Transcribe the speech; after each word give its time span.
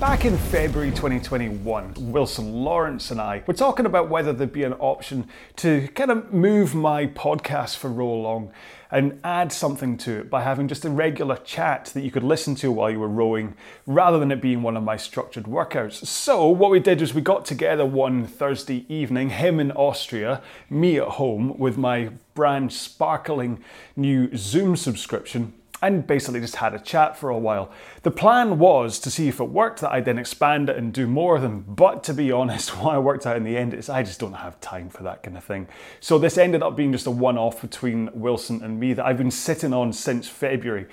Back 0.00 0.24
in 0.24 0.38
February 0.38 0.90
2021, 0.90 1.94
Wilson 1.98 2.52
Lawrence 2.52 3.10
and 3.10 3.20
I 3.20 3.42
were 3.48 3.52
talking 3.52 3.84
about 3.84 4.08
whether 4.08 4.32
there'd 4.32 4.52
be 4.52 4.62
an 4.62 4.74
option 4.74 5.26
to 5.56 5.88
kind 5.88 6.12
of 6.12 6.32
move 6.32 6.72
my 6.72 7.08
podcast 7.08 7.78
for 7.78 7.90
Row 7.90 8.12
Along 8.12 8.52
and 8.92 9.18
add 9.24 9.52
something 9.52 9.98
to 9.98 10.20
it 10.20 10.30
by 10.30 10.42
having 10.42 10.68
just 10.68 10.84
a 10.84 10.88
regular 10.88 11.36
chat 11.38 11.86
that 11.94 12.02
you 12.02 12.12
could 12.12 12.22
listen 12.22 12.54
to 12.54 12.70
while 12.70 12.92
you 12.92 13.00
were 13.00 13.08
rowing 13.08 13.54
rather 13.88 14.20
than 14.20 14.30
it 14.30 14.40
being 14.40 14.62
one 14.62 14.76
of 14.76 14.84
my 14.84 14.96
structured 14.96 15.46
workouts. 15.46 16.06
So, 16.06 16.48
what 16.48 16.70
we 16.70 16.78
did 16.78 17.00
was 17.00 17.12
we 17.12 17.20
got 17.20 17.44
together 17.44 17.84
one 17.84 18.24
Thursday 18.24 18.86
evening, 18.88 19.30
him 19.30 19.58
in 19.58 19.72
Austria, 19.72 20.42
me 20.70 20.98
at 20.98 21.08
home 21.08 21.58
with 21.58 21.76
my 21.76 22.10
brand 22.34 22.72
sparkling 22.72 23.58
new 23.96 24.30
Zoom 24.36 24.76
subscription 24.76 25.54
and 25.82 26.06
basically 26.06 26.40
just 26.40 26.56
had 26.56 26.74
a 26.74 26.78
chat 26.78 27.16
for 27.16 27.30
a 27.30 27.38
while. 27.38 27.70
The 28.02 28.10
plan 28.10 28.58
was 28.58 28.98
to 29.00 29.10
see 29.10 29.28
if 29.28 29.40
it 29.40 29.44
worked 29.44 29.80
that 29.80 29.92
I'd 29.92 30.04
then 30.04 30.18
expand 30.18 30.68
it 30.68 30.76
and 30.76 30.92
do 30.92 31.06
more 31.06 31.36
of 31.36 31.42
them, 31.42 31.64
but 31.66 32.02
to 32.04 32.14
be 32.14 32.32
honest, 32.38 32.76
what 32.78 32.94
I 32.94 32.98
worked 32.98 33.26
out 33.26 33.36
in 33.36 33.44
the 33.44 33.56
end 33.56 33.74
is 33.74 33.88
I 33.88 34.02
just 34.02 34.20
don't 34.20 34.32
have 34.34 34.60
time 34.60 34.88
for 34.90 35.02
that 35.04 35.22
kind 35.22 35.36
of 35.36 35.44
thing. 35.44 35.68
So 36.00 36.18
this 36.18 36.38
ended 36.38 36.62
up 36.62 36.76
being 36.76 36.92
just 36.92 37.06
a 37.06 37.10
one 37.10 37.38
off 37.38 37.60
between 37.60 38.10
Wilson 38.14 38.62
and 38.62 38.80
me 38.80 38.92
that 38.94 39.06
I've 39.06 39.18
been 39.18 39.30
sitting 39.30 39.72
on 39.72 39.92
since 39.92 40.28
February. 40.28 40.86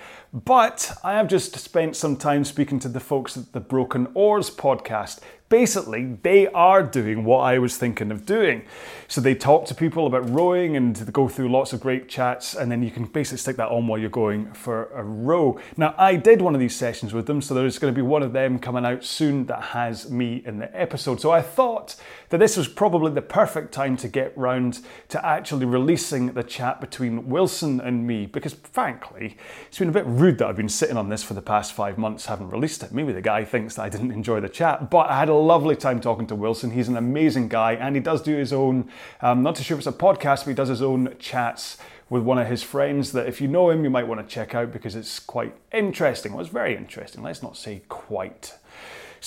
But 0.43 0.91
I 1.01 1.13
have 1.13 1.29
just 1.29 1.55
spent 1.57 1.95
some 1.95 2.17
time 2.17 2.43
speaking 2.43 2.77
to 2.79 2.89
the 2.89 2.99
folks 2.99 3.37
at 3.37 3.53
the 3.53 3.61
Broken 3.61 4.09
Oars 4.15 4.49
podcast 4.49 5.21
basically 5.49 6.17
they 6.23 6.47
are 6.47 6.81
doing 6.81 7.23
what 7.23 7.39
I 7.39 7.59
was 7.59 7.77
thinking 7.77 8.11
of 8.11 8.25
doing. 8.25 8.63
So 9.07 9.21
they 9.21 9.35
talk 9.35 9.65
to 9.67 9.75
people 9.75 10.07
about 10.07 10.27
rowing 10.29 10.75
and 10.75 11.13
go 11.13 11.27
through 11.27 11.49
lots 11.49 11.71
of 11.71 11.79
great 11.79 12.09
chats, 12.09 12.55
and 12.55 12.71
then 12.71 12.81
you 12.81 12.89
can 12.89 13.05
basically 13.05 13.37
stick 13.37 13.57
that 13.57 13.69
on 13.69 13.85
while 13.85 13.99
you're 13.99 14.09
going 14.09 14.51
for 14.53 14.85
a 14.93 15.03
row. 15.03 15.59
Now, 15.77 15.93
I 15.97 16.15
did 16.15 16.41
one 16.41 16.55
of 16.55 16.59
these 16.59 16.75
sessions 16.75 17.13
with 17.13 17.27
them, 17.27 17.41
so 17.41 17.53
there's 17.53 17.77
going 17.77 17.93
to 17.93 17.95
be 17.95 18.01
one 18.01 18.23
of 18.23 18.33
them 18.33 18.57
coming 18.57 18.85
out 18.85 19.03
soon 19.03 19.45
that 19.45 19.61
has 19.61 20.09
me 20.09 20.41
in 20.45 20.57
the 20.57 20.79
episode. 20.79 21.21
So 21.21 21.31
I 21.31 21.41
thought 21.41 21.95
that 22.29 22.39
this 22.39 22.57
was 22.57 22.67
probably 22.67 23.11
the 23.11 23.21
perfect 23.21 23.71
time 23.71 23.95
to 23.97 24.07
get 24.07 24.35
round 24.35 24.79
to 25.09 25.23
actually 25.23 25.65
releasing 25.65 26.33
the 26.33 26.43
chat 26.43 26.81
between 26.81 27.29
Wilson 27.29 27.79
and 27.79 28.07
me, 28.07 28.25
because 28.25 28.53
frankly, 28.53 29.37
it's 29.67 29.77
been 29.77 29.89
a 29.89 29.91
bit 29.91 30.07
rude 30.07 30.24
that 30.31 30.47
I've 30.47 30.55
been 30.55 30.69
sitting 30.69 30.97
on 30.97 31.09
this 31.09 31.23
for 31.23 31.33
the 31.33 31.41
past 31.41 31.73
five 31.73 31.97
months, 31.97 32.25
haven't 32.25 32.49
released 32.49 32.83
it. 32.83 32.91
Maybe 32.91 33.13
the 33.13 33.21
guy 33.21 33.45
thinks 33.45 33.75
that 33.75 33.83
I 33.83 33.89
didn't 33.89 34.11
enjoy 34.11 34.39
the 34.39 34.49
chat, 34.49 34.89
but 34.89 35.09
I 35.09 35.19
had 35.19 35.29
a 35.29 35.33
lovely 35.33 35.75
time 35.75 36.01
talking 36.01 36.27
to 36.27 36.35
Wilson. 36.35 36.71
He's 36.71 36.87
an 36.87 36.97
amazing 36.97 37.47
guy, 37.47 37.73
and 37.73 37.95
he 37.95 38.01
does 38.01 38.21
do 38.21 38.35
his 38.35 38.51
own, 38.51 38.89
um, 39.21 39.43
not 39.43 39.55
too 39.55 39.63
sure 39.63 39.75
if 39.75 39.79
it's 39.79 39.87
a 39.87 39.91
podcast, 39.97 40.39
but 40.39 40.47
he 40.47 40.53
does 40.53 40.69
his 40.69 40.81
own 40.81 41.15
chats 41.19 41.77
with 42.09 42.23
one 42.23 42.37
of 42.37 42.47
his 42.47 42.61
friends 42.61 43.11
that 43.13 43.27
if 43.27 43.41
you 43.41 43.47
know 43.47 43.69
him, 43.69 43.83
you 43.83 43.89
might 43.89 44.07
want 44.07 44.21
to 44.21 44.33
check 44.33 44.53
out 44.53 44.71
because 44.71 44.95
it's 44.95 45.19
quite 45.19 45.55
interesting. 45.71 46.33
Well, 46.33 46.41
it's 46.41 46.49
very 46.49 46.75
interesting. 46.75 47.23
Let's 47.23 47.41
not 47.41 47.57
say 47.57 47.81
quite. 47.89 48.53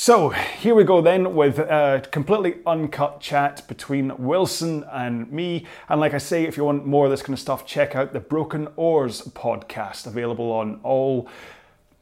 So 0.01 0.29
here 0.29 0.77
we 0.77 0.85
go 0.85 1.01
then 1.01 1.35
with 1.35 1.59
a 1.59 2.07
completely 2.13 2.59
uncut 2.65 3.21
chat 3.21 3.67
between 3.67 4.17
Wilson 4.17 4.85
and 4.93 5.29
me. 5.33 5.67
And 5.89 6.01
like 6.01 6.15
I 6.15 6.19
say, 6.19 6.45
if 6.45 6.57
you 6.57 6.63
want 6.63 6.87
more 6.87 7.07
of 7.07 7.11
this 7.11 7.21
kind 7.21 7.35
of 7.35 7.41
stuff, 7.41 7.67
check 7.67 7.97
out 7.97 8.13
the 8.13 8.21
Broken 8.21 8.69
Oars 8.77 9.23
podcast, 9.23 10.07
available 10.07 10.53
on 10.53 10.79
all 10.85 11.29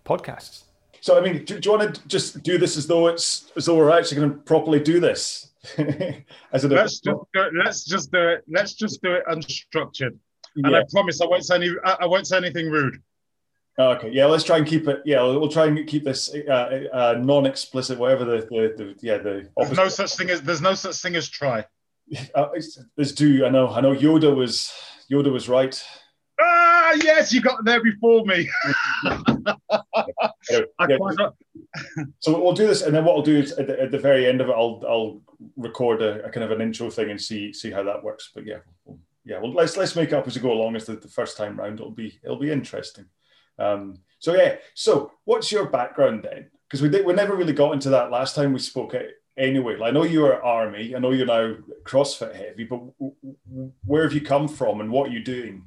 podcasts. 0.05 0.65
So, 1.01 1.17
I 1.17 1.23
mean, 1.23 1.47
do, 1.47 1.59
do, 1.59 1.71
you 1.71 1.79
want 1.79 1.95
to 1.95 2.07
just 2.07 2.43
do 2.43 2.59
this 2.59 2.77
as 2.77 2.87
though 2.87 3.07
it's 3.07 3.51
as 3.57 3.65
though 3.65 3.77
we're 3.77 3.91
actually 3.91 4.19
going 4.19 4.31
to 4.31 4.37
properly 4.41 4.79
do 4.79 5.01
this? 5.01 5.53
as 6.53 6.65
a 6.65 6.69
let's 6.69 7.01
just 7.01 7.33
do 7.33 7.41
it, 7.41 7.53
let's 7.65 7.83
just 7.87 8.13
do 8.13 8.29
it. 8.29 8.45
Let's 8.47 8.75
just 8.75 9.01
do 9.01 9.15
it 9.15 9.25
unstructured. 9.27 10.19
And 10.57 10.77
I 10.77 10.83
promise 10.93 11.23
I 11.23 11.25
won't 11.25 11.47
say 11.47 11.55
any. 11.55 11.71
I 11.83 12.05
won't 12.05 12.27
say 12.27 12.37
anything 12.37 12.69
rude. 12.69 13.03
Oh, 13.79 13.91
okay, 13.91 14.11
yeah, 14.11 14.25
let's 14.25 14.45
try 14.45 14.57
and 14.57 14.67
keep 14.67 14.89
it. 14.89 15.03
Yeah, 15.05 15.23
we'll, 15.23 15.51
try 15.51 15.67
and 15.67 15.87
keep 15.87 16.05
this 16.05 16.35
uh, 16.35 16.87
uh, 16.93 17.17
non-explicit, 17.21 17.99
whatever 17.99 18.25
the, 18.25 18.39
the, 18.49 18.75
the 18.77 18.97
yeah 19.03 19.19
the. 19.19 19.51
There's 19.57 19.77
no 19.77 19.89
such 19.89 20.17
thing 20.17 20.31
as 20.31 20.41
there's 20.41 20.63
no 20.63 20.73
such 20.73 20.97
thing 20.97 21.17
as 21.17 21.29
try. 21.29 21.65
Uh, 22.37 22.47
there's 22.95 23.13
do 23.13 23.45
I 23.45 23.49
know 23.49 23.69
I 23.69 23.81
know 23.81 23.93
Yoda 23.93 24.33
was 24.35 24.73
Yoda 25.11 25.33
was 25.33 25.49
right. 25.49 25.83
Ah, 26.41 26.93
yes, 27.03 27.33
you 27.33 27.41
got 27.41 27.65
there 27.65 27.83
before 27.83 28.25
me. 28.25 28.49
yeah, 29.05 30.61
so 32.21 32.41
we'll 32.41 32.53
do 32.53 32.69
this, 32.69 32.83
and 32.83 32.95
then 32.95 33.05
what 33.05 33.17
I'll 33.17 33.23
do 33.23 33.37
is 33.37 33.53
at 33.53 33.67
the, 33.67 33.83
at 33.83 33.91
the 33.91 33.99
very 33.99 34.29
end 34.29 34.41
of 34.41 34.49
it, 34.49 34.53
I'll 34.53 34.81
I'll 34.89 35.21
record 35.57 36.01
a, 36.01 36.25
a, 36.25 36.31
kind 36.31 36.45
of 36.45 36.53
an 36.53 36.61
intro 36.61 36.91
thing 36.91 37.11
and 37.11 37.21
see 37.21 37.53
see 37.53 37.73
how 37.73 37.83
that 37.83 38.05
works. 38.05 38.31
But 38.33 38.47
yeah, 38.47 38.59
yeah, 39.25 39.41
well 39.41 39.53
let's 39.53 39.77
let's 39.77 39.97
make 39.97 40.13
up 40.13 40.29
as 40.29 40.37
we 40.37 40.43
go 40.43 40.53
along. 40.53 40.77
As 40.77 40.85
the, 40.85 40.95
the 40.95 41.09
first 41.09 41.37
time 41.37 41.59
round, 41.59 41.81
it'll 41.81 41.91
be 41.91 42.21
it'll 42.23 42.39
be 42.39 42.53
interesting. 42.53 43.07
Um, 43.59 43.99
so 44.19 44.35
yeah, 44.35 44.57
so 44.75 45.13
what's 45.25 45.53
your 45.53 45.67
background 45.67 46.27
then? 46.31 46.51
Because 46.69 46.83
we 46.83 46.89
did, 46.89 47.07
we 47.07 47.13
never 47.13 47.37
really 47.37 47.53
got 47.53 47.73
into 47.73 47.91
that 47.91 48.11
last 48.11 48.35
time 48.35 48.53
we 48.53 48.59
spoke. 48.59 48.95
It 48.95 49.17
Anyway, 49.39 49.79
I 49.83 49.91
know 49.91 50.05
you 50.05 50.25
are 50.25 50.43
army. 50.43 50.97
I 50.97 50.99
know 50.99 51.11
you're 51.11 51.27
now 51.27 51.57
CrossFit 51.85 52.35
heavy, 52.35 52.65
but 52.65 52.81
where 53.85 54.05
have 54.05 54.15
you 54.15 54.23
come 54.23 54.49
from 54.49 54.81
and 54.81 54.91
what 54.91 55.11
are 55.11 55.13
you 55.13 55.23
doing? 55.23 55.63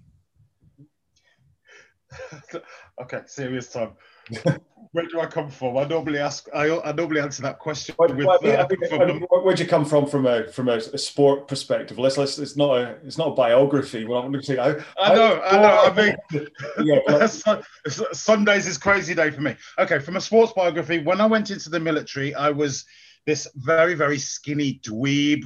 okay, 3.01 3.21
serious 3.27 3.71
time. 3.71 3.91
Where 4.91 5.05
do 5.05 5.19
I 5.19 5.27
come 5.27 5.51
from? 5.51 5.77
I 5.77 5.83
normally 5.83 6.17
ask. 6.17 6.47
I, 6.51 6.79
I 6.79 6.91
normally 6.93 7.21
answer 7.21 7.43
that 7.43 7.59
question 7.59 7.93
with. 7.99 8.11
Well, 8.13 8.39
uh, 8.43 8.65
where'd 9.43 9.59
you 9.59 9.67
come 9.67 9.85
from 9.85 10.07
from 10.07 10.25
a 10.25 10.47
from 10.47 10.67
a, 10.67 10.77
a, 10.77 10.97
sport 10.97 11.47
perspective? 11.47 11.99
Let's 11.99 12.17
let's. 12.17 12.39
It's 12.39 12.57
not 12.57 12.75
a 12.75 12.97
it's 13.05 13.17
not 13.17 13.27
a 13.27 13.35
biography. 13.35 14.05
Well, 14.05 14.23
I'm 14.23 14.31
going 14.31 14.41
to 14.41 14.47
say. 14.47 14.57
I, 14.57 14.69
I 14.99 15.13
know. 15.13 15.33
I, 15.35 15.57
I 15.57 15.61
know. 15.61 15.93
I 15.93 16.41
mean, 16.41 16.47
yeah, 17.05 17.27
Sundays 17.87 18.65
is 18.65 18.79
crazy 18.79 19.13
day 19.13 19.29
for 19.29 19.41
me. 19.41 19.55
Okay, 19.77 19.99
from 19.99 20.15
a 20.15 20.21
sports 20.21 20.53
biography, 20.53 20.97
when 20.97 21.21
I 21.21 21.27
went 21.27 21.51
into 21.51 21.69
the 21.69 21.79
military, 21.79 22.33
I 22.33 22.49
was 22.49 22.83
this 23.27 23.47
very 23.55 23.93
very 23.93 24.17
skinny 24.17 24.79
dweeb. 24.83 25.43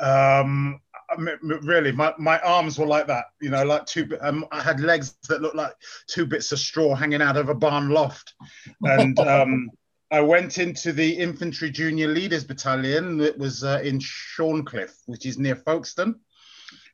Um, 0.00 0.80
really 1.18 1.92
my, 1.92 2.12
my 2.18 2.38
arms 2.40 2.78
were 2.78 2.86
like 2.86 3.06
that 3.06 3.26
you 3.40 3.50
know 3.50 3.64
like 3.64 3.86
two 3.86 4.08
um, 4.20 4.44
i 4.52 4.60
had 4.60 4.80
legs 4.80 5.16
that 5.28 5.42
looked 5.42 5.56
like 5.56 5.74
two 6.06 6.26
bits 6.26 6.52
of 6.52 6.58
straw 6.58 6.94
hanging 6.94 7.22
out 7.22 7.36
of 7.36 7.48
a 7.48 7.54
barn 7.54 7.88
loft. 7.90 8.34
And 8.82 9.18
um, 9.20 9.70
i 10.10 10.20
went 10.20 10.58
into 10.58 10.92
the 10.92 11.12
infantry 11.12 11.70
junior 11.70 12.08
leaders 12.08 12.44
battalion 12.44 13.18
that 13.18 13.38
was 13.38 13.64
uh, 13.64 13.80
in 13.82 13.98
Shorncliffe 13.98 14.96
which 15.06 15.26
is 15.26 15.38
near 15.38 15.56
folkestone. 15.56 16.20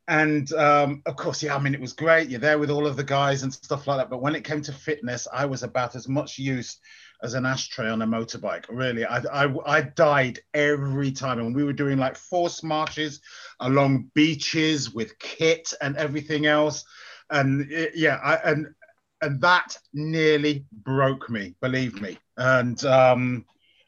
And 0.08 0.52
um, 0.54 1.02
of 1.06 1.16
course 1.16 1.42
yeah 1.42 1.54
i 1.54 1.58
mean 1.58 1.74
it 1.74 1.80
was 1.80 1.92
great. 1.92 2.28
You're 2.28 2.40
there 2.40 2.58
with 2.58 2.70
all 2.70 2.86
of 2.86 2.96
the 2.96 3.04
guys 3.04 3.42
and 3.42 3.52
stuff 3.52 3.86
like 3.86 3.98
that. 3.98 4.10
But 4.10 4.22
when 4.22 4.34
it 4.34 4.44
came 4.44 4.62
to 4.62 4.72
fitness 4.72 5.28
i 5.32 5.44
was 5.44 5.62
about 5.62 5.94
as 5.94 6.08
much 6.08 6.38
use 6.38 6.78
as 7.22 7.34
an 7.34 7.46
ashtray 7.46 7.88
on 7.88 8.02
a 8.02 8.06
motorbike. 8.06 8.64
Really, 8.68 9.04
I, 9.04 9.18
I, 9.18 9.54
I 9.66 9.80
died 9.82 10.40
every 10.54 11.12
time. 11.12 11.38
And 11.38 11.54
we 11.54 11.64
were 11.64 11.72
doing 11.72 11.98
like 11.98 12.16
force 12.16 12.62
marches 12.62 13.20
along 13.60 14.10
beaches 14.14 14.92
with 14.92 15.18
kit 15.18 15.72
and 15.80 15.96
everything 15.96 16.46
else. 16.46 16.84
And 17.30 17.70
it, 17.70 17.92
yeah, 17.94 18.16
I, 18.22 18.34
and 18.50 18.74
and 19.22 19.40
that 19.40 19.78
nearly 19.94 20.66
broke 20.72 21.30
me, 21.30 21.54
believe 21.60 22.00
me. 22.00 22.18
And 22.36 22.84
um, 22.84 23.46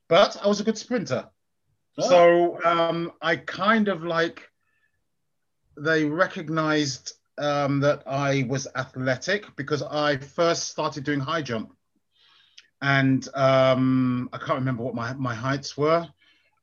but 0.08 0.36
I 0.42 0.46
was 0.48 0.60
a 0.60 0.64
good 0.64 0.78
sprinter. 0.78 1.28
Oh. 1.98 2.08
So 2.08 2.64
um, 2.64 3.12
I 3.20 3.36
kind 3.36 3.88
of 3.88 4.04
like 4.04 4.48
they 5.76 6.04
recognized 6.04 7.14
um, 7.36 7.80
that 7.80 8.04
I 8.06 8.46
was 8.48 8.68
athletic 8.76 9.44
because 9.56 9.82
I 9.82 10.18
first 10.18 10.68
started 10.68 11.02
doing 11.04 11.18
high 11.18 11.42
jump 11.42 11.74
and 12.84 13.26
um, 13.34 14.28
I 14.34 14.36
can't 14.36 14.58
remember 14.58 14.82
what 14.82 14.94
my, 14.94 15.14
my 15.14 15.34
heights 15.34 15.74
were. 15.74 16.06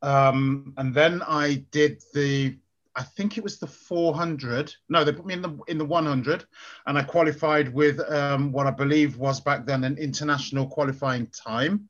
Um, 0.03 0.71
and 0.77 0.93
then 0.93 1.23
I 1.23 1.65
did 1.71 2.03
the, 2.13 2.57
I 2.95 3.01
think 3.01 3.39
it 3.39 3.43
was 3.43 3.57
the 3.57 3.65
400. 3.65 4.71
No, 4.87 5.03
they 5.03 5.13
put 5.13 5.25
me 5.25 5.33
in 5.33 5.41
the 5.41 5.57
in 5.67 5.79
the 5.79 5.85
100, 5.85 6.45
and 6.85 6.97
I 6.97 7.01
qualified 7.01 7.73
with 7.73 7.99
um, 8.11 8.51
what 8.51 8.67
I 8.67 8.71
believe 8.71 9.17
was 9.17 9.39
back 9.39 9.65
then 9.65 9.83
an 9.83 9.97
international 9.97 10.67
qualifying 10.67 11.25
time. 11.27 11.89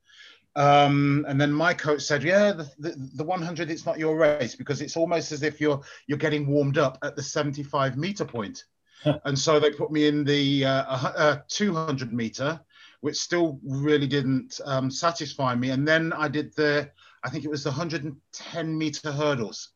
Um, 0.56 1.26
and 1.28 1.40
then 1.40 1.52
my 1.52 1.74
coach 1.74 2.02
said, 2.02 2.24
"Yeah, 2.24 2.54
the, 2.54 2.72
the, 2.80 3.10
the 3.16 3.24
100, 3.24 3.70
it's 3.70 3.86
not 3.86 4.00
your 4.00 4.16
race 4.16 4.56
because 4.56 4.80
it's 4.80 4.96
almost 4.96 5.32
as 5.32 5.44
if 5.44 5.60
you're 5.60 5.82
you're 6.08 6.18
getting 6.18 6.48
warmed 6.48 6.78
up 6.78 7.00
at 7.04 7.16
the 7.16 7.24
75 7.24 7.98
meter 7.98 8.24
point." 8.26 8.64
and 9.26 9.38
so 9.38 9.60
they 9.60 9.72
put 9.72 9.92
me 9.92 10.08
in 10.08 10.24
the 10.24 10.66
uh, 10.66 10.84
uh, 10.88 11.38
200 11.48 12.14
meter, 12.14 12.60
which 13.02 13.18
still 13.18 13.60
really 13.64 14.08
didn't 14.08 14.60
um, 14.66 14.90
satisfy 14.90 15.54
me. 15.56 15.72
And 15.72 15.88
then 15.88 16.14
I 16.14 16.28
did 16.28 16.56
the, 16.56 16.90
I 17.24 17.30
think 17.30 17.44
it 17.44 17.52
was 17.52 17.64
the 17.64 17.70
110 17.70 18.78
meter 18.78 19.12
hurdles. 19.12 19.70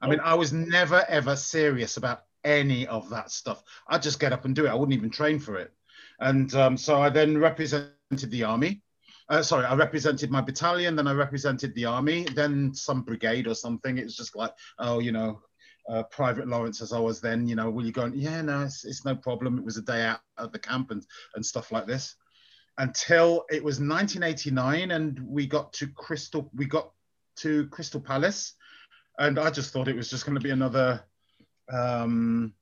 I 0.00 0.08
mean, 0.08 0.20
I 0.20 0.34
was 0.34 0.52
never 0.52 1.04
ever 1.08 1.36
serious 1.36 1.96
about 1.96 2.24
any 2.44 2.86
of 2.86 3.08
that 3.10 3.30
stuff. 3.30 3.62
I'd 3.88 4.02
just 4.02 4.20
get 4.20 4.32
up 4.32 4.44
and 4.44 4.54
do 4.54 4.66
it. 4.66 4.70
I 4.70 4.74
wouldn't 4.74 4.96
even 4.96 5.10
train 5.10 5.38
for 5.38 5.56
it. 5.56 5.72
And 6.20 6.52
um, 6.54 6.76
so 6.76 7.00
I 7.00 7.08
then 7.08 7.38
represented 7.38 8.30
the 8.30 8.44
army. 8.44 8.82
Uh, 9.28 9.42
sorry, 9.42 9.64
I 9.64 9.74
represented 9.74 10.30
my 10.30 10.40
battalion, 10.40 10.96
then 10.96 11.06
I 11.06 11.12
represented 11.12 11.74
the 11.74 11.84
army, 11.84 12.26
then 12.34 12.74
some 12.74 13.02
brigade 13.02 13.46
or 13.46 13.54
something. 13.54 13.96
It 13.96 14.04
was 14.04 14.16
just 14.16 14.36
like, 14.36 14.52
oh, 14.78 14.98
you 14.98 15.12
know, 15.12 15.40
uh, 15.88 16.02
Private 16.04 16.48
Lawrence 16.48 16.82
as 16.82 16.92
I 16.92 16.98
was 16.98 17.20
then, 17.20 17.46
you 17.46 17.54
know, 17.54 17.70
will 17.70 17.86
you 17.86 17.92
go? 17.92 18.02
And, 18.02 18.14
yeah, 18.14 18.42
no, 18.42 18.62
it's, 18.62 18.84
it's 18.84 19.04
no 19.04 19.14
problem. 19.14 19.58
It 19.58 19.64
was 19.64 19.76
a 19.76 19.82
day 19.82 20.02
out 20.02 20.20
at 20.38 20.52
the 20.52 20.58
camp 20.58 20.90
and, 20.90 21.04
and 21.34 21.44
stuff 21.44 21.72
like 21.72 21.86
this. 21.86 22.16
Until 22.78 23.44
it 23.50 23.62
was 23.62 23.80
1989 23.80 24.90
and 24.90 25.20
we 25.26 25.46
got 25.46 25.72
to 25.74 25.86
Crystal 25.88 26.50
we 26.54 26.66
got 26.66 26.90
to 27.36 27.66
Crystal 27.68 28.00
Palace 28.00 28.54
and 29.18 29.38
I 29.38 29.50
just 29.50 29.72
thought 29.72 29.88
it 29.88 29.96
was 29.96 30.10
just 30.10 30.24
going 30.24 30.36
to 30.36 30.42
be 30.42 30.50
another 30.50 31.04
um, 31.70 32.54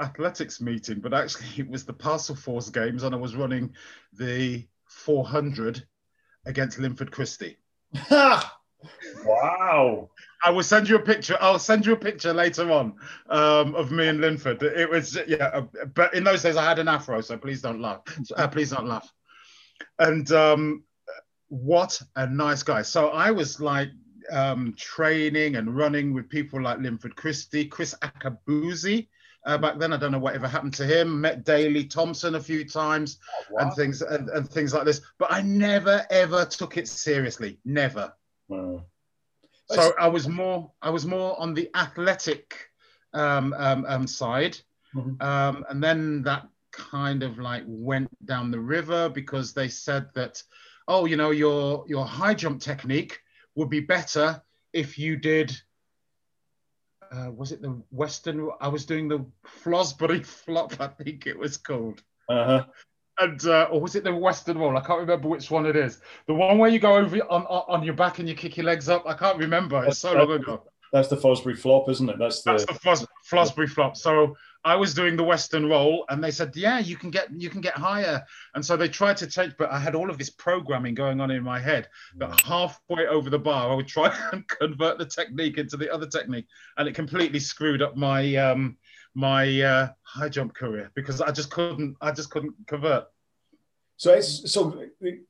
athletics 0.00 0.60
meeting 0.60 1.00
but 1.00 1.14
actually 1.14 1.46
it 1.58 1.68
was 1.68 1.84
the 1.84 1.94
Parcelforce 1.94 2.72
games 2.72 3.02
and 3.02 3.14
I 3.14 3.18
was 3.18 3.36
running 3.36 3.74
the 4.12 4.66
400 4.88 5.86
against 6.46 6.78
Linford 6.78 7.12
Christie. 7.12 7.56
wow. 9.24 10.10
I 10.42 10.50
will 10.50 10.62
send 10.62 10.88
you 10.88 10.96
a 10.96 11.00
picture. 11.00 11.36
I'll 11.40 11.58
send 11.58 11.84
you 11.84 11.92
a 11.92 11.96
picture 11.96 12.32
later 12.32 12.70
on 12.72 12.94
um, 13.28 13.74
of 13.74 13.90
me 13.90 14.08
and 14.08 14.20
Linford. 14.20 14.62
It 14.62 14.88
was 14.88 15.18
yeah, 15.26 15.50
uh, 15.52 15.84
but 15.94 16.14
in 16.14 16.24
those 16.24 16.42
days 16.42 16.56
I 16.56 16.64
had 16.64 16.78
an 16.78 16.88
afro, 16.88 17.20
so 17.20 17.36
please 17.36 17.60
don't 17.60 17.80
laugh. 17.80 18.00
Uh, 18.36 18.48
please 18.48 18.70
don't 18.70 18.86
laugh. 18.86 19.12
And 19.98 20.30
um, 20.32 20.84
what 21.48 22.00
a 22.16 22.26
nice 22.26 22.62
guy. 22.62 22.82
So 22.82 23.08
I 23.08 23.30
was 23.30 23.60
like 23.60 23.90
um, 24.30 24.74
training 24.76 25.56
and 25.56 25.76
running 25.76 26.14
with 26.14 26.28
people 26.28 26.62
like 26.62 26.78
Linford 26.78 27.16
Christie, 27.16 27.68
Kriss 27.68 27.98
Akabusi. 28.00 29.08
Uh, 29.46 29.56
back 29.56 29.78
then, 29.78 29.92
I 29.92 29.96
don't 29.96 30.12
know 30.12 30.18
whatever 30.18 30.46
happened 30.46 30.74
to 30.74 30.86
him. 30.86 31.20
Met 31.20 31.44
Daley 31.44 31.84
Thompson 31.84 32.34
a 32.34 32.40
few 32.40 32.64
times 32.64 33.18
oh, 33.50 33.54
wow. 33.54 33.62
and 33.62 33.74
things 33.74 34.02
and, 34.02 34.28
and, 34.28 34.48
things 34.48 34.74
like 34.74 34.84
this. 34.84 35.00
But 35.18 35.32
I 35.32 35.40
never 35.40 36.06
ever 36.10 36.44
took 36.44 36.76
it 36.76 36.86
seriously. 36.86 37.58
Never. 37.64 38.12
Wow. 38.48 38.84
So 39.68 39.92
I 39.98 40.08
was 40.08 40.28
more 40.28 40.72
I 40.82 40.90
was 40.90 41.06
more 41.06 41.40
on 41.40 41.54
the 41.54 41.70
athletic 41.74 42.54
um, 43.14 43.54
um, 43.56 43.84
um, 43.88 44.06
side, 44.06 44.58
mm-hmm. 44.94 45.20
Um, 45.22 45.64
and 45.68 45.82
then 45.82 46.22
that 46.22 46.46
kind 46.90 47.22
of 47.22 47.38
like 47.38 47.64
went 47.66 48.08
down 48.26 48.50
the 48.50 48.60
river 48.60 49.08
because 49.08 49.52
they 49.52 49.68
said 49.68 50.08
that, 50.14 50.42
oh, 50.88 51.04
you 51.04 51.16
know, 51.16 51.30
your 51.30 51.84
your 51.88 52.04
high 52.04 52.34
jump 52.34 52.60
technique 52.60 53.18
would 53.54 53.70
be 53.70 53.80
better 53.80 54.42
if 54.72 54.98
you 54.98 55.16
did. 55.16 55.56
Uh, 57.12 57.30
was 57.30 57.50
it 57.52 57.60
the 57.60 57.82
Western? 57.90 58.50
I 58.60 58.68
was 58.68 58.86
doing 58.86 59.08
the 59.08 59.24
Flosbury 59.64 60.24
flop, 60.44 60.80
I 60.80 60.88
think 60.88 61.26
it 61.26 61.38
was 61.38 61.56
called. 61.56 62.02
Uh-huh 62.28 62.64
and 63.20 63.46
uh, 63.46 63.68
or 63.70 63.80
was 63.80 63.94
it 63.94 64.04
the 64.04 64.14
Western 64.14 64.58
Wall? 64.58 64.76
I 64.76 64.80
can't 64.80 65.00
remember 65.00 65.28
which 65.28 65.50
one 65.50 65.66
it 65.66 65.76
is. 65.76 66.00
The 66.26 66.34
one 66.34 66.58
where 66.58 66.70
you 66.70 66.78
go 66.78 66.96
over 66.96 67.16
on 67.30 67.44
on 67.44 67.82
your 67.82 67.94
back 67.94 68.18
and 68.18 68.28
you 68.28 68.34
kick 68.34 68.56
your 68.56 68.66
legs 68.66 68.88
up. 68.88 69.06
I 69.06 69.14
can't 69.14 69.38
remember. 69.38 69.84
It's 69.84 69.98
so 69.98 70.14
long 70.14 70.30
ago. 70.32 70.64
That's 70.92 71.08
the 71.08 71.16
Fosbury 71.16 71.56
flop, 71.56 71.88
isn't 71.88 72.08
it? 72.08 72.18
That's 72.18 72.42
the, 72.42 72.52
That's 72.52 72.64
the 72.64 72.74
Fos- 72.74 73.06
Fosbury 73.30 73.68
flop. 73.68 73.96
So 73.96 74.36
I 74.64 74.76
was 74.76 74.92
doing 74.92 75.16
the 75.16 75.24
Western 75.24 75.66
roll, 75.66 76.04
and 76.08 76.22
they 76.22 76.30
said, 76.30 76.54
"Yeah, 76.54 76.78
you 76.78 76.96
can 76.96 77.10
get 77.10 77.28
you 77.32 77.48
can 77.48 77.60
get 77.60 77.74
higher." 77.74 78.24
And 78.54 78.64
so 78.64 78.76
they 78.76 78.88
tried 78.88 79.16
to 79.18 79.26
take, 79.26 79.56
but 79.56 79.70
I 79.70 79.78
had 79.78 79.94
all 79.94 80.10
of 80.10 80.18
this 80.18 80.30
programming 80.30 80.94
going 80.94 81.20
on 81.20 81.30
in 81.30 81.42
my 81.42 81.58
head. 81.58 81.88
That 82.16 82.40
halfway 82.42 83.06
over 83.06 83.30
the 83.30 83.38
bar, 83.38 83.70
I 83.70 83.74
would 83.74 83.88
try 83.88 84.14
and 84.32 84.46
convert 84.48 84.98
the 84.98 85.06
technique 85.06 85.58
into 85.58 85.76
the 85.76 85.92
other 85.92 86.06
technique, 86.06 86.46
and 86.76 86.88
it 86.88 86.94
completely 86.94 87.40
screwed 87.40 87.82
up 87.82 87.96
my 87.96 88.36
um, 88.36 88.76
my 89.14 89.60
uh, 89.60 89.88
high 90.02 90.28
jump 90.28 90.54
career 90.54 90.90
because 90.94 91.20
I 91.20 91.30
just 91.32 91.50
couldn't 91.50 91.96
I 92.00 92.12
just 92.12 92.30
couldn't 92.30 92.54
convert. 92.66 93.04
So 93.96 94.14
it's 94.14 94.50
so 94.50 94.82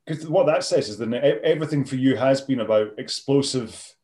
because 0.06 0.28
what 0.28 0.46
that 0.46 0.64
says 0.64 0.88
is 0.88 0.98
that 0.98 1.12
everything 1.44 1.84
for 1.84 1.96
you 1.96 2.16
has 2.16 2.40
been 2.40 2.60
about 2.60 2.92
explosive, 2.98 3.94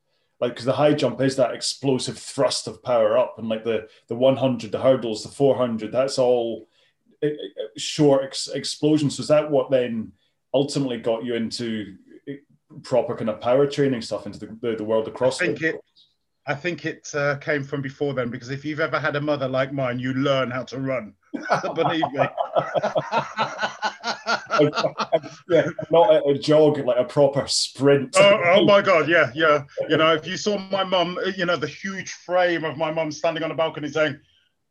like 0.40 0.52
because 0.52 0.64
the 0.64 0.72
high 0.72 0.92
jump 0.92 1.20
is 1.20 1.36
that 1.36 1.54
explosive 1.54 2.18
thrust 2.18 2.68
of 2.68 2.82
power 2.82 3.16
up, 3.16 3.38
and 3.38 3.48
like 3.48 3.64
the 3.64 3.88
the 4.08 4.14
100, 4.14 4.70
the 4.70 4.78
hurdles, 4.78 5.22
the 5.22 5.28
400, 5.28 5.92
that's 5.92 6.18
all 6.18 6.68
eh, 7.22 7.28
eh, 7.28 7.62
short 7.76 8.24
ex- 8.24 8.48
explosions. 8.48 9.16
So 9.16 9.22
is 9.22 9.28
that 9.28 9.50
what 9.50 9.70
then 9.70 10.12
ultimately 10.52 10.98
got 10.98 11.24
you 11.24 11.34
into 11.34 11.96
eh, 12.28 12.34
proper 12.82 13.16
kind 13.16 13.30
of 13.30 13.40
power 13.40 13.66
training 13.66 14.02
stuff 14.02 14.26
into 14.26 14.40
the, 14.40 14.58
the, 14.60 14.76
the 14.76 14.84
world 14.84 15.08
of 15.08 15.14
CrossFit? 15.14 15.42
I 15.42 15.46
think 15.46 15.62
it, 15.62 15.80
I 16.48 16.54
think 16.54 16.86
it 16.86 17.10
uh, 17.12 17.36
came 17.36 17.64
from 17.64 17.82
before 17.82 18.14
then 18.14 18.30
because 18.30 18.50
if 18.50 18.64
you've 18.64 18.78
ever 18.78 19.00
had 19.00 19.16
a 19.16 19.20
mother 19.20 19.48
like 19.48 19.72
mine, 19.72 19.98
you 19.98 20.14
learn 20.14 20.50
how 20.50 20.62
to 20.64 20.78
run. 20.78 21.14
Believe 21.74 22.04
me. 22.12 22.20
yeah, 25.48 25.66
not 25.90 26.22
a, 26.24 26.38
jog, 26.38 26.78
like 26.78 26.98
a 26.98 27.04
proper 27.04 27.48
sprint. 27.48 28.16
Oh, 28.16 28.40
oh, 28.44 28.64
my 28.64 28.80
god, 28.80 29.08
yeah, 29.08 29.32
yeah. 29.34 29.64
You 29.88 29.96
know, 29.96 30.14
if 30.14 30.24
you 30.26 30.36
saw 30.36 30.56
my 30.56 30.84
mum, 30.84 31.18
you 31.36 31.46
know, 31.46 31.56
the 31.56 31.66
huge 31.66 32.12
frame 32.12 32.64
of 32.64 32.76
my 32.76 32.92
mum 32.92 33.10
standing 33.10 33.42
on 33.42 33.50
a 33.50 33.54
balcony 33.54 33.88
saying, 33.88 34.20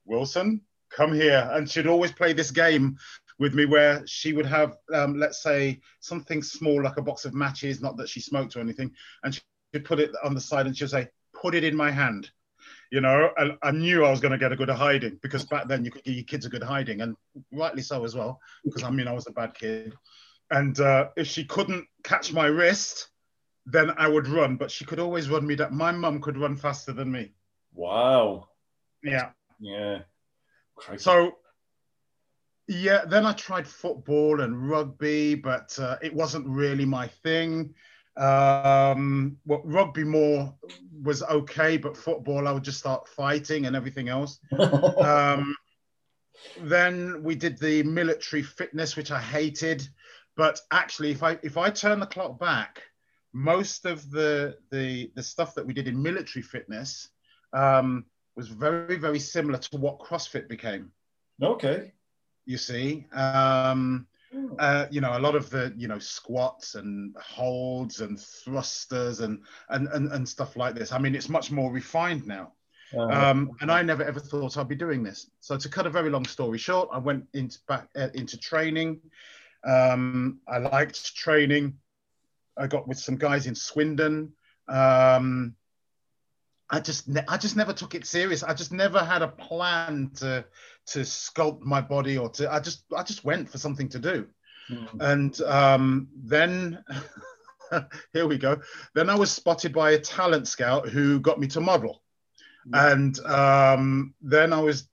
"Wilson, 0.06 0.62
come 0.90 1.14
here," 1.14 1.50
and 1.52 1.70
she'd 1.70 1.88
always 1.88 2.14
play 2.14 2.32
this 2.32 2.52
game 2.52 2.98
with 3.38 3.54
me 3.54 3.66
where 3.66 4.02
she 4.08 4.32
would 4.32 4.46
have, 4.46 4.78
um, 4.94 5.20
let's 5.20 5.44
say, 5.44 5.82
something 6.00 6.42
small 6.42 6.82
like 6.82 6.96
a 6.98 7.02
box 7.02 7.26
of 7.26 7.34
matches, 7.34 7.82
not 7.82 7.98
that 7.98 8.08
she 8.08 8.22
smoked 8.22 8.56
or 8.56 8.62
anything, 8.62 8.92
and 9.24 9.36
she'd 9.36 9.84
put 9.84 10.00
it 10.00 10.12
on 10.24 10.34
the 10.34 10.40
side 10.40 10.68
and 10.68 10.78
she'd 10.78 10.90
say, 10.90 11.10
put 11.46 11.54
it 11.54 11.64
in 11.64 11.76
my 11.76 11.92
hand. 11.92 12.32
You 12.92 13.02
know, 13.02 13.30
and 13.38 13.58
I 13.62 13.72
knew 13.72 14.04
I 14.04 14.10
was 14.10 14.20
going 14.20 14.32
to 14.32 14.38
get 14.38 14.52
a 14.52 14.56
good 14.56 14.70
hiding 14.70 15.20
because 15.22 15.46
back 15.46 15.68
then 15.68 15.86
you 15.86 15.92
could 15.92 16.04
give 16.04 16.16
your 16.16 16.24
kids 16.24 16.46
a 16.46 16.50
good 16.50 16.64
hiding, 16.64 17.02
and 17.02 17.16
rightly 17.52 17.82
so 17.82 18.04
as 18.04 18.16
well, 18.16 18.40
because 18.64 18.84
I 18.84 18.90
mean 18.90 19.08
I 19.08 19.14
was 19.14 19.28
a 19.28 19.32
bad 19.32 19.54
kid. 19.54 19.94
And 20.50 20.80
uh, 20.80 21.10
if 21.16 21.28
she 21.28 21.44
couldn't 21.46 21.86
catch 22.04 22.32
my 22.34 22.46
wrist, 22.46 23.10
then 23.66 23.92
I 23.98 24.08
would 24.08 24.28
run. 24.28 24.56
But 24.56 24.72
she 24.72 24.86
could 24.86 25.00
always 25.00 25.30
run 25.30 25.46
me. 25.46 25.56
That 25.56 25.72
my 25.72 25.92
mum 25.92 26.22
could 26.22 26.38
run 26.38 26.56
faster 26.56 26.94
than 26.94 27.12
me. 27.12 27.34
Wow. 27.74 28.48
Yeah. 29.04 29.30
Yeah. 29.60 30.00
Crazy. 30.76 31.04
So 31.04 31.34
yeah, 32.68 33.06
then 33.06 33.26
I 33.26 33.34
tried 33.34 33.68
football 33.68 34.42
and 34.42 34.70
rugby, 34.70 35.36
but 35.36 35.78
uh, 35.80 35.98
it 36.02 36.14
wasn't 36.14 36.48
really 36.48 36.86
my 36.86 37.08
thing. 37.08 37.74
Um, 38.18 39.38
well, 39.46 39.62
rugby 39.66 40.04
more 40.04 40.54
was 41.04 41.22
okay, 41.24 41.78
but 41.78 41.98
football, 41.98 42.48
I 42.48 42.52
would 42.52 42.64
just 42.64 42.80
start 42.80 43.08
fighting 43.08 43.66
and 43.66 43.76
everything 43.76 44.10
else. 44.10 44.40
um, 44.60 45.56
then 46.62 47.24
we 47.24 47.36
did 47.36 47.58
the 47.58 47.84
military 47.84 48.42
fitness, 48.42 48.96
which 48.96 49.12
I 49.12 49.20
hated. 49.20 49.88
But 50.38 50.60
actually, 50.72 51.12
if 51.12 51.24
I 51.24 51.38
if 51.44 51.58
I 51.58 51.70
turn 51.70 52.00
the 52.00 52.06
clock 52.06 52.40
back, 52.40 52.84
most 53.34 53.86
of 53.86 54.10
the 54.12 54.58
the 54.72 55.12
the 55.16 55.24
stuff 55.24 55.56
that 55.56 55.66
we 55.66 55.74
did 55.74 55.88
in 55.88 56.02
military 56.02 56.44
fitness 56.44 57.10
um, 57.54 58.06
was 58.36 58.48
very 58.48 58.98
very 58.98 59.20
similar 59.20 59.60
to 59.60 59.78
what 59.78 60.00
CrossFit 60.00 60.48
became. 60.48 60.92
Okay. 61.42 61.94
You 62.46 62.58
see, 62.58 63.08
um, 63.14 64.08
uh, 64.60 64.86
you 64.90 65.02
know, 65.02 65.18
a 65.18 65.20
lot 65.20 65.36
of 65.36 65.50
the, 65.50 65.74
you 65.78 65.88
know, 65.88 66.00
squats 66.00 66.76
and 66.76 67.16
holds 67.22 68.02
and 68.02 68.20
thrusters 68.20 69.20
and, 69.20 69.42
and, 69.70 69.88
and, 69.90 70.12
and 70.12 70.28
stuff 70.28 70.56
like 70.56 70.76
this. 70.76 70.92
I 70.92 71.00
mean, 71.00 71.16
it's 71.16 71.30
much 71.30 71.52
more 71.52 71.72
refined 71.72 72.26
now. 72.28 72.54
Uh, 72.96 73.08
um, 73.10 73.52
and 73.62 73.72
I 73.72 73.82
never 73.82 74.04
ever 74.04 74.20
thought 74.20 74.58
I'd 74.58 74.68
be 74.68 74.76
doing 74.76 75.04
this. 75.04 75.30
So 75.40 75.58
to 75.58 75.70
cut 75.70 75.88
a 75.88 75.90
very 75.90 76.10
long 76.10 76.26
story 76.26 76.58
short, 76.58 76.90
I 76.92 77.00
went 77.00 77.26
into 77.34 77.60
back 77.68 77.90
uh, 77.96 78.10
into 78.14 78.38
training. 78.38 79.02
Um, 79.64 80.40
I 80.48 80.60
liked 80.60 81.16
training. 81.16 81.78
I 82.58 82.68
got 82.68 82.88
with 82.88 83.00
some 83.00 83.18
guys 83.18 83.48
in 83.48 83.56
Swindon. 83.56 84.34
Um, 84.68 85.56
I 86.70 86.80
just 86.80 87.08
ne- 87.08 87.26
I 87.28 87.38
just 87.38 87.56
never 87.56 87.74
took 87.74 87.96
it 87.96 88.06
serious. 88.06 88.44
I 88.44 88.54
just 88.54 88.72
never 88.72 89.04
had 89.04 89.22
a 89.22 89.28
plan 89.28 90.12
to 90.16 90.46
to 90.88 91.00
sculpt 91.00 91.62
my 91.62 91.82
body 91.82 92.18
or 92.18 92.30
to 92.30 92.52
I 92.52 92.60
just 92.60 92.86
I 92.96 93.04
just 93.04 93.24
went 93.24 93.50
for 93.50 93.58
something 93.58 93.90
to 93.90 94.00
do. 94.00 94.28
Mm. 94.70 94.88
And 95.00 95.42
um, 95.42 96.08
then 96.16 96.84
here 98.14 98.28
we 98.28 98.38
go. 98.38 98.60
Then 98.94 99.10
I 99.10 99.16
was 99.16 99.32
spotted 99.32 99.74
by 99.74 99.92
a 99.92 100.00
talent 100.00 100.48
scout 100.48 100.90
who 100.90 101.20
got 101.20 101.40
me 101.40 101.48
to 101.48 101.62
model. 101.62 102.02
Mm. 102.68 102.94
And 102.94 103.20
um, 103.26 104.14
then 104.22 104.54
I 104.54 104.62
was 104.62 104.88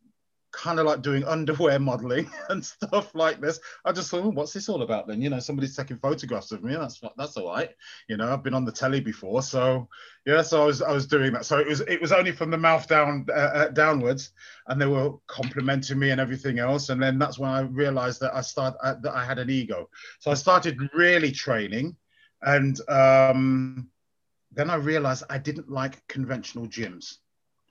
kind 0.52 0.78
of 0.78 0.86
like 0.86 1.02
doing 1.02 1.24
underwear 1.24 1.78
modeling 1.78 2.30
and 2.50 2.64
stuff 2.64 3.14
like 3.14 3.40
this. 3.40 3.58
I 3.84 3.92
just 3.92 4.10
thought, 4.10 4.24
oh, 4.24 4.30
what's 4.30 4.52
this 4.52 4.68
all 4.68 4.82
about 4.82 5.08
then? 5.08 5.20
You 5.20 5.30
know, 5.30 5.40
somebody's 5.40 5.76
taking 5.76 5.98
photographs 5.98 6.52
of 6.52 6.62
me. 6.62 6.74
That's 6.74 7.00
that's 7.16 7.36
all 7.36 7.48
right. 7.48 7.70
You 8.08 8.16
know, 8.16 8.32
I've 8.32 8.44
been 8.44 8.54
on 8.54 8.64
the 8.64 8.72
telly 8.72 9.00
before, 9.00 9.42
so 9.42 9.88
yeah. 10.26 10.42
So 10.42 10.62
I 10.62 10.66
was 10.66 10.82
I 10.82 10.92
was 10.92 11.06
doing 11.06 11.32
that. 11.32 11.46
So 11.46 11.58
it 11.58 11.66
was 11.66 11.80
it 11.80 12.00
was 12.00 12.12
only 12.12 12.32
from 12.32 12.50
the 12.50 12.58
mouth 12.58 12.86
down 12.86 13.26
uh, 13.30 13.32
uh, 13.32 13.68
downwards, 13.68 14.30
and 14.68 14.80
they 14.80 14.86
were 14.86 15.14
complimenting 15.26 15.98
me 15.98 16.10
and 16.10 16.20
everything 16.20 16.58
else. 16.58 16.90
And 16.90 17.02
then 17.02 17.18
that's 17.18 17.38
when 17.38 17.50
I 17.50 17.60
realized 17.60 18.20
that 18.20 18.34
I 18.34 18.42
start 18.42 18.74
uh, 18.82 18.94
that 19.02 19.14
I 19.14 19.24
had 19.24 19.38
an 19.38 19.50
ego. 19.50 19.88
So 20.20 20.30
I 20.30 20.34
started 20.34 20.78
really 20.94 21.32
training, 21.32 21.96
and 22.42 22.78
um, 22.88 23.88
then 24.52 24.70
I 24.70 24.76
realized 24.76 25.24
I 25.30 25.38
didn't 25.38 25.70
like 25.70 26.06
conventional 26.08 26.66
gyms. 26.66 27.16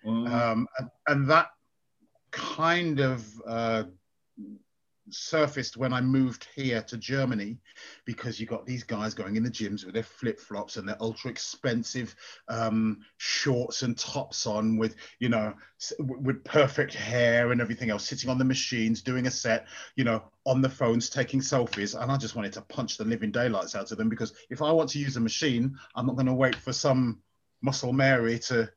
Mm. 0.06 0.28
Um, 0.32 0.68
and, 0.80 0.90
and 1.08 1.30
that 1.30 1.50
kind 2.32 3.00
of 3.00 3.26
uh, 3.46 3.84
surfaced 5.10 5.78
when 5.78 5.94
I 5.94 6.02
moved 6.02 6.48
here 6.56 6.82
to 6.84 6.98
Germany 6.98 7.58
because 8.06 8.40
you 8.40 8.46
got 8.46 8.66
these 8.66 8.84
guys 8.84 9.14
going 9.14 9.36
in 9.36 9.44
the 9.44 9.50
gyms 9.50 9.86
with 9.86 9.94
their 9.94 10.04
flip 10.04 10.40
flops 10.40 10.78
and 10.78 10.88
their 10.88 11.02
ultra 11.02 11.30
expensive 11.30 12.16
um, 12.48 13.00
shorts 13.18 13.82
and 13.82 13.98
tops 13.98 14.48
on 14.48 14.78
with, 14.78 14.96
you 15.20 15.30
know, 15.30 15.54
with 16.00 16.44
perfect 16.44 16.94
hair 16.94 17.52
and 17.52 17.62
everything 17.62 17.90
else, 17.90 18.06
sitting 18.06 18.30
on 18.30 18.38
the 18.38 18.46
machines, 18.46 19.02
doing 19.02 19.28
a 19.28 19.32
set, 19.32 19.68
you 19.96 20.04
know, 20.04 20.24
on 20.46 20.62
the 20.62 20.70
phones, 20.70 21.10
taking 21.10 21.40
selfies. 21.40 22.00
And 22.00 22.12
I 22.12 22.18
just 22.18 22.36
wanted 22.36 22.54
to 22.54 22.62
punch 22.62 22.98
the 22.98 23.06
living 23.06 23.32
daylights 23.32 23.76
out 23.76 23.92
of 23.92 23.98
them 23.98 24.10
because 24.10 24.34
if 24.50 24.62
I 24.62 24.72
want 24.72 24.90
to 24.92 25.00
use 25.00 25.18
a 25.18 25.22
machine, 25.22 25.78
I'm 25.96 26.06
not 26.06 26.16
going 26.16 26.28
to 26.28 26.34
wait 26.34 26.56
for 26.56 26.74
some 26.74 27.22
muscle 27.62 27.94
Mary 27.94 28.40
to. 28.40 28.70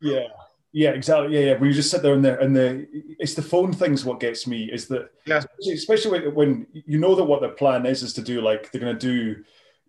Yeah 0.00 0.28
yeah, 0.72 0.90
exactly. 0.90 1.34
Yeah, 1.34 1.46
yeah. 1.46 1.58
When 1.58 1.68
you 1.68 1.74
just 1.74 1.90
sit 1.90 2.02
there 2.02 2.14
and 2.14 2.24
the 2.24 2.38
and 2.38 2.54
the 2.54 2.86
it's 3.18 3.34
the 3.34 3.42
phone 3.42 3.72
things 3.72 4.04
what 4.04 4.20
gets 4.20 4.46
me 4.46 4.64
is 4.64 4.86
that 4.88 5.10
yeah, 5.26 5.42
especially 5.72 6.28
when 6.28 6.66
you 6.72 6.98
know 6.98 7.14
that 7.14 7.24
what 7.24 7.40
their 7.40 7.50
plan 7.50 7.86
is 7.86 8.02
is 8.02 8.12
to 8.14 8.22
do 8.22 8.40
like 8.40 8.70
they're 8.70 8.80
going 8.80 8.96
to 8.96 9.06
do 9.06 9.42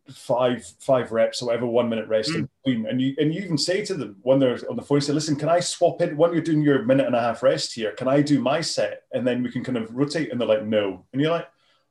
five 0.09 0.65
five 0.79 1.11
reps 1.11 1.41
or 1.41 1.47
whatever, 1.47 1.67
one 1.67 1.87
minute 1.87 2.07
rest 2.07 2.31
mm. 2.31 2.35
in 2.35 2.49
between, 2.63 2.87
and 2.87 3.01
you 3.01 3.15
and 3.19 3.33
you 3.33 3.41
even 3.41 3.57
say 3.57 3.85
to 3.85 3.93
them 3.93 4.17
when 4.23 4.39
they're 4.39 4.57
on 4.69 4.75
the 4.75 4.81
phone, 4.81 4.97
you 4.97 5.01
say, 5.01 5.13
"Listen, 5.13 5.35
can 5.35 5.49
I 5.49 5.59
swap 5.59 6.01
in 6.01 6.17
when 6.17 6.33
you're 6.33 6.41
doing 6.41 6.61
your 6.61 6.83
minute 6.83 7.05
and 7.05 7.15
a 7.15 7.21
half 7.21 7.43
rest 7.43 7.73
here? 7.73 7.91
Can 7.91 8.07
I 8.07 8.21
do 8.21 8.39
my 8.39 8.61
set 8.61 9.03
and 9.11 9.25
then 9.25 9.43
we 9.43 9.51
can 9.51 9.63
kind 9.63 9.77
of 9.77 9.93
rotate?" 9.95 10.31
And 10.31 10.41
they're 10.41 10.47
like, 10.47 10.65
"No," 10.65 11.05
and 11.13 11.21
you're 11.21 11.31
like, 11.31 11.47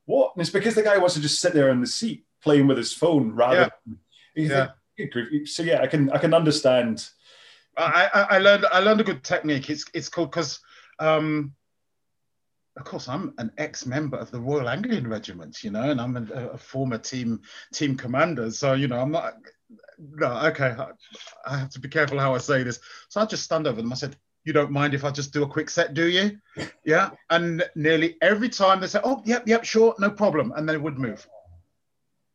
"What?" 0.06 0.32
And 0.34 0.40
it's 0.40 0.50
because 0.50 0.74
the 0.74 0.82
guy 0.82 0.98
wants 0.98 1.14
to 1.14 1.20
just 1.20 1.40
sit 1.40 1.52
there 1.52 1.70
in 1.70 1.80
the 1.80 1.86
seat 1.86 2.24
playing 2.42 2.66
with 2.66 2.76
his 2.76 2.92
phone 2.92 3.32
rather. 3.32 3.56
Yeah. 3.56 3.68
Than, 3.86 4.48
yeah. 4.50 5.46
So 5.46 5.62
yeah, 5.62 5.80
I 5.80 5.86
can 5.86 6.10
I 6.10 6.18
can 6.18 6.34
understand 6.34 7.08
I, 7.76 8.26
I, 8.30 8.38
learned 8.38 8.66
I 8.72 8.80
learned 8.80 9.00
a 9.00 9.04
good 9.04 9.24
technique. 9.24 9.70
It's 9.70 9.84
it's 9.94 10.08
called 10.08 10.30
because 10.30 10.60
um, 10.98 11.54
of 12.76 12.84
course 12.84 13.08
I'm 13.08 13.34
an 13.38 13.52
ex-member 13.58 14.16
of 14.16 14.30
the 14.30 14.40
Royal 14.40 14.68
Anglian 14.68 15.08
Regiment, 15.08 15.62
you 15.62 15.70
know, 15.70 15.90
and 15.90 16.00
I'm 16.00 16.16
a, 16.16 16.48
a 16.50 16.58
former 16.58 16.98
team 16.98 17.40
team 17.72 17.96
commander. 17.96 18.50
So 18.50 18.74
you 18.74 18.88
know 18.88 19.00
I'm 19.00 19.12
not 19.12 19.34
no 19.98 20.26
okay. 20.46 20.74
I, 20.78 20.88
I 21.46 21.58
have 21.58 21.70
to 21.70 21.80
be 21.80 21.88
careful 21.88 22.18
how 22.18 22.34
I 22.34 22.38
say 22.38 22.62
this. 22.62 22.80
So 23.08 23.20
I 23.20 23.26
just 23.26 23.44
stand 23.44 23.66
over 23.66 23.80
them. 23.80 23.92
I 23.92 23.96
said, 23.96 24.16
"You 24.44 24.52
don't 24.52 24.70
mind 24.72 24.94
if 24.94 25.04
I 25.04 25.10
just 25.10 25.32
do 25.32 25.42
a 25.42 25.48
quick 25.48 25.70
set, 25.70 25.94
do 25.94 26.06
you?" 26.06 26.38
yeah, 26.84 27.10
and 27.30 27.68
nearly 27.74 28.16
every 28.22 28.48
time 28.48 28.80
they 28.80 28.86
say, 28.86 29.00
"Oh, 29.04 29.22
yep, 29.24 29.46
yep, 29.46 29.64
sure, 29.64 29.94
no 29.98 30.10
problem," 30.10 30.52
and 30.56 30.68
they 30.68 30.76
would 30.76 30.98
move. 30.98 31.26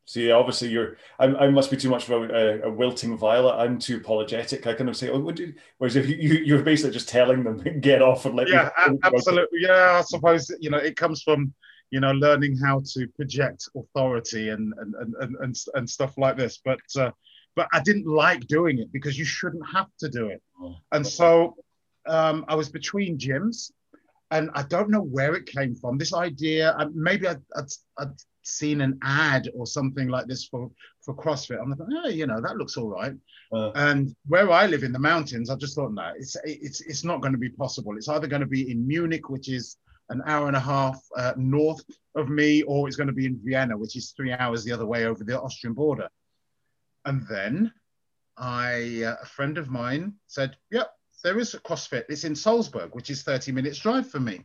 See, 0.08 0.30
obviously, 0.30 0.68
you're. 0.68 0.96
I, 1.18 1.26
I 1.26 1.50
must 1.50 1.68
be 1.68 1.76
too 1.76 1.90
much 1.90 2.08
of 2.08 2.30
a, 2.30 2.62
a, 2.62 2.70
wilting 2.70 3.18
violet. 3.18 3.56
I'm 3.56 3.76
too 3.76 3.96
apologetic. 3.96 4.64
I 4.64 4.74
kind 4.74 4.88
of 4.88 4.96
say, 4.96 5.10
"Oh, 5.10 5.18
would 5.18 5.36
you?" 5.36 5.52
Whereas 5.78 5.96
if 5.96 6.08
you, 6.08 6.14
you 6.16 6.56
are 6.56 6.62
basically 6.62 6.92
just 6.92 7.08
telling 7.08 7.42
them 7.42 7.58
get 7.80 8.02
off 8.02 8.24
and 8.24 8.36
let. 8.36 8.48
Yeah, 8.48 8.70
absolutely. 9.02 9.58
Yeah, 9.62 9.98
I 9.98 10.02
suppose 10.02 10.48
you 10.60 10.70
know 10.70 10.78
it 10.78 10.96
comes 10.96 11.22
from 11.22 11.52
you 11.90 11.98
know 11.98 12.12
learning 12.12 12.56
how 12.56 12.82
to 12.94 13.08
project 13.16 13.68
authority 13.76 14.50
and 14.50 14.72
and 14.78 14.94
and 14.94 15.36
and, 15.40 15.56
and 15.74 15.90
stuff 15.90 16.16
like 16.16 16.36
this. 16.36 16.60
But 16.64 16.78
uh, 16.96 17.10
but 17.56 17.66
I 17.72 17.80
didn't 17.80 18.06
like 18.06 18.46
doing 18.46 18.78
it 18.78 18.92
because 18.92 19.18
you 19.18 19.24
shouldn't 19.24 19.66
have 19.72 19.88
to 19.98 20.08
do 20.08 20.28
it. 20.28 20.40
Oh, 20.62 20.76
and 20.92 21.04
so 21.04 21.56
um, 22.06 22.44
I 22.46 22.54
was 22.54 22.68
between 22.68 23.18
gyms, 23.18 23.72
and 24.30 24.50
I 24.54 24.62
don't 24.62 24.90
know 24.90 25.02
where 25.02 25.34
it 25.34 25.46
came 25.46 25.74
from. 25.74 25.98
This 25.98 26.14
idea, 26.14 26.76
maybe 26.94 27.26
I'd, 27.26 27.42
I'd, 27.56 27.70
I'd 27.98 28.14
seen 28.46 28.80
an 28.80 28.98
ad 29.02 29.50
or 29.54 29.66
something 29.66 30.08
like 30.08 30.26
this 30.26 30.44
for 30.44 30.70
for 31.00 31.14
CrossFit. 31.14 31.60
I'm 31.60 31.70
like, 31.70 32.04
oh, 32.04 32.08
you 32.08 32.26
know, 32.26 32.40
that 32.40 32.56
looks 32.56 32.76
all 32.76 32.88
right. 32.88 33.14
Uh, 33.52 33.70
and 33.74 34.14
where 34.26 34.50
I 34.50 34.66
live 34.66 34.82
in 34.82 34.92
the 34.92 34.98
mountains, 34.98 35.50
I 35.50 35.56
just 35.56 35.74
thought, 35.74 35.92
no, 35.92 36.12
it's 36.16 36.36
it's 36.44 36.80
it's 36.82 37.04
not 37.04 37.20
going 37.20 37.32
to 37.32 37.38
be 37.38 37.50
possible. 37.50 37.96
It's 37.96 38.08
either 38.08 38.26
going 38.26 38.40
to 38.40 38.46
be 38.46 38.70
in 38.70 38.86
Munich, 38.86 39.28
which 39.28 39.48
is 39.48 39.76
an 40.08 40.22
hour 40.26 40.46
and 40.46 40.56
a 40.56 40.60
half 40.60 41.00
uh, 41.16 41.32
north 41.36 41.82
of 42.14 42.28
me, 42.28 42.62
or 42.62 42.86
it's 42.86 42.96
going 42.96 43.08
to 43.08 43.12
be 43.12 43.26
in 43.26 43.40
Vienna, 43.44 43.76
which 43.76 43.96
is 43.96 44.12
three 44.12 44.32
hours 44.32 44.64
the 44.64 44.72
other 44.72 44.86
way 44.86 45.06
over 45.06 45.24
the 45.24 45.40
Austrian 45.40 45.74
border. 45.74 46.08
And 47.04 47.26
then 47.28 47.72
I, 48.36 49.02
uh, 49.04 49.16
a 49.22 49.26
friend 49.26 49.58
of 49.58 49.68
mine 49.68 50.14
said, 50.26 50.56
yep, 50.70 50.92
there 51.24 51.38
is 51.38 51.54
a 51.54 51.60
CrossFit. 51.60 52.04
It's 52.08 52.24
in 52.24 52.36
Salzburg, 52.36 52.94
which 52.94 53.10
is 53.10 53.22
30 53.22 53.52
minutes 53.52 53.78
drive 53.78 54.08
for 54.08 54.20
me. 54.20 54.44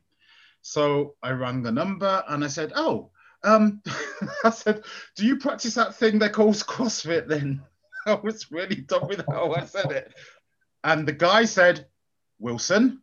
So 0.61 1.15
I 1.21 1.31
rang 1.31 1.63
the 1.63 1.71
number 1.71 2.23
and 2.27 2.43
I 2.43 2.47
said, 2.47 2.71
oh, 2.75 3.11
um, 3.43 3.81
I 4.43 4.49
said, 4.49 4.83
do 5.15 5.25
you 5.25 5.37
practice 5.37 5.75
that 5.75 5.95
thing 5.95 6.19
they 6.19 6.29
call 6.29 6.53
CrossFit 6.53 7.27
then? 7.27 7.61
I 8.05 8.15
was 8.15 8.51
really 8.51 8.77
dumb 8.77 9.07
with 9.07 9.23
how 9.27 9.53
I 9.53 9.65
said 9.65 9.91
it. 9.91 10.13
And 10.83 11.07
the 11.07 11.13
guy 11.13 11.45
said, 11.45 11.87
Wilson. 12.39 13.01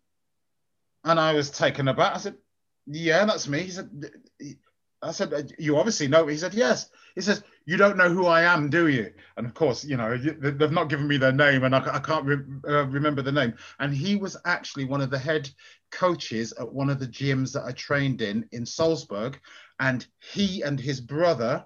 And 1.04 1.20
I 1.20 1.32
was 1.34 1.50
taken 1.50 1.86
aback. 1.88 2.16
I 2.16 2.18
said, 2.18 2.34
yeah, 2.86 3.24
that's 3.24 3.48
me. 3.48 3.60
He 3.60 3.70
said, 3.70 3.88
I 5.00 5.12
said, 5.12 5.52
you 5.58 5.76
obviously 5.76 6.08
know. 6.08 6.26
He 6.26 6.36
said, 6.36 6.54
yes. 6.54 6.90
He 7.14 7.20
says, 7.20 7.42
you 7.66 7.76
don't 7.76 7.96
know 7.96 8.08
who 8.08 8.26
I 8.26 8.42
am, 8.42 8.68
do 8.68 8.88
you? 8.88 9.12
And 9.36 9.46
of 9.46 9.54
course, 9.54 9.84
you 9.84 9.96
know, 9.96 10.16
they've 10.16 10.72
not 10.72 10.88
given 10.88 11.06
me 11.06 11.16
their 11.16 11.32
name 11.32 11.64
and 11.64 11.74
I, 11.74 12.00
can't 12.00 12.24
re- 12.24 12.44
uh, 12.68 12.86
remember 12.86 13.22
the 13.22 13.32
name. 13.32 13.54
And 13.78 13.94
he 13.94 14.16
was 14.16 14.36
actually 14.44 14.86
one 14.86 15.00
of 15.00 15.10
the 15.10 15.18
head 15.18 15.48
coaches 15.90 16.52
at 16.58 16.72
one 16.72 16.90
of 16.90 16.98
the 16.98 17.06
gyms 17.06 17.52
that 17.52 17.64
I 17.64 17.72
trained 17.72 18.22
in 18.22 18.48
in 18.52 18.66
Salzburg 18.66 19.38
and 19.80 20.06
he 20.32 20.62
and 20.62 20.80
his 20.80 21.00
brother, 21.00 21.64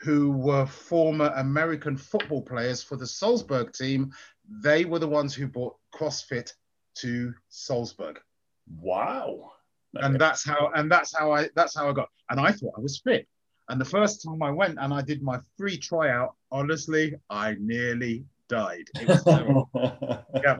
who 0.00 0.30
were 0.32 0.66
former 0.66 1.32
American 1.36 1.96
football 1.96 2.42
players 2.42 2.82
for 2.82 2.96
the 2.96 3.06
Salzburg 3.06 3.72
team, 3.72 4.12
they 4.48 4.84
were 4.84 4.98
the 4.98 5.08
ones 5.08 5.34
who 5.34 5.46
brought 5.46 5.76
CrossFit 5.94 6.52
to 6.96 7.34
Salzburg. 7.48 8.20
Wow. 8.78 9.52
And 9.94 10.20
that's 10.20 10.44
how 10.44 10.70
and 10.74 10.90
that's 10.90 11.16
how 11.16 11.32
I 11.32 11.48
that's 11.54 11.76
how 11.76 11.88
I 11.88 11.92
got. 11.92 12.08
And 12.30 12.40
I 12.40 12.52
thought 12.52 12.74
I 12.76 12.80
was 12.80 13.00
fit. 13.02 13.26
And 13.68 13.80
the 13.80 13.84
first 13.84 14.22
time 14.24 14.42
I 14.42 14.50
went 14.50 14.78
and 14.80 14.92
I 14.92 15.00
did 15.02 15.22
my 15.22 15.38
free 15.56 15.78
tryout, 15.78 16.34
honestly, 16.50 17.14
I 17.28 17.56
nearly 17.60 18.24
died. 18.48 18.88
yeah. 18.96 20.58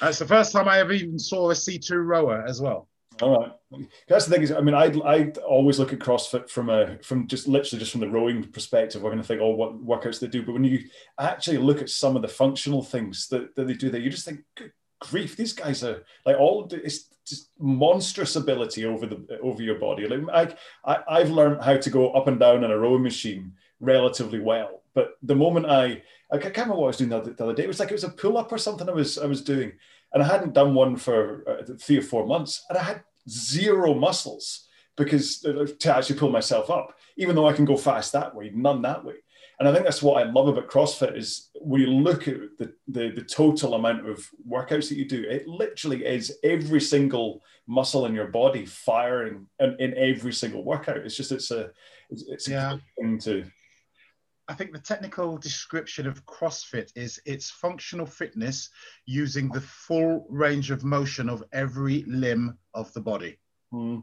That's 0.00 0.18
the 0.18 0.26
first 0.26 0.52
time 0.52 0.68
I 0.68 0.78
ever 0.78 0.92
even 0.92 1.18
saw 1.18 1.50
a 1.50 1.54
C2 1.54 2.04
rower 2.04 2.44
as 2.46 2.60
well. 2.60 2.88
All 3.20 3.40
right. 3.40 3.88
That's 4.08 4.26
the 4.26 4.32
thing 4.32 4.42
is, 4.42 4.52
I 4.52 4.60
mean, 4.60 4.74
I 4.74 4.92
I 5.04 5.32
always 5.46 5.78
look 5.78 5.92
at 5.92 5.98
CrossFit 5.98 6.48
from 6.48 6.70
a 6.70 6.98
from 7.02 7.26
just 7.26 7.48
literally 7.48 7.80
just 7.80 7.92
from 7.92 8.00
the 8.00 8.08
rowing 8.08 8.44
perspective. 8.44 9.02
We're 9.02 9.10
going 9.10 9.22
to 9.22 9.26
think, 9.26 9.40
oh, 9.40 9.50
what 9.50 9.84
workouts 9.84 10.20
they 10.20 10.28
do, 10.28 10.44
but 10.44 10.52
when 10.52 10.64
you 10.64 10.84
actually 11.18 11.58
look 11.58 11.80
at 11.80 11.90
some 11.90 12.14
of 12.14 12.22
the 12.22 12.28
functional 12.28 12.82
things 12.82 13.26
that, 13.28 13.54
that 13.56 13.66
they 13.66 13.74
do, 13.74 13.90
there, 13.90 14.00
you 14.00 14.10
just 14.10 14.24
think, 14.24 14.40
good 14.56 14.72
grief, 15.00 15.36
these 15.36 15.52
guys 15.52 15.82
are 15.82 16.04
like 16.24 16.36
all 16.38 16.68
it's 16.72 17.08
just 17.28 17.50
monstrous 17.58 18.36
ability 18.36 18.84
over 18.84 19.06
the 19.06 19.38
over 19.42 19.62
your 19.62 19.78
body. 19.78 20.06
Like 20.06 20.56
I, 20.84 20.94
I 20.94 21.20
I've 21.20 21.30
learned 21.30 21.62
how 21.62 21.76
to 21.76 21.90
go 21.90 22.10
up 22.12 22.28
and 22.28 22.38
down 22.38 22.64
in 22.64 22.70
a 22.70 22.78
rowing 22.78 23.02
machine 23.02 23.52
relatively 23.80 24.40
well, 24.40 24.82
but 24.94 25.12
the 25.22 25.34
moment 25.34 25.66
I 25.66 26.02
I 26.30 26.38
can't 26.38 26.56
remember 26.56 26.76
what 26.76 26.84
I 26.84 26.88
was 26.88 26.96
doing 26.98 27.10
the 27.10 27.18
other, 27.18 27.32
the 27.32 27.44
other 27.44 27.54
day. 27.54 27.64
It 27.64 27.68
was 27.68 27.80
like 27.80 27.90
it 27.90 27.94
was 27.94 28.04
a 28.04 28.10
pull 28.10 28.36
up 28.36 28.52
or 28.52 28.58
something 28.58 28.88
I 28.88 28.92
was 28.92 29.18
I 29.18 29.26
was 29.26 29.42
doing, 29.42 29.72
and 30.12 30.22
I 30.22 30.26
hadn't 30.26 30.54
done 30.54 30.74
one 30.74 30.96
for 30.96 31.44
uh, 31.48 31.74
three 31.78 31.98
or 31.98 32.02
four 32.02 32.26
months, 32.26 32.64
and 32.68 32.78
I 32.78 32.82
had 32.82 33.02
zero 33.28 33.94
muscles 33.94 34.66
because 34.96 35.44
uh, 35.44 35.66
to 35.78 35.96
actually 35.96 36.18
pull 36.18 36.30
myself 36.30 36.70
up, 36.70 36.98
even 37.16 37.34
though 37.34 37.48
I 37.48 37.52
can 37.52 37.64
go 37.64 37.76
fast 37.76 38.12
that 38.12 38.34
way, 38.34 38.50
none 38.54 38.82
that 38.82 39.04
way. 39.04 39.14
And 39.58 39.68
I 39.68 39.72
think 39.72 39.84
that's 39.84 40.02
what 40.02 40.24
I 40.24 40.30
love 40.30 40.46
about 40.46 40.68
CrossFit 40.68 41.16
is 41.16 41.50
when 41.60 41.80
you 41.80 41.88
look 41.88 42.28
at 42.28 42.36
the, 42.58 42.72
the, 42.86 43.10
the 43.10 43.22
total 43.22 43.74
amount 43.74 44.08
of 44.08 44.24
workouts 44.48 44.88
that 44.88 44.96
you 44.96 45.08
do, 45.08 45.24
it 45.28 45.48
literally 45.48 46.04
is 46.06 46.38
every 46.44 46.80
single 46.80 47.42
muscle 47.66 48.06
in 48.06 48.14
your 48.14 48.28
body 48.28 48.64
firing 48.64 49.46
in, 49.58 49.76
in 49.80 49.94
every 49.96 50.32
single 50.32 50.62
workout. 50.62 50.98
It's 50.98 51.16
just 51.16 51.32
it's 51.32 51.50
a 51.50 51.70
it's, 52.08 52.22
it's 52.28 52.48
yeah. 52.48 52.74
a 52.74 52.78
thing 53.00 53.18
to 53.20 53.44
I 54.48 54.54
think 54.54 54.72
the 54.72 54.78
technical 54.78 55.36
description 55.36 56.06
of 56.06 56.24
CrossFit 56.24 56.90
is 56.96 57.20
it's 57.26 57.50
functional 57.50 58.06
fitness 58.06 58.70
using 59.04 59.50
the 59.50 59.60
full 59.60 60.26
range 60.30 60.70
of 60.70 60.84
motion 60.84 61.28
of 61.28 61.44
every 61.52 62.04
limb 62.04 62.56
of 62.72 62.90
the 62.94 63.00
body. 63.00 63.38
Mm. 63.74 64.02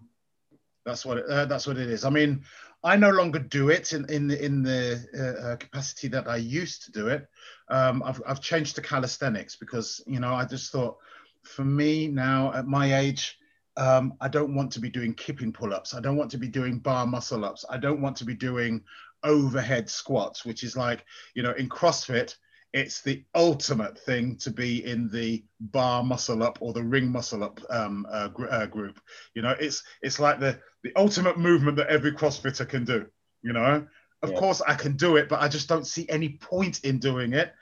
That's 0.85 1.03
what 1.03 1.17
it, 1.17 1.25
uh, 1.27 1.45
that's 1.45 1.65
what 1.65 1.77
it 1.77 1.89
is. 1.89 2.05
I 2.05 2.11
mean, 2.11 2.43
I 2.85 2.95
no 2.95 3.09
longer 3.09 3.39
do 3.39 3.69
it 3.69 3.93
in 3.93 4.05
in 4.11 4.27
the, 4.27 4.45
in 4.45 4.61
the 4.61 5.03
uh, 5.17 5.47
uh, 5.47 5.55
capacity 5.55 6.07
that 6.09 6.27
I 6.27 6.37
used 6.37 6.83
to 6.83 6.91
do 6.91 7.07
it. 7.07 7.27
Um, 7.67 8.03
I've 8.03 8.21
I've 8.27 8.41
changed 8.41 8.75
to 8.75 8.81
calisthenics 8.81 9.55
because 9.55 10.01
you 10.05 10.19
know 10.19 10.33
I 10.33 10.45
just 10.45 10.71
thought 10.71 10.97
for 11.41 11.65
me 11.65 12.07
now 12.07 12.53
at 12.53 12.67
my 12.67 12.95
age. 12.99 13.37
Um, 13.77 14.13
I 14.21 14.29
don't 14.29 14.55
want 14.55 14.71
to 14.73 14.79
be 14.79 14.89
doing 14.89 15.13
kipping 15.13 15.51
pull-ups. 15.51 15.93
I 15.93 15.99
don't 15.99 16.15
want 16.15 16.31
to 16.31 16.37
be 16.37 16.47
doing 16.47 16.79
bar 16.79 17.05
muscle-ups. 17.05 17.65
I 17.69 17.77
don't 17.77 17.99
want 17.99 18.15
to 18.17 18.23
be 18.23 18.33
doing 18.33 18.81
overhead 19.21 19.89
squats, 19.89 20.45
which 20.45 20.63
is 20.63 20.77
like, 20.77 21.03
you 21.33 21.43
know, 21.43 21.51
in 21.51 21.67
CrossFit, 21.67 22.37
it's 22.75 23.01
the 23.01 23.23
ultimate 23.33 23.97
thing 23.97 24.35
to 24.35 24.51
be 24.51 24.85
in 24.85 25.09
the 25.09 25.41
bar 25.61 26.03
muscle 26.03 26.43
up 26.43 26.57
or 26.59 26.73
the 26.73 26.83
ring 26.83 27.09
muscle 27.09 27.41
up 27.41 27.61
um, 27.69 28.05
uh, 28.11 28.27
gr- 28.27 28.49
uh, 28.49 28.65
group. 28.65 28.99
You 29.33 29.41
know, 29.41 29.55
it's 29.57 29.81
it's 30.01 30.19
like 30.19 30.41
the 30.41 30.59
the 30.83 30.91
ultimate 30.97 31.39
movement 31.39 31.77
that 31.77 31.87
every 31.87 32.11
CrossFitter 32.11 32.67
can 32.67 32.83
do. 32.83 33.05
You 33.41 33.53
know, 33.53 33.87
of 34.21 34.31
yeah. 34.31 34.37
course 34.37 34.61
I 34.67 34.75
can 34.75 34.97
do 34.97 35.15
it, 35.15 35.29
but 35.29 35.41
I 35.41 35.47
just 35.47 35.69
don't 35.69 35.87
see 35.87 36.05
any 36.09 36.37
point 36.41 36.83
in 36.83 36.99
doing 36.99 37.33
it. 37.33 37.53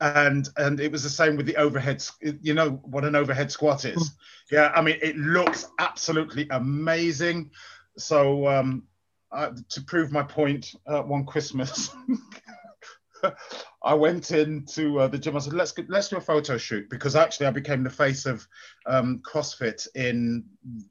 And 0.00 0.48
and 0.56 0.80
it 0.80 0.90
was 0.90 1.02
the 1.02 1.10
same 1.10 1.36
with 1.36 1.44
the 1.44 1.56
overhead. 1.56 2.02
You 2.20 2.54
know 2.54 2.70
what 2.84 3.04
an 3.04 3.14
overhead 3.14 3.52
squat 3.52 3.84
is? 3.84 4.08
Hmm. 4.08 4.54
yeah, 4.54 4.72
I 4.74 4.80
mean 4.80 4.98
it 5.02 5.16
looks 5.16 5.68
absolutely 5.78 6.48
amazing 6.50 7.50
so 7.98 8.48
um, 8.48 8.84
to 9.68 9.80
prove 9.82 10.12
my 10.12 10.22
point, 10.22 10.74
uh, 10.86 11.02
one 11.02 11.24
Christmas, 11.24 11.90
I 13.82 13.94
went 13.94 14.30
into 14.30 15.00
uh, 15.00 15.08
the 15.08 15.18
gym. 15.18 15.36
I 15.36 15.40
said, 15.40 15.52
"Let's 15.52 15.74
let's 15.88 16.08
do 16.08 16.16
a 16.16 16.20
photo 16.20 16.58
shoot," 16.58 16.88
because 16.90 17.16
actually 17.16 17.46
I 17.46 17.50
became 17.50 17.82
the 17.82 17.90
face 17.90 18.26
of 18.26 18.46
um, 18.86 19.20
CrossFit 19.24 19.86
in 19.94 20.44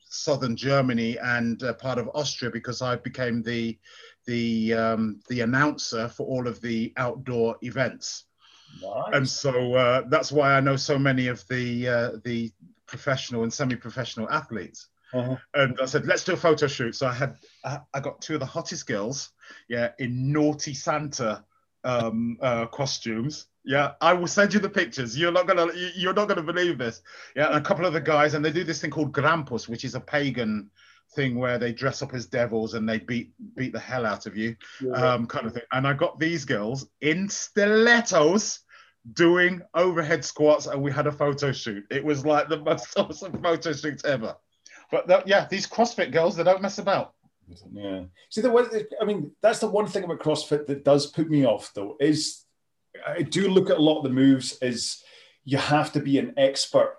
southern 0.05 0.55
Germany 0.55 1.17
and 1.19 1.61
uh, 1.63 1.73
part 1.73 1.97
of 1.97 2.09
Austria 2.13 2.51
because 2.51 2.81
I 2.81 2.95
became 2.97 3.41
the 3.43 3.77
the 4.25 4.73
um, 4.73 5.21
the 5.29 5.41
announcer 5.41 6.07
for 6.07 6.25
all 6.25 6.47
of 6.47 6.61
the 6.61 6.93
outdoor 6.97 7.57
events. 7.61 8.25
Nice. 8.81 9.03
And 9.13 9.27
so 9.27 9.73
uh, 9.73 10.03
that's 10.07 10.31
why 10.31 10.53
I 10.53 10.59
know 10.61 10.75
so 10.75 10.97
many 10.97 11.27
of 11.27 11.45
the 11.47 11.88
uh, 11.88 12.11
the 12.23 12.51
professional 12.88 13.43
and 13.43 13.53
semi-professional 13.53 14.29
athletes. 14.29 14.88
Uh-huh. 15.13 15.35
And 15.53 15.77
I 15.81 15.85
said, 15.85 16.05
let's 16.05 16.23
do 16.23 16.33
a 16.33 16.38
photo 16.38 16.67
shoot. 16.67 16.95
So 16.95 17.07
I 17.07 17.13
had 17.13 17.35
I 17.65 18.00
got 18.00 18.21
two 18.21 18.35
of 18.35 18.39
the 18.39 18.45
hottest 18.45 18.88
girls, 18.88 19.31
yeah, 19.67 19.91
in 20.00 20.31
naughty 20.31 20.73
Santa 20.73 21.43
um, 21.83 22.38
uh, 22.41 22.65
costumes. 22.67 23.47
Yeah, 23.63 23.91
I 24.01 24.13
will 24.13 24.27
send 24.27 24.53
you 24.53 24.59
the 24.59 24.69
pictures. 24.69 25.17
You're 25.17 25.31
not 25.31 25.47
gonna 25.47 25.67
you're 25.95 26.13
not 26.13 26.27
gonna 26.27 26.43
believe 26.43 26.77
this. 26.77 27.01
Yeah, 27.35 27.47
and 27.47 27.57
a 27.57 27.61
couple 27.61 27.85
of 27.85 27.93
the 27.93 28.01
guys, 28.01 28.33
and 28.33 28.43
they 28.43 28.51
do 28.51 28.63
this 28.63 28.81
thing 28.81 28.89
called 28.89 29.13
Krampus, 29.13 29.69
which 29.69 29.85
is 29.85 29.93
a 29.93 30.00
pagan 30.00 30.69
thing 31.15 31.38
where 31.38 31.59
they 31.59 31.73
dress 31.73 32.01
up 32.01 32.13
as 32.13 32.25
devils 32.25 32.73
and 32.73 32.88
they 32.88 32.97
beat 32.97 33.33
beat 33.55 33.73
the 33.73 33.79
hell 33.79 34.05
out 34.05 34.25
of 34.25 34.35
you, 34.35 34.55
yeah. 34.81 34.93
um, 34.93 35.27
kind 35.27 35.45
of 35.45 35.53
thing. 35.53 35.63
And 35.71 35.88
I 35.88 35.93
got 35.93 36.19
these 36.19 36.45
girls 36.45 36.88
in 37.01 37.29
stilettos 37.29 38.61
doing 39.13 39.61
overhead 39.73 40.25
squats, 40.25 40.67
and 40.67 40.81
we 40.81 40.91
had 40.91 41.07
a 41.07 41.11
photo 41.11 41.51
shoot. 41.51 41.85
It 41.91 42.03
was 42.03 42.25
like 42.25 42.50
the 42.50 42.59
most 42.59 42.93
awesome 42.97 43.41
photo 43.41 43.73
shoot 43.73 44.03
ever. 44.05 44.35
But 44.91 45.07
that, 45.07 45.27
yeah, 45.27 45.47
these 45.50 45.67
CrossFit 45.67 46.11
girls, 46.11 46.35
they 46.35 46.43
don't 46.43 46.61
mess 46.61 46.77
about. 46.77 47.13
Yeah. 47.71 48.03
See, 48.29 48.41
the 48.41 48.50
one, 48.50 48.69
I 49.01 49.05
mean, 49.05 49.31
that's 49.41 49.60
the 49.60 49.67
one 49.67 49.88
thing 49.88 50.03
about 50.03 50.19
CrossFit 50.19 50.67
that 50.67 50.86
does 50.86 51.07
put 51.07 51.29
me 51.29 51.45
off, 51.45 51.71
though, 51.74 51.98
is 52.00 52.45
I 53.05 53.21
do 53.21 53.50
look 53.50 53.69
at 53.69 53.77
a 53.77 53.81
lot 53.81 53.98
of 53.98 54.03
the 54.03 54.10
moves 54.10 54.57
is 54.62 55.03
you 55.43 55.57
have 55.57 55.91
to 55.93 56.00
be 56.00 56.17
an 56.17 56.33
expert. 56.38 56.98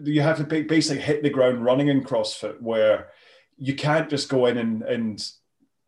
You 0.00 0.22
have 0.22 0.38
to 0.38 0.62
basically 0.64 1.02
hit 1.02 1.22
the 1.22 1.30
ground 1.30 1.64
running 1.64 1.88
in 1.88 2.04
CrossFit, 2.04 2.60
where 2.60 3.08
you 3.56 3.74
can't 3.74 4.08
just 4.08 4.28
go 4.28 4.46
in 4.46 4.58
and 4.58 4.82
and 4.82 5.28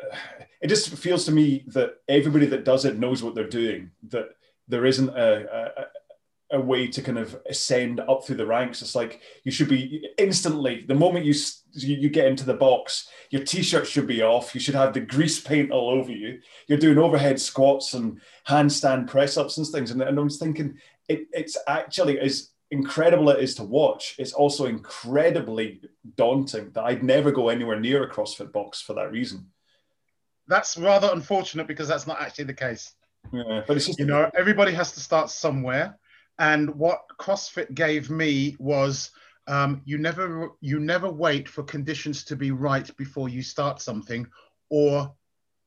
it 0.61 0.69
just 0.69 0.91
feels 0.97 1.25
to 1.25 1.33
me 1.33 1.65
that 1.69 1.95
everybody 2.09 2.47
that 2.47 2.65
does 2.65 2.85
it 2.85 2.99
knows 2.99 3.23
what 3.23 3.35
they're 3.35 3.49
doing. 3.49 3.91
That 4.09 4.31
there 4.69 4.85
isn't 4.85 5.09
a, 5.11 5.87
a, 6.53 6.61
way 6.61 6.87
to 6.89 7.03
kind 7.03 7.19
of 7.19 7.41
ascend 7.49 8.01
up 8.01 8.25
through 8.25 8.37
the 8.37 8.47
ranks. 8.47 8.83
It's 8.83 8.95
like 8.95 9.21
you 9.45 9.53
should 9.53 9.69
be 9.69 10.09
instantly 10.19 10.85
the 10.87 10.95
moment 10.95 11.25
you 11.25 11.35
you 11.73 12.11
get 12.11 12.27
into 12.27 12.45
the 12.45 12.55
box, 12.55 13.09
your 13.31 13.45
t-shirt 13.45 13.87
should 13.87 14.07
be 14.07 14.23
off. 14.23 14.55
You 14.55 14.61
should 14.61 14.75
have 14.75 14.93
the 14.93 15.01
grease 15.01 15.41
paint 15.41 15.71
all 15.71 15.91
over 15.91 16.11
you. 16.11 16.41
You're 16.67 16.79
doing 16.79 16.99
overhead 16.99 17.41
squats 17.41 17.95
and 17.95 18.21
handstand 18.49 19.07
press 19.07 19.37
ups 19.37 19.57
and 19.57 19.67
things. 19.67 19.93
And, 19.93 20.03
and 20.03 20.19
I 20.19 20.23
was 20.23 20.39
thinking, 20.39 20.79
it, 21.09 21.29
it's 21.33 21.57
actually 21.69 22.19
as 22.19 22.51
incredible 22.71 23.31
it 23.31 23.43
is 23.43 23.55
to 23.57 23.65
watch. 23.65 24.17
It's 24.19 24.33
also 24.33 24.67
incredibly 24.67 25.81
daunting 26.17 26.71
that 26.73 26.85
I'd 26.85 27.03
never 27.03 27.31
go 27.31 27.49
anywhere 27.49 27.79
near 27.79 28.05
a 28.05 28.11
CrossFit 28.11 28.53
box 28.53 28.81
for 28.81 28.95
that 28.95 29.13
reason. 29.13 29.47
That's 30.49 30.77
rather 30.77 31.11
unfortunate 31.13 31.67
because 31.67 31.89
that's 31.89 32.07
not 32.07 32.21
actually 32.21 32.45
the 32.45 32.55
case. 32.55 32.95
Yeah, 33.33 33.63
but 33.67 33.77
it's 33.77 33.87
just 33.87 33.99
you 33.99 34.07
know 34.07 34.31
everybody 34.37 34.73
has 34.73 34.93
to 34.93 35.01
start 35.01 35.31
somewhere, 35.31 35.99
and 36.41 36.75
what 36.75 37.03
CrossFit 37.21 37.75
gave 37.75 38.11
me 38.11 38.57
was 38.59 39.11
um, 39.47 39.83
you 39.85 39.99
never 39.99 40.51
you 40.61 40.81
never 40.81 41.11
wait 41.11 41.49
for 41.49 41.63
conditions 41.63 42.25
to 42.25 42.37
be 42.37 42.51
right 42.51 42.91
before 42.97 43.29
you 43.29 43.43
start 43.43 43.81
something, 43.81 44.27
or 44.71 45.15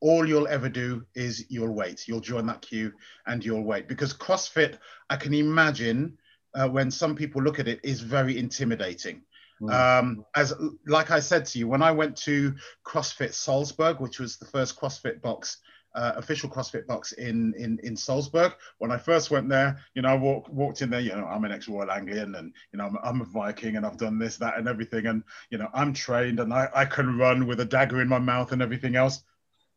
all 0.02 0.28
you'll 0.28 0.48
ever 0.48 0.68
do 0.68 1.06
is 1.16 1.46
you'll 1.50 1.74
wait. 1.74 2.08
You'll 2.08 2.20
join 2.20 2.48
that 2.48 2.62
queue 2.62 2.92
and 3.28 3.46
you'll 3.46 3.64
wait 3.64 3.88
because 3.88 4.14
CrossFit, 4.14 4.80
I 5.10 5.16
can 5.16 5.34
imagine 5.34 6.18
uh, 6.56 6.68
when 6.68 6.92
some 6.92 7.16
people 7.16 7.42
look 7.42 7.60
at 7.60 7.68
it, 7.68 7.80
is 7.84 8.02
very 8.02 8.38
intimidating. 8.38 9.22
Mm. 9.62 10.00
Um, 10.00 10.26
as 10.36 10.54
like 10.88 11.12
I 11.12 11.20
said 11.20 11.46
to 11.46 11.60
you, 11.60 11.68
when 11.68 11.84
I 11.84 11.92
went 11.92 12.18
to 12.24 12.54
CrossFit 12.86 13.34
Salzburg, 13.34 14.00
which 14.00 14.20
was 14.20 14.38
the 14.38 14.46
first 14.46 14.78
CrossFit 14.80 15.22
box 15.22 15.60
uh, 15.96 16.14
official 16.16 16.50
CrossFit 16.50 16.88
box 16.88 17.12
in, 17.14 17.54
in 17.58 17.80
in 17.84 17.96
Salzburg. 17.96 18.54
When 18.80 18.92
I 18.92 18.98
first 18.98 19.32
went 19.32 19.50
there, 19.50 19.80
you 19.94 20.02
know, 20.02 20.10
I 20.10 20.16
walk, 20.16 20.50
walked 20.50 20.82
in 20.82 20.90
there. 20.90 21.00
You 21.00 21.12
know, 21.12 21.26
I'm 21.26 21.44
an 21.46 21.52
ex-Royal 21.52 21.92
Anglian, 21.92 22.36
and 22.36 22.54
you 22.72 22.78
know, 22.78 22.86
I'm, 22.86 22.98
I'm, 23.04 23.22
a 23.22 23.26
Viking, 23.26 23.76
and 23.76 23.86
I've 23.86 23.98
done 23.98 24.20
this, 24.20 24.38
that, 24.38 24.58
and 24.58 24.68
everything. 24.68 25.06
And 25.06 25.24
you 25.50 25.58
know, 25.58 25.70
I'm 25.74 25.94
trained, 25.94 26.40
and 26.40 26.54
I, 26.54 26.70
I 26.74 26.86
can 26.86 27.18
run 27.18 27.48
with 27.48 27.60
a 27.60 27.66
dagger 27.66 28.02
in 28.02 28.08
my 28.08 28.20
mouth 28.20 28.52
and 28.52 28.62
everything 28.62 28.96
else. 28.96 29.24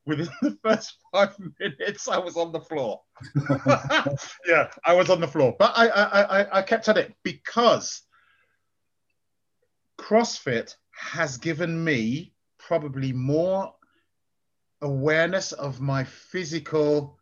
Within 0.07 0.29
the 0.43 0.59
first 0.63 0.97
five 1.13 1.37
minutes, 1.61 2.09
I 2.09 2.19
was 2.19 2.37
on 2.37 2.53
the 2.53 2.61
floor. 2.61 3.03
yeah, 4.47 4.71
I 4.85 4.95
was 4.95 5.11
on 5.11 5.21
the 5.21 5.29
floor, 5.29 5.55
but 5.59 5.73
I, 5.77 5.89
I 5.89 6.21
I 6.41 6.59
I 6.59 6.63
kept 6.63 6.89
at 6.89 6.97
it 6.97 7.15
because 7.23 8.03
CrossFit 9.99 10.75
has 10.93 11.37
given 11.37 11.83
me 11.83 12.33
probably 12.59 13.13
more 13.13 13.75
awareness 14.83 15.53
of 15.53 15.81
my 15.81 16.05
physical 16.05 17.19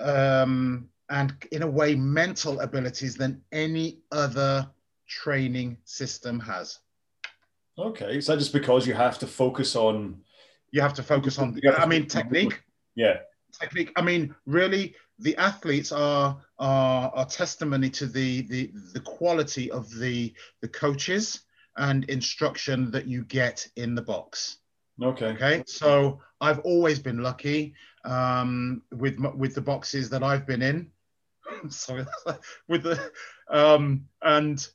um, 0.00 0.88
and, 1.08 1.34
in 1.52 1.62
a 1.62 1.66
way, 1.66 1.94
mental 1.94 2.60
abilities 2.60 3.14
than 3.14 3.42
any 3.52 4.00
other 4.10 4.68
training 5.08 5.76
system 5.84 6.40
has. 6.40 6.78
Okay, 7.78 8.16
is 8.16 8.26
that 8.26 8.38
just 8.38 8.52
because 8.52 8.86
you 8.86 8.94
have 8.94 9.18
to 9.18 9.26
focus 9.26 9.76
on? 9.76 10.20
You 10.70 10.80
have 10.80 10.94
to 10.94 11.02
focus 11.02 11.38
on. 11.38 11.58
I 11.76 11.86
mean, 11.86 12.06
technique. 12.06 12.62
Yeah, 12.94 13.18
technique. 13.60 13.92
I 13.96 14.02
mean, 14.02 14.34
really, 14.46 14.94
the 15.18 15.36
athletes 15.36 15.92
are 15.92 16.40
are, 16.58 17.10
are 17.14 17.26
testimony 17.26 17.90
to 17.90 18.06
the, 18.06 18.42
the 18.42 18.70
the 18.92 19.00
quality 19.00 19.70
of 19.70 19.92
the 19.98 20.32
the 20.62 20.68
coaches 20.68 21.40
and 21.76 22.04
instruction 22.04 22.90
that 22.92 23.06
you 23.06 23.24
get 23.24 23.66
in 23.76 23.94
the 23.94 24.02
box. 24.02 24.58
Okay. 25.02 25.26
Okay. 25.26 25.64
So 25.66 26.20
I've 26.40 26.60
always 26.60 26.98
been 26.98 27.22
lucky 27.22 27.74
um, 28.04 28.82
with 28.92 29.18
with 29.34 29.54
the 29.54 29.60
boxes 29.60 30.10
that 30.10 30.22
I've 30.22 30.46
been 30.46 30.62
in. 30.62 30.90
Sorry, 31.68 32.04
with 32.68 32.84
the 32.84 33.10
um, 33.50 34.06
and 34.22 34.66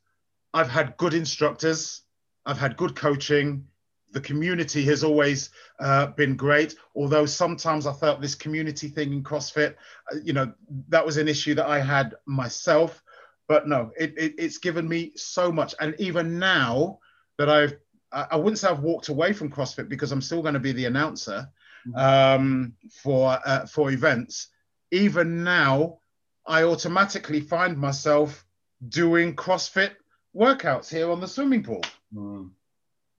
I've 0.53 0.69
had 0.69 0.97
good 0.97 1.13
instructors. 1.13 2.01
I've 2.45 2.57
had 2.57 2.77
good 2.77 2.95
coaching. 2.95 3.65
The 4.11 4.21
community 4.21 4.83
has 4.85 5.03
always 5.03 5.51
uh, 5.79 6.07
been 6.07 6.35
great. 6.35 6.75
Although 6.95 7.27
sometimes 7.27 7.85
I 7.85 7.93
felt 7.93 8.21
this 8.21 8.33
community 8.33 8.87
thing 8.87 9.13
in 9.13 9.23
CrossFit, 9.23 9.75
uh, 10.11 10.17
you 10.23 10.33
know, 10.33 10.51
that 10.87 11.05
was 11.05 11.17
an 11.17 11.27
issue 11.27 11.53
that 11.55 11.67
I 11.67 11.79
had 11.79 12.15
myself. 12.25 13.03
But 13.47 13.67
no, 13.67 13.91
it, 13.99 14.15
it, 14.17 14.33
it's 14.37 14.57
given 14.57 14.87
me 14.87 15.11
so 15.15 15.51
much. 15.51 15.75
And 15.79 15.93
even 15.99 16.39
now 16.39 16.99
that 17.37 17.49
I've 17.49 17.77
I 18.11 18.35
wouldn't 18.35 18.59
say 18.59 18.69
I've 18.69 18.81
walked 18.81 19.09
away 19.09 19.33
from 19.33 19.51
CrossFit 19.51 19.89
because 19.89 20.11
I'm 20.11 20.21
still 20.21 20.41
going 20.41 20.55
to 20.55 20.59
be 20.59 20.71
the 20.71 20.85
announcer 20.85 21.47
mm-hmm. 21.87 21.97
um, 21.97 22.73
for 23.03 23.39
uh, 23.45 23.65
for 23.65 23.91
events. 23.91 24.47
Even 24.91 25.43
now, 25.43 25.99
I 26.45 26.63
automatically 26.63 27.41
find 27.41 27.77
myself 27.77 28.45
doing 28.87 29.35
CrossFit 29.35 29.91
workouts 30.35 30.89
here 30.89 31.11
on 31.11 31.19
the 31.21 31.27
swimming 31.27 31.63
pool. 31.63 31.83
Mm. 32.13 32.51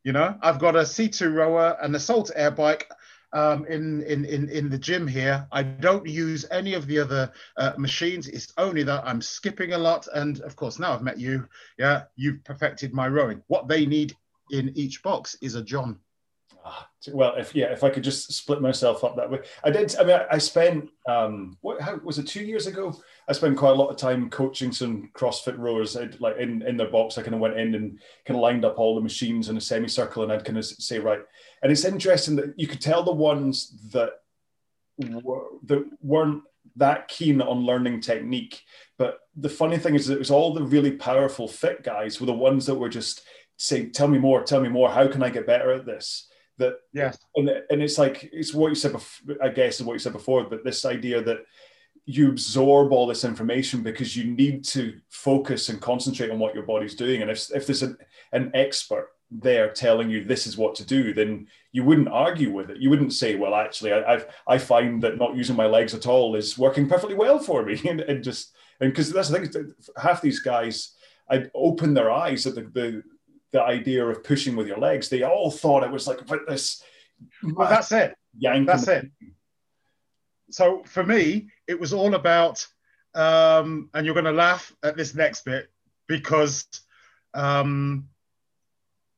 You 0.02 0.12
know, 0.12 0.36
I've 0.42 0.58
got 0.58 0.76
a 0.76 0.80
C2 0.80 1.32
rower, 1.32 1.76
an 1.80 1.94
assault 1.94 2.30
air 2.34 2.50
bike 2.50 2.90
um, 3.32 3.66
in, 3.66 4.02
in, 4.02 4.24
in, 4.24 4.48
in 4.48 4.70
the 4.70 4.78
gym 4.78 5.06
here. 5.06 5.46
I 5.52 5.62
don't 5.62 6.06
use 6.06 6.46
any 6.50 6.74
of 6.74 6.86
the 6.86 6.98
other 6.98 7.32
uh, 7.56 7.72
machines. 7.76 8.26
It's 8.26 8.52
only 8.56 8.82
that 8.84 9.04
I'm 9.06 9.20
skipping 9.20 9.74
a 9.74 9.78
lot. 9.78 10.08
And 10.14 10.40
of 10.40 10.56
course, 10.56 10.78
now 10.78 10.94
I've 10.94 11.02
met 11.02 11.18
you. 11.18 11.46
Yeah, 11.78 12.04
you've 12.16 12.42
perfected 12.44 12.94
my 12.94 13.08
rowing. 13.08 13.42
What 13.48 13.68
they 13.68 13.86
need 13.86 14.16
in 14.52 14.76
each 14.76 15.02
box 15.02 15.36
is 15.40 15.54
a 15.54 15.62
John. 15.62 15.98
Ah, 16.64 16.88
well, 17.12 17.34
if 17.36 17.54
yeah, 17.54 17.72
if 17.72 17.82
I 17.82 17.90
could 17.90 18.04
just 18.04 18.32
split 18.32 18.60
myself 18.60 19.02
up 19.02 19.16
that 19.16 19.30
way, 19.30 19.38
I 19.64 19.70
did. 19.70 19.96
I 19.96 20.04
mean, 20.04 20.16
I, 20.16 20.26
I 20.32 20.38
spent 20.38 20.90
um, 21.08 21.56
what 21.62 21.80
how, 21.80 21.96
was 22.04 22.18
it 22.18 22.26
two 22.26 22.44
years 22.44 22.66
ago? 22.66 22.94
I 23.28 23.32
spent 23.32 23.56
quite 23.56 23.70
a 23.70 23.74
lot 23.74 23.88
of 23.88 23.96
time 23.96 24.28
coaching 24.28 24.70
some 24.70 25.10
CrossFit 25.14 25.56
rowers. 25.56 25.96
I'd, 25.96 26.20
like 26.20 26.36
in 26.36 26.60
in 26.62 26.76
their 26.76 26.90
box, 26.90 27.16
I 27.16 27.22
kind 27.22 27.34
of 27.34 27.40
went 27.40 27.58
in 27.58 27.74
and 27.74 27.98
kind 28.26 28.36
of 28.36 28.42
lined 28.42 28.66
up 28.66 28.78
all 28.78 28.94
the 28.94 29.00
machines 29.00 29.48
in 29.48 29.56
a 29.56 29.60
semicircle, 29.60 30.22
and 30.22 30.30
I'd 30.30 30.44
kind 30.44 30.58
of 30.58 30.66
say 30.66 30.98
right. 30.98 31.20
And 31.62 31.72
it's 31.72 31.86
interesting 31.86 32.36
that 32.36 32.52
you 32.58 32.66
could 32.66 32.80
tell 32.80 33.02
the 33.02 33.12
ones 33.12 33.90
that 33.92 34.20
were 34.98 35.44
that 35.64 35.84
weren't 36.02 36.42
that 36.76 37.08
keen 37.08 37.40
on 37.40 37.64
learning 37.64 38.00
technique. 38.00 38.62
But 38.98 39.20
the 39.34 39.48
funny 39.48 39.78
thing 39.78 39.94
is, 39.94 40.10
it 40.10 40.18
was 40.18 40.30
all 40.30 40.52
the 40.52 40.62
really 40.62 40.92
powerful 40.92 41.48
fit 41.48 41.82
guys 41.82 42.20
were 42.20 42.26
the 42.26 42.32
ones 42.32 42.66
that 42.66 42.74
were 42.74 42.88
just 42.88 43.22
say, 43.60 43.86
tell 43.90 44.08
me 44.08 44.18
more, 44.18 44.42
tell 44.42 44.60
me 44.60 44.70
more. 44.70 44.90
How 44.90 45.06
can 45.06 45.22
I 45.22 45.28
get 45.28 45.46
better 45.46 45.72
at 45.72 45.84
this? 45.84 46.28
That 46.56 46.74
yes, 46.92 47.18
and, 47.36 47.48
and 47.70 47.82
it's 47.82 47.98
like 47.98 48.28
it's 48.32 48.52
what 48.52 48.68
you 48.68 48.74
said. 48.74 48.92
Before, 48.92 49.36
I 49.42 49.48
guess 49.48 49.80
is 49.80 49.86
what 49.86 49.94
you 49.94 49.98
said 49.98 50.12
before, 50.12 50.44
but 50.44 50.64
this 50.64 50.84
idea 50.84 51.22
that 51.22 51.38
you 52.04 52.28
absorb 52.28 52.92
all 52.92 53.06
this 53.06 53.24
information 53.24 53.82
because 53.82 54.16
you 54.16 54.24
need 54.32 54.64
to 54.64 54.98
focus 55.08 55.68
and 55.68 55.80
concentrate 55.80 56.30
on 56.30 56.38
what 56.38 56.54
your 56.54 56.64
body's 56.64 56.94
doing. 56.94 57.22
And 57.22 57.30
if 57.30 57.50
if 57.54 57.66
there's 57.66 57.82
an, 57.82 57.96
an 58.32 58.50
expert 58.52 59.08
there 59.30 59.70
telling 59.70 60.10
you 60.10 60.24
this 60.24 60.46
is 60.46 60.58
what 60.58 60.74
to 60.74 60.84
do, 60.84 61.14
then 61.14 61.46
you 61.72 61.84
wouldn't 61.84 62.08
argue 62.08 62.52
with 62.52 62.70
it. 62.70 62.78
You 62.78 62.90
wouldn't 62.90 63.14
say, 63.14 63.36
"Well, 63.36 63.54
actually, 63.54 63.92
I 63.92 64.14
I've, 64.14 64.26
i 64.46 64.58
find 64.58 65.02
that 65.02 65.18
not 65.18 65.36
using 65.36 65.56
my 65.56 65.66
legs 65.66 65.94
at 65.94 66.06
all 66.06 66.34
is 66.34 66.58
working 66.58 66.88
perfectly 66.88 67.14
well 67.14 67.38
for 67.38 67.64
me," 67.64 67.80
and, 67.88 68.00
and 68.00 68.24
just 68.24 68.52
and 68.80 68.90
because 68.90 69.12
that's 69.12 69.28
the 69.28 69.46
thing. 69.46 69.74
Half 69.96 70.20
these 70.20 70.40
guys, 70.40 70.94
I 71.30 71.46
open 71.54 71.94
their 71.94 72.10
eyes 72.10 72.46
at 72.46 72.54
the, 72.54 72.62
the 72.62 73.02
the 73.52 73.62
idea 73.62 74.06
of 74.06 74.22
pushing 74.24 74.56
with 74.56 74.66
your 74.66 74.78
legs. 74.78 75.08
They 75.08 75.22
all 75.22 75.50
thought 75.50 75.84
it 75.84 75.90
was 75.90 76.06
like 76.06 76.20
about 76.20 76.46
this. 76.48 76.82
Well, 77.42 77.68
that's 77.68 77.92
it. 77.92 78.14
That's 78.66 78.88
it. 78.88 79.10
So 80.50 80.82
for 80.84 81.04
me, 81.04 81.48
it 81.66 81.78
was 81.78 81.92
all 81.92 82.14
about, 82.14 82.66
um, 83.14 83.90
and 83.94 84.04
you're 84.04 84.14
going 84.14 84.24
to 84.24 84.32
laugh 84.32 84.72
at 84.82 84.96
this 84.96 85.14
next 85.14 85.44
bit 85.44 85.70
because, 86.06 86.66
um, 87.34 88.08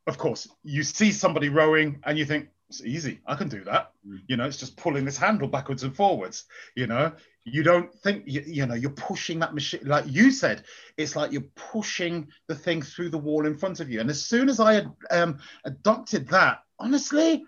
of 0.06 0.18
course, 0.18 0.48
you 0.64 0.82
see 0.82 1.12
somebody 1.12 1.48
rowing 1.48 2.00
and 2.04 2.18
you 2.18 2.24
think 2.24 2.48
it's 2.68 2.82
easy. 2.82 3.20
I 3.26 3.34
can 3.34 3.48
do 3.48 3.64
that. 3.64 3.92
Mm. 4.06 4.20
You 4.26 4.36
know, 4.36 4.44
it's 4.44 4.56
just 4.56 4.76
pulling 4.76 5.04
this 5.04 5.16
handle 5.16 5.48
backwards 5.48 5.84
and 5.84 5.94
forwards. 5.94 6.44
You 6.74 6.86
know, 6.86 7.12
you 7.44 7.62
don't 7.62 7.92
think 7.92 8.24
you, 8.26 8.42
you 8.46 8.66
know 8.66 8.74
you're 8.74 8.90
pushing 8.90 9.38
that 9.38 9.54
machine 9.54 9.80
like 9.84 10.04
you 10.06 10.30
said 10.30 10.62
it's 10.96 11.16
like 11.16 11.32
you're 11.32 11.42
pushing 11.56 12.28
the 12.46 12.54
thing 12.54 12.80
through 12.80 13.08
the 13.08 13.18
wall 13.18 13.46
in 13.46 13.56
front 13.56 13.80
of 13.80 13.90
you 13.90 14.00
and 14.00 14.10
as 14.10 14.24
soon 14.24 14.48
as 14.48 14.60
i 14.60 14.74
had 14.74 14.90
um, 15.10 15.38
adopted 15.64 16.28
that 16.28 16.62
honestly 16.78 17.44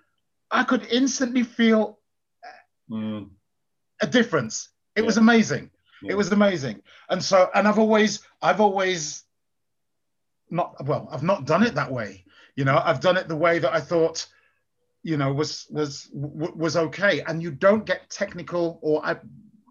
i 0.51 0.65
could 0.65 0.87
instantly 0.91 1.43
feel 1.43 1.99
mm. 2.91 3.29
a 4.03 4.07
difference 4.07 4.71
it 4.97 5.01
yeah. 5.01 5.07
was 5.07 5.17
amazing 5.17 5.71
yeah. 6.03 6.13
it 6.13 6.17
was 6.17 6.33
amazing 6.33 6.81
and 7.11 7.23
so 7.23 7.49
and 7.55 7.69
i've 7.69 7.79
always 7.79 8.21
i've 8.43 8.61
always 8.61 9.23
not 10.51 10.75
well 10.87 11.09
i've 11.13 11.23
not 11.23 11.47
done 11.47 11.63
it 11.63 11.75
that 11.75 11.91
way 11.91 12.25
you 12.57 12.65
know 12.65 12.81
i've 12.85 13.01
done 13.01 13.17
it 13.17 13.29
the 13.29 13.37
way 13.37 13.59
that 13.61 13.73
i 13.73 13.81
thought 13.81 14.27
you 15.05 15.17
know 15.17 15.33
was 15.33 15.67
was 15.71 16.09
was 16.13 16.77
okay 16.77 17.21
and 17.23 17.43
you 17.43 17.51
don't 17.53 17.87
get 17.87 18.11
technical 18.11 18.79
or 18.83 19.05
i 19.07 19.17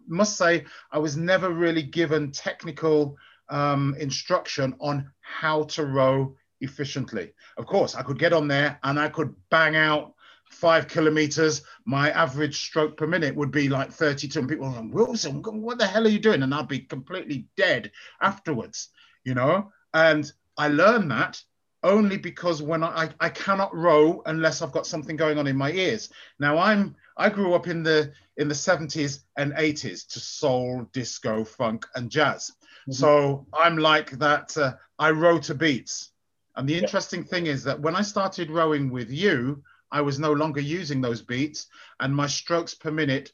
must 0.08 0.38
say, 0.38 0.66
I 0.92 1.00
was 1.00 1.18
never 1.18 1.50
really 1.50 1.84
given 1.84 2.32
technical 2.32 3.18
um, 3.50 3.96
instruction 4.00 4.76
on 4.80 5.12
how 5.22 5.64
to 5.64 5.86
row 5.86 6.36
efficiently. 6.62 7.34
Of 7.58 7.66
course, 7.66 7.96
I 7.96 8.02
could 8.02 8.20
get 8.20 8.34
on 8.34 8.48
there 8.48 8.80
and 8.84 9.00
I 9.00 9.10
could 9.10 9.36
bang 9.50 9.76
out 9.76 10.14
five 10.50 10.88
kilometers. 10.88 11.64
My 11.86 12.12
average 12.12 12.58
stroke 12.58 12.98
per 12.98 13.08
minute 13.08 13.36
would 13.36 13.52
be 13.52 13.70
like 13.70 13.92
32. 13.92 14.40
And 14.40 14.50
people 14.50 14.68
are 14.68 14.82
like, 14.82 14.94
Wilson, 14.94 15.42
what 15.42 15.78
the 15.78 15.88
hell 15.88 16.06
are 16.06 16.10
you 16.10 16.20
doing? 16.20 16.44
And 16.44 16.54
I'd 16.54 16.68
be 16.68 16.80
completely 16.80 17.48
dead 17.58 17.92
afterwards, 18.22 18.90
you 19.24 19.34
know? 19.34 19.72
And 19.94 20.32
I 20.58 20.70
learned 20.70 21.12
that 21.12 21.42
only 21.84 22.18
because 22.18 22.62
when 22.62 22.84
I, 22.84 23.10
I 23.20 23.30
cannot 23.30 23.76
row 23.76 24.22
unless 24.26 24.62
I've 24.62 24.72
got 24.72 24.88
something 24.88 25.18
going 25.18 25.38
on 25.38 25.48
in 25.48 25.58
my 25.58 25.72
ears. 25.72 26.10
Now 26.40 26.58
I'm 26.58 26.96
I 27.18 27.30
grew 27.30 27.54
up 27.54 27.68
in 27.68 27.84
the 27.84 28.12
in 28.38 28.48
the 28.48 28.56
70s 28.56 29.20
and 29.38 29.54
80s 29.54 30.08
to 30.08 30.20
soul, 30.20 30.88
disco, 30.92 31.44
funk, 31.44 31.86
and 31.96 32.10
jazz. 32.10 32.52
Mm-hmm. 32.82 32.94
So 32.94 33.46
I'm 33.54 33.78
like 33.78 34.12
that. 34.12 34.58
Uh, 34.58 34.74
I 34.98 35.12
row 35.12 35.38
to 35.40 35.54
beats. 35.54 36.12
And 36.56 36.68
the 36.68 36.78
interesting 36.78 37.22
yeah. 37.22 37.28
thing 37.28 37.46
is 37.48 37.64
that 37.64 37.80
when 37.80 37.96
I 37.96 38.02
started 38.02 38.50
rowing 38.50 38.90
with 38.92 39.10
you, 39.12 39.64
I 39.92 40.02
was 40.02 40.20
no 40.20 40.34
longer 40.34 40.60
using 40.60 41.02
those 41.02 41.22
beats, 41.22 41.68
and 42.00 42.16
my 42.16 42.28
strokes 42.28 42.74
per 42.74 42.92
minute 42.92 43.32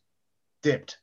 dipped. 0.61 0.97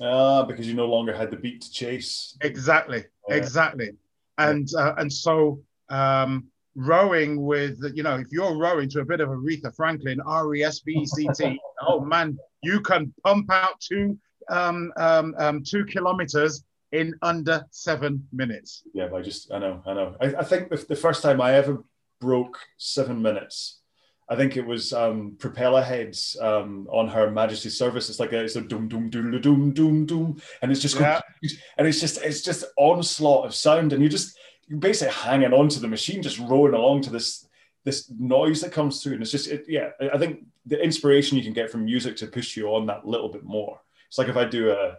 Ah, 0.00 0.44
because 0.44 0.66
you 0.66 0.74
no 0.74 0.86
longer 0.86 1.14
had 1.14 1.30
the 1.30 1.36
beat 1.36 1.60
to 1.62 1.70
chase. 1.70 2.36
Exactly, 2.40 3.04
yeah. 3.28 3.34
exactly. 3.34 3.90
And 4.38 4.68
uh, 4.76 4.94
and 4.96 5.12
so 5.12 5.62
um, 5.90 6.48
rowing 6.80 7.42
with, 7.42 7.78
you 7.94 8.02
know, 8.02 8.16
if 8.16 8.28
you're 8.30 8.56
rowing 8.56 8.88
to 8.90 9.00
a 9.00 9.04
bit 9.04 9.20
of 9.20 9.28
Aretha 9.28 9.74
Franklin, 9.74 10.20
R 10.26 10.54
E 10.54 10.62
S 10.62 10.80
B 10.80 10.92
E 10.92 11.06
C 11.06 11.28
T, 11.34 11.60
oh 11.86 12.00
man, 12.00 12.38
you 12.62 12.80
can 12.80 13.12
pump 13.24 13.50
out 13.50 13.80
two 13.80 14.18
um, 14.48 14.92
um, 14.96 15.34
um, 15.38 15.62
two 15.62 15.84
kilometers 15.84 16.64
in 16.92 17.14
under 17.22 17.64
seven 17.70 18.26
minutes. 18.32 18.82
Yeah, 18.92 19.08
I 19.14 19.22
just, 19.22 19.52
I 19.52 19.58
know, 19.58 19.82
I 19.86 19.94
know. 19.94 20.16
I, 20.20 20.26
I 20.26 20.44
think 20.44 20.70
the, 20.70 20.76
the, 20.88 20.96
first 20.96 21.22
time 21.22 21.40
I 21.40 21.54
ever 21.54 21.84
broke 22.20 22.58
seven 22.76 23.22
minutes, 23.22 23.80
I 24.28 24.34
think 24.34 24.56
it 24.56 24.66
was 24.66 24.92
um, 24.92 25.36
Propellerheads 25.38 26.40
um, 26.42 26.88
on 26.90 27.08
Her 27.08 27.30
Majesty's 27.30 27.78
Service. 27.78 28.10
It's 28.10 28.18
like 28.18 28.32
a, 28.32 28.42
it's 28.42 28.56
a 28.56 28.60
doom, 28.60 28.88
doom, 28.88 29.08
doom, 29.08 29.40
doom, 29.40 29.72
doom, 29.72 30.06
doom, 30.06 30.42
and 30.62 30.72
it's 30.72 30.80
just, 30.80 30.98
yeah. 30.98 31.20
and 31.78 31.86
it's 31.86 32.00
just, 32.00 32.20
it's 32.22 32.42
just 32.42 32.64
onslaught 32.76 33.46
of 33.46 33.54
sound, 33.54 33.92
and 33.92 34.02
you 34.02 34.08
just, 34.08 34.36
you're 34.70 34.78
basically 34.78 35.12
hanging 35.12 35.52
on 35.52 35.68
to 35.68 35.80
the 35.80 35.88
machine, 35.88 36.22
just 36.22 36.38
rolling 36.38 36.74
along 36.74 37.02
to 37.02 37.10
this 37.10 37.46
this 37.84 38.10
noise 38.18 38.60
that 38.60 38.72
comes 38.72 39.02
through. 39.02 39.14
And 39.14 39.22
it's 39.22 39.30
just, 39.30 39.48
it, 39.48 39.64
yeah, 39.66 39.88
I 40.12 40.18
think 40.18 40.44
the 40.66 40.82
inspiration 40.82 41.38
you 41.38 41.42
can 41.42 41.54
get 41.54 41.70
from 41.70 41.86
music 41.86 42.14
to 42.16 42.26
push 42.26 42.56
you 42.56 42.68
on 42.68 42.86
that 42.86 43.06
little 43.06 43.30
bit 43.30 43.42
more. 43.42 43.80
It's 44.06 44.18
like 44.18 44.28
if 44.28 44.36
I 44.36 44.44
do 44.44 44.70
a, 44.70 44.96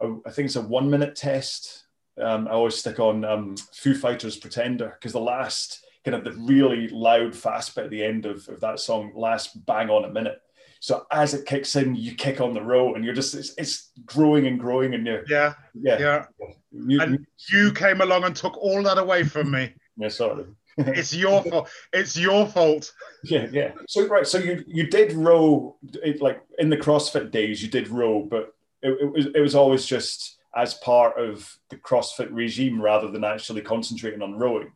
a 0.00 0.16
I 0.26 0.30
think 0.30 0.46
it's 0.46 0.56
a 0.56 0.62
one 0.62 0.88
minute 0.88 1.14
test. 1.16 1.84
Um, 2.20 2.48
I 2.48 2.52
always 2.52 2.76
stick 2.76 2.98
on 2.98 3.24
um, 3.24 3.56
Foo 3.72 3.94
Fighters 3.94 4.36
Pretender 4.36 4.96
because 4.98 5.12
the 5.12 5.20
last 5.20 5.84
kind 6.04 6.14
of 6.14 6.24
the 6.24 6.40
really 6.40 6.88
loud 6.88 7.34
fast 7.34 7.74
bit 7.74 7.84
at 7.84 7.90
the 7.90 8.04
end 8.04 8.26
of, 8.26 8.48
of 8.48 8.60
that 8.60 8.80
song 8.80 9.12
lasts 9.14 9.54
bang 9.54 9.90
on 9.90 10.04
a 10.04 10.12
minute. 10.12 10.40
So 10.80 11.06
as 11.12 11.34
it 11.34 11.44
kicks 11.44 11.76
in, 11.76 11.94
you 11.94 12.14
kick 12.14 12.40
on 12.40 12.54
the 12.54 12.62
row, 12.62 12.94
and 12.94 13.04
you're 13.04 13.14
just 13.14 13.34
it's, 13.34 13.54
it's 13.58 13.92
growing 14.06 14.46
and 14.46 14.58
growing, 14.58 14.94
and 14.94 15.06
you're 15.06 15.24
yeah, 15.28 15.52
yeah, 15.74 15.98
yeah. 15.98 16.24
You, 16.72 17.00
and 17.02 17.26
you 17.50 17.72
came 17.72 18.00
along 18.00 18.24
and 18.24 18.34
took 18.34 18.56
all 18.56 18.82
that 18.84 18.96
away 18.96 19.24
from 19.24 19.50
me. 19.50 19.74
yeah, 19.98 20.08
sorry. 20.08 20.46
it's 20.78 21.14
your 21.14 21.42
fault. 21.42 21.68
It's 21.92 22.16
your 22.16 22.46
fault. 22.46 22.92
Yeah, 23.24 23.46
yeah. 23.52 23.72
So 23.88 24.06
right, 24.08 24.26
so 24.26 24.38
you 24.38 24.64
you 24.66 24.86
did 24.86 25.12
row 25.12 25.76
it, 26.02 26.22
like 26.22 26.40
in 26.58 26.70
the 26.70 26.78
CrossFit 26.78 27.30
days. 27.30 27.62
You 27.62 27.68
did 27.68 27.88
row, 27.88 28.22
but 28.22 28.54
it, 28.80 28.98
it 29.02 29.12
was 29.12 29.26
it 29.26 29.40
was 29.40 29.54
always 29.54 29.84
just 29.84 30.38
as 30.56 30.74
part 30.74 31.18
of 31.18 31.58
the 31.68 31.76
CrossFit 31.76 32.28
regime 32.32 32.80
rather 32.80 33.10
than 33.10 33.22
actually 33.22 33.60
concentrating 33.60 34.22
on 34.22 34.38
rowing. 34.38 34.72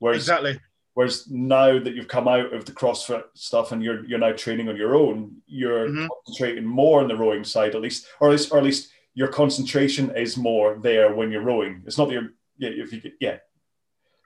Whereas 0.00 0.18
exactly 0.18 0.60
Whereas 0.96 1.28
now 1.30 1.78
that 1.78 1.94
you've 1.94 2.08
come 2.08 2.26
out 2.26 2.54
of 2.54 2.64
the 2.64 2.72
CrossFit 2.72 3.24
stuff 3.34 3.70
and 3.70 3.82
you're 3.82 4.02
you're 4.06 4.18
now 4.18 4.32
training 4.32 4.70
on 4.70 4.78
your 4.78 4.94
own, 4.94 5.36
you're 5.46 5.90
mm-hmm. 5.90 6.06
concentrating 6.24 6.64
more 6.64 7.02
on 7.02 7.08
the 7.08 7.14
rowing 7.14 7.44
side, 7.44 7.74
at 7.74 7.82
least, 7.82 8.06
or 8.18 8.28
at 8.28 8.32
least, 8.32 8.50
or 8.50 8.56
at 8.56 8.64
least 8.64 8.92
your 9.12 9.28
concentration 9.28 10.10
is 10.16 10.38
more 10.38 10.78
there 10.82 11.14
when 11.14 11.30
you're 11.30 11.42
rowing. 11.42 11.82
It's 11.84 11.98
not 11.98 12.08
that 12.08 12.14
you're 12.14 12.30
yeah, 12.56 12.70
if 12.70 12.94
you 12.94 13.12
yeah. 13.20 13.36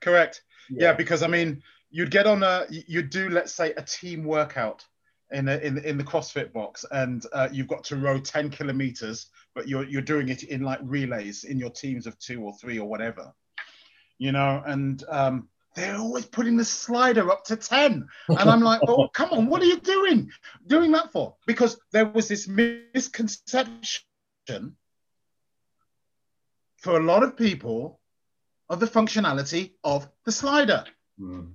Correct. 0.01 0.43
Yeah. 0.71 0.91
yeah, 0.91 0.93
because 0.93 1.25
I 1.25 1.27
mean, 1.27 1.61
you'd 1.91 2.13
get 2.13 2.29
on 2.29 2.45
a 2.45 2.67
you'd 2.71 3.11
do 3.11 3.31
let's 3.31 3.53
say 3.53 3.73
a 3.73 3.83
team 3.83 4.23
workout 4.23 4.87
in 5.33 5.49
a, 5.49 5.57
in 5.57 5.77
in 5.79 5.99
the 5.99 6.05
CrossFit 6.05 6.53
box, 6.53 6.85
and 6.93 7.27
uh, 7.33 7.49
you've 7.51 7.67
got 7.67 7.83
to 7.83 7.97
row 7.97 8.21
ten 8.21 8.49
kilometers, 8.49 9.27
but 9.57 9.67
you're 9.67 9.89
you're 9.89 10.03
doing 10.03 10.29
it 10.29 10.45
in 10.45 10.63
like 10.63 10.79
relays 10.85 11.43
in 11.43 11.59
your 11.59 11.71
teams 11.71 12.07
of 12.07 12.17
two 12.21 12.45
or 12.45 12.53
three 12.61 12.79
or 12.79 12.89
whatever, 12.89 13.35
you 14.19 14.31
know, 14.31 14.63
and 14.67 15.03
um, 15.09 15.49
they're 15.75 15.97
always 15.97 16.27
putting 16.27 16.57
the 16.57 16.65
slider 16.65 17.31
up 17.31 17.45
to 17.45 17.57
10. 17.57 18.09
And 18.29 18.51
I'm 18.51 18.61
like, 18.61 18.81
oh, 18.87 19.09
come 19.13 19.31
on, 19.31 19.47
what 19.47 19.63
are 19.63 19.67
you 19.67 19.79
doing? 19.79 20.31
Doing 20.67 20.93
that 20.93 21.13
for? 21.13 21.37
Because 21.47 21.79
there 21.93 22.07
was 22.07 22.29
this 22.29 22.49
misconception 22.49 24.03
for 26.79 26.97
a 26.97 27.03
lot 27.03 27.23
of 27.23 27.37
people 27.37 28.01
of 28.69 28.81
the 28.81 28.87
functionality 28.87 29.73
of 29.85 30.09
the 30.25 30.33
slider. 30.33 30.85
Mm. 31.21 31.53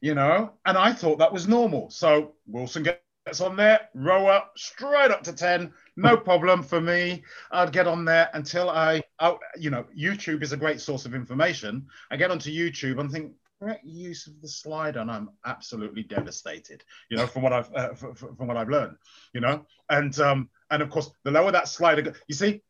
You 0.00 0.14
know, 0.14 0.52
and 0.64 0.78
I 0.78 0.92
thought 0.92 1.18
that 1.18 1.32
was 1.32 1.48
normal. 1.48 1.90
So 1.90 2.34
Wilson 2.46 2.84
gets 3.28 3.42
on 3.42 3.56
there, 3.56 3.90
row 3.94 4.26
up 4.26 4.52
straight 4.56 5.10
up 5.10 5.22
to 5.22 5.34
10, 5.34 5.70
no 5.96 6.16
problem 6.16 6.62
for 6.62 6.80
me. 6.80 7.22
I'd 7.50 7.72
get 7.72 7.86
on 7.86 8.06
there 8.06 8.30
until 8.32 8.70
I, 8.70 9.02
I, 9.20 9.36
you 9.58 9.68
know, 9.68 9.84
YouTube 9.96 10.42
is 10.42 10.52
a 10.52 10.56
great 10.56 10.80
source 10.80 11.04
of 11.04 11.14
information. 11.14 11.86
I 12.10 12.16
get 12.16 12.30
onto 12.30 12.50
YouTube 12.50 12.98
and 12.98 13.12
think, 13.12 13.32
correct 13.60 13.84
use 13.84 14.26
of 14.26 14.40
the 14.40 14.48
slider, 14.48 15.00
and 15.00 15.10
I'm 15.10 15.28
absolutely 15.44 16.04
devastated. 16.04 16.82
You 17.10 17.18
know, 17.18 17.26
from 17.26 17.42
what 17.42 17.52
I've 17.52 17.70
uh, 17.74 17.92
from, 17.92 18.14
from 18.14 18.46
what 18.46 18.56
I've 18.56 18.70
learned. 18.70 18.96
You 19.34 19.42
know, 19.42 19.66
and 19.90 20.18
um, 20.20 20.48
and 20.70 20.82
of 20.82 20.88
course, 20.88 21.10
the 21.24 21.30
lower 21.30 21.52
that 21.52 21.68
slider, 21.68 22.14
you 22.28 22.34
see, 22.34 22.62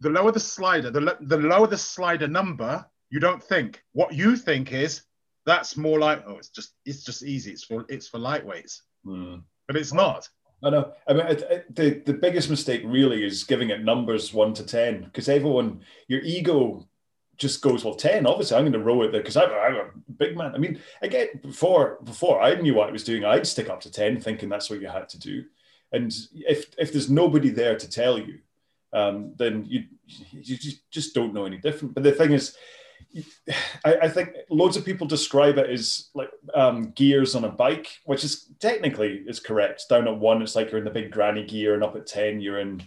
the 0.00 0.10
lower 0.10 0.30
the 0.30 0.38
slider, 0.38 0.92
the 0.92 1.16
the 1.22 1.38
lower 1.38 1.66
the 1.66 1.78
slider 1.78 2.28
number, 2.28 2.86
you 3.10 3.18
don't 3.18 3.42
think. 3.42 3.82
What 3.94 4.14
you 4.14 4.36
think 4.36 4.72
is 4.72 5.02
that's 5.44 5.76
more 5.76 5.98
like, 5.98 6.22
oh, 6.28 6.36
it's 6.36 6.50
just 6.50 6.74
it's 6.84 7.02
just 7.02 7.24
easy. 7.24 7.50
It's 7.50 7.64
for 7.64 7.84
it's 7.88 8.06
for 8.06 8.18
lightweights, 8.18 8.82
mm. 9.04 9.42
But 9.68 9.76
it's 9.76 9.92
not. 9.92 10.28
I 10.64 10.70
know. 10.70 10.92
I 11.06 11.12
mean, 11.12 11.26
it, 11.26 11.42
it, 11.42 11.74
the 11.76 11.90
the 12.12 12.18
biggest 12.18 12.50
mistake 12.50 12.82
really 12.84 13.24
is 13.24 13.44
giving 13.44 13.70
it 13.70 13.84
numbers 13.84 14.34
one 14.34 14.54
to 14.54 14.64
ten 14.64 15.04
because 15.04 15.28
everyone, 15.28 15.82
your 16.08 16.20
ego 16.22 16.88
just 17.36 17.62
goes 17.62 17.84
well 17.84 17.94
ten. 17.94 18.26
Obviously, 18.26 18.56
I'm 18.56 18.64
going 18.64 18.72
to 18.72 18.80
row 18.80 19.02
it 19.02 19.12
there 19.12 19.20
because 19.20 19.36
I'm, 19.36 19.50
I'm, 19.50 19.76
a 19.76 20.12
big 20.16 20.36
man. 20.36 20.56
I 20.56 20.58
mean, 20.58 20.80
again, 21.00 21.28
before 21.42 21.98
before 22.02 22.42
I 22.42 22.54
knew 22.56 22.74
what 22.74 22.88
I 22.88 22.92
was 22.92 23.04
doing, 23.04 23.24
I'd 23.24 23.46
stick 23.46 23.70
up 23.70 23.80
to 23.82 23.92
ten, 23.92 24.20
thinking 24.20 24.48
that's 24.48 24.68
what 24.68 24.80
you 24.80 24.88
had 24.88 25.08
to 25.10 25.18
do. 25.18 25.44
And 25.92 26.12
if 26.34 26.74
if 26.76 26.92
there's 26.92 27.08
nobody 27.08 27.50
there 27.50 27.76
to 27.76 27.88
tell 27.88 28.18
you, 28.18 28.40
um, 28.92 29.34
then 29.36 29.64
you 29.64 29.84
you 30.32 30.56
just 30.90 31.14
don't 31.14 31.34
know 31.34 31.44
any 31.44 31.58
different. 31.58 31.94
But 31.94 32.02
the 32.02 32.12
thing 32.12 32.32
is, 32.32 32.56
I, 33.84 33.96
I, 34.02 34.08
think 34.08 34.30
loads 34.50 34.76
of 34.76 34.84
people 34.84 35.06
describe 35.06 35.58
it 35.58 35.70
as 35.70 36.10
like 36.14 36.30
um, 36.54 36.90
gears 36.90 37.34
on 37.34 37.44
a 37.44 37.48
bike, 37.48 37.88
which 38.04 38.24
is 38.24 38.50
technically 38.60 39.24
is 39.26 39.40
correct. 39.40 39.84
Down 39.88 40.08
at 40.08 40.18
one, 40.18 40.42
it's 40.42 40.54
like 40.54 40.70
you're 40.70 40.78
in 40.78 40.84
the 40.84 40.90
big 40.90 41.10
granny 41.10 41.44
gear, 41.44 41.74
and 41.74 41.82
up 41.82 41.96
at 41.96 42.06
ten, 42.06 42.40
you're 42.40 42.58
in 42.58 42.82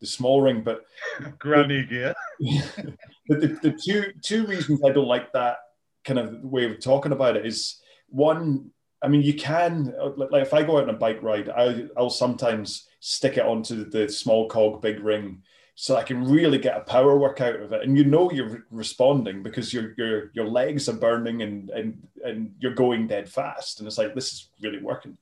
the 0.00 0.06
small 0.06 0.40
ring. 0.40 0.62
But 0.62 0.82
granny 1.38 1.84
gear. 1.84 2.14
the, 2.40 2.96
the, 3.28 3.58
the 3.62 3.78
two 3.84 4.12
two 4.22 4.46
reasons 4.46 4.80
I 4.84 4.90
don't 4.90 5.08
like 5.08 5.32
that 5.32 5.58
kind 6.04 6.18
of 6.18 6.42
way 6.42 6.64
of 6.64 6.80
talking 6.80 7.12
about 7.12 7.36
it 7.36 7.46
is 7.46 7.80
one. 8.08 8.70
I 9.02 9.08
mean, 9.08 9.22
you 9.22 9.34
can 9.34 9.94
like 10.16 10.42
if 10.42 10.54
I 10.54 10.62
go 10.62 10.78
out 10.78 10.84
on 10.84 10.94
a 10.94 10.98
bike 10.98 11.22
ride, 11.22 11.50
I, 11.50 11.84
I'll 11.96 12.10
sometimes 12.10 12.88
stick 13.00 13.36
it 13.36 13.44
onto 13.44 13.88
the 13.88 14.08
small 14.08 14.48
cog 14.48 14.80
big 14.80 15.00
ring 15.00 15.42
so 15.78 15.94
I 15.94 16.02
can 16.02 16.24
really 16.24 16.56
get 16.56 16.78
a 16.78 16.80
power 16.80 17.18
work 17.18 17.42
out 17.42 17.60
of 17.60 17.70
it. 17.70 17.82
And 17.82 17.98
you 17.98 18.04
know 18.04 18.32
you're 18.32 18.64
responding 18.70 19.42
because 19.42 19.74
your 19.74 19.92
your 19.98 20.30
your 20.32 20.48
legs 20.48 20.88
are 20.88 20.94
burning 20.94 21.42
and 21.42 21.68
and 21.68 22.08
and 22.24 22.54
you're 22.58 22.74
going 22.74 23.06
dead 23.06 23.28
fast. 23.28 23.78
And 23.78 23.86
it's 23.86 23.98
like 23.98 24.14
this 24.14 24.32
is 24.32 24.48
really 24.62 24.80
working. 24.80 25.18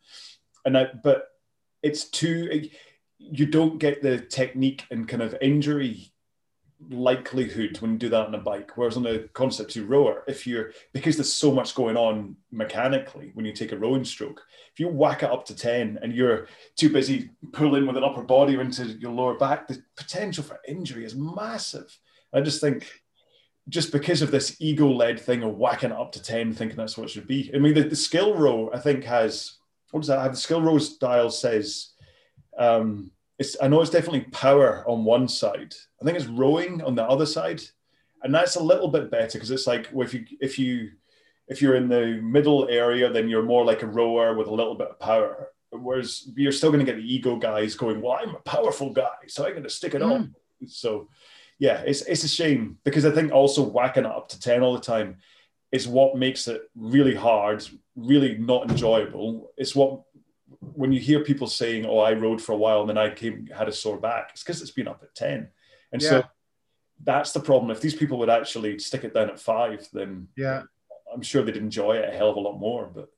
And 0.65 0.79
I 0.79 0.87
but 1.03 1.27
it's 1.83 2.05
too 2.05 2.69
you 3.19 3.47
don't 3.47 3.79
get 3.79 4.01
the 4.01 4.19
technique 4.19 4.85
and 4.93 5.09
kind 5.09 5.23
of 5.23 5.37
injury 5.43 6.13
likelihood 6.91 7.79
when 7.81 7.93
you 7.93 7.99
do 7.99 8.09
that 8.09 8.27
on 8.27 8.35
a 8.35 8.39
bike. 8.39 8.73
Whereas 8.77 8.97
on 8.97 9.07
a 9.07 9.21
concept 9.29 9.73
two 9.73 9.87
rower, 9.87 10.25
if 10.27 10.47
you're 10.47 10.73
because 10.93 11.17
there's 11.17 11.33
so 11.33 11.53
much 11.53 11.75
going 11.75 11.97
on 11.97 12.37
mechanically 12.51 13.31
when 13.35 13.47
you 13.47 13.53
take 13.53 13.73
a 13.73 13.79
rowing 13.79 14.05
stroke, 14.05 14.43
if 14.73 14.81
you 14.81 14.89
whack 14.89 15.23
it 15.23 15.31
up 15.31 15.45
to 15.47 15.57
10 15.57 15.99
and 16.03 16.13
you're 16.13 16.49
too 16.77 16.91
busy 16.91 17.31
pulling 17.53 17.87
with 17.87 17.97
an 17.97 18.05
upper 18.05 18.23
body 18.23 18.57
or 18.57 18.61
into 18.61 18.85
your 18.85 19.13
lower 19.13 19.39
back, 19.39 19.69
the 19.69 19.83
potential 19.97 20.45
for 20.45 20.59
injury 20.67 21.05
is 21.05 21.15
massive. 21.15 21.99
I 22.33 22.41
just 22.41 22.61
think 22.61 22.91
just 23.69 23.93
because 23.93 24.21
of 24.21 24.31
this 24.31 24.57
ego-led 24.61 25.19
thing 25.19 25.43
of 25.43 25.57
whacking 25.57 25.91
it 25.91 25.97
up 25.97 26.13
to 26.13 26.23
10, 26.23 26.53
thinking 26.53 26.77
that's 26.77 26.99
what 26.99 27.05
it 27.05 27.11
should 27.11 27.27
be. 27.27 27.51
I 27.55 27.59
mean, 27.59 27.73
the, 27.73 27.83
the 27.83 27.95
SkillRow, 27.95 28.75
I 28.75 28.79
think, 28.79 29.05
has 29.05 29.57
what 29.91 30.01
does 30.01 30.09
that 30.09 30.21
have? 30.21 30.33
The 30.33 30.39
SkillRow 30.39 30.99
dial 30.99 31.31
says 31.31 31.93
um, 32.59 33.13
it's 33.39 33.57
I 33.61 33.69
know 33.69 33.81
it's 33.81 33.91
definitely 33.91 34.23
power 34.33 34.85
on 34.89 35.05
one 35.05 35.29
side. 35.29 35.75
I 36.01 36.05
think 36.05 36.17
it's 36.17 36.27
rowing 36.27 36.83
on 36.83 36.95
the 36.95 37.05
other 37.05 37.27
side, 37.27 37.63
and 38.23 38.35
that's 38.35 38.57
a 38.57 38.63
little 38.63 38.89
bit 38.89 39.11
better 39.11 39.39
because 39.39 39.51
it's 39.51 39.67
like 39.67 39.89
well, 39.93 40.07
if 40.07 40.15
you 40.15 40.25
if 40.41 40.59
you 40.59 40.93
if 41.49 41.61
you're 41.61 41.77
in 41.77 41.89
the 41.89 42.21
middle 42.23 42.69
area, 42.69 43.11
then 43.11 43.29
you're 43.29 43.43
more 43.43 43.65
like 43.65 43.83
a 43.83 43.87
rower 43.87 44.35
with 44.35 44.47
a 44.47 44.55
little 44.55 44.75
bit 44.75 44.89
of 44.89 44.99
power. 44.99 45.51
Whereas 45.71 46.31
you're 46.37 46.53
still 46.53 46.71
going 46.71 46.85
to 46.85 46.91
get 46.91 47.01
the 47.01 47.15
ego 47.15 47.37
guys 47.37 47.75
going, 47.75 48.01
well, 48.01 48.19
I'm 48.21 48.35
a 48.37 48.41
powerful 48.41 48.93
guy, 48.93 49.27
so 49.27 49.45
I'm 49.45 49.51
going 49.51 49.65
to 49.65 49.71
stick 49.71 49.95
it 49.95 50.03
mm. 50.03 50.11
on. 50.11 50.35
So, 50.69 51.09
yeah, 51.59 51.83
it's 51.85 52.03
it's 52.03 52.25
a 52.25 52.29
shame 52.29 52.79
because 52.85 53.05
I 53.05 53.11
think 53.11 53.33
also 53.33 53.63
whacking 53.63 54.05
it 54.05 54.11
up 54.11 54.29
to 54.29 54.41
ten 54.41 54.63
all 54.63 54.75
the 54.75 54.81
time 54.81 55.19
is 55.73 55.89
what 55.89 56.17
makes 56.17 56.47
it 56.47 56.63
really 56.77 57.15
hard, 57.15 57.67
really 57.97 58.39
not 58.39 58.71
enjoyable. 58.71 59.51
It's 59.57 59.75
what 59.75 60.03
when 60.75 60.93
you 60.93 61.01
hear 61.01 61.21
people 61.21 61.47
saying, 61.47 61.87
"Oh, 61.87 61.99
I 61.99 62.13
rode 62.13 62.41
for 62.41 62.53
a 62.53 62.57
while 62.57 62.81
and 62.81 62.91
then 62.91 62.99
I 62.99 63.11
came 63.11 63.47
had 63.47 63.69
a 63.69 63.73
sore 63.73 63.99
back," 63.99 64.31
it's 64.33 64.43
because 64.43 64.63
it's 64.63 64.71
been 64.71 64.89
up 64.89 65.03
at 65.03 65.15
ten, 65.15 65.49
and 65.93 66.03
yeah. 66.03 66.09
so 66.09 66.25
that's 67.03 67.33
the 67.33 67.41
problem. 67.41 67.71
If 67.71 67.81
these 67.81 67.95
people 67.95 68.19
would 68.19 68.31
actually 68.31 68.79
stick 68.79 69.05
it 69.05 69.15
down 69.15 69.31
at 69.31 69.41
five, 69.41 69.87
then 69.93 70.29
yeah, 70.37 70.63
I'm 71.13 71.23
sure 71.23 71.43
they'd 71.43 71.57
enjoy 71.57 71.97
it 71.97 72.09
a 72.09 72.17
hell 72.17 72.31
of 72.31 72.37
a 72.37 72.41
lot 72.41 72.59
more. 72.59 72.91
But 72.93 73.11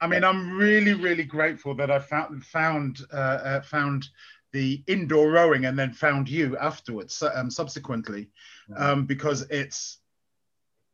I 0.00 0.06
mean, 0.06 0.24
I'm 0.24 0.56
really, 0.56 0.94
really 0.94 1.24
grateful 1.24 1.74
that 1.76 1.90
I 1.90 1.98
found 1.98 2.44
found 2.44 3.00
uh, 3.12 3.16
uh, 3.16 3.60
found 3.62 4.08
the 4.52 4.82
indoor 4.86 5.30
rowing 5.30 5.66
and 5.66 5.78
then 5.78 5.92
found 5.92 6.28
you 6.28 6.56
afterwards, 6.58 7.22
um, 7.34 7.50
subsequently, 7.50 8.30
mm-hmm. 8.70 8.82
um, 8.82 9.06
because 9.06 9.42
it's. 9.50 9.98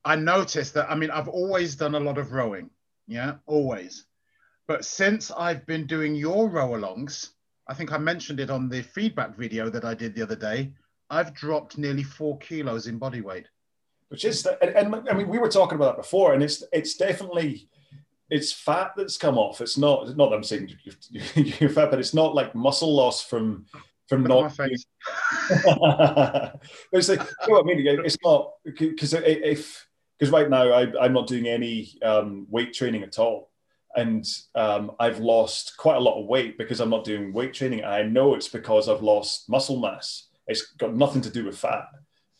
I 0.04 0.14
noticed 0.14 0.74
that. 0.74 0.90
I 0.90 0.94
mean, 0.94 1.10
I've 1.10 1.28
always 1.28 1.74
done 1.74 1.96
a 1.96 2.00
lot 2.00 2.18
of 2.18 2.32
rowing. 2.32 2.70
Yeah, 3.08 3.34
always 3.46 4.06
but 4.66 4.84
since 4.84 5.30
I've 5.30 5.64
been 5.66 5.86
doing 5.86 6.14
your 6.14 6.48
row 6.48 6.70
alongs, 6.70 7.30
I 7.68 7.74
think 7.74 7.92
I 7.92 7.98
mentioned 7.98 8.40
it 8.40 8.50
on 8.50 8.68
the 8.68 8.82
feedback 8.82 9.36
video 9.36 9.68
that 9.70 9.84
I 9.84 9.94
did 9.94 10.14
the 10.14 10.22
other 10.22 10.36
day, 10.36 10.72
I've 11.10 11.34
dropped 11.34 11.78
nearly 11.78 12.02
four 12.02 12.38
kilos 12.38 12.86
in 12.86 12.98
body 12.98 13.20
weight. 13.20 13.46
Which 14.08 14.24
is, 14.24 14.46
and, 14.46 14.70
and 14.70 15.08
I 15.08 15.14
mean, 15.14 15.28
we 15.28 15.38
were 15.38 15.48
talking 15.48 15.76
about 15.76 15.96
that 15.96 16.02
before, 16.02 16.32
and 16.32 16.42
it's 16.42 16.62
it's 16.72 16.96
definitely 16.96 17.68
it's 18.30 18.52
fat 18.52 18.92
that's 18.96 19.16
come 19.16 19.36
off. 19.36 19.60
It's 19.60 19.76
not 19.76 20.16
not 20.16 20.30
that 20.30 20.36
I'm 20.36 20.44
saying 20.44 20.72
you're, 20.84 21.24
you're 21.44 21.70
fat, 21.70 21.90
but 21.90 21.98
it's 21.98 22.14
not 22.14 22.34
like 22.34 22.54
muscle 22.54 22.94
loss 22.94 23.24
from 23.24 23.66
from 24.08 24.22
not. 24.22 24.56
but 24.56 24.70
it's 26.92 27.08
like, 27.08 27.20
you 27.20 27.26
know 27.48 27.60
what 27.60 27.64
I 27.64 27.74
mean? 27.74 28.00
It's 28.04 28.18
not 28.22 28.52
because 28.64 29.12
if 29.12 29.88
because 30.18 30.32
right 30.32 30.48
now 30.48 30.70
I, 30.72 31.04
I'm 31.04 31.12
not 31.12 31.26
doing 31.26 31.48
any 31.48 31.98
um, 32.02 32.46
weight 32.48 32.72
training 32.72 33.02
at 33.02 33.18
all 33.18 33.50
and 33.96 34.26
um, 34.54 34.92
I've 35.00 35.20
lost 35.20 35.76
quite 35.78 35.96
a 35.96 36.00
lot 36.00 36.20
of 36.20 36.26
weight 36.26 36.58
because 36.58 36.80
I'm 36.80 36.90
not 36.90 37.04
doing 37.04 37.32
weight 37.32 37.54
training. 37.54 37.80
And 37.80 37.88
I 37.88 38.02
know 38.02 38.34
it's 38.34 38.48
because 38.48 38.88
I've 38.88 39.02
lost 39.02 39.48
muscle 39.48 39.80
mass. 39.80 40.28
It's 40.46 40.72
got 40.72 40.94
nothing 40.94 41.22
to 41.22 41.30
do 41.30 41.46
with 41.46 41.58
fat. 41.58 41.86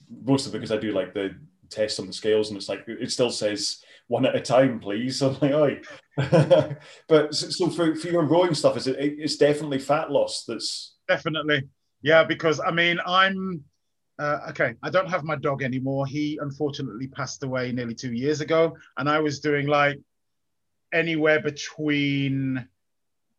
Mostly 0.09 0.53
because 0.53 0.71
I 0.71 0.77
do 0.77 0.93
like 0.93 1.15
the 1.15 1.35
test 1.69 1.99
on 1.99 2.07
the 2.07 2.13
scales, 2.13 2.51
and 2.51 2.57
it's 2.57 2.69
like 2.69 2.85
it 2.87 3.11
still 3.11 3.31
says 3.31 3.83
one 4.07 4.25
at 4.27 4.37
a 4.37 4.41
time, 4.41 4.79
please. 4.79 5.21
I'm 5.23 5.37
like, 5.41 5.85
oh. 6.19 6.75
but 7.09 7.35
so 7.35 7.71
for, 7.71 7.95
for 7.97 8.09
your 8.09 8.25
rowing 8.25 8.55
stuff, 8.55 8.77
is 8.77 8.87
it? 8.87 8.97
It's 8.99 9.37
definitely 9.37 9.79
fat 9.79 10.11
loss. 10.11 10.45
That's 10.47 10.95
definitely 11.09 11.63
yeah. 12.03 12.23
Because 12.23 12.61
I 12.61 12.71
mean, 12.71 12.99
I'm. 13.07 13.65
Uh, 14.19 14.39
okay, 14.49 14.75
I 14.83 14.89
don't 14.89 15.11
have 15.11 15.25
my 15.25 15.37
dog 15.37 15.63
anymore. 15.63 16.07
He 16.07 16.39
unfortunately 16.41 17.07
passed 17.07 17.43
away 17.43 17.71
nearly 17.73 17.95
two 17.95 18.15
years 18.15 18.41
ago, 18.41 18.75
and 18.97 19.11
I 19.11 19.19
was 19.19 19.41
doing 19.41 19.67
like 19.67 19.99
anywhere 20.93 21.41
between 21.41 22.69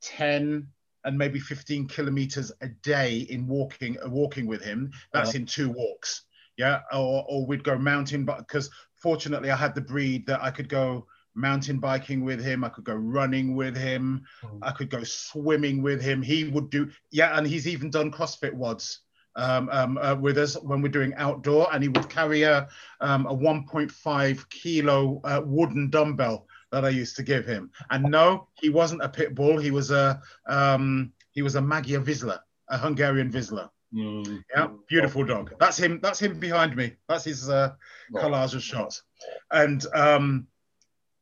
10 0.02 0.68
and 1.04 1.18
maybe 1.18 1.40
15 1.40 1.88
kilometers 1.88 2.52
a 2.62 2.68
day 2.68 3.20
in 3.30 3.48
walking 3.48 3.98
uh, 4.04 4.10
walking 4.10 4.46
with 4.46 4.62
him. 4.62 4.92
That's 5.14 5.36
in 5.36 5.46
two 5.46 5.70
walks. 5.70 6.24
Yeah 6.58 6.82
or, 6.92 7.24
or 7.30 7.46
we'd 7.46 7.64
go 7.64 7.78
mountain 7.78 8.26
but 8.26 8.40
because 8.40 8.70
fortunately 8.96 9.52
i 9.52 9.56
had 9.56 9.76
the 9.76 9.82
breed 9.82 10.26
that 10.26 10.42
i 10.42 10.50
could 10.50 10.68
go 10.68 11.06
mountain 11.36 11.80
biking 11.80 12.26
with 12.26 12.44
him 12.44 12.64
i 12.64 12.70
could 12.70 12.84
go 12.84 12.96
running 12.96 13.56
with 13.56 13.78
him 13.78 14.24
mm. 14.44 14.60
i 14.64 14.72
could 14.72 14.90
go 14.90 15.04
swimming 15.04 15.84
with 15.84 16.02
him. 16.02 16.22
He 16.22 16.46
would 16.46 16.70
do 16.72 16.90
yeah 17.12 17.38
and 17.38 17.46
he's 17.46 17.68
even 17.68 17.90
done 17.92 18.12
crossfit 18.12 18.54
WODs 18.54 19.00
um, 19.36 19.70
um, 19.72 20.00
uh, 20.00 20.16
with 20.16 20.40
us 20.40 20.56
when 20.56 20.82
we're 20.82 20.90
doing 20.90 21.14
outdoor 21.16 21.72
and 21.72 21.84
he 21.84 21.90
would 21.90 22.10
carry 22.10 22.42
a, 22.42 22.68
um, 23.02 23.28
a 23.28 23.36
1.5 23.36 24.50
kilo 24.50 25.22
uh, 25.24 25.42
wooden 25.46 25.92
dumbbell 25.92 26.48
that 26.78 26.86
I 26.86 26.90
used 26.90 27.16
to 27.18 27.24
give 27.24 27.46
him. 27.46 27.72
And 27.90 28.06
no, 28.06 28.48
he 28.62 28.70
wasn't 28.70 29.02
a 29.02 29.10
pit 29.10 29.34
bull. 29.36 29.58
He 29.58 29.72
was 29.72 29.92
a 29.92 30.22
um, 30.48 31.12
he 31.32 31.42
was 31.42 31.56
a 31.56 31.62
Magyar 31.62 32.02
Vizsla, 32.02 32.40
a 32.70 32.78
Hungarian 32.78 33.32
Vizsla. 33.32 33.70
Mm. 33.94 34.44
Yeah, 34.56 34.68
beautiful 34.88 35.24
dog. 35.24 35.54
That's 35.60 35.78
him. 35.78 36.00
That's 36.02 36.20
him 36.20 36.40
behind 36.40 36.76
me. 36.76 36.94
That's 37.08 37.24
his 37.24 37.50
uh, 37.50 37.74
collage 38.14 38.54
of 38.54 38.62
shots. 38.62 39.04
And 39.52 39.86
um, 39.94 40.48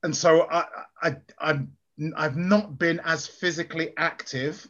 and 0.04 0.16
so 0.16 0.48
I, 0.50 0.66
I 1.02 1.16
I'm 1.40 1.72
I've 2.18 2.38
not 2.38 2.78
been 2.78 3.00
as 3.06 3.28
physically 3.28 3.94
active, 3.98 4.68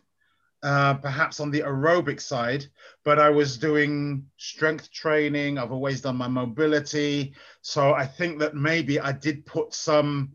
uh, 0.62 0.96
perhaps 0.96 1.40
on 1.40 1.52
the 1.52 1.62
aerobic 1.62 2.20
side, 2.20 2.66
but 3.04 3.18
I 3.18 3.30
was 3.30 3.58
doing 3.58 4.26
strength 4.38 4.92
training. 4.92 5.58
I've 5.58 5.72
always 5.72 6.02
done 6.02 6.18
my 6.18 6.28
mobility, 6.28 7.34
so 7.62 7.94
I 7.94 8.06
think 8.06 8.40
that 8.40 8.56
maybe 8.56 9.00
I 9.00 9.12
did 9.12 9.46
put 9.46 9.74
some 9.74 10.34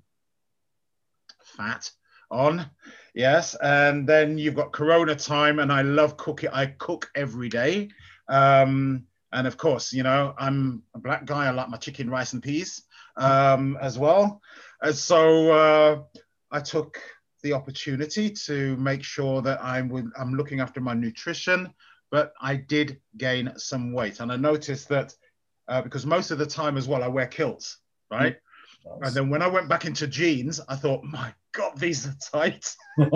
fat 1.60 1.90
on. 2.30 2.70
Yes, 3.14 3.56
and 3.62 4.08
then 4.08 4.38
you've 4.38 4.54
got 4.54 4.72
Corona 4.72 5.14
time, 5.14 5.58
and 5.58 5.72
I 5.72 5.82
love 5.82 6.16
cooking. 6.16 6.50
I 6.52 6.66
cook 6.66 7.10
every 7.14 7.48
day, 7.48 7.90
um, 8.28 9.04
and 9.32 9.46
of 9.46 9.56
course, 9.56 9.92
you 9.92 10.02
know, 10.02 10.34
I'm 10.38 10.82
a 10.94 10.98
black 10.98 11.24
guy. 11.24 11.46
I 11.46 11.50
like 11.50 11.68
my 11.68 11.76
chicken, 11.76 12.08
rice, 12.08 12.32
and 12.32 12.42
peas 12.42 12.82
um, 13.16 13.76
as 13.80 13.98
well. 13.98 14.40
And 14.80 14.94
so 14.94 15.52
uh, 15.52 16.02
I 16.50 16.60
took 16.60 16.98
the 17.42 17.52
opportunity 17.52 18.30
to 18.30 18.76
make 18.76 19.02
sure 19.02 19.42
that 19.42 19.62
I'm 19.62 20.12
I'm 20.18 20.34
looking 20.34 20.60
after 20.60 20.80
my 20.80 20.94
nutrition, 20.94 21.74
but 22.10 22.32
I 22.40 22.56
did 22.56 23.00
gain 23.16 23.52
some 23.56 23.92
weight, 23.92 24.20
and 24.20 24.30
I 24.30 24.36
noticed 24.36 24.88
that 24.90 25.14
uh, 25.68 25.82
because 25.82 26.06
most 26.06 26.30
of 26.30 26.38
the 26.38 26.46
time 26.46 26.76
as 26.76 26.86
well, 26.86 27.02
I 27.02 27.08
wear 27.08 27.26
kilts, 27.26 27.78
right? 28.10 28.36
Mm. 28.36 28.40
Nice. 29.00 29.08
And 29.08 29.16
then 29.16 29.30
when 29.30 29.42
I 29.42 29.46
went 29.46 29.68
back 29.68 29.84
into 29.84 30.06
jeans, 30.06 30.58
I 30.66 30.74
thought, 30.74 31.04
my 31.04 31.34
These 31.76 32.06
are 32.06 32.16
tight. 32.32 32.74
and 32.98 33.12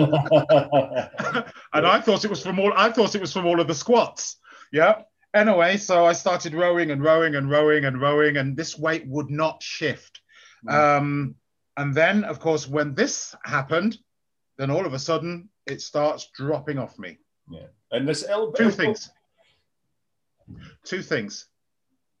I 1.73 2.01
thought 2.01 2.25
it 2.25 2.29
was 2.29 2.41
from 2.41 2.59
all 2.59 2.73
I 2.75 2.91
thought 2.91 3.15
it 3.15 3.21
was 3.21 3.33
from 3.33 3.45
all 3.45 3.59
of 3.59 3.67
the 3.67 3.75
squats. 3.75 4.37
Yeah. 4.71 5.01
Anyway, 5.33 5.77
so 5.77 6.05
I 6.05 6.13
started 6.13 6.53
rowing 6.53 6.91
and 6.91 7.03
rowing 7.03 7.35
and 7.35 7.49
rowing 7.49 7.83
and 7.85 7.99
rowing, 7.99 8.37
and 8.37 8.55
this 8.55 8.77
weight 8.77 9.05
would 9.07 9.29
not 9.29 9.61
shift. 9.61 10.21
Mm. 10.65 10.73
Um, 10.73 11.35
and 11.77 11.93
then, 11.93 12.23
of 12.23 12.39
course, 12.39 12.67
when 12.67 12.95
this 12.95 13.35
happened, 13.43 13.97
then 14.57 14.71
all 14.71 14.85
of 14.85 14.93
a 14.93 14.99
sudden 14.99 15.49
it 15.65 15.81
starts 15.81 16.29
dropping 16.33 16.77
off 16.77 16.97
me. 16.97 17.17
Yeah. 17.49 17.67
And 17.91 18.07
this 18.07 18.25
elbow. 18.27 18.53
Two 18.53 18.71
things. 18.71 19.09
Two 20.85 21.01
things. 21.01 21.47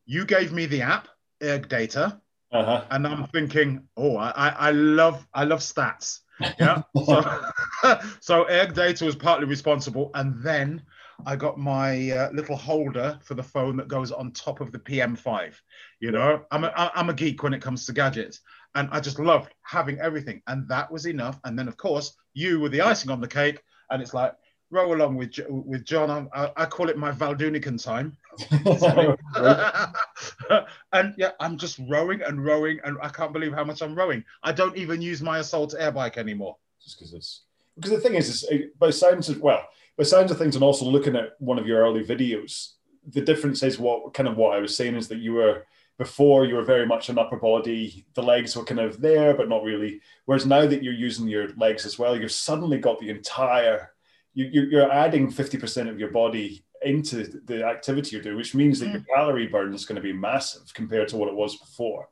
You 0.05 0.25
gave 0.25 0.51
me 0.51 0.65
the 0.65 0.81
app, 0.81 1.07
Erg 1.41 1.69
Data, 1.69 2.21
uh-huh. 2.51 2.85
and 2.91 3.07
I'm 3.07 3.27
thinking, 3.27 3.87
oh, 3.97 4.17
I, 4.17 4.49
I 4.49 4.71
love 4.71 5.27
I 5.33 5.43
love 5.43 5.59
stats. 5.59 6.19
Yeah. 6.59 6.81
so, 7.05 7.41
so 8.19 8.49
Erg 8.49 8.73
Data 8.73 9.05
was 9.05 9.15
partly 9.15 9.47
responsible, 9.47 10.11
and 10.13 10.41
then 10.43 10.81
I 11.25 11.35
got 11.35 11.57
my 11.57 12.11
uh, 12.11 12.31
little 12.31 12.55
holder 12.55 13.19
for 13.23 13.35
the 13.35 13.43
phone 13.43 13.77
that 13.77 13.87
goes 13.87 14.11
on 14.11 14.31
top 14.31 14.61
of 14.61 14.71
the 14.71 14.79
PM5. 14.79 15.55
You 15.99 16.11
know, 16.11 16.43
I'm 16.51 16.63
a, 16.63 16.91
I'm 16.95 17.09
a 17.09 17.13
geek 17.13 17.43
when 17.43 17.53
it 17.53 17.61
comes 17.61 17.85
to 17.85 17.93
gadgets, 17.93 18.41
and 18.75 18.89
I 18.91 18.99
just 18.99 19.19
loved 19.19 19.53
having 19.61 19.99
everything, 19.99 20.41
and 20.47 20.67
that 20.69 20.91
was 20.91 21.07
enough. 21.07 21.39
And 21.43 21.57
then, 21.57 21.67
of 21.67 21.77
course, 21.77 22.15
you 22.33 22.59
were 22.59 22.69
the 22.69 22.81
icing 22.81 23.11
on 23.11 23.21
the 23.21 23.27
cake, 23.27 23.61
and 23.89 24.01
it's 24.01 24.13
like 24.13 24.33
row 24.71 24.93
along 24.93 25.15
with 25.15 25.39
with 25.49 25.85
John. 25.85 26.29
I, 26.33 26.51
I 26.55 26.65
call 26.65 26.89
it 26.89 26.97
my 26.97 27.11
Valdunican 27.11 27.81
time. 27.83 28.17
and 30.93 31.13
yeah, 31.17 31.31
I'm 31.39 31.57
just 31.57 31.79
rowing 31.87 32.21
and 32.21 32.43
rowing, 32.43 32.79
and 32.83 32.97
I 33.01 33.09
can't 33.09 33.33
believe 33.33 33.53
how 33.53 33.63
much 33.63 33.81
I'm 33.81 33.95
rowing. 33.95 34.23
I 34.43 34.51
don't 34.51 34.77
even 34.77 35.01
use 35.01 35.21
my 35.21 35.39
assault 35.39 35.73
air 35.77 35.91
bike 35.91 36.17
anymore. 36.17 36.57
Just 36.83 36.97
because 36.97 37.13
it's 37.13 37.41
because 37.75 37.91
the 37.91 37.99
thing 37.99 38.15
is, 38.15 38.29
is 38.29 38.65
by 38.79 38.89
sounds 38.89 39.29
of 39.29 39.41
well, 39.41 39.63
by 39.97 40.03
sounds 40.03 40.31
of 40.31 40.37
things, 40.37 40.55
and 40.55 40.63
also 40.63 40.85
looking 40.85 41.15
at 41.15 41.33
one 41.39 41.59
of 41.59 41.67
your 41.67 41.81
early 41.81 42.03
videos, 42.03 42.73
the 43.07 43.21
difference 43.21 43.63
is 43.63 43.79
what 43.79 44.13
kind 44.13 44.27
of 44.27 44.37
what 44.37 44.55
I 44.55 44.59
was 44.59 44.75
saying 44.75 44.95
is 44.95 45.07
that 45.09 45.19
you 45.19 45.33
were 45.33 45.65
before 45.97 46.45
you 46.45 46.55
were 46.55 46.63
very 46.63 46.85
much 46.85 47.07
an 47.07 47.17
upper 47.17 47.37
body 47.37 48.05
the 48.15 48.21
legs 48.21 48.55
were 48.55 48.65
kind 48.65 48.81
of 48.81 48.99
there 48.99 49.33
but 49.33 49.47
not 49.47 49.63
really 49.63 50.01
whereas 50.25 50.45
now 50.45 50.65
that 50.65 50.83
you're 50.83 50.93
using 50.93 51.25
your 51.25 51.47
legs 51.55 51.85
as 51.85 51.97
well 51.97 52.17
you've 52.17 52.31
suddenly 52.31 52.77
got 52.77 52.99
the 52.99 53.09
entire 53.09 53.91
you, 54.35 54.79
are 54.79 54.91
adding 54.91 55.31
50% 55.31 55.89
of 55.89 55.97
your 55.97 56.11
body 56.11 56.64
into 56.85 57.23
the 57.45 57.65
activity 57.65 58.11
you're 58.11 58.23
doing, 58.23 58.37
which 58.37 58.55
means 58.55 58.79
that 58.79 58.87
mm. 58.87 58.93
your 58.93 59.05
calorie 59.13 59.47
burn 59.47 59.73
is 59.73 59.85
going 59.85 59.97
to 59.97 60.01
be 60.01 60.13
massive 60.13 60.73
compared 60.73 61.07
to 61.09 61.17
what 61.17 61.29
it 61.29 61.35
was 61.35 61.57
before. 61.57 62.09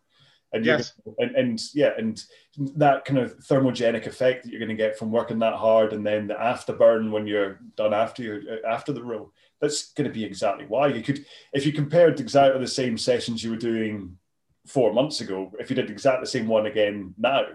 And 0.51 0.63
yes. 0.63 0.93
and, 1.17 1.35
and 1.35 1.61
yeah, 1.73 1.91
and 1.97 2.23
that 2.75 3.05
kind 3.05 3.17
of 3.17 3.37
thermogenic 3.39 4.05
effect 4.05 4.43
that 4.43 4.51
you're 4.51 4.59
going 4.59 4.69
to 4.69 4.75
get 4.75 4.97
from 4.97 5.11
working 5.11 5.39
that 5.39 5.55
hard, 5.55 5.93
and 5.93 6.05
then 6.05 6.27
the 6.27 6.35
afterburn 6.35 7.09
when 7.09 7.25
you're 7.25 7.59
done 7.75 7.93
after 7.93 8.21
you 8.21 8.59
after 8.67 8.93
the 8.93 9.03
row, 9.03 9.31
that's 9.59 9.93
going 9.93 10.07
to 10.07 10.13
be 10.13 10.23
exactly 10.23 10.65
why 10.67 10.87
you 10.87 11.01
could, 11.01 11.25
if 11.53 11.65
you 11.65 11.73
compared 11.73 12.19
exactly 12.19 12.59
the 12.59 12.67
same 12.67 12.99
sessions 12.99 13.43
you 13.43 13.49
were 13.49 13.57
doing 13.57 14.15
four 14.67 14.93
months 14.93 15.21
ago, 15.21 15.51
if 15.59 15.71
you 15.71 15.75
did 15.75 15.89
exactly 15.89 16.21
the 16.21 16.27
same 16.27 16.47
one 16.47 16.67
again 16.67 17.15
now 17.17 17.45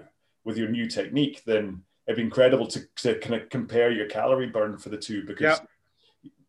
with 0.45 0.57
your 0.57 0.69
new 0.69 0.89
technique, 0.89 1.43
then 1.47 1.83
it'd 2.09 2.17
be 2.17 2.23
incredible 2.23 2.67
to, 2.67 2.81
to 2.97 3.19
kind 3.21 3.41
of 3.41 3.49
compare 3.49 3.93
your 3.93 4.07
calorie 4.07 4.47
burn 4.47 4.77
for 4.77 4.89
the 4.89 4.97
two 4.97 5.25
because 5.25 5.61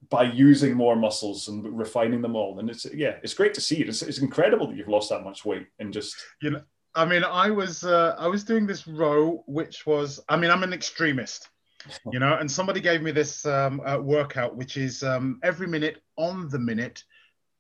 by 0.10 0.24
using 0.24 0.74
more 0.74 0.96
muscles 0.96 1.48
and 1.48 1.64
refining 1.78 2.22
them 2.22 2.36
all. 2.36 2.60
And 2.60 2.70
it's 2.70 2.86
yeah, 2.94 3.18
it's 3.24 3.34
great 3.34 3.54
to 3.56 3.62
see 3.62 3.82
it. 3.82 3.90
It's, 3.90 4.02
it's 4.02 4.20
incredible 4.20 4.68
that 4.68 4.76
you've 4.76 4.88
lost 4.88 5.10
that 5.10 5.24
much 5.24 5.46
weight 5.46 5.68
and 5.80 5.94
just 5.94 6.16
you 6.42 6.52
know. 6.52 6.62
I 6.96 7.06
mean, 7.06 7.24
I 7.24 7.52
was 7.52 7.84
uh, 7.84 8.16
I 8.18 8.28
was 8.28 8.44
doing 8.44 8.66
this 8.66 8.88
row, 8.88 9.44
which 9.46 9.86
was 9.86 10.20
I 10.28 10.38
mean, 10.38 10.50
I'm 10.50 10.64
an 10.64 10.74
extremist, 10.74 11.50
you 12.12 12.20
know, 12.20 12.36
and 12.36 12.52
somebody 12.52 12.82
gave 12.82 13.02
me 13.02 13.12
this 13.12 13.46
um, 13.46 13.82
uh, 13.86 13.98
workout, 13.98 14.56
which 14.56 14.78
is 14.78 15.04
um, 15.04 15.40
every 15.44 15.68
minute 15.68 16.02
on 16.18 16.50
the 16.50 16.60
minute, 16.60 17.04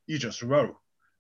you 0.08 0.18
just 0.18 0.42
row, 0.42 0.76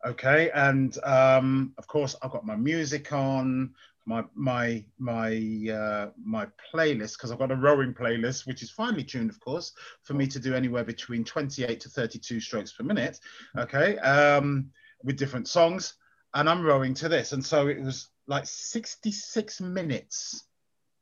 okay, 0.05 0.49
and 0.51 0.97
um, 1.03 1.73
of 1.77 1.85
course 1.85 2.15
I've 2.21 2.31
got 2.31 2.45
my 2.45 2.55
music 2.55 3.13
on, 3.13 3.75
my 4.09 4.23
my 4.33 4.83
my 4.97 5.31
uh, 5.71 6.09
my 6.25 6.47
playlist 6.73 7.13
because 7.13 7.31
I've 7.31 7.37
got 7.37 7.51
a 7.51 7.55
rowing 7.55 7.93
playlist 7.93 8.47
which 8.47 8.63
is 8.63 8.71
finely 8.71 9.03
tuned, 9.03 9.29
of 9.29 9.39
course, 9.39 9.73
for 10.01 10.15
me 10.15 10.25
to 10.27 10.39
do 10.39 10.55
anywhere 10.55 10.83
between 10.83 11.23
28 11.23 11.79
to 11.79 11.89
32 11.89 12.39
strokes 12.39 12.73
per 12.73 12.83
minute. 12.83 13.19
Okay, 13.55 13.99
um, 13.99 14.71
with 15.03 15.15
different 15.15 15.47
songs, 15.47 15.93
and 16.33 16.49
I'm 16.49 16.63
rowing 16.63 16.95
to 16.95 17.07
this, 17.07 17.33
and 17.33 17.45
so 17.45 17.67
it 17.67 17.79
was 17.79 18.09
like 18.25 18.47
66 18.47 19.61
minutes 19.61 20.45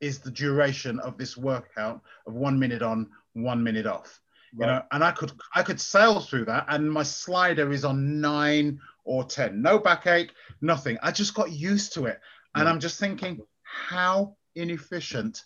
is 0.01 0.19
the 0.19 0.31
duration 0.31 0.99
of 0.99 1.17
this 1.17 1.37
workout 1.37 2.01
of 2.27 2.33
one 2.33 2.59
minute 2.59 2.81
on, 2.81 3.09
one 3.33 3.63
minute 3.63 3.87
off. 3.87 4.19
Right. 4.53 4.67
You 4.67 4.73
know, 4.73 4.83
and 4.91 5.03
I 5.03 5.11
could 5.11 5.31
I 5.55 5.63
could 5.63 5.79
sail 5.79 6.19
through 6.19 6.45
that, 6.45 6.65
and 6.67 6.91
my 6.91 7.03
slider 7.03 7.71
is 7.71 7.85
on 7.85 8.19
nine 8.19 8.81
or 9.05 9.23
ten, 9.23 9.61
no 9.61 9.79
backache, 9.79 10.33
nothing. 10.59 10.97
I 11.01 11.11
just 11.11 11.33
got 11.33 11.53
used 11.53 11.93
to 11.93 12.07
it. 12.07 12.19
And 12.55 12.67
mm. 12.67 12.71
I'm 12.71 12.79
just 12.79 12.99
thinking, 12.99 13.41
how 13.63 14.35
inefficient 14.55 15.43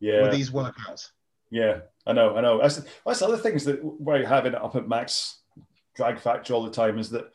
yeah. 0.00 0.22
were 0.22 0.30
these 0.30 0.50
workouts? 0.50 1.10
Yeah, 1.50 1.80
I 2.06 2.12
know, 2.12 2.36
I 2.36 2.40
know. 2.40 2.60
That's, 2.60 2.82
that's 3.04 3.20
the 3.20 3.26
other 3.26 3.36
things 3.36 3.64
that 3.64 3.80
we're 3.82 4.26
having 4.26 4.54
it 4.54 4.62
up 4.62 4.74
at 4.74 4.88
max 4.88 5.40
drag 5.94 6.18
factor 6.18 6.54
all 6.54 6.64
the 6.64 6.70
time 6.70 6.98
is 6.98 7.10
that 7.10 7.30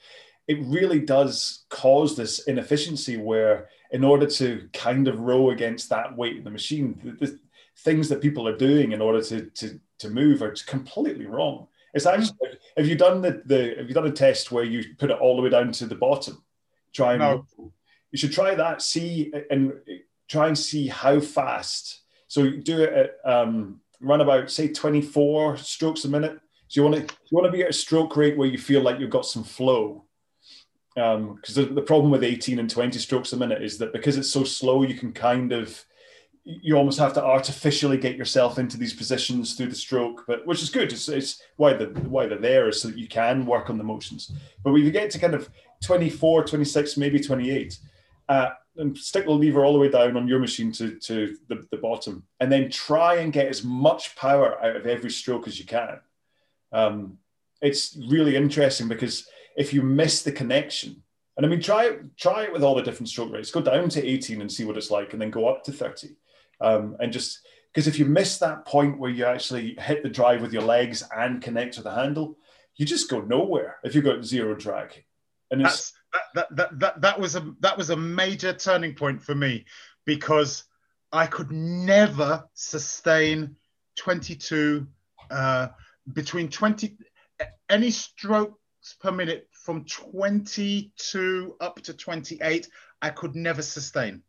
it 0.48 0.58
really 0.62 1.00
does 1.00 1.66
cause 1.70 2.16
this 2.16 2.40
inefficiency 2.48 3.18
where 3.18 3.70
in 3.92 4.04
order 4.04 4.26
to 4.26 4.68
kind 4.74 5.08
of 5.08 5.20
row 5.20 5.52
against 5.52 5.90
that 5.90 6.16
weight 6.18 6.38
in 6.38 6.44
the 6.44 6.50
machine, 6.50 7.00
the, 7.04 7.26
the 7.26 7.40
things 7.80 8.10
that 8.10 8.22
people 8.22 8.48
are 8.48 8.58
doing 8.58 8.92
in 8.92 9.02
order 9.02 9.22
to, 9.22 9.46
to, 9.52 9.80
to 10.00 10.10
move 10.10 10.42
are 10.42 10.56
completely 10.66 11.26
wrong. 11.26 11.68
It's 11.94 12.06
mm. 12.06 12.14
actually, 12.14 12.58
have 12.76 12.88
you 12.88 12.96
done 12.96 13.22
the, 13.22 13.42
the, 13.46 13.76
have 13.78 13.88
you 13.88 13.94
done 13.94 14.08
a 14.08 14.12
test 14.12 14.52
where 14.52 14.64
you 14.64 14.96
put 14.98 15.12
it 15.12 15.20
all 15.20 15.36
the 15.36 15.42
way 15.42 15.50
down 15.50 15.72
to 15.74 15.86
the 15.86 15.96
bottom? 15.96 16.44
Try 16.94 17.14
and 17.14 17.22
no 17.22 17.46
you 18.12 18.18
should 18.18 18.34
try 18.34 18.56
that. 18.56 18.82
See 18.82 19.32
and 19.50 19.74
try 20.30 20.48
and 20.48 20.58
see 20.58 20.88
how 20.88 21.20
fast. 21.20 22.02
So 22.28 22.50
do 22.50 22.84
it 22.84 22.94
at 22.94 23.32
um, 23.32 23.82
run 24.02 24.22
about 24.22 24.52
say 24.52 24.68
24 24.68 25.58
strokes 25.58 26.06
a 26.06 26.10
minute. 26.10 26.40
So 26.68 26.82
you 26.82 26.90
want 26.90 27.08
to 27.08 27.16
you 27.30 27.36
want 27.36 27.46
to 27.46 27.52
be 27.52 27.64
at 27.64 27.70
a 27.70 27.74
stroke 27.74 28.16
rate 28.18 28.38
where 28.38 28.48
you 28.48 28.58
feel 28.58 28.82
like 28.82 29.00
you've 29.00 29.10
got 29.10 29.26
some 29.26 29.44
flow. 29.44 30.04
Because 30.96 31.58
um, 31.58 31.66
the, 31.68 31.74
the 31.76 31.82
problem 31.82 32.10
with 32.10 32.24
18 32.24 32.58
and 32.58 32.70
20 32.70 32.98
strokes 32.98 33.32
a 33.32 33.38
minute 33.38 33.62
is 33.62 33.78
that 33.78 33.94
because 33.94 34.18
it's 34.18 34.32
so 34.32 34.44
slow, 34.44 34.82
you 34.82 34.96
can 34.96 35.14
kind 35.14 35.52
of 35.52 35.86
you 36.50 36.76
almost 36.78 36.98
have 36.98 37.14
to 37.14 37.24
artificially 37.24 37.98
get 37.98 38.16
yourself 38.16 38.58
into 38.58 38.78
these 38.78 38.94
positions 38.94 39.56
through 39.56 39.68
the 39.68 39.76
stroke, 39.76 40.24
but 40.28 40.48
which 40.48 40.64
is 40.64 40.70
good. 40.70 40.94
It's, 40.94 41.10
it's 41.10 41.42
why 41.58 41.74
the 41.74 41.88
why 42.08 42.26
they're 42.26 42.38
there 42.38 42.70
is 42.70 42.82
so 42.82 42.88
that 42.88 42.98
you 42.98 43.08
can 43.08 43.46
work 43.46 43.70
on 43.70 43.78
the 43.78 43.84
motions. 43.84 44.32
But 44.64 44.72
when 44.72 44.84
you 44.84 44.92
get 44.92 45.12
to 45.12 45.20
kind 45.20 45.34
of 45.34 45.50
24, 45.84 46.46
26, 46.46 46.98
maybe 46.98 47.20
28, 47.20 47.78
uh, 48.30 48.50
and 48.78 48.98
stick 48.98 49.26
the 49.26 49.32
lever 49.32 49.66
all 49.66 49.74
the 49.74 49.80
way 49.80 49.90
down 49.90 50.16
on 50.18 50.28
your 50.28 50.40
machine 50.40 50.72
to, 50.74 50.96
to 51.00 51.36
the, 51.48 51.66
the 51.72 51.78
bottom, 51.78 52.24
and 52.40 52.52
then 52.52 52.70
try 52.70 53.16
and 53.16 53.34
get 53.34 53.48
as 53.48 53.64
much 53.64 54.16
power 54.16 54.64
out 54.64 54.76
of 54.76 54.86
every 54.86 55.10
stroke 55.10 55.48
as 55.48 55.60
you 55.60 55.66
can. 55.66 56.00
Um, 56.72 57.18
it's 57.62 57.98
really 58.10 58.36
interesting 58.36 58.88
because 58.88 59.28
if 59.56 59.74
you 59.74 59.82
miss 59.82 60.22
the 60.22 60.32
connection, 60.32 61.02
and 61.36 61.46
I 61.46 61.50
mean, 61.50 61.62
try 61.62 61.86
it, 61.86 62.18
try 62.18 62.44
it 62.44 62.54
with 62.54 62.64
all 62.64 62.76
the 62.76 62.84
different 62.84 63.10
stroke 63.10 63.32
rates. 63.32 63.52
Go 63.52 63.62
down 63.62 63.90
to 63.90 64.06
18 64.06 64.42
and 64.42 64.52
see 64.52 64.66
what 64.66 64.78
it's 64.78 64.92
like, 64.92 65.14
and 65.14 65.22
then 65.22 65.32
go 65.32 65.48
up 65.48 65.64
to 65.66 65.72
30. 65.72 66.16
Um, 66.60 66.98
and 67.00 67.14
just 67.14 67.40
because 67.74 67.88
if 67.88 68.00
you 68.00 68.06
miss 68.06 68.40
that 68.40 68.66
point 68.66 68.98
where 68.98 69.12
you 69.12 69.26
actually 69.26 69.76
hit 69.80 70.02
the 70.02 70.10
drive 70.10 70.42
with 70.42 70.52
your 70.52 70.64
legs 70.64 71.04
and 71.16 71.42
connect 71.42 71.76
to 71.76 71.84
the 71.84 71.94
handle, 71.94 72.38
you 72.76 72.86
just 72.86 73.10
go 73.10 73.22
nowhere 73.22 73.78
if 73.84 73.94
you've 73.94 74.04
got 74.04 74.26
zero 74.26 74.56
drag. 74.56 75.04
And 75.52 75.62
it's, 75.62 75.94
that, 76.36 76.56
that, 76.56 76.80
that, 76.80 77.02
that 77.02 77.20
was 77.20 77.36
a 77.36 77.54
that 77.62 77.78
was 77.78 77.90
a 77.90 77.96
major 77.96 78.54
turning 78.54 78.94
point 78.94 79.22
for 79.22 79.36
me 79.36 79.66
because 80.06 80.64
I 81.12 81.26
could 81.26 81.52
never 81.52 82.46
sustain 82.54 83.56
22 83.98 84.88
uh, 85.32 85.68
between 86.14 86.50
20 86.50 86.98
any 87.70 87.92
strokes 87.92 88.96
per 89.00 89.12
minute 89.12 89.48
from 89.52 89.86
22 89.86 91.56
up 91.60 91.82
to 91.82 91.94
28 91.94 92.68
I 93.02 93.10
could 93.10 93.36
never 93.36 93.62
sustain. 93.62 94.24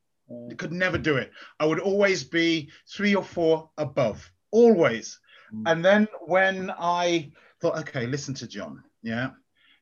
I 0.51 0.55
could 0.55 0.73
never 0.73 0.99
do 0.99 1.17
it. 1.17 1.31
I 1.59 1.65
would 1.65 1.81
always 1.81 2.23
be 2.23 2.71
three 2.87 3.15
or 3.15 3.25
four 3.25 3.71
above 3.79 4.31
always. 4.51 5.19
Mm. 5.55 5.63
and 5.65 5.83
then 5.83 6.09
when 6.27 6.71
I 6.79 7.33
thought 7.63 7.79
okay 7.79 8.07
listen 8.07 8.35
to 8.35 8.47
John 8.47 8.85
yeah? 9.03 9.31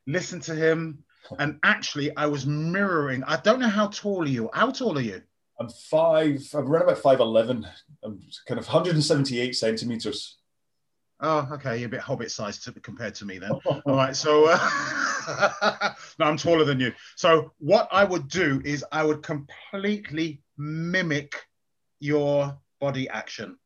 Listen 0.05 0.39
to 0.41 0.55
him 0.55 1.03
and 1.39 1.59
actually, 1.63 2.15
I 2.15 2.25
was 2.25 2.45
mirroring. 2.45 3.23
I 3.23 3.37
don't 3.37 3.59
know 3.59 3.67
how 3.67 3.87
tall 3.87 4.23
are 4.23 4.27
you. 4.27 4.49
How 4.53 4.71
tall 4.71 4.97
are 4.97 5.01
you? 5.01 5.21
I'm 5.59 5.69
five. 5.69 6.47
I'm 6.53 6.67
around 6.67 6.83
about 6.83 6.99
five 6.99 7.19
eleven. 7.19 7.67
I'm 8.03 8.19
kind 8.47 8.59
of 8.59 8.65
178 8.65 9.55
centimeters. 9.55 10.37
Oh, 11.19 11.49
okay. 11.53 11.77
You're 11.77 11.87
a 11.87 11.89
bit 11.89 11.99
hobbit 11.99 12.31
sized 12.31 12.69
compared 12.83 13.15
to 13.15 13.25
me 13.25 13.39
then. 13.39 13.51
All 13.51 13.81
right. 13.85 14.15
So, 14.15 14.45
uh, 14.49 15.93
no, 16.19 16.25
I'm 16.25 16.37
taller 16.37 16.63
than 16.63 16.79
you. 16.79 16.93
So, 17.15 17.53
what 17.57 17.87
I 17.91 18.03
would 18.03 18.27
do 18.27 18.61
is 18.63 18.85
I 18.91 19.03
would 19.03 19.23
completely 19.23 20.41
mimic 20.57 21.33
your 21.99 22.57
body 22.79 23.09
action. 23.09 23.57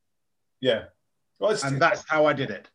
Yeah. 0.62 0.86
Well, 1.40 1.58
and 1.64 1.82
that's 1.82 2.08
how 2.08 2.26
I 2.26 2.34
did 2.34 2.52
it. 2.52 2.70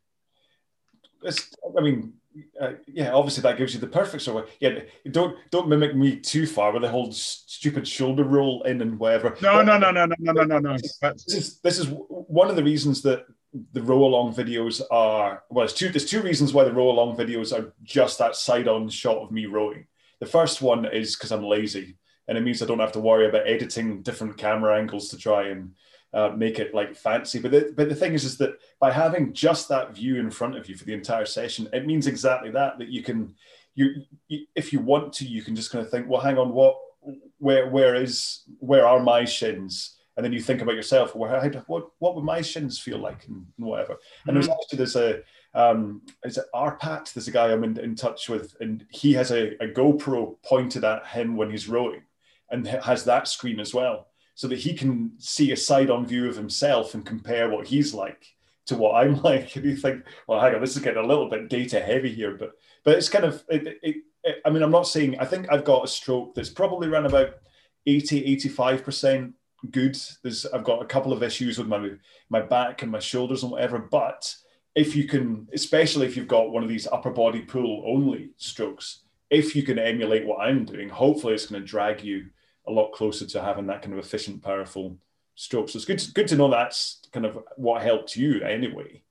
It's, 1.23 1.55
I 1.77 1.81
mean, 1.81 2.13
uh, 2.61 2.73
yeah, 2.87 3.13
obviously 3.13 3.43
that 3.43 3.59
gives 3.59 3.75
you 3.75 3.81
the 3.81 3.87
perfect 3.87 4.23
sort 4.23 4.45
of 4.45 4.51
yeah. 4.61 4.81
Don't 5.11 5.37
don't 5.51 5.69
mimic 5.69 5.95
me 5.95 6.17
too 6.17 6.47
far 6.47 6.73
with 6.73 6.83
the 6.83 6.89
whole 6.89 7.13
stupid 7.13 7.87
shoulder 7.87 8.25
roll 8.25 8.63
in 8.65 8.83
and 8.83 8.99
whatever. 8.99 9.37
No, 9.41 9.55
but, 9.55 9.65
no, 9.65 9.79
no, 9.79 9.91
no, 9.91 10.07
no, 10.07 10.33
no, 10.33 10.45
no, 10.45 10.59
no. 10.59 10.73
This 10.73 11.35
is 11.35 11.61
this 11.61 11.79
is 11.79 11.89
one 12.09 12.51
of 12.51 12.57
the 12.57 12.65
reasons 12.65 13.03
that 13.03 13.27
the 13.73 13.83
row 13.83 14.05
along 14.05 14.35
videos 14.35 14.83
are 14.91 15.45
well. 15.51 15.67
There's 15.67 15.73
two 15.73 15.89
there's 15.89 16.05
two 16.05 16.23
reasons 16.23 16.53
why 16.53 16.65
the 16.65 16.73
row 16.73 16.91
along 16.91 17.17
videos 17.17 17.57
are 17.57 17.73
just 17.83 18.19
that 18.19 18.37
side 18.37 18.69
on 18.69 18.89
shot 18.89 19.19
of 19.19 19.31
me 19.31 19.47
rowing. 19.47 19.87
The 20.21 20.27
first 20.27 20.63
one 20.63 20.87
is 20.87 21.17
because 21.17 21.33
I'm 21.33 21.45
lazy, 21.45 21.97
and 22.29 22.37
it 22.37 22.43
means 22.43 22.63
I 22.63 22.67
don't 22.67 22.79
have 22.79 22.93
to 22.93 23.01
worry 23.01 23.29
about 23.29 23.47
editing 23.47 24.03
different 24.03 24.37
camera 24.37 24.79
angles 24.79 25.09
to 25.11 25.19
try 25.19 25.49
and 25.49 25.75
uh, 26.13 26.31
make 26.31 26.59
it 26.59 26.75
like 26.75 26.97
fancy. 26.97 27.39
But 27.39 27.51
the, 27.51 27.73
but 27.77 27.89
the 27.89 27.95
thing 27.95 28.15
is, 28.15 28.25
is 28.25 28.39
that 28.39 28.59
by 28.81 28.93
having 28.93 29.33
just 29.33 29.69
that 29.69 29.95
view 29.95 30.17
in 30.17 30.31
front 30.31 30.57
of 30.57 30.69
you 30.69 30.77
for 30.77 30.85
the 30.85 30.95
entire 30.95 31.27
session, 31.27 31.69
it 31.73 31.87
means 31.87 32.07
exactly 32.07 32.51
that. 32.53 32.79
That 32.79 32.89
you 32.89 33.03
can, 33.03 33.35
you, 33.75 34.03
you 34.29 34.47
if 34.55 34.73
you 34.73 34.81
want 34.81 35.13
to, 35.15 35.27
you 35.27 35.43
can 35.43 35.55
just 35.55 35.71
kind 35.71 35.85
of 35.85 35.91
think, 35.91 36.09
well, 36.09 36.21
hang 36.21 36.39
on, 36.39 36.53
what, 36.53 36.77
where, 37.39 37.69
where 37.69 37.95
is, 37.95 38.43
where 38.59 38.87
are 38.87 39.01
my 39.01 39.25
shins? 39.25 39.97
And 40.17 40.25
then 40.25 40.33
you 40.33 40.41
think 40.41 40.63
about 40.63 40.77
yourself, 40.77 41.13
how, 41.13 41.51
what, 41.67 41.89
what 41.99 42.15
would 42.15 42.25
my 42.25 42.41
shins 42.41 42.79
feel 42.79 42.99
like, 42.99 43.27
and 43.29 43.45
whatever. 43.57 43.95
Mm-hmm. 43.95 44.29
And 44.29 44.37
there's 44.37 44.49
actually 44.49 44.79
there's 44.79 44.97
a, 44.97 45.21
um, 45.53 46.03
is 46.25 46.39
it 46.39 46.47
Arpat? 46.55 47.13
There's 47.13 47.29
a 47.29 47.33
guy 47.33 47.53
I'm 47.53 47.65
in, 47.65 47.79
in 47.79 47.95
touch 47.95 48.31
with, 48.31 48.57
and 48.61 48.87
he 48.91 49.13
has 49.13 49.31
a, 49.31 49.63
a 49.63 49.69
GoPro 49.69 50.37
pointed 50.43 50.85
at 50.85 51.07
him 51.07 51.37
when 51.37 51.51
he's 51.51 51.69
rowing, 51.69 52.03
and 52.51 52.67
has 52.67 53.05
that 53.05 53.29
screen 53.29 53.61
as 53.61 53.75
well 53.75 54.07
so 54.37 54.47
that 54.47 54.59
he 54.59 54.75
can 54.75 55.11
see 55.19 55.51
a 55.51 55.57
side 55.57 55.91
on 55.91 56.07
view 56.07 56.29
of 56.29 56.37
himself 56.37 56.95
and 56.95 57.07
compare 57.07 57.49
what 57.49 57.67
he's 57.67 57.95
like 57.95 58.37
to 58.67 58.77
what 58.77 58.95
I'm 58.95 59.21
like. 59.23 59.57
And 59.57 59.65
you 59.65 59.77
think, 59.77 60.05
well, 60.29 60.41
hang 60.41 60.55
on, 60.55 60.61
this 60.61 60.77
is 60.77 60.83
getting 60.83 61.03
a 61.03 61.07
little 61.07 61.29
bit 61.29 61.49
data 61.49 61.81
heavy 61.81 62.15
here, 62.15 62.37
but 62.37 62.53
but 62.85 62.97
it's 62.97 63.09
kind 63.09 63.25
of, 63.25 63.43
it, 63.49 63.79
it, 63.83 63.97
it, 64.23 64.37
I 64.45 64.51
mean, 64.51 64.63
I'm 64.63 64.71
not 64.71 64.87
saying, 64.87 65.19
I 65.19 65.25
think 65.25 65.51
I've 65.51 65.65
got 65.65 65.85
a 65.85 65.89
stroke 65.89 66.37
that's 66.37 66.51
probably 66.51 66.87
around 66.87 67.07
about 67.07 67.31
80, 67.87 68.37
85% 68.37 69.33
good. 69.73 69.99
There's, 70.23 70.47
I've 70.47 70.63
got 70.63 70.83
a 70.83 70.87
couple 70.87 71.13
of 71.13 71.25
issues 71.25 71.59
with 71.59 71.67
my, 71.67 71.91
my 72.29 72.43
back 72.43 72.83
and 72.83 72.93
my 72.93 73.01
shoulders 73.01 73.43
and 73.43 73.51
whatever, 73.51 73.81
but 73.81 74.33
if 74.77 74.95
you 74.95 75.09
can, 75.09 75.49
especially 75.53 76.07
if 76.07 76.17
you've 76.17 76.29
got 76.29 76.53
one 76.53 76.63
of 76.63 76.69
these 76.69 76.87
upper 76.87 77.11
body 77.11 77.41
pull 77.41 77.83
only 77.89 78.31
strokes, 78.37 79.01
if 79.31 79.57
you 79.57 79.65
can 79.65 79.81
emulate 79.81 80.27
what 80.27 80.47
I'm 80.47 80.65
doing, 80.65 80.89
hopefully 80.89 81.35
it's 81.35 81.47
going 81.47 81.61
to 81.61 81.67
drag 81.67 82.05
you 82.05 82.27
a 82.67 82.73
lot 82.73 82.93
closer 82.93 83.27
to 83.27 83.43
having 83.43 83.67
that 83.67 83.83
kind 83.83 83.93
of 83.93 83.99
efficient, 83.99 84.43
powerful 84.43 84.99
stroke. 85.35 85.69
So 85.69 85.77
it's 85.77 85.85
good, 85.85 85.99
to, 85.99 86.13
good 86.13 86.29
to 86.29 86.37
know 86.37 86.51
that's 86.51 87.01
kind 87.13 87.27
of 87.27 87.39
what 87.57 87.83
helped 87.83 88.17
you 88.17 88.43
anyway. 88.43 89.03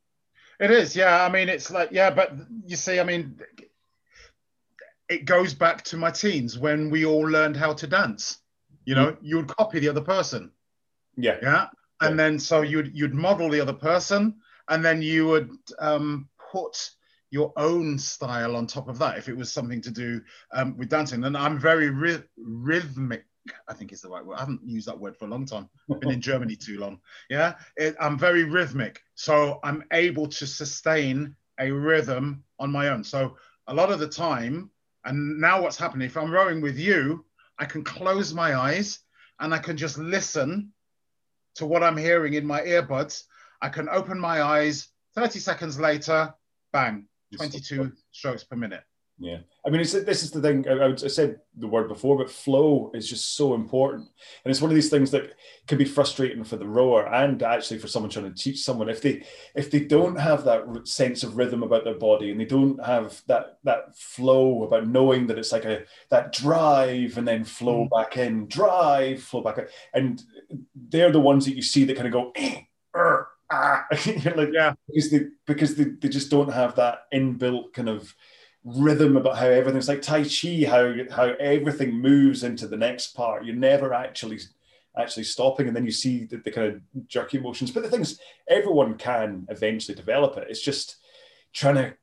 It 0.60 0.72
is, 0.72 0.96
yeah. 0.96 1.24
I 1.24 1.30
mean, 1.30 1.50
it's 1.50 1.70
like, 1.72 1.90
yeah, 1.92 2.10
but 2.10 2.34
you 2.66 2.76
see, 2.76 3.00
I 3.00 3.04
mean, 3.04 3.40
it 5.10 5.26
goes 5.26 5.54
back 5.54 5.84
to 5.86 5.98
my 5.98 6.12
teens 6.12 6.58
when 6.58 6.90
we 6.90 7.06
all 7.06 7.28
learned 7.28 7.58
how 7.58 7.74
to 7.74 7.88
dance. 7.88 8.40
You 8.86 8.96
know, 8.96 9.12
mm. 9.12 9.18
you 9.22 9.38
would 9.38 9.48
copy 9.48 9.80
the 9.80 9.90
other 9.90 10.02
person. 10.02 10.52
Yeah. 11.18 11.38
Yeah. 11.42 11.68
And 12.02 12.12
yeah. 12.12 12.24
then 12.24 12.40
so 12.40 12.62
you'd 12.62 12.92
you'd 12.96 13.14
model 13.14 13.50
the 13.50 13.62
other 13.62 13.74
person, 13.74 14.36
and 14.70 14.84
then 14.84 15.02
you 15.02 15.28
would 15.28 15.52
um, 15.80 16.30
put 16.52 16.92
your 17.32 17.52
own 17.58 17.98
style 17.98 18.56
on 18.56 18.68
top 18.68 18.88
of 18.88 19.00
that 19.00 19.18
if 19.18 19.28
it 19.28 19.36
was 19.36 19.52
something 19.52 19.82
to 19.82 19.92
do 19.92 20.22
um, 20.54 20.78
with 20.78 20.90
dancing. 20.90 21.24
And 21.24 21.36
I'm 21.36 21.60
very 21.60 21.90
ry- 21.90 22.24
rhythmic 22.38 23.26
I 23.68 23.74
think 23.74 23.92
is 23.92 24.02
the 24.02 24.10
right 24.10 24.26
word. 24.26 24.36
I 24.36 24.40
haven't 24.40 24.62
used 24.64 24.88
that 24.88 25.00
word 25.00 25.16
for 25.16 25.26
a 25.26 25.30
long 25.30 25.46
time. 25.46 25.70
I've 25.92 26.00
been 26.02 26.12
in 26.12 26.22
Germany 26.22 26.56
too 26.56 26.80
long. 26.80 27.00
Yeah, 27.30 27.56
it, 27.78 27.96
I'm 28.00 28.18
very 28.18 28.44
rhythmic, 28.44 29.02
so 29.16 29.60
I'm 29.64 29.84
able 29.92 30.28
to 30.28 30.48
sustain 30.48 31.36
a 31.60 31.72
rhythm 31.72 32.44
on 32.60 32.72
my 32.72 32.90
own. 32.90 33.04
So 33.04 33.38
a 33.68 33.74
lot 33.74 33.92
of 33.92 34.00
the 34.00 34.08
time, 34.08 34.70
and 35.04 35.40
now 35.40 35.62
what's 35.62 35.78
happening? 35.78 36.08
If 36.08 36.18
I'm 36.18 36.32
rowing 36.32 36.62
with 36.62 36.78
you, 36.78 37.26
I 37.60 37.66
can 37.66 37.84
close 37.84 38.34
my 38.34 38.56
eyes 38.56 39.00
and 39.40 39.54
I 39.54 39.60
can 39.60 39.78
just 39.78 39.98
listen 39.98 40.72
to 41.56 41.66
what 41.66 41.84
I'm 41.84 41.98
hearing 41.98 42.34
in 42.34 42.46
my 42.46 42.62
earbuds. 42.62 43.24
I 43.62 43.70
can 43.70 43.88
open 43.90 44.20
my 44.20 44.42
eyes. 44.42 44.90
30 45.16 45.40
seconds 45.40 45.80
later, 45.80 46.34
bang, 46.74 47.08
22 47.38 47.94
strokes 48.12 48.44
per 48.44 48.56
minute. 48.56 48.84
Yeah, 49.18 49.38
I 49.66 49.70
mean, 49.70 49.80
this 49.80 49.94
is 49.94 50.32
the 50.32 50.42
thing. 50.42 50.68
I, 50.68 50.92
I, 50.92 50.96
said 50.96 51.40
the 51.56 51.70
word 51.70 51.88
before, 51.88 52.18
but 52.18 52.30
flow 52.30 52.92
is 52.94 53.10
just 53.10 53.38
so 53.38 53.54
important, 53.54 54.10
and 54.44 54.52
it's 54.52 54.60
one 54.60 54.70
of 54.70 54.76
these 54.76 54.90
things 54.90 55.10
that 55.12 55.36
can 55.68 55.78
be 55.78 55.86
frustrating 55.86 56.44
for 56.44 56.58
the 56.58 56.68
rower 56.68 57.08
and 57.08 57.42
actually 57.42 57.80
for 57.80 57.88
someone 57.88 58.10
trying 58.10 58.30
to 58.30 58.44
teach 58.44 58.62
someone 58.62 58.90
if 58.90 59.02
they 59.02 59.24
if 59.56 59.72
they 59.72 59.80
don't 59.80 60.20
have 60.20 60.44
that 60.44 60.66
sense 60.86 61.24
of 61.24 61.38
rhythm 61.38 61.64
about 61.64 61.86
their 61.86 61.98
body 61.98 62.30
and 62.30 62.42
they 62.42 62.46
don't 62.46 62.84
have 62.86 63.22
that 63.28 63.60
that 63.64 63.98
flow 63.98 64.64
about 64.64 64.86
knowing 64.86 65.28
that 65.28 65.40
it's 65.40 65.54
like 65.54 65.64
a 65.64 65.84
that 66.10 66.34
drive 66.34 67.18
and 67.18 67.26
then 67.26 67.46
flow 67.46 67.86
mm. 67.86 67.90
back 67.90 68.18
in, 68.18 68.48
drive, 68.48 69.24
flow 69.24 69.42
back 69.42 69.60
in, 69.60 69.68
and 69.94 70.24
they're 70.90 71.14
the 71.14 71.20
ones 71.22 71.46
that 71.46 71.56
you 71.56 71.62
see 71.62 71.86
that 71.86 71.96
kind 71.96 72.08
of 72.08 72.12
go. 72.12 72.34
Eh, 72.36 72.60
er, 72.94 73.30
ah. 73.50 73.86
like, 74.36 74.50
yeah, 74.52 74.74
because 74.88 75.10
they 75.10 75.22
because 75.48 75.76
they, 75.76 75.86
they 75.86 76.10
just 76.10 76.30
don't 76.30 76.52
have 76.52 76.76
that 76.76 77.04
inbuilt 77.14 77.72
kind 77.72 77.88
of 77.88 78.14
rhythm 78.66 79.16
about 79.16 79.38
how 79.38 79.46
everything's 79.46 79.88
like 79.88 80.02
Tai 80.02 80.24
Chi, 80.24 80.66
how 80.68 80.94
how 81.12 81.36
everything 81.40 81.94
moves 81.94 82.44
into 82.44 82.68
the 82.68 82.78
next 82.78 83.16
part. 83.16 83.46
You're 83.46 83.56
never 83.56 83.94
actually 83.94 84.40
actually 84.98 85.24
stopping, 85.24 85.68
and 85.68 85.76
then 85.76 85.86
you 85.86 85.92
see 85.92 86.26
the, 86.26 86.38
the 86.38 86.52
kind 86.52 86.74
of 86.74 87.08
jerky 87.08 87.38
motions. 87.38 87.72
But 87.72 87.84
the 87.84 87.90
things 87.90 88.20
everyone 88.50 88.98
can 88.98 89.46
eventually 89.50 89.96
develop 89.96 90.38
it. 90.38 90.48
It's 90.50 90.62
just 90.62 90.98
trying 91.54 91.76
to 91.76 91.94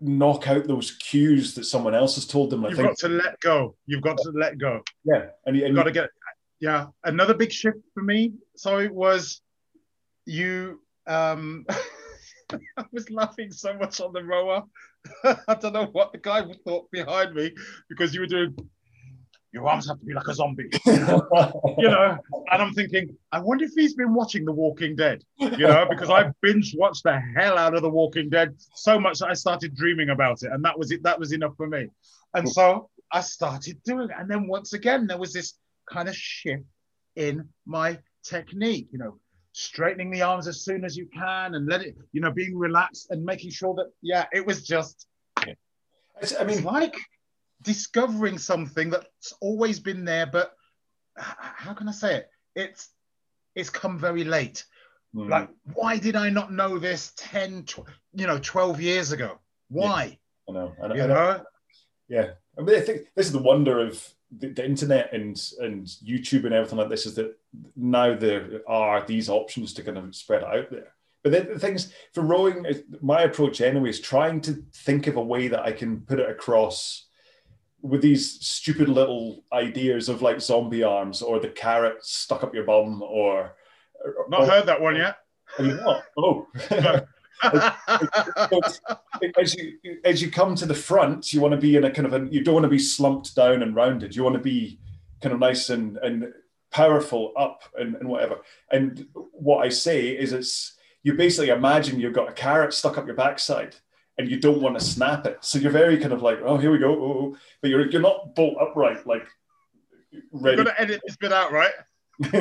knock 0.00 0.48
out 0.48 0.66
those 0.66 0.92
cues 0.92 1.54
that 1.54 1.64
someone 1.64 1.94
else 1.94 2.14
has 2.14 2.26
told 2.26 2.50
them. 2.50 2.64
I 2.64 2.68
You've 2.68 2.78
think. 2.78 2.88
got 2.88 2.98
to 2.98 3.08
let 3.08 3.40
go. 3.40 3.74
You've 3.86 4.02
got 4.02 4.18
to 4.18 4.30
let 4.34 4.58
go. 4.58 4.82
Yeah, 5.04 5.26
and, 5.46 5.56
and 5.56 5.56
you've 5.56 5.76
got 5.76 5.84
to 5.84 5.92
get. 5.92 6.10
Yeah, 6.60 6.86
another 7.02 7.34
big 7.34 7.50
shift 7.50 7.78
for 7.92 8.04
me. 8.04 8.34
Sorry, 8.56 8.88
was 8.88 9.40
you. 10.26 10.80
Um, 11.08 11.66
I 12.76 12.84
was 12.92 13.10
laughing 13.10 13.52
so 13.52 13.74
much 13.74 14.00
on 14.00 14.12
the 14.12 14.22
rower 14.22 14.64
I 15.24 15.54
don't 15.54 15.72
know 15.72 15.86
what 15.86 16.12
the 16.12 16.18
guy 16.18 16.44
thought 16.64 16.90
behind 16.90 17.34
me 17.34 17.52
because 17.88 18.14
you 18.14 18.20
were 18.20 18.26
doing. 18.26 18.56
Your 19.52 19.68
arms 19.68 19.86
have 19.86 20.00
to 20.00 20.06
be 20.06 20.14
like 20.14 20.26
a 20.28 20.34
zombie, 20.34 20.70
you 20.86 20.96
know. 20.96 22.18
And 22.50 22.62
I'm 22.62 22.72
thinking, 22.72 23.14
I 23.32 23.38
wonder 23.38 23.66
if 23.66 23.72
he's 23.72 23.94
been 23.94 24.14
watching 24.14 24.46
The 24.46 24.52
Walking 24.52 24.96
Dead, 24.96 25.22
you 25.38 25.58
know, 25.58 25.84
because 25.90 26.08
I 26.08 26.30
binge 26.40 26.74
watched 26.74 27.02
the 27.02 27.20
hell 27.36 27.58
out 27.58 27.74
of 27.74 27.82
The 27.82 27.90
Walking 27.90 28.30
Dead 28.30 28.54
so 28.74 28.98
much 28.98 29.18
that 29.18 29.28
I 29.28 29.34
started 29.34 29.76
dreaming 29.76 30.08
about 30.08 30.42
it, 30.42 30.52
and 30.52 30.64
that 30.64 30.78
was 30.78 30.90
it. 30.90 31.02
That 31.02 31.18
was 31.18 31.32
enough 31.32 31.54
for 31.58 31.66
me. 31.66 31.88
And 32.32 32.48
so 32.48 32.88
I 33.12 33.20
started 33.20 33.82
doing 33.84 34.08
it, 34.08 34.16
and 34.18 34.30
then 34.30 34.46
once 34.46 34.72
again 34.72 35.06
there 35.06 35.18
was 35.18 35.34
this 35.34 35.52
kind 35.90 36.08
of 36.08 36.16
shift 36.16 36.64
in 37.16 37.46
my 37.66 37.98
technique, 38.24 38.88
you 38.90 38.98
know, 38.98 39.18
straightening 39.52 40.10
the 40.10 40.22
arms 40.22 40.48
as 40.48 40.62
soon 40.62 40.84
as 40.84 40.96
you 40.96 41.06
can 41.06 41.54
and 41.54 41.66
let 41.66 41.82
it, 41.82 41.96
you 42.12 42.20
know, 42.20 42.30
being 42.30 42.56
relaxed 42.56 43.10
and 43.10 43.24
making 43.24 43.50
sure 43.50 43.74
that, 43.74 43.90
yeah, 44.00 44.26
it 44.32 44.44
was 44.44 44.66
just, 44.66 45.06
it's, 46.20 46.34
I 46.38 46.44
mean, 46.44 46.64
like 46.64 46.96
discovering 47.62 48.38
something 48.38 48.90
that's 48.90 49.32
always 49.40 49.78
been 49.78 50.04
there, 50.04 50.26
but 50.26 50.52
how 51.16 51.74
can 51.74 51.88
I 51.88 51.92
say 51.92 52.16
it? 52.16 52.30
It's, 52.54 52.88
it's 53.54 53.70
come 53.70 53.98
very 53.98 54.24
late. 54.24 54.64
Mm. 55.14 55.28
Like, 55.28 55.50
why 55.74 55.98
did 55.98 56.16
I 56.16 56.30
not 56.30 56.52
know 56.52 56.78
this 56.78 57.12
10, 57.16 57.64
tw- 57.64 57.80
you 58.14 58.26
know, 58.26 58.38
12 58.38 58.80
years 58.80 59.12
ago? 59.12 59.38
Why? 59.68 60.18
Yeah, 60.48 60.48
I 60.48 60.52
know. 60.52 60.72
I 60.82 60.88
know. 60.88 60.94
You 60.94 61.06
know? 61.06 61.44
Yeah. 62.08 62.30
I 62.58 62.62
mean, 62.62 62.76
I 62.76 62.80
think 62.80 63.02
this 63.14 63.26
is 63.26 63.32
the 63.32 63.42
wonder 63.42 63.86
of 63.86 64.02
the, 64.38 64.48
the, 64.48 64.64
internet 64.64 65.12
and 65.12 65.40
and 65.60 65.86
YouTube 65.86 66.44
and 66.44 66.54
everything 66.54 66.78
like 66.78 66.88
this 66.88 67.06
is 67.06 67.14
that 67.14 67.36
now 67.76 68.14
there 68.14 68.62
are 68.66 69.04
these 69.04 69.28
options 69.28 69.72
to 69.74 69.82
kind 69.82 69.98
of 69.98 70.14
spread 70.14 70.42
out 70.42 70.70
there. 70.70 70.94
But 71.22 71.32
the, 71.32 71.40
the 71.54 71.58
things 71.58 71.92
for 72.12 72.22
rowing, 72.22 72.66
my 73.00 73.22
approach 73.22 73.60
anyway 73.60 73.90
is 73.90 74.00
trying 74.00 74.40
to 74.42 74.64
think 74.74 75.06
of 75.06 75.16
a 75.16 75.22
way 75.22 75.48
that 75.48 75.62
I 75.62 75.72
can 75.72 76.00
put 76.00 76.18
it 76.18 76.28
across 76.28 77.06
with 77.80 78.00
these 78.00 78.40
stupid 78.40 78.88
little 78.88 79.44
ideas 79.52 80.08
of 80.08 80.22
like 80.22 80.40
zombie 80.40 80.82
arms 80.82 81.20
or 81.22 81.38
the 81.38 81.48
carrot 81.48 82.04
stuck 82.04 82.42
up 82.42 82.54
your 82.54 82.64
bum 82.64 83.02
or. 83.02 83.54
Not 84.28 84.42
or, 84.42 84.46
heard 84.46 84.66
that 84.66 84.80
one 84.80 84.96
yet. 84.96 85.16
Are 85.58 85.64
you 85.64 85.74
not? 85.74 86.02
Oh. 86.16 86.46
As 89.38 89.54
you 89.54 89.78
as 90.04 90.22
you 90.22 90.30
come 90.30 90.54
to 90.54 90.66
the 90.66 90.74
front, 90.74 91.32
you 91.32 91.40
want 91.40 91.52
to 91.52 91.60
be 91.60 91.76
in 91.76 91.84
a 91.84 91.90
kind 91.90 92.06
of 92.06 92.14
a 92.14 92.26
you 92.30 92.42
don't 92.42 92.54
want 92.54 92.64
to 92.64 92.70
be 92.70 92.78
slumped 92.78 93.34
down 93.34 93.62
and 93.62 93.74
rounded. 93.74 94.14
You 94.14 94.24
want 94.24 94.36
to 94.36 94.42
be 94.42 94.78
kind 95.20 95.32
of 95.32 95.40
nice 95.40 95.70
and 95.70 95.96
and 95.98 96.32
powerful 96.70 97.32
up 97.36 97.62
and, 97.78 97.96
and 97.96 98.08
whatever. 98.08 98.38
And 98.70 99.06
what 99.32 99.64
I 99.64 99.68
say 99.68 100.08
is 100.08 100.32
it's 100.32 100.74
you 101.02 101.14
basically 101.14 101.50
imagine 101.50 102.00
you've 102.00 102.14
got 102.14 102.28
a 102.28 102.32
carrot 102.32 102.72
stuck 102.72 102.96
up 102.96 103.06
your 103.06 103.16
backside 103.16 103.76
and 104.18 104.30
you 104.30 104.38
don't 104.38 104.60
want 104.60 104.78
to 104.78 104.84
snap 104.84 105.26
it. 105.26 105.38
So 105.40 105.58
you're 105.58 105.72
very 105.72 105.98
kind 105.98 106.12
of 106.12 106.22
like, 106.22 106.38
oh, 106.44 106.58
here 106.58 106.70
we 106.70 106.78
go. 106.78 106.92
Oh, 106.92 107.36
but 107.60 107.70
you're 107.70 107.90
you're 107.90 108.00
not 108.00 108.34
bolt 108.34 108.56
upright 108.60 109.06
like 109.06 109.26
ready. 110.32 110.56
You're 110.56 110.64
gonna 110.64 110.76
edit 110.78 111.00
this 111.06 111.16
bit 111.16 111.32
out, 111.32 111.52
right? 111.52 111.72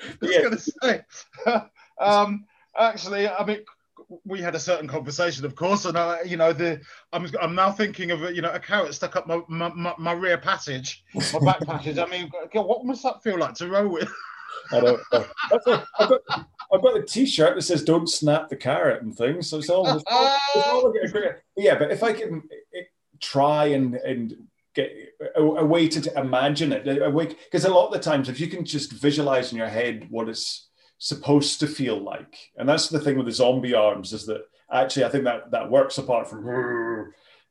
I 0.00 0.14
was 0.20 0.30
yeah. 0.30 0.42
gonna 0.42 0.58
say. 0.58 1.02
um, 2.00 2.44
actually, 2.78 3.28
I 3.28 3.44
mean, 3.44 3.58
we 4.24 4.40
had 4.40 4.54
a 4.54 4.60
certain 4.60 4.88
conversation, 4.88 5.44
of 5.44 5.54
course, 5.54 5.84
and 5.84 5.96
I, 5.96 6.22
you 6.22 6.36
know, 6.36 6.52
the 6.52 6.80
I'm 7.12 7.28
I'm 7.40 7.54
now 7.54 7.72
thinking 7.72 8.10
of 8.10 8.20
you 8.34 8.42
know 8.42 8.52
a 8.52 8.60
carrot 8.60 8.94
stuck 8.94 9.16
up 9.16 9.26
my 9.26 9.40
my, 9.48 9.94
my, 9.98 10.12
rear 10.12 10.38
passage, 10.38 11.04
my 11.32 11.40
back 11.40 11.60
passage. 11.66 11.98
I 11.98 12.06
mean, 12.06 12.30
what 12.52 12.84
must 12.84 13.02
that 13.02 13.22
feel 13.22 13.38
like 13.38 13.54
to 13.54 13.68
row 13.68 13.88
with? 13.88 14.12
I 14.72 14.80
don't. 14.80 15.00
Know. 15.12 15.26
I've 15.52 16.08
got 16.08 16.22
I've 16.72 16.82
got 16.82 16.96
a 16.96 17.02
T-shirt 17.02 17.54
that 17.54 17.62
says 17.62 17.82
"Don't 17.82 18.08
snap 18.08 18.48
the 18.48 18.56
carrot" 18.56 19.02
and 19.02 19.16
things. 19.16 19.50
So 19.50 19.58
it's 19.58 19.70
all. 19.70 19.86
It's 19.96 20.04
all, 20.06 20.92
it's 20.94 21.14
all 21.14 21.32
yeah, 21.56 21.78
but 21.78 21.90
if 21.90 22.02
I 22.02 22.12
can, 22.12 22.42
it, 22.72 22.88
try 23.20 23.66
and 23.66 23.94
and 23.96 24.34
get 24.74 24.92
a, 25.34 25.42
a 25.42 25.64
way 25.64 25.88
to, 25.88 26.00
to 26.02 26.20
imagine 26.20 26.72
it 26.72 27.02
a 27.02 27.10
way 27.10 27.26
because 27.26 27.64
a 27.64 27.70
lot 27.70 27.86
of 27.86 27.92
the 27.92 27.98
times 27.98 28.28
if 28.28 28.38
you 28.38 28.46
can 28.46 28.64
just 28.64 28.92
visualize 28.92 29.50
in 29.50 29.58
your 29.58 29.68
head 29.68 30.06
what 30.10 30.28
it's 30.28 30.68
supposed 30.98 31.60
to 31.60 31.66
feel 31.66 31.98
like. 31.98 32.36
And 32.56 32.68
that's 32.68 32.88
the 32.88 33.00
thing 33.00 33.16
with 33.16 33.26
the 33.26 33.32
zombie 33.32 33.74
arms 33.74 34.12
is 34.12 34.26
that 34.26 34.42
actually 34.72 35.04
i 35.04 35.08
think 35.08 35.24
that 35.24 35.50
that 35.50 35.70
works 35.70 35.98
apart 35.98 36.28
from 36.28 36.44
uh, 36.48 37.04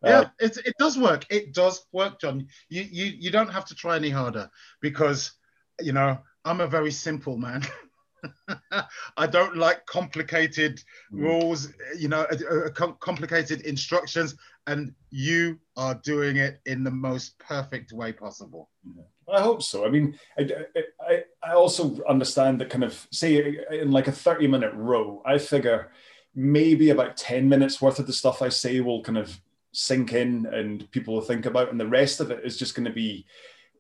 yeah 0.04 0.26
it, 0.40 0.58
it 0.66 0.76
does 0.78 0.98
work. 0.98 1.26
It 1.30 1.54
does 1.54 1.86
work 1.94 2.20
john. 2.20 2.48
You, 2.70 2.84
you 2.84 3.06
you 3.06 3.32
don't 3.32 3.52
have 3.52 3.66
to 3.66 3.76
try 3.76 3.96
any 3.96 4.10
harder 4.10 4.50
because 4.82 5.32
you 5.80 5.94
know 5.94 6.20
i'm 6.44 6.62
a 6.62 6.68
very 6.68 6.92
simple 6.92 7.38
man. 7.38 7.64
I 9.18 9.28
don't 9.28 9.56
like 9.56 9.86
complicated 9.86 10.82
mm. 11.14 11.22
rules, 11.22 11.72
you 11.98 12.08
know, 12.08 12.26
uh, 12.32 12.68
uh, 12.68 12.92
complicated 13.00 13.62
instructions, 13.62 14.36
and 14.68 14.94
you 15.10 15.60
are 15.78 15.96
doing 15.96 16.38
it 16.38 16.60
in 16.66 16.84
the 16.84 16.92
most 16.92 17.38
perfect 17.40 17.92
way 17.92 18.12
possible. 18.12 18.70
I 19.32 19.42
hope 19.42 19.62
so. 19.62 19.86
I 19.86 19.90
mean, 19.90 20.18
I, 20.38 20.50
I, 21.02 21.24
I 21.44 21.54
also 21.54 22.02
understand 22.08 22.62
that 22.62 22.70
kind 22.70 22.84
of 22.84 23.08
say 23.12 23.60
in 23.72 23.92
like 23.92 24.08
a 24.08 24.12
30 24.12 24.48
minute 24.48 24.74
row, 24.74 25.22
I 25.26 25.38
figure 25.38 25.92
maybe 26.36 26.90
about 26.90 27.18
10 27.18 27.48
minutes 27.48 27.82
worth 27.82 28.00
of 28.00 28.08
the 28.08 28.14
stuff 28.14 28.42
I 28.42 28.50
say 28.50 28.82
will 28.82 29.02
kind 29.02 29.18
of 29.18 29.40
sink 29.72 30.14
in 30.14 30.46
and 30.48 30.90
people 30.92 31.14
will 31.14 31.22
think 31.22 31.46
about, 31.46 31.72
and 31.72 31.80
the 31.80 31.88
rest 31.88 32.20
of 32.20 32.32
it 32.32 32.42
is 32.44 32.58
just 32.58 32.76
going 32.76 32.86
to 32.86 32.94
be 32.94 33.26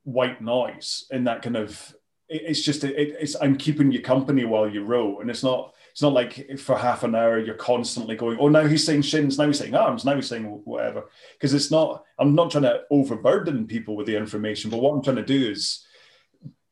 white 0.03 0.41
noise 0.41 1.05
in 1.11 1.23
that 1.23 1.41
kind 1.41 1.57
of 1.57 1.95
it's 2.27 2.61
just 2.61 2.83
it, 2.83 3.15
it's 3.19 3.35
I'm 3.39 3.55
keeping 3.55 3.91
you 3.91 4.01
company 4.01 4.45
while 4.45 4.67
you 4.67 4.83
row, 4.83 5.19
and 5.19 5.29
it's 5.29 5.43
not 5.43 5.74
it's 5.95 6.01
not 6.01 6.11
like 6.11 6.59
for 6.59 6.77
half 6.77 7.05
an 7.05 7.15
hour 7.15 7.39
you're 7.39 7.55
constantly 7.55 8.17
going, 8.17 8.37
oh 8.37 8.49
now 8.49 8.67
he's 8.67 8.85
saying 8.85 9.01
shins, 9.01 9.37
now 9.37 9.47
he's 9.47 9.57
saying 9.57 9.75
arms, 9.75 10.03
now 10.03 10.13
he's 10.13 10.27
saying 10.27 10.43
whatever, 10.65 11.05
because 11.31 11.53
it's 11.53 11.71
not. 11.71 12.03
I'm 12.19 12.35
not 12.35 12.51
trying 12.51 12.65
to 12.65 12.81
overburden 12.91 13.65
people 13.65 13.95
with 13.95 14.05
the 14.05 14.17
information, 14.17 14.69
but 14.69 14.81
what 14.81 14.91
I'm 14.91 15.01
trying 15.01 15.15
to 15.15 15.23
do 15.23 15.49
is 15.49 15.85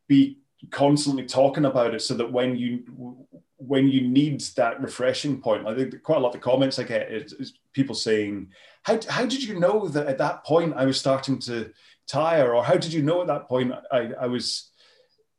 be 0.09 0.39
constantly 0.71 1.23
talking 1.25 1.63
about 1.63 1.93
it 1.93 2.01
so 2.01 2.15
that 2.15 2.33
when 2.33 2.57
you 2.57 3.25
when 3.55 3.87
you 3.87 4.09
need 4.09 4.41
that 4.57 4.81
refreshing 4.81 5.39
point, 5.39 5.67
I 5.67 5.73
think 5.73 6.03
quite 6.03 6.17
a 6.17 6.19
lot 6.19 6.27
of 6.27 6.33
the 6.33 6.39
comments 6.39 6.77
I 6.77 6.83
get 6.83 7.09
is, 7.09 7.31
is 7.31 7.53
people 7.71 7.95
saying, 7.95 8.49
how, 8.81 8.99
how 9.07 9.25
did 9.25 9.41
you 9.41 9.57
know 9.57 9.87
that 9.87 10.07
at 10.07 10.17
that 10.17 10.43
point 10.43 10.73
I 10.75 10.83
was 10.83 10.99
starting 10.99 11.39
to 11.43 11.71
tire, 12.07 12.53
or 12.53 12.61
how 12.61 12.75
did 12.75 12.91
you 12.91 13.01
know 13.01 13.21
at 13.21 13.27
that 13.27 13.47
point 13.47 13.71
I, 13.89 14.11
I 14.19 14.27
was 14.27 14.71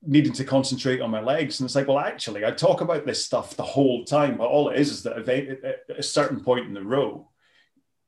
needing 0.07 0.33
to 0.33 0.45
concentrate 0.45 1.01
on 1.01 1.11
my 1.11 1.21
legs. 1.21 1.61
And 1.61 1.67
it's 1.67 1.75
like, 1.75 1.89
well, 1.89 1.99
actually, 1.99 2.45
I 2.45 2.51
talk 2.51 2.81
about 2.81 3.07
this 3.07 3.25
stuff 3.25 3.57
the 3.57 3.63
whole 3.63 4.05
time, 4.05 4.37
but 4.37 4.49
all 4.49 4.69
it 4.69 4.79
is 4.79 4.91
is 4.91 5.03
that 5.05 5.29
at 5.29 5.99
a 5.99 6.03
certain 6.03 6.41
point 6.41 6.67
in 6.67 6.75
the 6.75 6.83
row, 6.83 7.31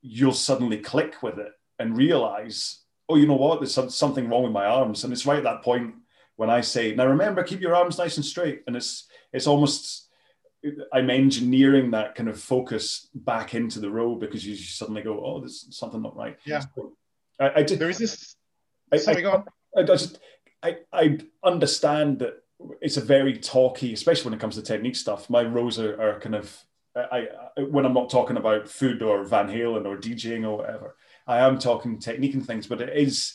you'll 0.03 0.33
suddenly 0.33 0.79
click 0.79 1.23
with 1.23 1.39
it 1.39 1.53
and 1.79 1.97
realize, 1.97 2.81
oh, 3.09 3.17
you 3.17 3.27
know 3.27 3.35
what? 3.35 3.61
There's 3.61 3.95
something 3.95 4.29
wrong 4.29 4.43
with 4.43 4.53
my 4.53 4.67
arms. 4.67 5.05
And 5.05 5.13
it's 5.13 5.27
right 5.27 5.39
at 5.39 5.45
that 5.45 5.63
point 5.63 5.95
when 6.37 6.51
I 6.51 6.61
say, 6.61 6.95
now 6.95 7.07
remember, 7.07 7.43
keep 7.43 7.61
your 7.61 7.75
arms 7.75 7.99
nice 7.99 8.17
and 8.17 8.25
straight. 8.25 8.63
And 8.67 8.77
it's 8.77 9.09
it's 9.33 9.47
almost 9.47 10.07
I'm 10.93 11.11
engineering 11.11 11.91
that 11.93 12.15
kind 12.15 12.29
of 12.29 12.41
focus 12.41 13.09
back 13.15 13.55
into 13.55 13.81
the 13.81 13.91
row 13.91 14.15
because 14.15 14.47
you 14.47 14.57
suddenly 14.57 15.03
go, 15.03 15.25
oh, 15.25 15.41
there's 15.41 15.67
something 15.71 16.03
not 16.03 16.17
right. 16.17 16.37
Yeah. 16.45 16.63
I, 17.39 17.53
I 17.57 17.63
did. 17.63 17.79
There 17.79 17.91
is 17.91 17.99
this. 17.99 18.37
Sorry, 18.97 19.19
I, 19.19 19.21
go 19.21 19.33
on. 19.33 19.45
I, 19.77 19.81
I 19.81 19.85
just 19.85 20.19
I, 20.63 20.79
I 20.93 21.19
understand 21.45 22.21
that 22.21 22.43
it's 22.81 22.97
a 22.97 23.03
very 23.03 23.37
talky, 23.37 23.93
especially 23.93 24.31
when 24.31 24.35
it 24.35 24.41
comes 24.41 24.57
to 24.57 24.63
technique 24.63 24.97
stuff. 24.97 25.29
My 25.29 25.43
rows 25.43 25.79
are, 25.79 26.01
are 26.01 26.21
kind 26.21 26.35
of, 26.35 26.57
I, 26.97 27.29
I, 27.57 27.63
when 27.63 27.85
I'm 27.85 27.93
not 27.93 28.11
talking 28.11 28.37
about 28.37 28.69
food 28.69 29.03
or 29.03 29.23
Van 29.25 29.49
Halen 29.49 29.87
or 29.87 29.97
DJing 29.97 30.45
or 30.45 30.59
whatever, 30.59 30.97
I 31.27 31.39
am 31.39 31.59
talking 31.59 31.99
technique 31.99 32.35
and 32.35 32.47
things, 32.47 32.67
but 32.67 32.81
it 32.81 32.97
is 32.97 33.35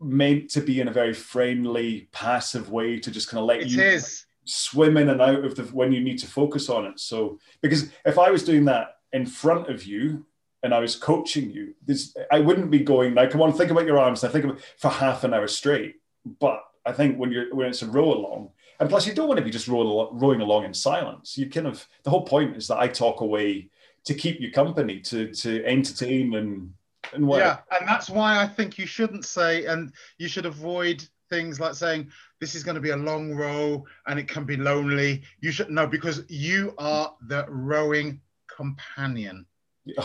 meant 0.00 0.50
to 0.50 0.60
be 0.60 0.80
in 0.80 0.88
a 0.88 0.92
very 0.92 1.14
friendly, 1.14 2.08
passive 2.12 2.70
way 2.70 2.98
to 3.00 3.10
just 3.10 3.28
kind 3.28 3.40
of 3.40 3.46
let 3.46 3.60
it 3.60 3.68
you 3.68 3.80
is. 3.80 4.26
swim 4.44 4.96
in 4.96 5.08
and 5.08 5.22
out 5.22 5.44
of 5.44 5.54
the 5.54 5.62
when 5.64 5.92
you 5.92 6.00
need 6.00 6.18
to 6.18 6.26
focus 6.26 6.68
on 6.68 6.84
it. 6.84 7.00
So, 7.00 7.38
because 7.62 7.90
if 8.04 8.18
I 8.18 8.30
was 8.30 8.44
doing 8.44 8.66
that 8.66 8.96
in 9.12 9.24
front 9.26 9.68
of 9.68 9.84
you, 9.84 10.26
and 10.62 10.74
I 10.74 10.78
was 10.80 10.96
coaching 10.96 11.50
you, 11.50 11.74
this 11.84 12.16
I 12.32 12.40
wouldn't 12.40 12.70
be 12.70 12.80
going 12.80 13.14
like, 13.14 13.30
come 13.30 13.42
on, 13.42 13.52
think 13.52 13.70
about 13.70 13.86
your 13.86 13.98
arms. 13.98 14.24
I 14.24 14.28
think 14.28 14.44
about 14.44 14.60
for 14.78 14.88
half 14.88 15.22
an 15.22 15.34
hour 15.34 15.46
straight. 15.46 15.96
But 16.24 16.64
I 16.86 16.92
think 16.92 17.18
when 17.18 17.30
you're 17.30 17.54
when 17.54 17.68
it's 17.68 17.82
a 17.82 17.86
row 17.86 18.12
along, 18.12 18.50
and 18.80 18.88
plus 18.88 19.06
you 19.06 19.14
don't 19.14 19.28
want 19.28 19.38
to 19.38 19.44
be 19.44 19.50
just 19.50 19.68
rowing, 19.68 20.18
rowing 20.18 20.40
along 20.40 20.64
in 20.64 20.74
silence. 20.74 21.38
You 21.38 21.48
kind 21.48 21.66
of 21.66 21.86
the 22.02 22.10
whole 22.10 22.24
point 22.24 22.56
is 22.56 22.68
that 22.68 22.78
I 22.78 22.88
talk 22.88 23.20
away 23.20 23.70
to 24.04 24.14
keep 24.14 24.40
you 24.40 24.50
company, 24.50 25.00
to 25.00 25.32
to 25.32 25.64
entertain 25.64 26.34
and 26.34 26.72
and 27.12 27.26
what. 27.26 27.38
Yeah, 27.38 27.58
and 27.70 27.88
that's 27.88 28.10
why 28.10 28.42
I 28.42 28.46
think 28.46 28.78
you 28.78 28.86
shouldn't 28.86 29.24
say, 29.24 29.66
and 29.66 29.92
you 30.18 30.28
should 30.28 30.46
avoid 30.46 31.06
things 31.30 31.58
like 31.58 31.74
saying 31.74 32.10
this 32.40 32.54
is 32.54 32.62
going 32.62 32.74
to 32.74 32.80
be 32.80 32.90
a 32.90 32.96
long 32.96 33.34
row 33.34 33.84
and 34.06 34.18
it 34.18 34.28
can 34.28 34.44
be 34.44 34.56
lonely. 34.56 35.22
You 35.40 35.50
should 35.50 35.70
know 35.70 35.86
because 35.86 36.22
you 36.28 36.74
are 36.78 37.14
the 37.28 37.46
rowing 37.48 38.20
companion. 38.54 39.46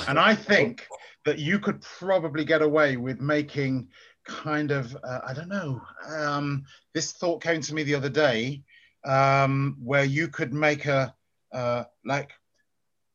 And 0.07 0.20
I 0.20 0.36
think 0.36 0.88
that 1.26 1.39
you 1.39 1.59
could 1.59 1.82
probably 1.82 2.43
get 2.43 2.61
away 2.61 2.97
with 2.97 3.22
making 3.22 3.88
kind 4.30 4.71
of 4.71 4.95
uh, 5.03 5.19
I 5.25 5.34
don't 5.34 5.49
know. 5.49 5.82
Um, 6.07 6.63
this 6.93 7.13
thought 7.13 7.41
came 7.41 7.61
to 7.61 7.73
me 7.73 7.84
the 7.84 7.95
other 7.95 8.09
day, 8.09 8.63
um, 9.05 9.77
where 9.84 10.05
you 10.05 10.27
could 10.27 10.53
make 10.53 10.86
a 10.86 11.13
uh, 11.51 11.84
like 12.05 12.32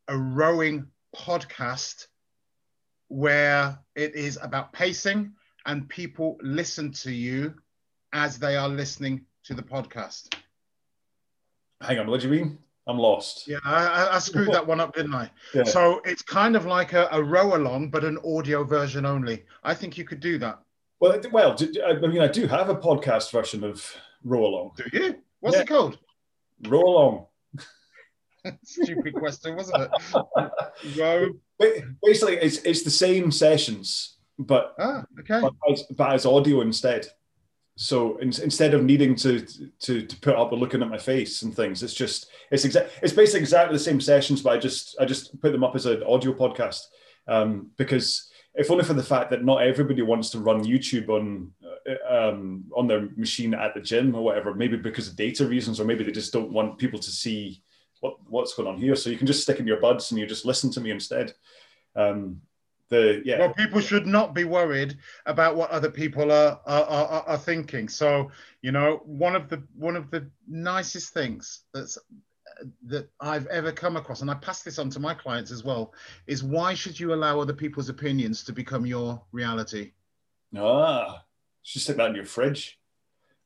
a 0.09 0.19
rowing 0.19 0.87
podcast 1.17 2.09
where 3.09 3.79
it 3.95 4.15
is 4.17 4.39
about 4.43 4.73
pacing 4.73 5.33
and 5.67 5.89
people 5.89 6.37
listen 6.43 6.93
to 6.93 7.13
you 7.13 7.55
as 8.13 8.39
they 8.39 8.57
are 8.57 8.69
listening 8.69 9.25
to 9.45 9.55
the 9.55 9.63
podcast. 9.63 10.35
Hang 11.81 11.99
on, 11.99 12.11
what 12.11 12.21
do 12.21 12.29
you 12.29 12.33
mean? 12.33 12.59
I'm 12.87 12.99
lost. 12.99 13.49
Yeah, 13.49 13.59
I, 13.65 14.09
I 14.13 14.19
screwed 14.19 14.53
that 14.53 14.67
one 14.67 14.81
up, 14.81 14.95
didn't 14.95 15.15
I? 15.15 15.31
Yeah. 15.55 15.63
So 15.63 16.03
it's 16.05 16.23
kind 16.23 16.55
of 16.55 16.67
like 16.67 16.93
a, 16.93 17.09
a 17.13 17.23
row 17.23 17.57
along, 17.57 17.89
but 17.89 18.05
an 18.05 18.19
audio 18.27 18.63
version 18.63 19.07
only. 19.07 19.45
I 19.63 19.75
think 19.75 19.97
you 19.97 20.05
could 20.05 20.21
do 20.21 20.39
that. 20.39 20.59
Well, 21.05 21.21
well, 21.33 21.55
I 21.87 22.07
mean, 22.07 22.23
I 22.23 22.29
do 22.29 22.47
have 22.47 22.71
a 22.71 22.75
podcast 22.75 23.31
version 23.31 23.63
of 23.63 23.95
Row 24.23 24.47
Along. 24.47 24.71
Do 24.75 24.85
you? 24.91 25.17
What's 25.41 25.55
yeah. 25.55 25.63
it 25.65 25.69
called? 25.69 25.99
Row 26.67 26.81
Along. 26.81 27.27
Stupid 28.65 29.13
question, 29.13 29.55
wasn't 29.55 29.83
it? 29.83 30.99
Row. 30.99 31.29
Basically, 32.03 32.37
it's 32.37 32.57
it's 32.63 32.85
the 32.85 32.91
same 32.91 33.31
sessions, 33.31 34.17
but 34.39 34.75
ah, 34.79 35.05
okay, 35.21 35.43
but 35.43 35.53
as, 35.71 35.83
but 35.95 36.15
as 36.15 36.25
audio 36.25 36.63
instead. 36.63 37.07
So 37.77 38.17
in, 38.17 38.29
instead 38.29 38.73
of 38.73 38.83
needing 38.83 39.15
to, 39.17 39.45
to 39.81 40.07
to 40.07 40.17
put 40.21 40.37
up 40.37 40.53
or 40.53 40.59
looking 40.59 40.81
at 40.81 40.89
my 40.89 40.97
face 40.97 41.43
and 41.43 41.55
things, 41.55 41.83
it's 41.83 41.93
just 41.93 42.31
it's 42.51 42.65
exact 42.65 42.93
it's 43.03 43.13
basically 43.13 43.41
exactly 43.41 43.77
the 43.77 43.85
same 43.85 44.01
sessions, 44.01 44.41
but 44.41 44.55
I 44.55 44.59
just 44.59 44.97
I 44.99 45.05
just 45.05 45.39
put 45.43 45.53
them 45.53 45.65
up 45.65 45.77
as 45.77 45.85
an 45.85 46.03
audio 46.05 46.33
podcast 46.33 46.81
um, 47.29 47.73
because 47.77 48.31
if 48.55 48.71
only 48.71 48.85
for 48.85 48.95
the 48.95 49.03
fact 49.03 49.31
that 49.31 49.45
not 49.45 49.63
everybody 49.63 50.03
wants 50.03 50.31
to 50.31 50.39
run 50.39 50.65
YouTube 50.65 51.09
on 51.09 51.51
uh, 51.89 52.31
um, 52.31 52.65
on 52.75 52.87
their 52.87 53.09
machine 53.17 53.53
at 53.55 53.75
the 53.75 53.81
gym 53.81 54.15
or 54.15 54.23
whatever. 54.23 54.55
Maybe 54.55 54.77
because 54.77 55.09
of 55.09 55.17
data 55.17 55.47
reasons, 55.47 55.81
or 55.81 55.85
maybe 55.85 56.05
they 56.05 56.13
just 56.13 56.33
don't 56.33 56.53
want 56.53 56.79
people 56.79 56.99
to 56.99 57.11
see 57.11 57.63
what 58.01 58.17
what's 58.29 58.55
going 58.55 58.69
on 58.69 58.79
here. 58.79 58.95
So 58.95 59.11
you 59.11 59.19
can 59.19 59.27
just 59.27 59.43
stick 59.43 59.61
in 59.61 59.67
your 59.67 59.81
buds 59.81 60.11
and 60.11 60.21
you 60.21 60.27
just 60.27 60.45
listen 60.45 60.71
to 60.73 60.81
me 60.81 60.91
instead. 60.91 61.35
Um, 61.97 62.41
the 62.91 63.23
yeah. 63.25 63.39
Well, 63.39 63.55
people 63.55 63.81
should 63.81 64.07
not 64.07 64.35
be 64.35 64.45
worried 64.45 64.99
about 65.27 65.57
what 65.57 65.71
other 65.71 65.91
people 65.91 66.31
are 66.31 66.61
are, 66.67 66.85
are 66.85 67.23
are 67.27 67.39
thinking. 67.39 67.89
So 67.89 68.31
you 68.63 68.73
know, 68.73 69.03
one 69.05 69.35
of 69.35 69.49
the 69.49 69.63
one 69.77 69.97
of 69.97 70.11
the 70.11 70.31
nicest 70.47 71.13
things 71.13 71.63
that's 71.73 71.99
that 72.87 73.09
I've 73.21 73.47
ever 73.47 73.73
come 73.73 73.97
across, 73.97 74.21
and 74.21 74.31
I 74.31 74.35
pass 74.35 74.63
this 74.63 74.79
on 74.79 74.91
to 74.91 75.01
my 75.01 75.15
clients 75.15 75.51
as 75.51 75.65
well, 75.65 75.93
is 76.27 76.43
why 76.43 76.75
should 76.75 76.99
you 76.99 77.15
allow 77.15 77.41
other 77.41 77.53
people's 77.53 77.89
opinions 77.89 78.45
to 78.45 78.53
become 78.53 78.87
your 78.87 79.23
reality? 79.33 79.93
Ah, 80.57 81.25
just 81.63 81.85
stick 81.85 81.97
that 81.97 82.11
in 82.11 82.17
your 82.17 82.25
fridge. 82.25 82.79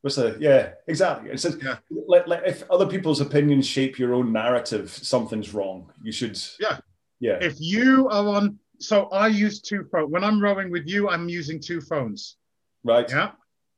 What's 0.00 0.16
the 0.16 0.36
yeah, 0.38 0.74
exactly. 0.86 1.30
It 1.30 1.40
says 1.40 1.58
yeah. 1.62 1.78
let, 1.90 2.28
let, 2.28 2.46
if 2.46 2.62
other 2.70 2.86
people's 2.86 3.20
opinions 3.20 3.66
shape 3.66 3.98
your 3.98 4.14
own 4.14 4.32
narrative, 4.32 4.90
something's 4.90 5.52
wrong. 5.52 5.92
You 6.02 6.12
should 6.12 6.38
yeah 6.60 6.78
yeah. 7.20 7.38
If 7.40 7.56
you 7.58 8.08
are 8.08 8.28
on, 8.28 8.58
so 8.78 9.06
I 9.06 9.26
use 9.28 9.60
two 9.60 9.84
phones 9.90 10.10
when 10.10 10.22
I'm 10.22 10.40
rowing 10.40 10.70
with 10.70 10.86
you. 10.86 11.08
I'm 11.08 11.28
using 11.28 11.60
two 11.60 11.80
phones. 11.80 12.36
Right. 12.84 13.08
Yeah. 13.08 13.32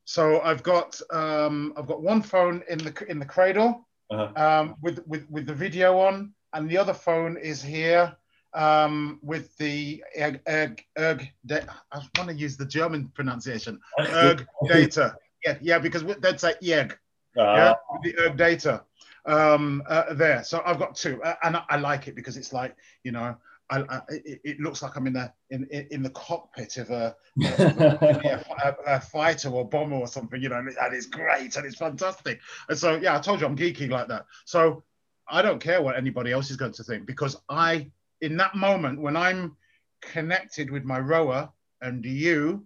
So 0.05 0.41
I've 0.41 0.61
got 0.61 0.99
um, 1.11 1.73
I've 1.75 1.87
got 1.87 2.01
one 2.03 2.21
phone 2.21 2.63
in 2.69 2.77
the 2.77 3.05
in 3.07 3.17
the 3.17 3.25
cradle, 3.25 3.87
uh-huh. 4.11 4.59
um, 4.61 4.75
with, 4.81 5.05
with, 5.07 5.29
with 5.29 5.45
the 5.45 5.53
video 5.53 5.99
on, 5.99 6.33
and 6.53 6.69
the 6.69 6.77
other 6.77 6.93
phone 6.93 7.37
is 7.37 7.61
here 7.61 8.15
um, 8.53 9.19
with 9.21 9.55
the 9.57 10.03
erg, 10.19 10.41
erg, 10.47 10.83
erg 10.97 11.31
de- 11.45 11.65
I 11.91 11.97
want 12.17 12.29
to 12.29 12.35
use 12.35 12.57
the 12.57 12.65
German 12.65 13.09
pronunciation, 13.13 13.79
Erg 13.99 14.45
Data. 14.67 15.15
Yeah, 15.45 15.57
yeah, 15.61 15.79
because 15.79 16.03
they'd 16.03 16.39
say 16.39 16.53
erg, 16.69 16.97
uh-huh. 17.37 17.55
yeah, 17.55 17.73
the 18.03 18.19
Erg 18.19 18.37
Data 18.37 18.83
um, 19.25 19.83
uh, 19.87 20.13
there. 20.13 20.43
So 20.43 20.61
I've 20.65 20.79
got 20.79 20.95
two, 20.95 21.21
uh, 21.23 21.35
and 21.43 21.55
I, 21.55 21.63
I 21.69 21.77
like 21.77 22.07
it 22.07 22.15
because 22.15 22.37
it's 22.37 22.53
like, 22.53 22.75
you 23.03 23.11
know, 23.11 23.35
I, 23.71 23.79
I, 23.89 24.01
it, 24.09 24.59
looks 24.59 24.81
like 24.81 24.97
I'm 24.97 25.07
in 25.07 25.13
the 25.13 25.31
in 25.49 25.65
in 25.91 26.03
the 26.03 26.09
cockpit 26.09 26.75
of 26.77 26.89
a, 26.89 27.15
a, 27.41 27.45
a, 28.63 28.75
a, 28.85 28.99
fighter 28.99 29.47
or 29.47 29.67
bomber 29.67 29.95
or 29.95 30.07
something, 30.07 30.41
you 30.41 30.49
know, 30.49 30.57
and, 30.57 30.67
and 30.67 30.93
it's 30.93 31.05
great 31.05 31.55
and 31.55 31.65
it's 31.65 31.77
fantastic. 31.77 32.41
And 32.67 32.77
so, 32.77 32.97
yeah, 32.97 33.15
I 33.15 33.19
told 33.21 33.39
you 33.39 33.47
I'm 33.47 33.55
geeky 33.55 33.89
like 33.89 34.09
that. 34.09 34.25
So 34.43 34.83
I 35.29 35.41
don't 35.41 35.59
care 35.59 35.81
what 35.81 35.95
anybody 35.95 36.33
else 36.33 36.51
is 36.51 36.57
going 36.57 36.73
to 36.73 36.83
think 36.83 37.05
because 37.05 37.37
I, 37.47 37.89
in 38.19 38.35
that 38.37 38.55
moment 38.55 38.99
when 38.99 39.15
I'm 39.15 39.55
connected 40.01 40.69
with 40.69 40.83
my 40.83 40.99
rower 40.99 41.49
and 41.81 42.03
you, 42.03 42.65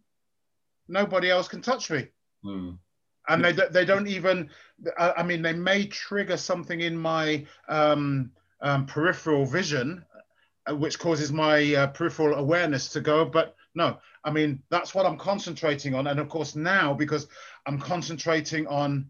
nobody 0.88 1.30
else 1.30 1.48
can 1.48 1.62
touch 1.62 1.92
me. 1.92 2.08
Mm. 2.44 2.80
And 3.28 3.46
they, 3.46 3.52
they 3.52 3.86
don't 3.86 4.08
even, 4.08 4.50
I 4.98 5.22
mean, 5.22 5.44
they 5.44 5.54
may 5.54 5.86
trigger 5.86 6.38
something 6.38 6.82
in 6.82 6.98
my 6.98 7.46
um, 7.70 8.32
um, 8.62 8.86
peripheral 8.88 9.46
vision 9.46 10.04
which 10.70 11.00
causes 11.00 11.32
my 11.32 11.76
uh, 11.76 11.88
peripheral 11.88 12.38
awareness 12.38 12.90
to 12.90 13.02
go. 13.02 13.26
But 13.26 13.56
no, 13.76 13.98
I 14.24 14.32
mean, 14.32 14.62
that's 14.70 14.96
what 14.96 15.06
I'm 15.06 15.18
concentrating 15.18 15.94
on. 15.94 16.08
And 16.08 16.20
of 16.20 16.30
course, 16.30 16.56
now 16.56 16.94
because 16.94 17.28
I'm 17.66 17.80
concentrating 17.80 18.68
on 18.68 19.08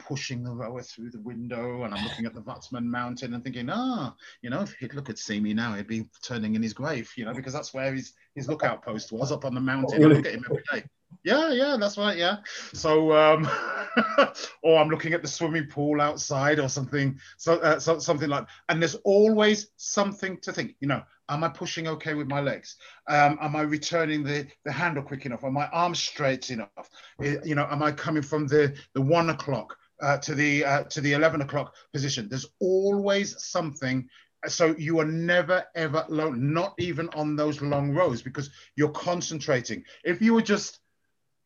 pushing 0.00 0.44
the 0.44 0.50
rower 0.50 0.82
through 0.82 1.10
the 1.10 1.20
window 1.20 1.82
and 1.82 1.92
I'm 1.92 2.04
looking 2.04 2.24
at 2.24 2.34
the 2.34 2.40
Watzmann 2.42 2.84
mountain 2.84 3.34
and 3.34 3.42
thinking, 3.42 3.68
ah, 3.70 4.14
you 4.42 4.50
know, 4.50 4.60
if 4.60 4.72
Hitler 4.74 5.02
could 5.02 5.18
see 5.18 5.40
me 5.40 5.54
now, 5.54 5.74
he'd 5.74 5.88
be 5.88 6.06
turning 6.22 6.54
in 6.54 6.62
his 6.62 6.72
grave, 6.72 7.10
you 7.16 7.24
know, 7.24 7.34
because 7.34 7.52
that's 7.52 7.74
where 7.74 7.92
his, 7.92 8.12
his 8.34 8.48
lookout 8.48 8.82
post 8.82 9.12
was 9.12 9.32
up 9.32 9.44
on 9.44 9.54
the 9.54 9.60
mountain. 9.60 10.02
I 10.04 10.06
look 10.06 10.26
at 10.26 10.34
him 10.34 10.44
every 10.48 10.62
day. 10.72 10.84
Yeah, 11.24 11.50
yeah, 11.52 11.76
that's 11.78 11.98
right. 11.98 12.16
Yeah. 12.16 12.36
So, 12.72 13.12
um, 13.12 13.48
or 14.62 14.78
I'm 14.78 14.88
looking 14.88 15.12
at 15.12 15.22
the 15.22 15.28
swimming 15.28 15.66
pool 15.66 16.00
outside 16.00 16.58
or 16.58 16.68
something. 16.68 17.18
So, 17.36 17.54
uh, 17.58 17.78
so 17.80 17.98
something 17.98 18.28
like, 18.28 18.46
and 18.68 18.80
there's 18.80 18.94
always 19.04 19.68
something 19.76 20.38
to 20.42 20.52
think. 20.52 20.76
You 20.80 20.88
know, 20.88 21.02
am 21.28 21.44
I 21.44 21.48
pushing 21.48 21.88
okay 21.88 22.14
with 22.14 22.28
my 22.28 22.40
legs? 22.40 22.76
Um, 23.08 23.38
am 23.42 23.56
I 23.56 23.62
returning 23.62 24.22
the 24.22 24.46
the 24.64 24.72
handle 24.72 25.02
quick 25.02 25.26
enough? 25.26 25.44
Are 25.44 25.50
my 25.50 25.66
arms 25.68 25.98
straight 25.98 26.50
enough? 26.50 26.88
You 27.20 27.54
know, 27.54 27.66
am 27.70 27.82
I 27.82 27.92
coming 27.92 28.22
from 28.22 28.46
the 28.46 28.74
the 28.94 29.02
one 29.02 29.30
o'clock 29.30 29.76
uh, 30.00 30.18
to 30.18 30.34
the 30.34 30.64
uh, 30.64 30.84
to 30.84 31.00
the 31.00 31.12
eleven 31.14 31.40
o'clock 31.42 31.74
position? 31.92 32.28
There's 32.28 32.46
always 32.60 33.42
something 33.42 34.08
so 34.46 34.72
you 34.78 35.00
are 35.00 35.04
never 35.04 35.64
ever 35.74 36.04
alone 36.08 36.52
not 36.52 36.72
even 36.78 37.08
on 37.08 37.34
those 37.34 37.60
long 37.60 37.90
rows 37.90 38.22
because 38.22 38.50
you're 38.76 38.88
concentrating 38.90 39.82
if 40.04 40.22
you 40.22 40.32
were 40.32 40.40
just 40.40 40.78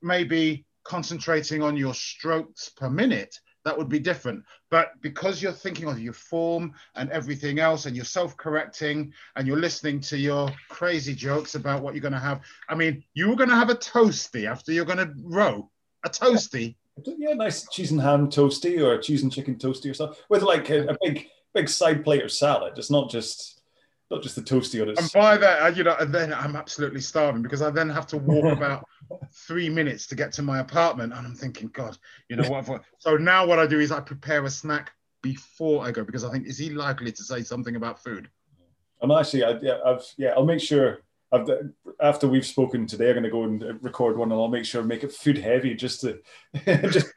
maybe 0.03 0.65
concentrating 0.85 1.63
on 1.63 1.77
your 1.77 1.95
strokes 1.95 2.69
per 2.71 2.91
minute, 2.91 3.39
that 3.65 3.77
would 3.77 3.89
be 3.89 3.99
different. 3.99 4.45
But 4.71 4.93
because 5.01 5.43
you're 5.43 5.53
thinking 5.53 5.89
of 5.89 6.01
your 6.01 6.13
form 6.13 6.75
and 6.97 7.11
everything 7.11 7.59
else, 7.59 7.87
and 7.87 7.95
you're 7.95 8.05
self 8.05 8.37
correcting 8.37 9.13
and 9.37 9.47
you're 9.47 9.59
listening 9.59 10.01
to 10.01 10.19
your 10.19 10.51
crazy 10.69 11.15
jokes 11.15 11.55
about 11.55 11.83
what 11.83 11.95
you're 11.95 12.03
going 12.03 12.13
to 12.13 12.19
have, 12.19 12.41
I 12.69 12.75
mean, 12.75 13.05
you 13.15 13.29
were 13.29 13.37
going 13.37 13.51
to 13.51 13.57
have 13.57 13.71
a 13.71 13.75
toasty 13.75 14.47
after 14.47 14.73
you're 14.73 14.85
going 14.85 14.99
to 14.99 15.13
row, 15.23 15.71
a 16.05 16.11
toasty. 16.11 16.77
Yeah, 17.05 17.35
nice 17.35 17.67
cheese 17.69 17.91
and 17.91 18.01
ham 18.01 18.29
toasty 18.29 18.83
or 18.85 19.01
cheese 19.01 19.23
and 19.23 19.33
chicken 19.33 19.57
toasty 19.57 19.91
or 19.91 19.95
something 19.95 20.19
with 20.29 20.43
like 20.43 20.69
a, 20.71 20.89
a 20.89 20.97
big, 21.03 21.27
big 21.55 21.69
side 21.69 22.05
plate 22.05 22.23
of 22.23 22.31
salad. 22.31 22.75
It's 22.77 22.91
not 22.91 23.11
just 23.11 23.62
not 24.13 24.23
just 24.23 24.37
the 24.37 24.43
toasty 24.43 24.83
on 24.83 24.91
it. 24.91 24.99
And 24.99 25.11
by 25.13 25.37
that, 25.39 25.63
uh, 25.63 25.69
you 25.69 25.83
know, 25.83 25.97
and 25.99 26.15
then 26.15 26.33
I'm 26.35 26.55
absolutely 26.55 27.01
starving 27.01 27.43
because 27.43 27.63
I 27.63 27.71
then 27.71 27.89
have 27.89 28.07
to 28.09 28.19
walk 28.19 28.45
about 28.57 28.87
three 29.33 29.69
minutes 29.69 30.07
to 30.09 30.15
get 30.15 30.33
to 30.35 30.43
my 30.43 30.61
apartment, 30.61 31.15
and 31.15 31.27
I'm 31.27 31.35
thinking, 31.35 31.69
God, 31.69 31.97
you 32.29 32.37
know 32.37 32.49
what? 32.49 32.85
so 32.99 33.17
now 33.17 33.47
what 33.47 33.59
I 33.59 33.67
do 33.67 33.81
is 33.81 33.91
I 33.91 34.01
prepare 34.01 34.45
a 34.45 34.51
snack 34.51 34.93
before 35.23 35.85
I 35.85 35.91
go 35.91 36.05
because 36.05 36.25
I 36.25 36.31
think 36.31 36.47
is 36.47 36.59
he 36.59 36.71
likely 36.71 37.11
to 37.11 37.23
say 37.23 37.43
something 37.43 37.77
about 37.77 38.03
food? 38.03 38.29
I'm 39.01 39.11
actually, 39.11 39.45
I, 39.45 39.59
yeah, 39.63 39.79
I've, 39.85 40.05
yeah, 40.17 40.31
I'll 40.37 40.45
make 40.45 40.61
sure. 40.61 40.99
I've, 41.33 41.49
uh, 41.49 41.57
after 42.03 42.29
we've 42.29 42.45
spoken 42.45 42.87
today, 42.87 43.09
I'm 43.09 43.15
going 43.15 43.25
to 43.25 43.31
go 43.31 43.45
and 43.45 43.65
uh, 43.65 43.75
record 43.81 44.19
one, 44.19 44.31
and 44.31 44.39
I'll 44.39 44.49
make 44.49 44.67
sure 44.67 44.83
make 44.83 45.03
it 45.03 45.13
food 45.13 45.39
heavy, 45.39 45.75
just 45.75 46.03
to, 46.03 46.21
just. 46.67 47.11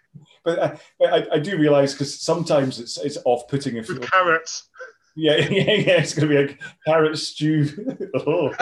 But 0.46 0.60
I, 0.60 1.06
I, 1.06 1.28
I 1.34 1.40
do 1.40 1.58
realize 1.58 1.92
because 1.92 2.22
sometimes 2.22 2.80
it's 2.80 2.98
it's 2.98 3.18
off 3.26 3.50
putting 3.50 3.76
if 3.76 3.90
with 3.90 4.10
carrots. 4.10 4.70
Yeah, 5.16 5.38
yeah, 5.50 5.72
yeah. 5.74 6.02
It's 6.02 6.14
going 6.14 6.30
to 6.30 6.46
be 6.46 6.54
a 6.54 6.58
carrot 6.86 7.18
stew. 7.18 7.70
oh. 8.28 8.50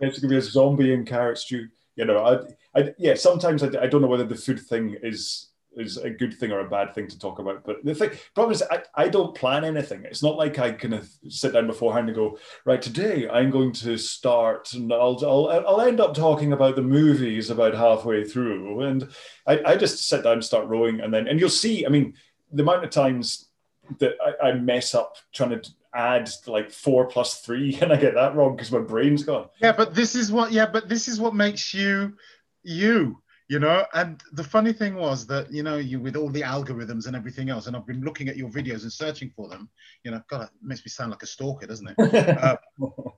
it's 0.00 0.18
going 0.18 0.20
to 0.20 0.28
be 0.28 0.36
a 0.36 0.42
zombie 0.42 0.92
and 0.94 1.06
carrot 1.06 1.38
stew. 1.38 1.68
You 1.96 2.06
know, 2.06 2.24
I, 2.74 2.80
I 2.80 2.94
yeah. 2.98 3.14
Sometimes 3.14 3.62
I, 3.62 3.68
I 3.82 3.86
don't 3.86 4.02
know 4.02 4.08
whether 4.08 4.24
the 4.24 4.34
food 4.34 4.60
thing 4.60 4.96
is 5.02 5.48
is 5.74 5.96
a 5.96 6.10
good 6.10 6.34
thing 6.34 6.52
or 6.52 6.60
a 6.60 6.68
bad 6.68 6.94
thing 6.94 7.08
to 7.08 7.18
talk 7.18 7.38
about. 7.38 7.64
But 7.64 7.82
the 7.82 7.94
thing, 7.94 8.10
problem 8.34 8.52
is, 8.52 8.62
I, 8.70 8.82
I 8.94 9.08
don't 9.08 9.34
plan 9.34 9.64
anything. 9.64 10.04
It's 10.04 10.22
not 10.22 10.36
like 10.36 10.58
I 10.58 10.72
kind 10.72 10.92
of 10.92 11.08
sit 11.28 11.54
down 11.54 11.66
beforehand 11.66 12.08
and 12.08 12.16
go, 12.16 12.38
right, 12.66 12.82
today 12.82 13.26
I'm 13.26 13.50
going 13.50 13.72
to 13.72 13.96
start 13.96 14.74
and 14.74 14.92
I'll, 14.92 15.18
I'll, 15.22 15.64
I'll 15.66 15.80
end 15.80 15.98
up 15.98 16.14
talking 16.14 16.52
about 16.52 16.76
the 16.76 16.82
movies 16.82 17.48
about 17.48 17.72
halfway 17.74 18.22
through. 18.22 18.82
And 18.82 19.08
I, 19.46 19.62
I 19.64 19.76
just 19.76 20.06
sit 20.06 20.24
down 20.24 20.34
and 20.34 20.44
start 20.44 20.68
rowing. 20.68 21.00
And 21.00 21.12
then, 21.12 21.26
and 21.26 21.40
you'll 21.40 21.48
see, 21.48 21.86
I 21.86 21.88
mean, 21.88 22.12
the 22.52 22.62
amount 22.64 22.84
of 22.84 22.90
times 22.90 23.48
that 23.98 24.14
I, 24.42 24.48
I 24.48 24.52
mess 24.54 24.94
up 24.94 25.16
trying 25.32 25.50
to 25.50 25.70
add 25.94 26.30
like 26.46 26.70
four 26.70 27.06
plus 27.06 27.40
three 27.40 27.78
and 27.82 27.92
I 27.92 27.96
get 27.96 28.14
that 28.14 28.34
wrong 28.34 28.56
because 28.56 28.72
my 28.72 28.78
brain's 28.78 29.22
gone. 29.22 29.48
Yeah, 29.60 29.72
but 29.72 29.94
this 29.94 30.14
is 30.14 30.32
what 30.32 30.52
yeah, 30.52 30.66
but 30.66 30.88
this 30.88 31.08
is 31.08 31.20
what 31.20 31.34
makes 31.34 31.74
you 31.74 32.14
you, 32.62 33.20
you 33.48 33.58
know. 33.58 33.84
And 33.94 34.22
the 34.32 34.44
funny 34.44 34.72
thing 34.72 34.94
was 34.94 35.26
that, 35.26 35.52
you 35.52 35.62
know, 35.62 35.76
you 35.76 36.00
with 36.00 36.16
all 36.16 36.30
the 36.30 36.42
algorithms 36.42 37.06
and 37.06 37.16
everything 37.16 37.50
else, 37.50 37.66
and 37.66 37.76
I've 37.76 37.86
been 37.86 38.02
looking 38.02 38.28
at 38.28 38.36
your 38.36 38.48
videos 38.48 38.82
and 38.82 38.92
searching 38.92 39.30
for 39.34 39.48
them, 39.48 39.68
you 40.04 40.10
know, 40.10 40.22
God, 40.28 40.42
it 40.42 40.50
makes 40.62 40.84
me 40.84 40.90
sound 40.90 41.10
like 41.10 41.22
a 41.22 41.26
stalker, 41.26 41.66
doesn't 41.66 41.94
it? 41.96 42.38
uh, 42.42 42.56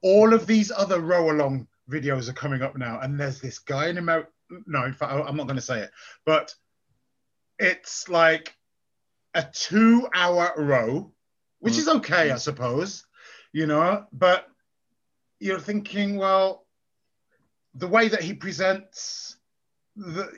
all 0.03 0.33
of 0.33 0.47
these 0.47 0.71
other 0.71 1.01
row 1.01 1.31
along 1.31 1.67
videos 1.91 2.29
are 2.29 2.35
coming 2.35 2.63
up 2.63 2.77
now, 2.77 3.01
and 3.01 3.19
there's 3.19 3.41
this 3.41 3.59
guy 3.59 3.89
in 3.89 3.99
America. 3.99 4.29
No, 4.67 4.85
in 4.85 4.93
fact, 4.93 5.13
I'm 5.13 5.37
not 5.37 5.47
going 5.47 5.57
to 5.57 5.63
say 5.63 5.81
it, 5.81 5.91
but 6.25 6.55
it's 7.59 8.09
like 8.09 8.55
a 9.35 9.43
two 9.53 10.09
hour 10.15 10.53
row, 10.57 11.13
which 11.59 11.75
mm. 11.75 11.79
is 11.79 11.89
okay, 11.89 12.31
I 12.31 12.35
mm. 12.35 12.41
suppose, 12.41 13.05
you 13.53 13.67
know, 13.67 14.07
but 14.13 14.47
you're 15.41 15.61
thinking, 15.61 16.17
well, 16.17 16.67
the 17.75 17.89
way 17.89 18.09
that 18.09 18.23
he 18.23 18.35
presents, 18.35 19.37
the, 19.97 20.31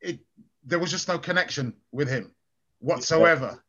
it, 0.00 0.20
there 0.64 0.78
was 0.78 0.90
just 0.90 1.08
no 1.08 1.18
connection 1.18 1.74
with 1.92 2.08
him 2.08 2.32
whatsoever. 2.80 3.62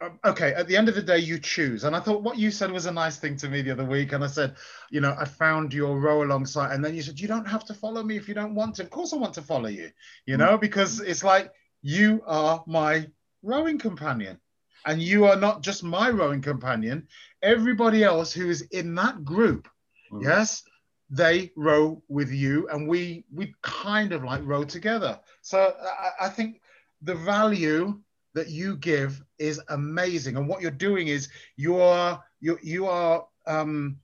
Um, 0.00 0.20
okay, 0.24 0.52
at 0.52 0.68
the 0.68 0.76
end 0.76 0.88
of 0.88 0.94
the 0.94 1.02
day, 1.02 1.18
you 1.18 1.38
choose. 1.38 1.84
And 1.84 1.96
I 1.96 2.00
thought 2.00 2.22
what 2.22 2.38
you 2.38 2.50
said 2.50 2.70
was 2.70 2.86
a 2.86 2.92
nice 2.92 3.16
thing 3.16 3.36
to 3.38 3.48
me 3.48 3.62
the 3.62 3.70
other 3.72 3.84
week. 3.84 4.12
And 4.12 4.22
I 4.22 4.26
said, 4.26 4.56
you 4.90 5.00
know, 5.00 5.16
I 5.18 5.24
found 5.24 5.72
your 5.72 5.98
row 5.98 6.22
alongside. 6.22 6.72
And 6.72 6.84
then 6.84 6.94
you 6.94 7.02
said, 7.02 7.18
you 7.18 7.28
don't 7.28 7.48
have 7.48 7.64
to 7.64 7.74
follow 7.74 8.02
me 8.02 8.16
if 8.16 8.28
you 8.28 8.34
don't 8.34 8.54
want 8.54 8.76
to. 8.76 8.82
Of 8.82 8.90
course, 8.90 9.12
I 9.12 9.16
want 9.16 9.34
to 9.34 9.42
follow 9.42 9.68
you, 9.68 9.90
you 10.26 10.36
mm. 10.36 10.38
know, 10.38 10.58
because 10.58 11.00
it's 11.00 11.24
like 11.24 11.50
you 11.82 12.22
are 12.26 12.62
my 12.66 13.06
rowing 13.46 13.78
companion. 13.78 14.38
And 14.84 15.02
you 15.02 15.24
are 15.26 15.36
not 15.36 15.62
just 15.62 15.82
my 15.82 16.10
rowing 16.10 16.42
companion. 16.42 17.08
Everybody 17.42 18.04
else 18.04 18.32
who 18.32 18.48
is 18.48 18.62
in 18.62 18.94
that 18.96 19.24
group, 19.24 19.68
mm. 20.12 20.22
yes, 20.22 20.62
they 21.10 21.52
row 21.56 22.02
with 22.08 22.30
you, 22.30 22.68
and 22.68 22.88
we 22.88 23.24
we 23.32 23.54
kind 23.62 24.12
of 24.12 24.24
like 24.24 24.42
row 24.44 24.64
together. 24.64 25.18
So 25.42 25.74
I, 25.82 26.26
I 26.26 26.28
think 26.28 26.60
the 27.02 27.14
value 27.14 28.00
that 28.34 28.48
you 28.48 28.76
give 28.76 29.22
is 29.38 29.60
amazing, 29.68 30.36
and 30.36 30.48
what 30.48 30.62
you're 30.62 30.70
doing 30.70 31.08
is 31.08 31.28
you 31.56 31.80
are 31.80 32.22
you 32.40 32.58
you 32.62 32.86
are 32.86 33.26
um, 33.46 33.98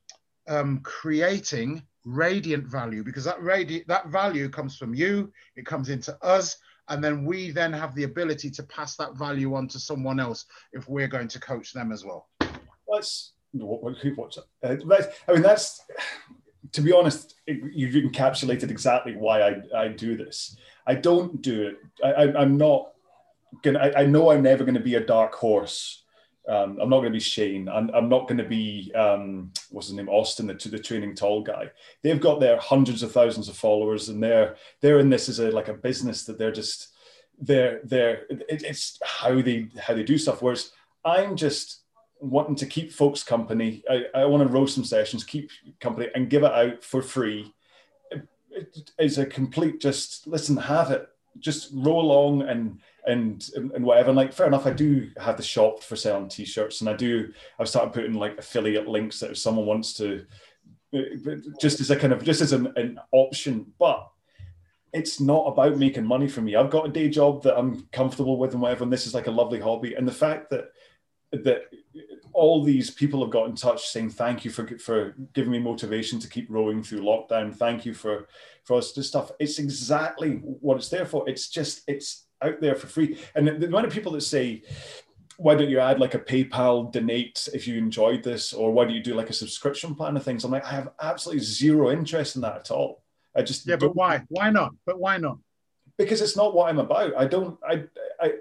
um, 0.48 0.80
creating 0.82 1.82
radiant 2.04 2.66
value 2.66 3.04
because 3.04 3.24
that 3.24 3.38
radi- 3.38 3.86
that 3.86 4.08
value 4.08 4.48
comes 4.48 4.76
from 4.76 4.94
you. 4.94 5.32
It 5.56 5.66
comes 5.66 5.88
into 5.88 6.16
us, 6.24 6.56
and 6.92 7.02
then 7.02 7.24
we 7.24 7.50
then 7.50 7.72
have 7.72 7.94
the 7.94 8.04
ability 8.04 8.50
to 8.50 8.62
pass 8.64 8.96
that 8.96 9.14
value 9.16 9.54
on 9.54 9.66
to 9.66 9.80
someone 9.80 10.20
else 10.20 10.44
if 10.74 10.88
we're 10.88 11.08
going 11.08 11.26
to 11.28 11.40
coach 11.40 11.72
them 11.72 11.90
as 11.90 12.04
well. 12.04 12.28
That's 12.86 13.32
what, 13.52 13.82
what's 14.16 14.38
uh, 14.38 14.74
i 15.28 15.32
mean 15.32 15.42
that's 15.42 15.82
to 16.72 16.80
be 16.80 16.92
honest 16.92 17.34
you've 17.46 17.94
encapsulated 17.94 18.70
exactly 18.70 19.14
why 19.14 19.42
I, 19.42 19.62
I 19.76 19.88
do 19.88 20.16
this. 20.16 20.56
I 20.86 20.94
don't 20.94 21.42
do 21.42 21.68
it. 21.68 21.76
I, 22.02 22.32
i'm 22.38 22.56
not 22.56 22.92
gonna 23.62 23.78
I, 23.78 24.02
I 24.02 24.06
know 24.06 24.30
i'm 24.30 24.42
never 24.42 24.64
going 24.64 24.74
to 24.74 24.80
be 24.80 24.94
a 24.94 25.00
dark 25.04 25.34
horse 25.34 26.01
um, 26.48 26.78
I'm 26.80 26.88
not 26.88 27.00
going 27.00 27.12
to 27.12 27.18
be 27.18 27.20
Shane. 27.20 27.68
I'm, 27.68 27.90
I'm 27.94 28.08
not 28.08 28.26
going 28.26 28.38
to 28.38 28.44
be 28.44 28.92
um, 28.94 29.52
what's 29.70 29.88
his 29.88 29.96
name, 29.96 30.08
Austin, 30.08 30.48
the, 30.48 30.54
the 30.54 30.78
training 30.78 31.14
tall 31.14 31.42
guy. 31.42 31.70
They've 32.02 32.20
got 32.20 32.40
their 32.40 32.58
hundreds 32.58 33.02
of 33.02 33.12
thousands 33.12 33.48
of 33.48 33.56
followers, 33.56 34.08
and 34.08 34.22
they're 34.22 34.56
they're 34.80 34.98
in 34.98 35.10
this 35.10 35.28
as 35.28 35.38
a 35.38 35.50
like 35.50 35.68
a 35.68 35.74
business 35.74 36.24
that 36.24 36.38
they're 36.38 36.52
just 36.52 36.94
they're 37.38 37.80
they're 37.84 38.24
it, 38.28 38.64
it's 38.64 38.98
how 39.04 39.40
they 39.40 39.68
how 39.80 39.94
they 39.94 40.02
do 40.02 40.18
stuff. 40.18 40.42
Whereas 40.42 40.72
I'm 41.04 41.36
just 41.36 41.82
wanting 42.18 42.56
to 42.56 42.66
keep 42.66 42.92
folks 42.92 43.22
company. 43.22 43.82
I, 43.88 44.04
I 44.14 44.24
want 44.24 44.42
to 44.42 44.52
row 44.52 44.66
some 44.66 44.84
sessions, 44.84 45.24
keep 45.24 45.50
company, 45.80 46.08
and 46.14 46.30
give 46.30 46.42
it 46.42 46.52
out 46.52 46.82
for 46.82 47.02
free. 47.02 47.52
It, 48.10 48.26
it, 48.50 48.90
it's 48.98 49.18
a 49.18 49.26
complete 49.26 49.80
just 49.80 50.26
listen, 50.26 50.56
have 50.56 50.90
it 50.90 51.08
just 51.38 51.70
roll 51.72 52.00
along 52.00 52.42
and 52.42 52.80
and 53.06 53.44
and 53.54 53.84
whatever. 53.84 54.10
And 54.10 54.16
like, 54.16 54.32
fair 54.32 54.46
enough, 54.46 54.66
I 54.66 54.72
do 54.72 55.10
have 55.18 55.36
the 55.36 55.42
shop 55.42 55.82
for 55.82 55.96
selling 55.96 56.28
t-shirts, 56.28 56.80
and 56.80 56.90
I 56.90 56.94
do. 56.94 57.32
I've 57.58 57.68
started 57.68 57.92
putting 57.92 58.14
like 58.14 58.38
affiliate 58.38 58.88
links 58.88 59.20
that 59.20 59.32
if 59.32 59.38
someone 59.38 59.66
wants 59.66 59.94
to, 59.94 60.24
uh, 60.94 61.36
just 61.60 61.80
as 61.80 61.90
a 61.90 61.96
kind 61.96 62.12
of 62.12 62.24
just 62.24 62.40
as 62.40 62.52
an, 62.52 62.72
an 62.76 63.00
option, 63.12 63.72
but 63.78 64.08
it's 64.92 65.20
not 65.20 65.46
about 65.46 65.78
making 65.78 66.04
money 66.04 66.28
for 66.28 66.42
me. 66.42 66.54
I've 66.54 66.70
got 66.70 66.86
a 66.86 66.92
day 66.92 67.08
job 67.08 67.42
that 67.44 67.58
I'm 67.58 67.88
comfortable 67.92 68.36
with 68.36 68.52
and 68.52 68.60
whatever, 68.60 68.84
and 68.84 68.92
this 68.92 69.06
is 69.06 69.14
like 69.14 69.26
a 69.26 69.32
lovely 69.32 69.58
hobby. 69.58 69.94
And 69.94 70.06
the 70.06 70.12
fact 70.12 70.50
that 70.50 70.70
that 71.32 71.62
all 72.34 72.62
these 72.62 72.90
people 72.90 73.22
have 73.22 73.30
got 73.30 73.48
in 73.48 73.54
touch 73.54 73.88
saying 73.88 74.10
thank 74.10 74.44
you 74.44 74.50
for 74.50 74.66
for 74.78 75.14
giving 75.32 75.52
me 75.52 75.58
motivation 75.58 76.18
to 76.18 76.28
keep 76.28 76.46
rowing 76.50 76.82
through 76.82 77.00
lockdown. 77.00 77.54
Thank 77.54 77.84
you 77.84 77.94
for 77.94 78.28
for 78.64 78.78
us 78.78 78.92
this 78.92 79.08
stuff. 79.08 79.32
It's 79.38 79.58
exactly 79.58 80.36
what 80.36 80.76
it's 80.76 80.88
there 80.88 81.06
for. 81.06 81.28
It's 81.28 81.48
just 81.48 81.82
it's 81.86 82.26
out 82.42 82.60
there 82.60 82.74
for 82.74 82.86
free. 82.86 83.18
And 83.34 83.46
the, 83.46 83.52
the 83.52 83.66
amount 83.66 83.86
of 83.86 83.92
people 83.92 84.12
that 84.12 84.22
say, 84.22 84.62
why 85.36 85.54
don't 85.54 85.70
you 85.70 85.80
add 85.80 85.98
like 85.98 86.14
a 86.14 86.18
PayPal 86.18 86.92
donate 86.92 87.48
if 87.52 87.66
you 87.66 87.76
enjoyed 87.78 88.22
this, 88.22 88.52
or 88.52 88.72
why 88.72 88.84
do 88.84 88.92
you 88.92 89.02
do 89.02 89.14
like 89.14 89.30
a 89.30 89.34
subscription 89.34 89.94
plan 89.94 90.16
of 90.16 90.22
things? 90.22 90.44
I'm 90.44 90.50
like, 90.50 90.64
I 90.64 90.70
have 90.70 90.90
absolutely 91.00 91.44
zero 91.44 91.90
interest 91.90 92.36
in 92.36 92.42
that 92.42 92.56
at 92.56 92.70
all. 92.70 93.02
I 93.34 93.42
just 93.42 93.66
yeah, 93.66 93.76
but 93.76 93.96
why? 93.96 94.24
Why 94.28 94.50
not? 94.50 94.72
But 94.84 95.00
why 95.00 95.16
not? 95.16 95.38
Because 95.96 96.20
it's 96.20 96.36
not 96.36 96.54
what 96.54 96.68
I'm 96.68 96.78
about. 96.78 97.16
I 97.16 97.26
don't. 97.26 97.58
I. 97.66 97.84
I. 98.20 98.32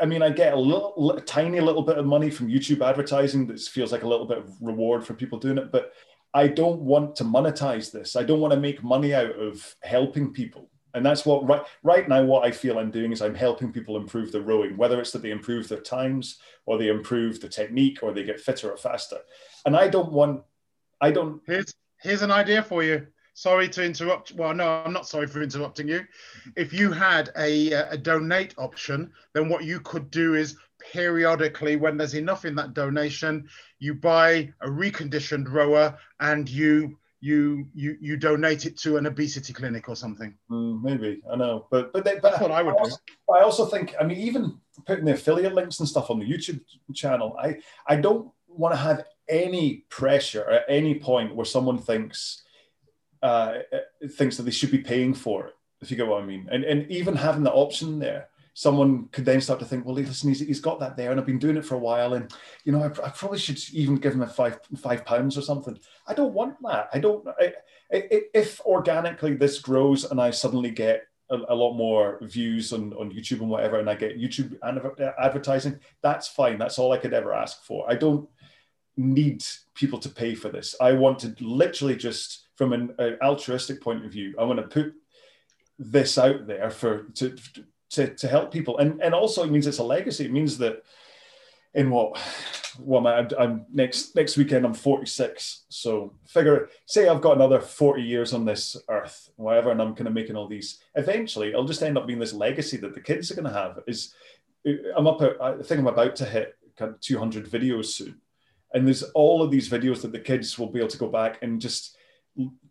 I 0.00 0.06
mean, 0.06 0.22
I 0.22 0.30
get 0.30 0.54
a 0.54 0.58
little, 0.58 1.10
a 1.10 1.20
tiny 1.20 1.60
little 1.60 1.82
bit 1.82 1.98
of 1.98 2.06
money 2.06 2.30
from 2.30 2.48
YouTube 2.48 2.80
advertising 2.80 3.46
that 3.48 3.60
feels 3.60 3.92
like 3.92 4.02
a 4.02 4.08
little 4.08 4.24
bit 4.24 4.38
of 4.38 4.50
reward 4.62 5.04
for 5.04 5.12
people 5.12 5.38
doing 5.38 5.58
it, 5.58 5.70
but 5.70 5.92
I 6.32 6.48
don't 6.48 6.80
want 6.80 7.16
to 7.16 7.24
monetize 7.24 7.92
this. 7.92 8.16
I 8.16 8.24
don't 8.24 8.40
want 8.40 8.54
to 8.54 8.58
make 8.58 8.82
money 8.82 9.12
out 9.12 9.38
of 9.38 9.76
helping 9.82 10.32
people. 10.32 10.70
And 10.94 11.04
that's 11.04 11.26
what 11.26 11.46
right 11.46 11.62
right 11.82 12.08
now 12.08 12.22
what 12.24 12.44
I 12.44 12.50
feel 12.50 12.78
I'm 12.78 12.90
doing 12.90 13.12
is 13.12 13.20
I'm 13.20 13.34
helping 13.34 13.72
people 13.72 13.96
improve 13.96 14.32
their 14.32 14.42
rowing, 14.42 14.76
whether 14.76 15.00
it's 15.00 15.10
that 15.12 15.22
they 15.22 15.32
improve 15.32 15.68
their 15.68 15.80
times 15.80 16.38
or 16.66 16.78
they 16.78 16.88
improve 16.88 17.40
the 17.40 17.48
technique 17.48 17.98
or 18.02 18.12
they 18.12 18.22
get 18.22 18.40
fitter 18.40 18.70
or 18.70 18.76
faster. 18.76 19.18
And 19.66 19.76
I 19.76 19.88
don't 19.88 20.12
want 20.12 20.42
I 21.00 21.10
don't 21.10 21.42
here's 21.46 21.74
here's 22.00 22.22
an 22.22 22.30
idea 22.30 22.62
for 22.62 22.82
you. 22.82 23.06
Sorry 23.36 23.68
to 23.70 23.84
interrupt. 23.84 24.32
Well, 24.32 24.54
no, 24.54 24.84
I'm 24.84 24.92
not 24.92 25.08
sorry 25.08 25.26
for 25.26 25.42
interrupting 25.42 25.88
you. 25.88 26.04
If 26.54 26.72
you 26.72 26.92
had 26.92 27.30
a, 27.36 27.72
a 27.72 27.98
donate 27.98 28.54
option, 28.58 29.10
then 29.32 29.48
what 29.48 29.64
you 29.64 29.80
could 29.80 30.08
do 30.12 30.34
is 30.34 30.56
periodically, 30.92 31.74
when 31.76 31.96
there's 31.96 32.14
enough 32.14 32.44
in 32.44 32.54
that 32.54 32.74
donation, 32.74 33.48
you 33.80 33.94
buy 33.94 34.52
a 34.60 34.68
reconditioned 34.68 35.50
rower 35.50 35.98
and 36.20 36.48
you 36.48 36.96
you 37.24 37.66
you 37.74 37.96
you 38.02 38.18
donate 38.18 38.66
it 38.66 38.76
to 38.76 38.98
an 38.98 39.06
obesity 39.06 39.54
clinic 39.54 39.88
or 39.88 39.96
something. 39.96 40.34
Mm, 40.50 40.82
maybe 40.82 41.22
I 41.32 41.36
know, 41.36 41.66
but 41.70 41.90
but, 41.90 42.04
they, 42.04 42.16
but 42.16 42.32
that's 42.32 42.42
what 42.42 42.50
I 42.50 42.62
would 42.62 42.74
I 42.74 42.80
also, 42.80 42.96
do. 43.06 43.34
I 43.34 43.40
also 43.40 43.64
think 43.64 43.94
I 43.98 44.04
mean 44.04 44.18
even 44.18 44.58
putting 44.86 45.06
the 45.06 45.14
affiliate 45.14 45.54
links 45.54 45.80
and 45.80 45.88
stuff 45.88 46.10
on 46.10 46.18
the 46.18 46.26
YouTube 46.26 46.60
channel, 46.94 47.34
I 47.40 47.56
I 47.86 47.96
don't 47.96 48.30
want 48.46 48.74
to 48.74 48.76
have 48.76 49.06
any 49.26 49.86
pressure 49.88 50.44
at 50.50 50.66
any 50.68 50.98
point 50.98 51.34
where 51.34 51.46
someone 51.46 51.78
thinks 51.78 52.42
uh, 53.22 53.60
thinks 54.18 54.36
that 54.36 54.42
they 54.42 54.50
should 54.50 54.70
be 54.70 54.90
paying 54.92 55.14
for 55.14 55.46
it. 55.46 55.54
If 55.80 55.90
you 55.90 55.96
get 55.96 56.06
what 56.06 56.22
I 56.22 56.26
mean, 56.26 56.46
and 56.52 56.62
and 56.62 56.90
even 56.90 57.16
having 57.16 57.42
the 57.42 57.52
option 57.52 57.98
there 57.98 58.28
someone 58.54 59.08
could 59.08 59.24
then 59.24 59.40
start 59.40 59.58
to 59.58 59.66
think, 59.66 59.84
well, 59.84 59.96
listen, 59.96 60.28
he's, 60.28 60.40
he's 60.40 60.60
got 60.60 60.80
that 60.80 60.96
there, 60.96 61.10
and 61.10 61.20
I've 61.20 61.26
been 61.26 61.38
doing 61.38 61.56
it 61.56 61.66
for 61.66 61.74
a 61.74 61.78
while, 61.78 62.14
and 62.14 62.32
you 62.64 62.72
know, 62.72 62.82
I, 62.82 63.06
I 63.06 63.10
probably 63.10 63.38
should 63.38 63.58
even 63.72 63.96
give 63.96 64.14
him 64.14 64.22
a 64.22 64.26
five 64.26 64.60
five 64.78 65.04
pounds 65.04 65.36
or 65.36 65.42
something. 65.42 65.78
I 66.06 66.14
don't 66.14 66.32
want 66.32 66.56
that. 66.62 66.88
I 66.94 67.00
don't. 67.00 67.26
I, 67.40 67.52
I, 67.92 68.08
if 68.32 68.60
organically 68.62 69.34
this 69.34 69.58
grows 69.58 70.04
and 70.04 70.20
I 70.20 70.30
suddenly 70.30 70.70
get 70.70 71.02
a, 71.30 71.36
a, 71.48 71.54
lot 71.54 71.74
more 71.74 72.18
views 72.22 72.72
on, 72.72 72.92
on 72.94 73.12
YouTube 73.12 73.40
and 73.40 73.50
whatever, 73.50 73.78
and 73.78 73.90
I 73.90 73.94
get 73.94 74.18
YouTube 74.18 74.56
advertising, 75.18 75.80
that's 76.02 76.28
fine. 76.28 76.58
That's 76.58 76.78
all 76.78 76.92
I 76.92 76.98
could 76.98 77.12
ever 77.12 77.34
ask 77.34 77.62
for. 77.64 77.90
I 77.90 77.94
don't 77.94 78.28
need 78.96 79.44
people 79.74 79.98
to 79.98 80.08
pay 80.08 80.34
for 80.34 80.48
this. 80.48 80.74
I 80.80 80.92
want 80.92 81.18
to 81.20 81.34
literally 81.40 81.96
just, 81.96 82.48
from 82.56 82.72
an 82.72 82.94
altruistic 83.22 83.80
point 83.80 84.04
of 84.04 84.12
view, 84.12 84.34
I 84.38 84.44
want 84.44 84.60
to 84.60 84.66
put 84.66 84.94
this 85.78 86.18
out 86.18 86.46
there 86.46 86.70
for 86.70 87.04
to 87.14 87.30
to, 87.30 87.64
to 87.90 88.14
to 88.14 88.28
help 88.28 88.52
people. 88.52 88.78
And, 88.78 89.00
and 89.02 89.14
also 89.14 89.44
it 89.44 89.50
means 89.50 89.66
it's 89.66 89.78
a 89.78 89.84
legacy. 89.84 90.24
It 90.24 90.32
means 90.32 90.58
that 90.58 90.82
in 91.74 91.90
what, 91.90 92.18
well, 92.78 93.06
I'm, 93.06 93.28
I'm 93.38 93.66
next, 93.72 94.14
next 94.14 94.36
weekend, 94.36 94.64
I'm 94.64 94.74
46. 94.74 95.64
So 95.68 96.14
figure, 96.26 96.68
say 96.86 97.08
I've 97.08 97.20
got 97.20 97.36
another 97.36 97.60
40 97.60 98.02
years 98.02 98.32
on 98.32 98.44
this 98.44 98.76
earth, 98.88 99.28
whatever, 99.36 99.70
and 99.70 99.82
I'm 99.82 99.94
kind 99.94 100.06
of 100.06 100.14
making 100.14 100.36
all 100.36 100.46
these, 100.46 100.78
eventually 100.94 101.48
it'll 101.48 101.64
just 101.64 101.82
end 101.82 101.98
up 101.98 102.06
being 102.06 102.20
this 102.20 102.32
legacy 102.32 102.76
that 102.78 102.94
the 102.94 103.00
kids 103.00 103.30
are 103.30 103.34
going 103.34 103.52
to 103.52 103.58
have 103.58 103.80
is 103.86 104.14
I'm 104.96 105.06
up 105.06 105.20
at, 105.20 105.40
I 105.42 105.60
think 105.62 105.80
I'm 105.80 105.86
about 105.88 106.16
to 106.16 106.24
hit 106.24 106.56
kind 106.78 106.92
of 106.92 107.00
200 107.00 107.50
videos 107.50 107.86
soon. 107.86 108.20
And 108.72 108.86
there's 108.86 109.02
all 109.14 109.42
of 109.42 109.50
these 109.50 109.68
videos 109.68 110.00
that 110.02 110.12
the 110.12 110.18
kids 110.18 110.58
will 110.58 110.70
be 110.70 110.80
able 110.80 110.88
to 110.88 110.98
go 110.98 111.08
back 111.08 111.38
and 111.42 111.60
just 111.60 111.96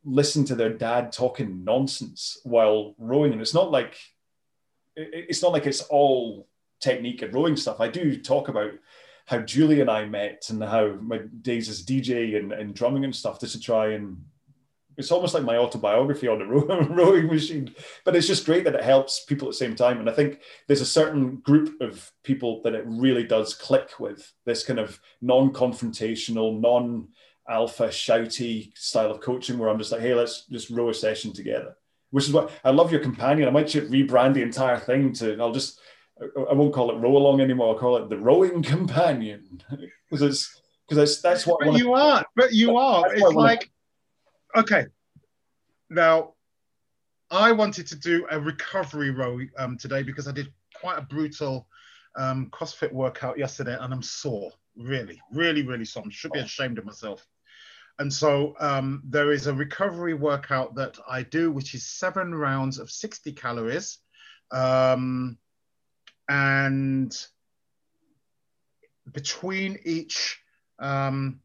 listen 0.03 0.43
to 0.45 0.55
their 0.55 0.73
dad 0.73 1.11
talking 1.11 1.63
nonsense 1.63 2.39
while 2.43 2.95
rowing. 2.97 3.31
And 3.31 3.41
it's 3.41 3.53
not 3.53 3.71
like 3.71 3.95
it's 4.95 5.41
not 5.41 5.51
like 5.51 5.65
it's 5.65 5.81
all 5.81 6.47
technique 6.79 7.21
and 7.21 7.33
rowing 7.33 7.55
stuff. 7.57 7.79
I 7.79 7.87
do 7.87 8.17
talk 8.17 8.49
about 8.49 8.71
how 9.25 9.39
Julie 9.39 9.81
and 9.81 9.89
I 9.89 10.05
met 10.05 10.47
and 10.49 10.61
how 10.63 10.97
my 11.01 11.19
days 11.41 11.69
as 11.69 11.85
DJ 11.85 12.37
and, 12.37 12.51
and 12.51 12.75
drumming 12.75 13.05
and 13.05 13.15
stuff 13.15 13.39
just 13.39 13.53
to 13.53 13.59
try 13.59 13.93
and 13.93 14.17
it's 14.97 15.11
almost 15.11 15.33
like 15.33 15.43
my 15.43 15.57
autobiography 15.57 16.27
on 16.27 16.39
the 16.39 16.45
rowing 16.89 17.27
machine. 17.27 17.73
But 18.05 18.15
it's 18.15 18.27
just 18.27 18.45
great 18.45 18.63
that 18.65 18.75
it 18.75 18.83
helps 18.83 19.25
people 19.25 19.47
at 19.47 19.51
the 19.51 19.57
same 19.57 19.75
time. 19.75 19.99
And 19.99 20.09
i 20.09 20.13
think 20.13 20.41
there's 20.67 20.81
a 20.81 20.85
certain 20.85 21.37
group 21.37 21.81
of 21.81 22.11
people 22.23 22.61
that 22.63 22.75
it 22.75 22.83
really 22.85 23.23
does 23.23 23.53
click 23.53 23.99
with 23.99 24.31
this 24.45 24.63
kind 24.63 24.79
of 24.79 24.99
non-confrontational 25.21 26.59
non-alpha 26.59 27.87
shouty 27.87 28.77
style 28.77 29.11
of 29.11 29.21
coaching 29.21 29.57
where 29.57 29.69
i'm 29.69 29.77
just 29.77 29.91
like 29.91 30.01
hey 30.01 30.13
let's 30.13 30.45
just 30.47 30.69
row 30.69 30.89
a 30.89 30.93
session 30.93 31.33
together 31.33 31.75
which 32.13 32.25
is 32.25 32.31
what 32.31 32.51
I 32.63 32.69
love 32.69 32.91
your 32.91 33.01
companion. 33.01 33.47
I 33.47 33.51
might 33.51 33.65
rebrand 33.65 34.35
the 34.35 34.43
entire 34.43 34.77
thing 34.77 35.13
to, 35.13 35.35
I'll 35.41 35.51
just, 35.51 35.79
I 36.21 36.53
won't 36.53 36.71
call 36.71 36.91
it 36.91 36.99
row 36.99 37.17
along 37.17 37.41
anymore. 37.41 37.73
I'll 37.73 37.79
call 37.79 37.97
it 37.97 38.07
the 38.07 38.19
rowing 38.19 38.61
companion 38.61 39.63
because 40.11 40.21
it's, 40.21 40.61
because 40.87 41.23
that's 41.23 41.47
what 41.47 41.59
but 41.59 41.73
you 41.73 41.93
are, 41.93 42.23
but 42.35 42.53
you 42.53 42.77
are. 42.77 43.11
It's 43.15 43.33
like, 43.33 43.67
okay, 44.55 44.85
now 45.89 46.35
I 47.31 47.51
wanted 47.51 47.87
to 47.87 47.95
do 47.95 48.27
a 48.29 48.39
recovery 48.39 49.09
row 49.09 49.39
um, 49.57 49.75
today 49.75 50.03
because 50.03 50.27
I 50.27 50.33
did 50.33 50.53
quite 50.75 50.99
a 50.99 51.01
brutal 51.01 51.67
um, 52.15 52.51
CrossFit 52.51 52.91
workout 52.91 53.39
yesterday 53.39 53.75
and 53.79 53.91
I'm 53.91 54.03
sore, 54.03 54.51
really, 54.77 55.19
really, 55.31 55.63
really 55.63 55.85
sore. 55.85 56.03
I 56.05 56.11
should 56.11 56.31
be 56.31 56.41
ashamed 56.41 56.77
of 56.77 56.85
myself. 56.85 57.25
And 57.99 58.11
so 58.11 58.55
um, 58.59 59.03
there 59.05 59.31
is 59.31 59.47
a 59.47 59.53
recovery 59.53 60.13
workout 60.13 60.75
that 60.75 60.97
I 61.07 61.23
do, 61.23 61.51
which 61.51 61.73
is 61.75 61.85
seven 61.85 62.33
rounds 62.33 62.79
of 62.79 62.89
60 62.89 63.31
calories. 63.33 63.99
Um, 64.51 65.37
and 66.27 67.15
between 69.11 69.79
each 69.83 70.39
um, 70.79 71.39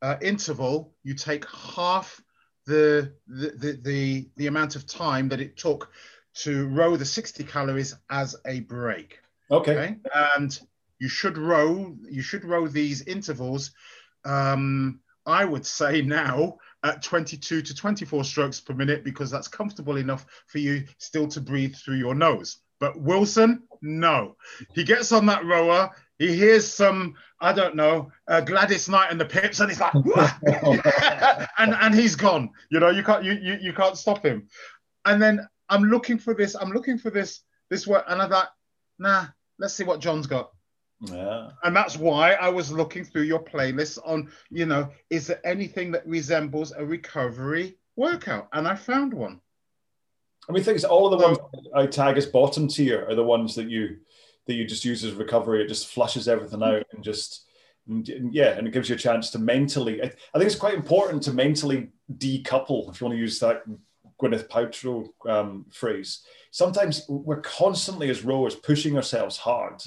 uh, 0.00 0.16
interval, 0.22 0.94
you 1.02 1.14
take 1.14 1.44
half 1.50 2.20
the, 2.66 3.12
the, 3.26 3.50
the, 3.56 3.80
the, 3.82 4.28
the 4.36 4.46
amount 4.46 4.76
of 4.76 4.86
time 4.86 5.28
that 5.30 5.40
it 5.40 5.56
took 5.56 5.90
to 6.34 6.68
row 6.68 6.96
the 6.96 7.04
60 7.04 7.42
calories 7.44 7.96
as 8.10 8.36
a 8.46 8.60
break. 8.60 9.18
Okay. 9.50 9.72
okay? 9.72 9.96
And 10.36 10.58
you 11.00 11.08
should 11.08 11.36
row, 11.36 11.96
you 12.08 12.22
should 12.22 12.44
row 12.44 12.68
these 12.68 13.02
intervals 13.02 13.72
um, 14.24 15.00
I 15.26 15.44
would 15.44 15.66
say 15.66 16.02
now 16.02 16.58
at 16.82 17.02
22 17.02 17.62
to 17.62 17.74
24 17.74 18.24
strokes 18.24 18.60
per 18.60 18.74
minute 18.74 19.04
because 19.04 19.30
that's 19.30 19.48
comfortable 19.48 19.96
enough 19.96 20.24
for 20.46 20.58
you 20.58 20.84
still 20.98 21.28
to 21.28 21.40
breathe 21.40 21.74
through 21.76 21.96
your 21.96 22.14
nose. 22.14 22.58
But 22.80 22.98
Wilson, 22.98 23.64
no. 23.82 24.36
He 24.74 24.84
gets 24.84 25.12
on 25.12 25.26
that 25.26 25.44
rower, 25.44 25.90
he 26.18 26.34
hears 26.34 26.66
some, 26.66 27.14
I 27.40 27.52
don't 27.52 27.76
know, 27.76 28.10
uh, 28.28 28.40
Gladys 28.40 28.88
Knight 28.88 29.10
and 29.10 29.20
the 29.20 29.26
Pips, 29.26 29.60
and 29.60 29.70
he's 29.70 29.80
like, 29.80 29.94
and 31.58 31.74
and 31.74 31.94
he's 31.94 32.16
gone. 32.16 32.50
You 32.70 32.80
know, 32.80 32.90
you 32.90 33.02
can't 33.02 33.24
you, 33.24 33.32
you 33.32 33.58
you 33.60 33.72
can't 33.72 33.96
stop 33.96 34.24
him. 34.24 34.48
And 35.04 35.20
then 35.20 35.46
I'm 35.68 35.84
looking 35.84 36.18
for 36.18 36.34
this, 36.34 36.54
I'm 36.54 36.72
looking 36.72 36.98
for 36.98 37.10
this 37.10 37.40
this 37.68 37.86
work, 37.86 38.04
and 38.08 38.20
I 38.20 38.28
thought, 38.28 38.50
nah, 38.98 39.26
let's 39.58 39.74
see 39.74 39.84
what 39.84 40.00
John's 40.00 40.26
got. 40.26 40.50
Yeah. 41.00 41.50
And 41.62 41.74
that's 41.74 41.96
why 41.96 42.34
I 42.34 42.48
was 42.48 42.70
looking 42.70 43.04
through 43.04 43.22
your 43.22 43.42
playlist 43.42 43.98
on, 44.04 44.30
you 44.50 44.66
know, 44.66 44.90
is 45.08 45.26
there 45.26 45.44
anything 45.46 45.90
that 45.92 46.06
resembles 46.06 46.72
a 46.72 46.84
recovery 46.84 47.78
workout? 47.96 48.48
And 48.52 48.68
I 48.68 48.74
found 48.74 49.14
one. 49.14 49.40
I 50.48 50.52
mean, 50.52 50.62
things 50.62 50.84
all 50.84 51.12
of 51.12 51.18
the 51.18 51.24
so, 51.24 51.42
ones 51.52 51.68
I 51.74 51.86
tag 51.86 52.16
as 52.16 52.26
bottom 52.26 52.68
tier 52.68 53.06
are 53.08 53.14
the 53.14 53.24
ones 53.24 53.54
that 53.54 53.70
you 53.70 53.98
that 54.46 54.54
you 54.54 54.64
just 54.66 54.84
use 54.84 55.04
as 55.04 55.12
recovery. 55.12 55.62
It 55.62 55.68
just 55.68 55.88
flushes 55.88 56.28
everything 56.28 56.62
out 56.62 56.84
and 56.92 57.04
just 57.04 57.46
and, 57.88 58.08
yeah, 58.32 58.50
and 58.50 58.66
it 58.66 58.72
gives 58.72 58.88
you 58.88 58.94
a 58.94 58.98
chance 58.98 59.30
to 59.30 59.38
mentally. 59.38 60.02
I, 60.02 60.06
I 60.06 60.38
think 60.38 60.46
it's 60.46 60.54
quite 60.54 60.74
important 60.74 61.22
to 61.24 61.32
mentally 61.32 61.88
decouple, 62.18 62.90
if 62.90 63.00
you 63.00 63.06
want 63.06 63.16
to 63.16 63.20
use 63.20 63.38
that 63.40 63.62
Gwyneth 64.20 64.48
Paltrow 64.48 65.08
um, 65.28 65.66
phrase. 65.72 66.20
Sometimes 66.50 67.04
we're 67.08 67.40
constantly 67.40 68.10
as 68.10 68.24
rowers 68.24 68.54
pushing 68.54 68.96
ourselves 68.96 69.36
hard, 69.36 69.82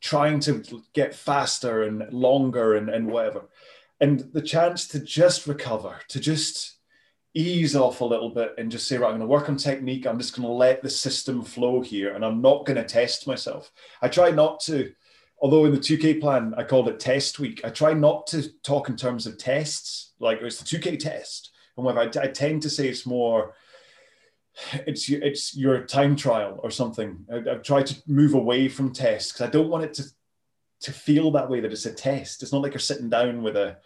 trying 0.00 0.40
to 0.40 0.62
get 0.94 1.14
faster 1.14 1.82
and 1.82 2.12
longer 2.12 2.74
and, 2.74 2.88
and 2.88 3.10
whatever. 3.10 3.48
And 4.00 4.20
the 4.32 4.42
chance 4.42 4.86
to 4.88 5.00
just 5.00 5.46
recover, 5.46 5.96
to 6.08 6.20
just 6.20 6.76
ease 7.34 7.76
off 7.76 8.00
a 8.00 8.04
little 8.04 8.30
bit 8.30 8.54
and 8.58 8.70
just 8.70 8.88
say, 8.88 8.96
right, 8.96 9.08
I'm 9.08 9.18
going 9.18 9.20
to 9.20 9.26
work 9.26 9.48
on 9.48 9.56
technique. 9.56 10.06
I'm 10.06 10.18
just 10.18 10.34
going 10.34 10.46
to 10.46 10.52
let 10.52 10.82
the 10.82 10.90
system 10.90 11.42
flow 11.42 11.80
here 11.80 12.14
and 12.14 12.24
I'm 12.24 12.40
not 12.40 12.64
going 12.64 12.76
to 12.76 12.84
test 12.84 13.26
myself. 13.26 13.70
I 14.00 14.08
try 14.08 14.30
not 14.30 14.60
to, 14.60 14.92
although 15.40 15.64
in 15.64 15.72
the 15.72 15.78
2K 15.78 16.20
plan, 16.20 16.54
I 16.56 16.64
called 16.64 16.88
it 16.88 17.00
test 17.00 17.38
week. 17.38 17.60
I 17.64 17.70
try 17.70 17.92
not 17.92 18.26
to 18.28 18.48
talk 18.62 18.88
in 18.88 18.96
terms 18.96 19.26
of 19.26 19.38
tests, 19.38 20.12
like 20.20 20.40
it's 20.42 20.58
the 20.58 20.78
2K 20.78 20.98
test. 20.98 21.50
And 21.76 21.84
whatever, 21.84 22.18
I, 22.18 22.24
I 22.24 22.28
tend 22.28 22.62
to 22.62 22.70
say 22.70 22.88
it's 22.88 23.06
more, 23.06 23.54
it's 24.86 25.08
it's 25.08 25.56
your 25.56 25.84
time 25.84 26.16
trial 26.16 26.60
or 26.62 26.70
something. 26.70 27.24
I, 27.32 27.50
I've 27.50 27.62
tried 27.62 27.86
to 27.86 28.02
move 28.06 28.34
away 28.34 28.68
from 28.68 28.92
tests 28.92 29.32
because 29.32 29.46
I 29.46 29.50
don't 29.50 29.68
want 29.68 29.84
it 29.84 29.94
to 29.94 30.04
to 30.80 30.92
feel 30.92 31.30
that 31.32 31.50
way 31.50 31.60
that 31.60 31.72
it's 31.72 31.86
a 31.86 31.92
test. 31.92 32.42
It's 32.42 32.52
not 32.52 32.62
like 32.62 32.72
you're 32.72 32.80
sitting 32.80 33.08
down 33.08 33.42
with 33.42 33.56
a 33.56 33.78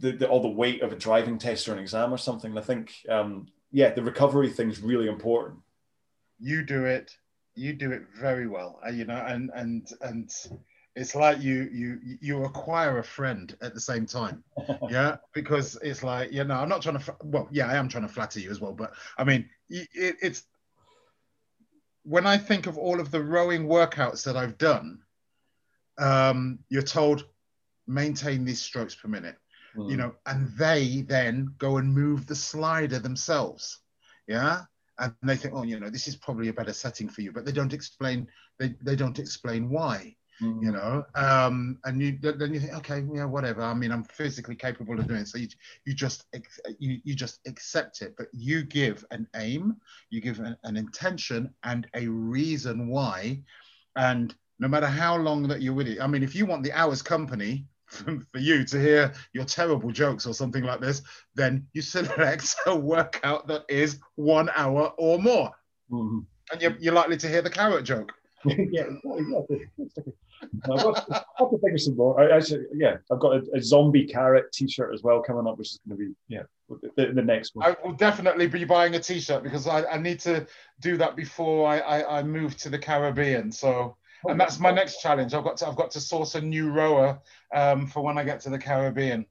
the, 0.00 0.12
the, 0.12 0.28
all 0.28 0.40
the 0.40 0.48
weight 0.48 0.82
of 0.82 0.92
a 0.92 0.96
driving 0.96 1.38
test 1.38 1.68
or 1.68 1.72
an 1.72 1.78
exam 1.80 2.12
or 2.12 2.18
something. 2.18 2.50
And 2.50 2.58
I 2.58 2.62
think, 2.62 2.92
um, 3.08 3.46
yeah, 3.72 3.92
the 3.92 4.02
recovery 4.02 4.50
thing 4.50 4.70
is 4.70 4.80
really 4.80 5.08
important. 5.08 5.60
You 6.38 6.62
do 6.62 6.84
it. 6.84 7.12
You 7.56 7.72
do 7.72 7.92
it 7.92 8.02
very 8.14 8.46
well. 8.46 8.80
Uh, 8.86 8.90
you 8.90 9.04
know, 9.04 9.24
and 9.26 9.50
and 9.54 9.88
and 10.00 10.30
it's 10.96 11.14
like 11.14 11.40
you 11.40 11.68
you 11.72 11.98
you 12.20 12.44
acquire 12.44 12.98
a 12.98 13.04
friend 13.04 13.56
at 13.62 13.74
the 13.74 13.80
same 13.80 14.06
time. 14.06 14.42
yeah, 14.90 15.16
because 15.32 15.78
it's 15.82 16.02
like 16.02 16.32
you 16.32 16.42
know, 16.44 16.54
I'm 16.54 16.68
not 16.68 16.82
trying 16.82 16.98
to. 16.98 17.16
Well, 17.22 17.48
yeah, 17.52 17.68
I 17.68 17.76
am 17.76 17.88
trying 17.88 18.06
to 18.06 18.12
flatter 18.12 18.40
you 18.40 18.50
as 18.50 18.60
well, 18.60 18.72
but 18.72 18.92
I 19.18 19.24
mean, 19.24 19.48
it, 19.68 20.16
it's 20.22 20.44
when 22.04 22.26
I 22.26 22.38
think 22.38 22.66
of 22.66 22.76
all 22.76 23.00
of 23.00 23.10
the 23.10 23.22
rowing 23.22 23.66
workouts 23.66 24.24
that 24.24 24.36
I've 24.36 24.58
done. 24.58 25.00
Um, 25.96 26.58
you're 26.68 26.82
told 26.82 27.24
maintain 27.86 28.44
these 28.44 28.60
strokes 28.60 28.96
per 28.96 29.06
minute 29.06 29.36
mm. 29.76 29.90
you 29.90 29.96
know, 29.96 30.14
and 30.26 30.48
they 30.56 31.02
then 31.02 31.54
go 31.58 31.78
and 31.78 31.92
move 31.92 32.26
the 32.26 32.34
slider 32.34 32.98
themselves. 32.98 33.80
Yeah. 34.26 34.62
And 34.98 35.14
they 35.22 35.36
think, 35.36 35.54
oh, 35.54 35.64
you 35.64 35.80
know, 35.80 35.90
this 35.90 36.06
is 36.06 36.16
probably 36.16 36.48
a 36.48 36.52
better 36.52 36.72
setting 36.72 37.08
for 37.08 37.20
you, 37.20 37.32
but 37.32 37.44
they 37.44 37.52
don't 37.52 37.72
explain, 37.72 38.28
they, 38.58 38.74
they 38.80 38.94
don't 38.94 39.18
explain 39.18 39.68
why. 39.68 40.16
Mm. 40.42 40.62
You 40.62 40.72
know, 40.72 41.04
um, 41.14 41.78
and 41.84 42.02
you 42.02 42.18
then 42.20 42.52
you 42.52 42.58
think, 42.58 42.74
okay, 42.78 43.04
yeah, 43.12 43.24
whatever. 43.24 43.62
I 43.62 43.72
mean, 43.72 43.92
I'm 43.92 44.02
physically 44.02 44.56
capable 44.56 44.98
of 44.98 45.06
doing 45.06 45.20
it, 45.20 45.28
so 45.28 45.38
you 45.38 45.46
you 45.84 45.94
just 45.94 46.24
you 46.80 47.00
you 47.04 47.14
just 47.14 47.38
accept 47.46 48.02
it. 48.02 48.14
But 48.18 48.26
you 48.32 48.64
give 48.64 49.04
an 49.12 49.28
aim, 49.36 49.76
you 50.10 50.20
give 50.20 50.40
an, 50.40 50.56
an 50.64 50.76
intention, 50.76 51.54
and 51.62 51.86
a 51.94 52.08
reason 52.08 52.88
why, 52.88 53.42
and 53.94 54.34
no 54.58 54.66
matter 54.66 54.86
how 54.86 55.16
long 55.16 55.46
that 55.48 55.62
you're 55.62 55.74
with 55.74 55.86
it. 55.86 56.00
I 56.00 56.08
mean, 56.08 56.24
if 56.24 56.34
you 56.34 56.46
want 56.46 56.64
the 56.64 56.72
hour's 56.72 57.02
company, 57.02 57.66
for 57.86 58.38
you 58.38 58.64
to 58.64 58.80
hear 58.80 59.12
your 59.32 59.44
terrible 59.44 59.90
jokes 59.90 60.26
or 60.26 60.34
something 60.34 60.64
like 60.64 60.80
this, 60.80 61.02
then 61.34 61.66
you 61.72 61.82
select 61.82 62.54
a 62.66 62.76
workout 62.76 63.46
that 63.46 63.62
is 63.68 64.00
one 64.16 64.50
hour 64.56 64.92
or 64.98 65.18
more. 65.18 65.50
Mm-hmm. 65.90 66.20
And 66.52 66.62
you're, 66.62 66.76
you're 66.78 66.94
likely 66.94 67.16
to 67.18 67.28
hear 67.28 67.42
the 67.42 67.50
carrot 67.50 67.84
joke. 67.84 68.12
Yeah, 68.46 68.86
I've 70.70 70.82
got, 70.82 70.98
have 71.36 71.50
to 71.50 71.58
think 71.58 71.74
of 71.74 71.80
some 71.80 71.96
more. 71.96 72.20
I, 72.20 72.36
actually, 72.36 72.64
yeah, 72.74 72.96
I've 73.10 73.20
got 73.20 73.36
a, 73.36 73.42
a, 73.54 73.62
zombie 73.62 74.06
carrot 74.06 74.52
T-shirt 74.52 74.92
as 74.92 75.02
well 75.02 75.22
coming 75.22 75.46
up, 75.46 75.58
which 75.58 75.68
is 75.68 75.80
going 75.88 75.98
to 75.98 76.06
be 76.06 76.14
yeah 76.28 76.42
the, 76.96 77.12
the, 77.12 77.22
next 77.22 77.54
one. 77.54 77.66
I 77.66 77.76
will 77.84 77.94
definitely 77.94 78.46
be 78.46 78.64
buying 78.64 78.94
a 78.94 79.00
T-shirt 79.00 79.42
because 79.42 79.66
I, 79.66 79.84
I 79.84 79.98
need 79.98 80.20
to 80.20 80.46
do 80.80 80.96
that 80.98 81.16
before 81.16 81.68
I, 81.68 81.78
I, 81.78 82.18
I 82.18 82.22
move 82.22 82.56
to 82.58 82.68
the 82.68 82.78
Caribbean. 82.78 83.50
So 83.50 83.96
and 84.26 84.40
that's 84.40 84.58
my 84.58 84.70
next 84.70 85.00
challenge. 85.00 85.34
I've 85.34 85.44
got 85.44 85.56
to 85.58 85.68
I've 85.68 85.76
got 85.76 85.90
to 85.92 86.00
source 86.00 86.34
a 86.34 86.40
new 86.40 86.70
rower 86.70 87.20
um, 87.54 87.86
for 87.86 88.02
when 88.02 88.18
I 88.18 88.24
get 88.24 88.40
to 88.40 88.50
the 88.50 88.58
Caribbean. 88.58 89.26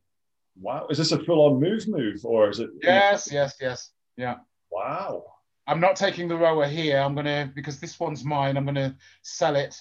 Wow, 0.59 0.87
is 0.89 0.99
this 0.99 1.11
a 1.11 1.23
full-on 1.23 1.59
move 1.59 1.87
move 1.87 2.23
or 2.25 2.49
is 2.49 2.59
it? 2.59 2.69
Yes, 2.81 3.29
yes, 3.31 3.55
yes, 3.59 3.91
yeah. 4.17 4.35
Wow. 4.71 5.32
I'm 5.67 5.79
not 5.79 5.95
taking 5.95 6.27
the 6.27 6.37
rower 6.37 6.67
here. 6.67 6.99
I'm 6.99 7.15
gonna 7.15 7.51
because 7.53 7.79
this 7.79 7.99
one's 7.99 8.23
mine. 8.23 8.57
I'm 8.57 8.65
gonna 8.65 8.95
sell 9.21 9.55
it 9.55 9.75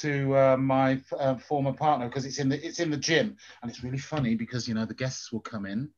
to 0.00 0.36
uh, 0.36 0.56
my 0.56 1.00
uh, 1.18 1.36
former 1.36 1.72
partner 1.72 2.08
because 2.08 2.26
it's 2.26 2.38
in 2.38 2.48
the 2.48 2.66
it's 2.66 2.80
in 2.80 2.90
the 2.90 2.96
gym 2.96 3.36
and 3.62 3.70
it's 3.70 3.82
really 3.82 3.98
funny 3.98 4.34
because 4.34 4.66
you 4.68 4.74
know 4.74 4.84
the 4.84 4.94
guests 4.94 5.32
will 5.32 5.40
come 5.40 5.64
in, 5.64 5.88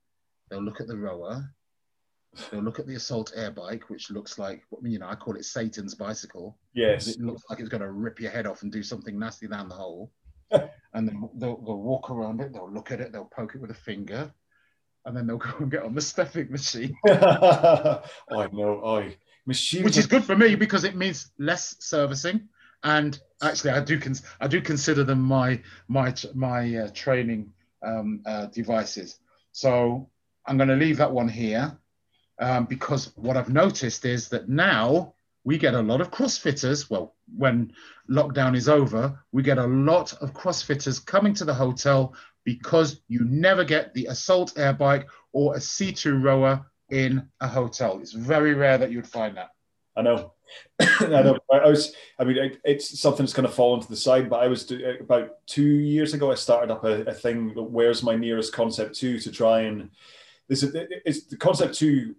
they'll 0.50 0.62
look 0.62 0.80
at 0.80 0.86
the 0.86 0.96
rower, 0.96 1.50
They'll 2.50 2.62
look 2.62 2.78
at 2.78 2.86
the 2.86 2.94
assault 2.94 3.32
air 3.34 3.50
bike, 3.50 3.88
which 3.90 4.10
looks 4.10 4.38
like, 4.38 4.62
you 4.82 4.98
know, 4.98 5.08
I 5.08 5.14
call 5.14 5.36
it 5.36 5.44
Satan's 5.44 5.94
bicycle. 5.94 6.58
Yes. 6.74 7.08
It 7.08 7.20
looks 7.20 7.42
like 7.48 7.60
it's 7.60 7.68
going 7.68 7.82
to 7.82 7.90
rip 7.90 8.20
your 8.20 8.30
head 8.30 8.46
off 8.46 8.62
and 8.62 8.70
do 8.70 8.82
something 8.82 9.18
nasty 9.18 9.48
down 9.48 9.68
the 9.68 9.74
hole. 9.74 10.12
and 10.50 10.68
then 11.08 11.28
they'll, 11.34 11.60
they'll 11.60 11.82
walk 11.82 12.10
around 12.10 12.40
it, 12.40 12.52
they'll 12.52 12.72
look 12.72 12.90
at 12.90 13.00
it, 13.00 13.12
they'll 13.12 13.26
poke 13.26 13.54
it 13.54 13.60
with 13.60 13.70
a 13.70 13.74
finger, 13.74 14.32
and 15.08 15.16
then 15.16 15.26
they'll 15.26 15.38
go 15.38 15.50
and 15.58 15.70
get 15.70 15.82
on 15.82 15.94
the 15.94 16.00
stepping 16.00 16.50
machine. 16.50 16.96
I 17.08 18.00
know, 18.52 18.82
I 18.84 19.16
machine, 19.46 19.82
which 19.82 19.96
is 19.96 20.06
good 20.06 20.22
for 20.22 20.36
me 20.36 20.54
because 20.54 20.84
it 20.84 20.94
means 20.94 21.30
less 21.38 21.76
servicing. 21.80 22.48
And 22.84 23.18
actually, 23.42 23.70
I 23.70 23.80
do 23.80 23.98
cons- 23.98 24.22
I 24.38 24.46
do 24.46 24.60
consider 24.60 25.04
them 25.04 25.22
my 25.22 25.60
my 25.88 26.14
my 26.34 26.76
uh, 26.76 26.90
training 26.92 27.52
um, 27.82 28.20
uh, 28.26 28.46
devices. 28.46 29.18
So 29.52 30.08
I'm 30.46 30.58
going 30.58 30.68
to 30.68 30.76
leave 30.76 30.98
that 30.98 31.10
one 31.10 31.28
here 31.28 31.76
um, 32.38 32.66
because 32.66 33.10
what 33.16 33.36
I've 33.36 33.48
noticed 33.48 34.04
is 34.04 34.28
that 34.28 34.48
now 34.48 35.14
we 35.42 35.56
get 35.56 35.74
a 35.74 35.80
lot 35.82 36.02
of 36.02 36.10
CrossFitters. 36.10 36.90
Well, 36.90 37.14
when 37.34 37.72
lockdown 38.10 38.54
is 38.54 38.68
over, 38.68 39.18
we 39.32 39.42
get 39.42 39.58
a 39.58 39.66
lot 39.66 40.12
of 40.20 40.34
CrossFitters 40.34 41.04
coming 41.04 41.32
to 41.34 41.44
the 41.46 41.54
hotel 41.54 42.14
because 42.48 43.02
you 43.08 43.20
never 43.26 43.62
get 43.62 43.92
the 43.92 44.06
assault 44.06 44.58
air 44.58 44.72
bike 44.72 45.06
or 45.34 45.54
a 45.54 45.58
C2 45.58 46.24
rower 46.24 46.64
in 46.90 47.28
a 47.42 47.46
hotel. 47.46 47.98
It's 48.00 48.12
very 48.12 48.54
rare 48.54 48.78
that 48.78 48.90
you'd 48.90 49.06
find 49.06 49.36
that. 49.36 49.50
I 49.94 50.00
know. 50.00 50.32
I 50.80 51.08
know. 51.08 51.38
I 51.52 51.68
was. 51.68 51.94
I 52.18 52.24
mean, 52.24 52.56
it's 52.64 52.98
something 52.98 53.26
that's 53.26 53.34
going 53.34 53.46
to 53.46 53.54
fall 53.54 53.74
into 53.74 53.88
the 53.88 53.96
side. 53.96 54.30
But 54.30 54.40
I 54.40 54.48
was 54.48 54.72
uh, 54.72 54.94
about 54.98 55.46
two 55.46 55.62
years 55.62 56.14
ago. 56.14 56.32
I 56.32 56.36
started 56.36 56.72
up 56.72 56.84
a, 56.84 57.02
a 57.02 57.12
thing. 57.12 57.50
Where's 57.54 58.02
my 58.02 58.16
nearest 58.16 58.54
Concept 58.54 58.94
Two 58.94 59.18
to 59.18 59.30
try 59.30 59.60
and 59.60 59.90
this 60.48 60.62
is 60.62 60.74
it's 60.74 61.26
the 61.26 61.36
Concept 61.36 61.74
Two 61.74 62.14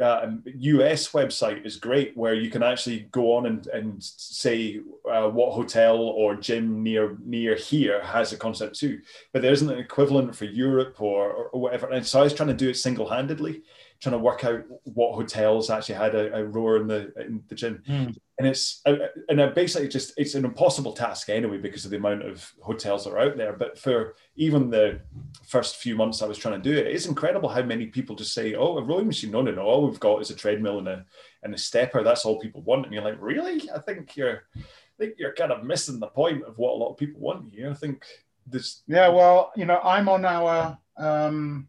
uh, 0.00 0.30
US 0.44 1.12
website 1.12 1.64
is 1.66 1.76
great 1.76 2.16
where 2.16 2.34
you 2.34 2.50
can 2.50 2.62
actually 2.62 3.08
go 3.12 3.34
on 3.34 3.46
and, 3.46 3.66
and 3.68 4.02
say 4.02 4.80
uh, 5.10 5.28
what 5.28 5.52
hotel 5.52 5.96
or 5.96 6.34
gym 6.34 6.82
near 6.82 7.16
near 7.24 7.54
here 7.54 8.02
has 8.02 8.32
a 8.32 8.36
Concept 8.36 8.78
Two, 8.78 9.00
but 9.32 9.42
there 9.42 9.52
isn't 9.52 9.70
an 9.70 9.78
equivalent 9.78 10.34
for 10.34 10.44
Europe 10.44 11.00
or, 11.00 11.32
or, 11.32 11.44
or 11.48 11.60
whatever. 11.60 11.90
And 11.90 12.06
so 12.06 12.20
I 12.20 12.24
was 12.24 12.34
trying 12.34 12.48
to 12.48 12.54
do 12.54 12.70
it 12.70 12.76
single 12.76 13.08
handedly 13.08 13.62
trying 14.02 14.12
to 14.12 14.18
work 14.18 14.44
out 14.44 14.64
what 14.82 15.14
hotels 15.14 15.70
actually 15.70 15.94
had 15.94 16.16
a, 16.16 16.36
a 16.36 16.44
rower 16.44 16.78
in 16.78 16.88
the 16.88 17.12
in 17.20 17.40
the 17.46 17.54
gym. 17.54 17.80
Mm. 17.88 18.16
And 18.38 18.48
it's 18.48 18.80
uh, 18.84 18.96
and 19.28 19.40
I 19.40 19.46
basically 19.50 19.86
just 19.86 20.12
it's 20.16 20.34
an 20.34 20.44
impossible 20.44 20.92
task 20.92 21.28
anyway 21.28 21.58
because 21.58 21.84
of 21.84 21.92
the 21.92 21.98
amount 21.98 22.22
of 22.22 22.52
hotels 22.60 23.04
that 23.04 23.12
are 23.12 23.20
out 23.20 23.36
there. 23.36 23.52
But 23.52 23.78
for 23.78 24.16
even 24.34 24.70
the 24.70 25.00
first 25.46 25.76
few 25.76 25.94
months 25.94 26.20
I 26.20 26.26
was 26.26 26.36
trying 26.36 26.60
to 26.60 26.70
do 26.70 26.76
it, 26.76 26.88
it's 26.88 27.06
incredible 27.06 27.48
how 27.48 27.62
many 27.62 27.86
people 27.86 28.16
just 28.16 28.34
say, 28.34 28.54
"Oh, 28.54 28.76
a 28.76 28.82
rowing 28.82 29.06
machine? 29.06 29.30
No, 29.30 29.40
no, 29.40 29.52
no. 29.52 29.62
All 29.62 29.86
we've 29.86 30.00
got 30.00 30.20
is 30.20 30.30
a 30.30 30.34
treadmill 30.34 30.78
and 30.80 30.88
a 30.88 31.06
and 31.44 31.54
a 31.54 31.58
stepper. 31.58 32.02
That's 32.02 32.24
all 32.24 32.40
people 32.40 32.62
want." 32.62 32.84
And 32.84 32.92
you're 32.92 33.04
like, 33.04 33.18
"Really? 33.20 33.70
I 33.70 33.78
think 33.78 34.16
you're." 34.16 34.42
I 34.56 35.06
think 35.06 35.14
you're 35.18 35.34
kind 35.34 35.50
of 35.50 35.64
missing 35.64 35.98
the 35.98 36.06
point 36.06 36.44
of 36.44 36.58
what 36.58 36.74
a 36.74 36.76
lot 36.76 36.90
of 36.90 36.98
people 36.98 37.20
want 37.20 37.50
here. 37.50 37.70
I 37.70 37.74
think 37.74 38.04
this. 38.46 38.82
Yeah, 38.86 39.08
well, 39.08 39.50
you 39.56 39.64
know, 39.64 39.80
I'm 39.82 40.08
on 40.08 40.24
our 40.24 40.78
um, 40.98 41.66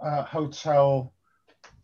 uh, 0.00 0.22
hotel 0.22 1.12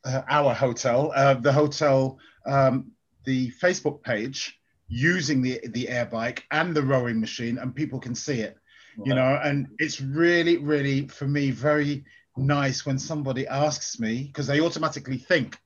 uh, 0.05 0.23
our 0.29 0.55
hotel, 0.55 1.13
uh, 1.15 1.35
the 1.35 1.53
hotel, 1.53 2.19
um, 2.47 2.93
the 3.25 3.51
Facebook 3.63 4.03
page 4.03 4.59
using 4.89 5.43
the 5.43 5.61
the 5.69 5.89
air 5.89 6.07
bike 6.07 6.45
and 6.51 6.75
the 6.75 6.83
rowing 6.83 7.21
machine, 7.21 7.59
and 7.59 7.75
people 7.75 8.01
can 8.01 8.15
see 8.15 8.41
it. 8.41 8.57
Wow. 8.97 9.05
You 9.07 9.15
know, 9.15 9.41
and 9.43 9.69
it's 9.79 10.01
really, 10.01 10.57
really 10.57 11.07
for 11.09 11.27
me 11.27 11.51
very 11.51 12.05
nice 12.37 12.87
when 12.87 12.99
somebody 12.99 13.47
asks 13.47 14.01
me 14.01 14.25
because 14.25 14.47
they 14.47 14.61
automatically 14.61 15.19
think 15.19 15.59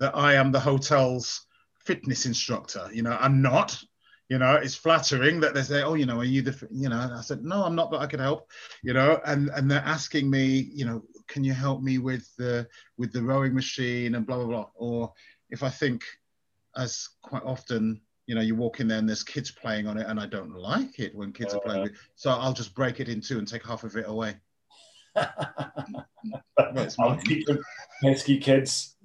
that 0.00 0.16
I 0.16 0.34
am 0.34 0.52
the 0.52 0.60
hotel's 0.60 1.46
fitness 1.84 2.26
instructor. 2.26 2.88
You 2.92 3.02
know, 3.02 3.16
I'm 3.18 3.42
not. 3.42 3.82
You 4.28 4.36
know, 4.36 4.56
it's 4.56 4.74
flattering 4.74 5.40
that 5.40 5.54
they 5.54 5.62
say, 5.62 5.82
"Oh, 5.82 5.94
you 5.94 6.04
know, 6.04 6.18
are 6.18 6.24
you 6.24 6.42
the?" 6.42 6.68
You 6.70 6.90
know, 6.90 7.00
and 7.00 7.14
I 7.14 7.22
said, 7.22 7.42
"No, 7.42 7.64
I'm 7.64 7.74
not, 7.74 7.90
but 7.90 8.00
I 8.00 8.06
could 8.06 8.20
help." 8.20 8.50
You 8.82 8.92
know, 8.92 9.20
and 9.24 9.48
and 9.48 9.70
they're 9.70 9.82
asking 9.84 10.28
me, 10.28 10.70
you 10.72 10.84
know, 10.84 11.02
can 11.28 11.44
you 11.44 11.52
help 11.52 11.82
me 11.82 11.98
with 11.98 12.34
the 12.36 12.66
with 12.96 13.12
the 13.12 13.22
rowing 13.22 13.54
machine 13.54 14.14
and 14.14 14.26
blah 14.26 14.36
blah 14.36 14.46
blah? 14.46 14.66
Or 14.74 15.12
if 15.50 15.62
i 15.62 15.68
think 15.68 16.02
as 16.76 17.08
quite 17.22 17.42
often 17.44 18.00
you 18.26 18.34
know 18.34 18.40
you 18.40 18.54
walk 18.54 18.80
in 18.80 18.88
there 18.88 18.98
and 18.98 19.08
there's 19.08 19.22
kids 19.22 19.50
playing 19.50 19.86
on 19.86 19.96
it 19.98 20.06
and 20.06 20.20
i 20.20 20.26
don't 20.26 20.54
like 20.54 20.98
it 20.98 21.14
when 21.14 21.32
kids 21.32 21.54
are 21.54 21.60
playing 21.60 21.82
with 21.82 21.92
it 21.92 21.98
so 22.14 22.30
i'll 22.30 22.52
just 22.52 22.74
break 22.74 23.00
it 23.00 23.08
in 23.08 23.20
two 23.20 23.38
and 23.38 23.48
take 23.48 23.64
half 23.64 23.84
of 23.84 23.96
it 23.96 24.06
away. 24.06 24.34
Pesky 28.02 28.38
kids. 28.38 28.96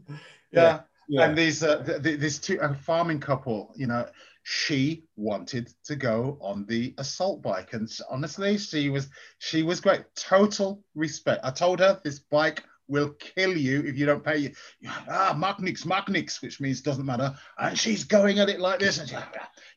Yeah. 0.52 0.82
yeah. 1.08 1.26
and 1.26 1.38
these 1.38 1.64
uh, 1.64 1.84
th- 1.84 2.04
th- 2.04 2.20
these 2.20 2.38
two 2.38 2.60
a 2.62 2.74
farming 2.74 3.20
couple, 3.20 3.74
you 3.76 3.88
know, 3.88 4.06
she 4.44 5.04
wanted 5.16 5.74
to 5.86 5.96
go 5.96 6.38
on 6.42 6.66
the 6.66 6.94
assault 6.98 7.42
bike, 7.42 7.74
and 7.74 7.90
honestly, 8.10 8.58
she 8.58 8.90
was 8.90 9.10
she 9.40 9.64
was 9.64 9.80
great. 9.80 10.04
Total 10.16 10.84
respect. 10.96 11.42
I 11.44 11.52
told 11.52 11.80
her 11.80 12.00
this 12.04 12.20
bike 12.20 12.64
will 12.88 13.10
kill 13.12 13.58
you 13.58 13.82
if 13.82 13.98
you 13.98 14.06
don't 14.06 14.24
pay 14.24 14.38
you. 14.38 14.52
Ah, 15.10 15.34
Magnix, 15.36 15.86
Magnix, 15.86 16.42
which 16.42 16.60
means 16.60 16.82
doesn't 16.82 17.06
matter. 17.06 17.34
And 17.58 17.78
she's 17.80 18.04
going 18.04 18.40
at 18.40 18.50
it 18.50 18.60
like 18.60 18.80
this, 18.80 19.00
and 19.00 19.10
she, 19.10 19.16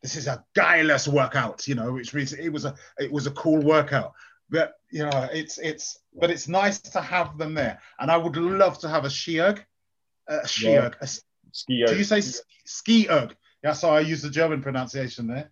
this 0.03 0.17
is 0.17 0.27
a 0.27 0.45
guileless 0.55 1.07
workout, 1.07 1.69
you 1.69 1.77
know, 1.77 1.93
which 1.93 2.13
means 2.13 2.33
it 2.33 2.51
was 2.51 2.65
a 2.65 2.75
it 2.99 3.11
was 3.11 3.27
a 3.27 3.33
cool 3.33 3.63
workout. 3.63 4.13
But 4.51 4.75
you 4.91 5.05
know, 5.05 5.29
it's 5.33 5.59
it's 5.59 6.01
but 6.13 6.31
it's 6.31 6.49
nice 6.49 6.81
to 6.81 7.01
have 7.01 7.39
them 7.39 7.55
there, 7.55 7.81
and 8.01 8.11
I 8.11 8.17
would 8.17 8.37
love 8.37 8.79
to 8.81 8.89
have 8.89 9.05
a 9.05 9.09
SkiErg, 9.09 9.61
a 10.29 10.39
SkiErg, 10.39 10.95
a, 11.01 11.07
ski 11.53 11.85
Do 11.87 11.97
you 11.97 12.05
say 12.05 12.19
SkiErg? 12.19 13.35
Yeah, 13.67 13.73
so 13.73 13.91
I 13.91 13.99
use 13.99 14.23
the 14.23 14.31
German 14.31 14.63
pronunciation 14.63 15.27
there. 15.27 15.51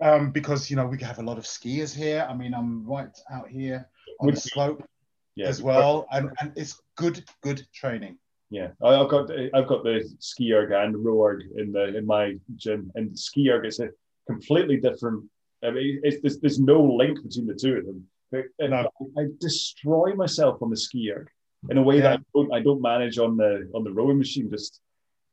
Um, 0.00 0.30
because 0.30 0.70
you 0.70 0.76
know 0.76 0.86
we 0.86 0.96
have 1.02 1.18
a 1.18 1.22
lot 1.22 1.36
of 1.36 1.44
skiers 1.44 1.94
here. 1.94 2.26
I 2.26 2.32
mean, 2.32 2.54
I'm 2.54 2.86
right 2.86 3.14
out 3.30 3.48
here 3.50 3.86
on 4.18 4.30
the 4.30 4.40
slope 4.40 4.82
yeah, 5.36 5.46
as 5.46 5.60
well, 5.62 6.06
and, 6.10 6.30
and 6.40 6.54
it's 6.56 6.80
good, 6.96 7.22
good 7.42 7.66
training. 7.74 8.16
Yeah, 8.48 8.68
I've 8.82 9.10
got 9.10 9.30
I've 9.52 9.66
got 9.66 9.84
the 9.84 10.10
SkiErg 10.18 10.72
and 10.72 10.94
RowErg 10.94 11.40
in 11.58 11.70
the 11.72 11.94
in 11.98 12.06
my 12.06 12.36
gym, 12.56 12.90
and 12.94 13.10
SkiErg 13.10 13.66
is 13.66 13.78
a 13.78 13.90
completely 14.26 14.78
different. 14.78 15.24
I 15.62 15.70
mean, 15.70 16.00
it's, 16.02 16.22
there's, 16.22 16.38
there's 16.38 16.58
no 16.58 16.82
link 16.82 17.22
between 17.22 17.46
the 17.46 17.54
two 17.54 17.76
of 17.76 17.84
them. 17.84 18.06
And 18.58 18.70
no. 18.70 18.90
I, 19.18 19.20
I, 19.20 19.26
destroy 19.38 20.14
myself 20.14 20.62
on 20.62 20.70
the 20.70 20.76
SkiErg 20.76 21.26
in 21.68 21.76
a 21.76 21.82
way 21.82 21.96
yeah. 21.96 22.02
that 22.02 22.20
I 22.20 22.22
don't 22.34 22.54
I 22.54 22.60
don't 22.60 22.80
manage 22.80 23.18
on 23.18 23.36
the 23.36 23.70
on 23.74 23.84
the 23.84 23.92
rowing 23.92 24.16
machine. 24.16 24.48
Just 24.48 24.80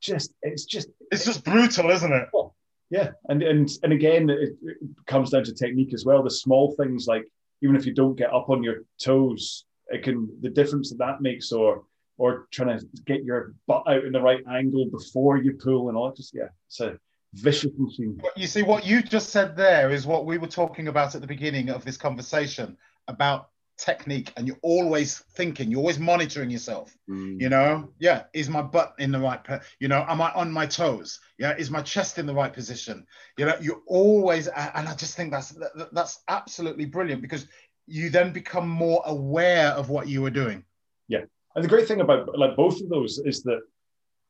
just 0.01 0.33
it's 0.41 0.65
just 0.65 0.89
it's 1.11 1.25
just 1.25 1.43
brutal, 1.43 1.89
isn't 1.91 2.13
it? 2.13 2.27
Oh, 2.33 2.53
yeah, 2.89 3.11
and 3.29 3.43
and 3.43 3.69
and 3.83 3.93
again, 3.93 4.29
it, 4.29 4.55
it 4.61 4.77
comes 5.05 5.31
down 5.31 5.43
to 5.45 5.53
technique 5.53 5.93
as 5.93 6.05
well. 6.05 6.23
The 6.23 6.31
small 6.31 6.75
things 6.75 7.07
like 7.07 7.25
even 7.61 7.75
if 7.75 7.85
you 7.85 7.93
don't 7.93 8.15
get 8.15 8.33
up 8.33 8.49
on 8.49 8.63
your 8.63 8.83
toes 9.01 9.65
it 9.89 10.03
can 10.03 10.29
the 10.41 10.49
difference 10.49 10.89
that 10.89 10.97
that 10.97 11.21
makes 11.21 11.51
or 11.51 11.83
or 12.17 12.47
trying 12.51 12.77
to 12.77 12.85
get 13.05 13.23
your 13.23 13.53
butt 13.67 13.83
out 13.87 14.03
in 14.03 14.11
the 14.11 14.21
right 14.21 14.43
angle 14.51 14.85
before 14.87 15.37
you 15.37 15.53
pull 15.53 15.89
and 15.89 15.97
all 15.97 16.11
just 16.11 16.33
yeah 16.33 16.49
it's 16.67 16.79
a 16.79 16.97
vicious 17.33 17.71
machine 17.77 18.19
you 18.35 18.47
see 18.47 18.63
what 18.63 18.85
you 18.85 19.01
just 19.01 19.29
said 19.29 19.55
there 19.55 19.91
is 19.91 20.07
what 20.07 20.25
we 20.25 20.37
were 20.37 20.47
talking 20.47 20.87
about 20.87 21.13
at 21.13 21.21
the 21.21 21.27
beginning 21.27 21.69
of 21.69 21.83
this 21.85 21.97
conversation 21.97 22.75
about 23.07 23.49
technique 23.78 24.34
and 24.38 24.47
you're 24.47 24.59
always 24.63 25.19
thinking 25.34 25.69
you're 25.69 25.80
always 25.80 25.99
monitoring 25.99 26.49
yourself 26.49 26.97
mm. 27.07 27.39
you 27.39 27.47
know 27.47 27.88
yeah 27.99 28.23
is 28.34 28.49
my 28.49 28.61
butt 28.61 28.95
in 28.97 29.11
the 29.11 29.19
right 29.19 29.43
pe- 29.43 29.59
you 29.80 29.88
know 29.88 30.03
am 30.07 30.19
i 30.19 30.32
on 30.34 30.51
my 30.51 30.65
toes 30.65 31.19
yeah 31.38 31.55
is 31.57 31.69
my 31.69 31.82
chest 31.82 32.17
in 32.17 32.25
the 32.25 32.34
right 32.34 32.53
position 32.53 33.05
you 33.38 33.45
know 33.45 33.53
you're 33.61 33.82
always 33.86 34.47
and 34.47 34.89
i 34.89 34.95
just 34.95 35.15
think 35.15 35.32
that's 35.32 35.55
that's 35.91 36.23
absolutely 36.28 36.86
brilliant 36.86 37.21
because 37.21 37.45
you 37.88 38.09
then 38.09 38.32
become 38.32 38.67
more 38.67 39.01
aware 39.05 39.69
of 39.69 39.89
what 39.89 40.07
you 40.07 40.21
were 40.21 40.30
doing. 40.30 40.63
Yeah. 41.07 41.23
And 41.55 41.63
the 41.63 41.69
great 41.69 41.88
thing 41.88 42.01
about 42.01 42.38
like 42.38 42.55
both 42.55 42.82
of 42.82 42.89
those 42.89 43.19
is 43.19 43.41
that 43.43 43.61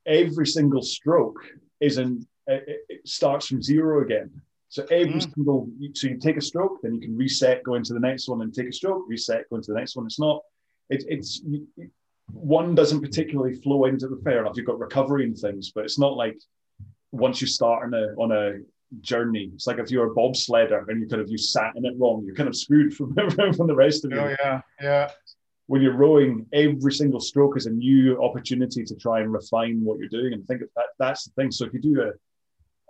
every 0.06 0.46
single 0.46 0.82
stroke 0.82 1.44
is 1.82 1.98
in 1.98 2.26
it 2.46 3.06
starts 3.06 3.48
from 3.48 3.62
zero 3.62 4.06
again. 4.06 4.32
So 4.70 4.84
every 4.92 5.14
mm. 5.14 5.34
single 5.34 5.70
so 5.94 6.08
you 6.08 6.18
take 6.18 6.38
a 6.38 6.42
stroke, 6.42 6.82
then 6.82 6.94
you 6.94 7.02
can 7.02 7.16
reset, 7.16 7.64
go 7.64 7.76
into 7.76 7.94
the 7.94 8.00
next 8.00 8.28
one, 8.28 8.42
and 8.42 8.54
take 8.54 8.68
a 8.68 8.74
stroke, 8.74 9.06
reset, 9.08 9.50
go 9.50 9.58
into 9.58 9.72
the 9.72 9.80
next 9.80 9.96
one. 9.96 10.06
It's 10.06 10.20
not. 10.20 10.42
It, 10.90 11.04
it's 11.08 11.42
one 12.32 12.76
doesn't 12.76 13.02
particularly 13.02 13.56
flow 13.56 13.86
into 13.86 14.08
the 14.08 14.20
fair 14.24 14.42
enough. 14.42 14.58
You've 14.58 14.66
got 14.66 14.80
recovery 14.80 15.26
and 15.26 15.38
things, 15.38 15.72
but 15.74 15.86
it's 15.86 16.00
not 16.00 16.18
like 16.18 16.38
once 17.12 17.42
you 17.42 17.48
start 17.48 17.86
on 17.86 17.94
a 17.94 18.08
on 18.22 18.32
a 18.32 18.60
journey. 19.02 19.52
It's 19.54 19.68
like 19.68 19.80
if 19.80 19.92
you're 19.92 20.12
a 20.12 20.16
bobsledder 20.16 20.88
and 20.88 21.02
you 21.02 21.08
kind 21.08 21.22
of 21.22 21.30
you 21.30 21.38
sat 21.38 21.76
in 21.76 21.86
it 21.86 21.94
wrong, 21.98 22.24
you're 22.26 22.36
kind 22.36 22.50
of 22.50 22.56
screwed 22.56 22.94
from, 22.94 23.16
from 23.54 23.68
the 23.68 23.76
rest 23.76 24.06
of 24.06 24.12
you. 24.12 24.20
Oh 24.20 24.36
yeah, 24.40 24.62
yeah. 24.82 25.10
When 25.68 25.82
you're 25.82 25.98
rowing, 25.98 26.46
every 26.54 26.94
single 26.94 27.20
stroke 27.20 27.58
is 27.58 27.66
a 27.66 27.72
new 27.72 28.22
opportunity 28.24 28.86
to 28.86 28.96
try 28.96 29.20
and 29.20 29.34
refine 29.34 29.84
what 29.84 30.00
you're 30.00 30.08
doing. 30.08 30.34
And 30.34 30.46
think 30.48 30.62
of 30.62 30.70
that. 30.78 30.86
That's 30.98 31.26
the 31.26 31.32
thing. 31.32 31.52
So 31.52 31.66
if 31.66 31.74
you 31.74 31.82
do 31.82 32.02
a 32.04 32.12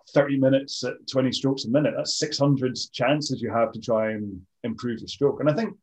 30 0.09 0.37
minutes 0.37 0.83
at 0.83 0.93
20 1.11 1.31
strokes 1.31 1.65
a 1.65 1.69
minute, 1.69 1.93
that's 1.95 2.17
600 2.17 2.77
chances 2.93 3.41
you 3.41 3.51
have 3.51 3.71
to 3.73 3.81
try 3.81 4.11
and 4.11 4.41
improve 4.63 4.99
your 4.99 5.07
stroke. 5.07 5.39
And 5.39 5.49
I 5.49 5.53
think 5.53 5.75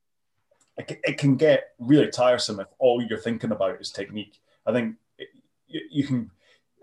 it 0.79 1.18
can 1.18 1.37
get 1.37 1.68
really 1.79 2.09
tiresome 2.09 2.61
if 2.61 2.66
all 2.79 3.03
you're 3.03 3.18
thinking 3.18 3.53
about 3.53 3.81
is 3.81 3.91
technique. 3.91 4.41
I 4.66 4.72
think 4.72 4.97
you 5.68 6.05
can 6.07 6.31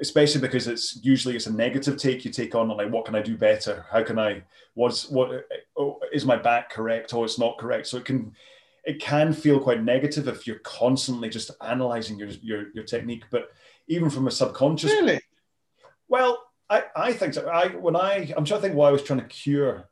especially 0.01 0.41
because 0.41 0.67
it's 0.67 0.99
usually 1.03 1.35
it's 1.35 1.45
a 1.45 1.53
negative 1.53 1.95
take 1.95 2.25
you 2.25 2.31
take 2.31 2.55
on 2.55 2.67
like 2.69 2.89
what 2.89 3.05
can 3.05 3.15
i 3.15 3.21
do 3.21 3.37
better? 3.37 3.85
How 3.91 4.03
can 4.03 4.17
i 4.17 4.43
was 4.75 5.09
what 5.09 5.45
oh, 5.77 5.99
is 6.11 6.25
my 6.25 6.35
back 6.35 6.69
correct? 6.69 7.13
Oh 7.13 7.23
it's 7.23 7.39
not 7.39 7.57
correct. 7.57 7.87
So 7.87 7.97
it 7.97 8.05
can 8.05 8.33
it 8.83 8.99
can 8.99 9.31
feel 9.31 9.59
quite 9.59 9.83
negative 9.83 10.27
if 10.27 10.47
you're 10.47 10.59
constantly 10.59 11.29
just 11.29 11.51
analyzing 11.61 12.17
your 12.17 12.29
your, 12.41 12.71
your 12.73 12.83
technique. 12.83 13.25
But 13.29 13.51
even 13.87 14.09
from 14.09 14.27
a 14.27 14.31
subconscious 14.31 14.91
really? 14.91 15.21
Well 16.07 16.43
i 16.71 16.83
i 16.95 17.13
think 17.13 17.33
so 17.35 17.47
i 17.47 17.67
when 17.67 17.95
i 17.95 18.33
i'm 18.35 18.45
trying 18.45 18.59
to 18.59 18.67
think 18.67 18.75
why 18.75 18.87
i 18.87 18.91
was 18.91 19.03
trying 19.03 19.19
to 19.19 19.25
cure 19.27 19.89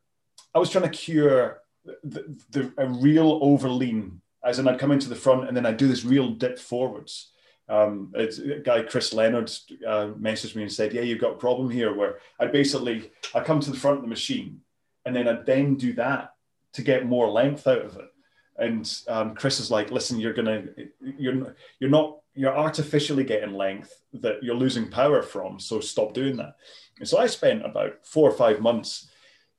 i 0.55 0.59
was 0.59 0.69
trying 0.69 0.89
to 0.89 0.97
cure 0.97 1.61
the, 2.03 2.35
the 2.49 2.73
a 2.77 2.87
real 2.87 3.39
overlean 3.41 4.17
as 4.43 4.57
in 4.57 4.67
i'd 4.67 4.79
come 4.79 4.91
into 4.91 5.09
the 5.09 5.15
front 5.15 5.47
and 5.47 5.55
then 5.55 5.65
i'd 5.65 5.77
do 5.77 5.87
this 5.87 6.03
real 6.03 6.31
dip 6.31 6.57
forwards 6.57 7.31
um, 7.69 8.11
a 8.15 8.27
guy 8.63 8.81
Chris 8.81 9.13
Leonard 9.13 9.51
uh, 9.87 10.07
messaged 10.19 10.55
me 10.55 10.63
and 10.63 10.71
said, 10.71 10.91
"Yeah, 10.91 11.01
you've 11.01 11.21
got 11.21 11.33
a 11.33 11.37
problem 11.37 11.69
here." 11.69 11.93
Where 11.93 12.17
I 12.39 12.47
basically 12.47 13.11
I 13.35 13.41
come 13.41 13.59
to 13.59 13.69
the 13.69 13.77
front 13.77 13.97
of 13.97 14.01
the 14.01 14.09
machine, 14.09 14.61
and 15.05 15.15
then 15.15 15.27
I 15.27 15.33
then 15.33 15.75
do 15.75 15.93
that 15.93 16.33
to 16.73 16.81
get 16.81 17.05
more 17.05 17.29
length 17.29 17.67
out 17.67 17.85
of 17.85 17.95
it. 17.97 18.09
And 18.57 18.91
um, 19.07 19.35
Chris 19.35 19.59
is 19.59 19.69
like, 19.69 19.91
"Listen, 19.91 20.19
you're 20.19 20.33
gonna 20.33 20.63
you're 20.99 21.55
you're 21.79 21.91
not 21.91 22.18
you're 22.33 22.57
artificially 22.57 23.23
getting 23.23 23.53
length 23.53 23.93
that 24.13 24.41
you're 24.43 24.55
losing 24.55 24.89
power 24.89 25.21
from. 25.21 25.59
So 25.59 25.79
stop 25.79 26.13
doing 26.13 26.37
that." 26.37 26.55
And 26.99 27.07
so 27.07 27.17
I 27.17 27.27
spent 27.27 27.65
about 27.65 28.05
four 28.05 28.29
or 28.29 28.35
five 28.35 28.59
months 28.59 29.09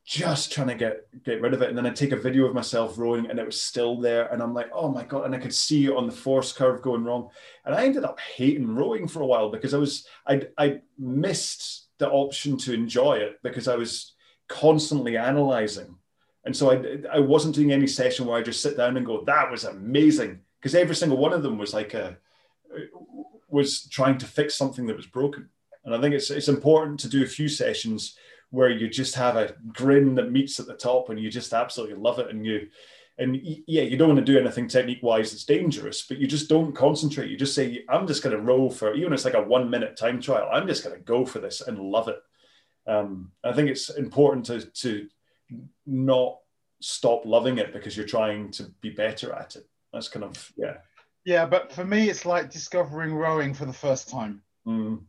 just 0.05 0.51
trying 0.51 0.66
to 0.66 0.75
get 0.75 1.07
get 1.25 1.41
rid 1.41 1.55
of 1.55 1.62
it. 1.62 1.68
And 1.68 1.79
then 1.79 1.87
I 1.87 1.91
take 1.91 2.12
a 2.12 2.16
video 2.16 2.45
of 2.47 2.55
myself 2.55 2.99
rowing 2.99 3.31
and 3.31 3.39
it 3.39 3.47
was 3.47 3.61
still 3.61 4.01
there. 4.01 4.27
And 4.33 4.43
I'm 4.43 4.55
like, 4.55 4.68
oh 4.73 4.89
my 4.89 5.05
God. 5.05 5.25
And 5.25 5.35
I 5.35 5.39
could 5.39 5.55
see 5.55 5.87
it 5.87 5.97
on 5.97 6.07
the 6.07 6.12
force 6.12 6.53
curve 6.53 6.83
going 6.83 7.05
wrong. 7.05 7.29
And 7.64 7.75
I 7.75 7.85
ended 7.85 8.05
up 8.05 8.18
hating 8.18 8.75
rowing 8.75 9.07
for 9.07 9.23
a 9.23 9.27
while 9.27 9.51
because 9.51 9.75
I 9.75 9.79
was 9.79 10.07
I 10.27 10.49
I 10.59 10.81
missed 10.99 11.89
the 11.99 12.11
option 12.11 12.57
to 12.59 12.75
enjoy 12.75 13.18
it 13.18 13.39
because 13.43 13.68
I 13.68 13.77
was 13.77 14.14
constantly 14.49 15.16
analyzing. 15.16 15.97
And 16.45 16.57
so 16.57 16.73
I 16.73 17.16
I 17.16 17.21
wasn't 17.21 17.55
doing 17.55 17.73
any 17.73 17.87
session 17.87 18.27
where 18.27 18.39
I 18.39 18.43
just 18.43 18.62
sit 18.62 18.77
down 18.77 18.97
and 18.97 19.07
go, 19.07 19.25
that 19.27 19.51
was 19.51 19.64
amazing. 19.64 20.41
Because 20.59 20.75
every 20.75 20.97
single 20.97 21.18
one 21.18 21.33
of 21.33 21.43
them 21.43 21.57
was 21.57 21.73
like 21.73 21.95
a 21.95 22.18
was 23.49 23.89
trying 23.89 24.18
to 24.18 24.27
fix 24.27 24.55
something 24.55 24.87
that 24.87 24.97
was 24.97 25.07
broken. 25.07 25.49
And 25.85 25.95
I 25.95 26.01
think 26.01 26.14
it's 26.14 26.31
it's 26.31 26.49
important 26.49 27.01
to 27.01 27.09
do 27.09 27.25
a 27.25 27.29
few 27.29 27.49
sessions 27.49 28.16
where 28.51 28.71
you 28.71 28.89
just 28.89 29.14
have 29.14 29.37
a 29.37 29.55
grin 29.73 30.14
that 30.16 30.33
meets 30.33 30.59
at 30.59 30.66
the 30.66 30.75
top 30.75 31.09
and 31.09 31.18
you 31.18 31.31
just 31.31 31.53
absolutely 31.53 31.97
love 31.97 32.18
it. 32.18 32.31
And 32.31 32.45
you 32.45 32.68
and 33.18 33.39
yeah 33.66 33.83
you 33.83 33.97
don't 33.97 34.09
want 34.09 34.25
to 34.25 34.33
do 34.33 34.39
anything 34.39 34.66
technique 34.66 35.03
wise 35.03 35.31
that's 35.31 35.45
dangerous 35.45 36.07
but 36.07 36.18
you 36.18 36.27
just 36.27 36.49
don't 36.49 36.75
concentrate. 36.75 37.31
You 37.31 37.37
just 37.37 37.55
say 37.55 37.85
i'm 37.89 38.07
just 38.07 38.23
going 38.23 38.35
to 38.35 38.43
roll 38.43 38.71
for 38.71 38.95
even 38.95 39.12
it's 39.12 39.27
like 39.27 39.35
a 39.35 39.43
one 39.43 39.68
minute 39.68 39.97
time 39.97 40.21
trial 40.23 40.49
i'm 40.51 40.66
just 40.66 40.83
going 40.83 40.97
to 40.97 41.03
go 41.03 41.27
for 41.27 41.39
this 41.39 41.61
and 41.61 41.79
love 41.79 42.09
it. 42.09 42.21
Um, 42.87 43.33
i 43.45 43.53
think 43.53 43.68
it's 43.68 43.91
important 43.91 44.47
to 44.47 44.61
to 44.83 45.09
not 45.87 46.39
stop 46.81 47.25
loving 47.25 47.59
it 47.59 47.73
because 47.73 47.97
you're 47.97 48.07
trying 48.07 48.51
to 48.53 48.64
be 48.81 48.91
better 48.91 49.33
at 49.33 49.57
it. 49.57 49.66
That's 49.93 50.09
kind 50.09 50.25
of 50.25 50.53
yeah 50.57 50.79
yeah 51.25 51.47
but 51.47 51.73
for 51.73 51.85
me 51.85 52.09
it's 52.09 52.25
like 52.27 52.51
discovering 52.51 53.14
rowing 53.14 53.55
for 53.55 53.64
the 53.64 53.73
first 53.73 54.09
time 54.09 54.43
mm 54.66 55.01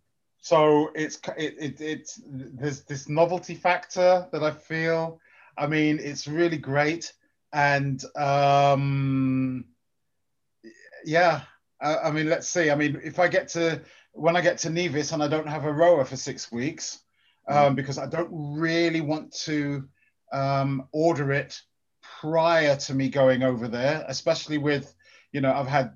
so 0.42 0.90
it's 0.96 1.20
it, 1.38 1.56
it, 1.60 1.82
it's 1.82 2.20
there's 2.26 2.82
this 2.82 3.08
novelty 3.08 3.54
factor 3.54 4.28
that 4.32 4.44
I 4.44 4.50
feel. 4.50 5.20
I 5.56 5.68
mean, 5.68 6.00
it's 6.02 6.28
really 6.28 6.58
great, 6.58 7.14
and 7.54 8.04
um, 8.16 9.66
yeah, 11.06 11.42
I, 11.80 11.98
I, 11.98 12.12
mean, 12.12 12.28
let's 12.28 12.50
see. 12.50 12.72
I 12.72 12.76
mean, 12.76 13.00
if 13.04 13.20
I 13.20 13.28
get 13.28 13.50
to 13.50 13.82
when 14.14 14.36
I 14.36 14.42
get 14.42 14.58
to 14.60 14.72
Nevis 14.72 15.12
and 15.12 15.22
I 15.22 15.28
don't 15.28 15.48
have 15.48 15.66
a 15.66 15.72
rower 15.72 16.04
for 16.06 16.16
six 16.16 16.52
weeks, 16.52 17.02
um, 17.48 17.74
mm. 17.74 17.76
because 17.76 18.00
I 18.00 18.08
don't 18.08 18.32
really 18.32 19.02
want 19.02 19.32
to 19.44 19.88
um, 20.34 20.88
order 20.92 21.32
it 21.34 21.62
prior 22.20 22.76
to 22.76 22.96
me 22.96 23.10
going 23.10 23.44
over 23.44 23.68
there, 23.68 24.04
especially 24.08 24.58
with 24.58 24.92
you 25.32 25.42
know 25.42 25.54
I've 25.54 25.68
had 25.68 25.94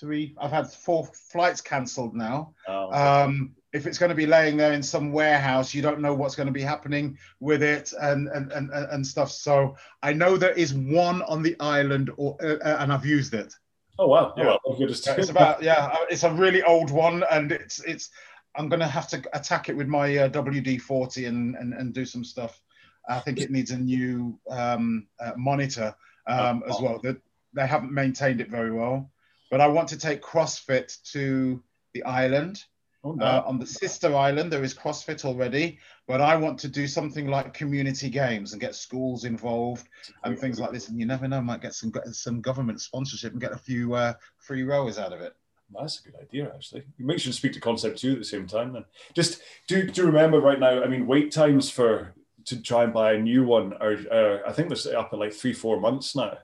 three, 0.00 0.34
I've 0.40 0.50
had 0.50 0.70
four 0.70 1.06
flights 1.06 1.60
cancelled 1.60 2.14
now. 2.14 2.54
Oh, 2.68 2.92
um, 2.92 3.54
if 3.72 3.86
it's 3.86 3.98
going 3.98 4.08
to 4.08 4.16
be 4.16 4.26
laying 4.26 4.56
there 4.56 4.72
in 4.72 4.82
some 4.82 5.12
warehouse, 5.12 5.74
you 5.74 5.82
don't 5.82 6.00
know 6.00 6.14
what's 6.14 6.34
going 6.34 6.46
to 6.46 6.52
be 6.52 6.62
happening 6.62 7.18
with 7.40 7.62
it 7.62 7.92
and 8.00 8.28
and 8.28 8.50
and, 8.52 8.70
and 8.72 9.06
stuff. 9.06 9.30
So 9.30 9.76
I 10.02 10.12
know 10.12 10.36
there 10.36 10.52
is 10.52 10.74
one 10.74 11.22
on 11.22 11.42
the 11.42 11.56
island, 11.60 12.10
or 12.16 12.36
uh, 12.42 12.56
uh 12.64 12.76
and 12.80 12.92
I've 12.92 13.06
used 13.06 13.34
it. 13.34 13.54
Oh 13.98 14.08
wow! 14.08 14.34
Yeah. 14.36 14.56
Oh, 14.66 14.76
well, 14.78 14.90
it's 14.90 15.28
about 15.30 15.62
yeah, 15.62 15.90
uh, 15.92 16.06
it's 16.10 16.24
a 16.24 16.32
really 16.32 16.62
old 16.62 16.90
one, 16.90 17.24
and 17.30 17.52
it's 17.52 17.80
it's. 17.84 18.10
I'm 18.58 18.70
going 18.70 18.80
to 18.80 18.86
have 18.86 19.06
to 19.08 19.22
attack 19.34 19.68
it 19.68 19.76
with 19.76 19.86
my 19.86 20.16
uh, 20.16 20.28
WD-40 20.30 21.28
and, 21.28 21.56
and 21.56 21.74
and 21.74 21.92
do 21.92 22.06
some 22.06 22.24
stuff. 22.24 22.62
I 23.06 23.20
think 23.20 23.38
it 23.38 23.50
needs 23.50 23.70
a 23.70 23.76
new 23.76 24.38
um, 24.48 25.06
uh, 25.20 25.32
monitor 25.36 25.94
um, 26.26 26.62
as 26.66 26.80
well. 26.80 26.98
That 27.02 27.18
they 27.52 27.66
haven't 27.66 27.92
maintained 27.92 28.40
it 28.40 28.50
very 28.50 28.72
well. 28.72 29.10
But 29.50 29.60
I 29.60 29.68
want 29.68 29.88
to 29.88 29.98
take 29.98 30.22
CrossFit 30.22 30.96
to 31.12 31.62
the 31.94 32.02
island. 32.04 32.62
Oh, 33.04 33.12
no. 33.12 33.24
uh, 33.24 33.44
on 33.46 33.60
the 33.60 33.66
sister 33.66 34.12
island, 34.16 34.50
there 34.50 34.64
is 34.64 34.74
CrossFit 34.74 35.24
already, 35.24 35.78
but 36.08 36.20
I 36.20 36.34
want 36.34 36.58
to 36.60 36.68
do 36.68 36.88
something 36.88 37.28
like 37.28 37.54
community 37.54 38.10
games 38.10 38.52
and 38.52 38.60
get 38.60 38.74
schools 38.74 39.24
involved 39.24 39.88
and 40.24 40.36
things 40.36 40.58
like 40.58 40.72
this. 40.72 40.88
And 40.88 40.98
you 40.98 41.06
never 41.06 41.28
know, 41.28 41.40
might 41.40 41.60
get 41.60 41.74
some 41.74 41.92
some 42.10 42.40
government 42.40 42.80
sponsorship 42.80 43.30
and 43.30 43.40
get 43.40 43.52
a 43.52 43.58
few 43.58 43.94
uh, 43.94 44.14
free 44.38 44.64
rowers 44.64 44.98
out 44.98 45.12
of 45.12 45.20
it. 45.20 45.34
That's 45.72 46.00
a 46.00 46.10
good 46.10 46.20
idea, 46.20 46.52
actually. 46.52 46.82
You 46.96 47.06
make 47.06 47.20
sure 47.20 47.30
to 47.30 47.36
speak 47.36 47.52
to 47.52 47.60
Concept 47.60 47.98
Two 47.98 48.12
at 48.12 48.18
the 48.18 48.24
same 48.24 48.48
time. 48.48 48.72
Then, 48.72 48.84
just 49.14 49.40
do 49.68 49.88
do 49.88 50.04
remember 50.04 50.40
right 50.40 50.58
now. 50.58 50.82
I 50.82 50.88
mean, 50.88 51.06
wait 51.06 51.30
times 51.30 51.70
for 51.70 52.12
to 52.46 52.60
try 52.60 52.84
and 52.84 52.92
buy 52.92 53.12
a 53.12 53.18
new 53.20 53.44
one 53.44 53.72
are 53.74 53.96
uh, 54.10 54.48
I 54.48 54.52
think 54.52 54.68
they're 54.68 54.98
up 54.98 55.12
at 55.12 55.18
like 55.18 55.32
three 55.32 55.52
four 55.52 55.78
months 55.78 56.16
now 56.16 56.38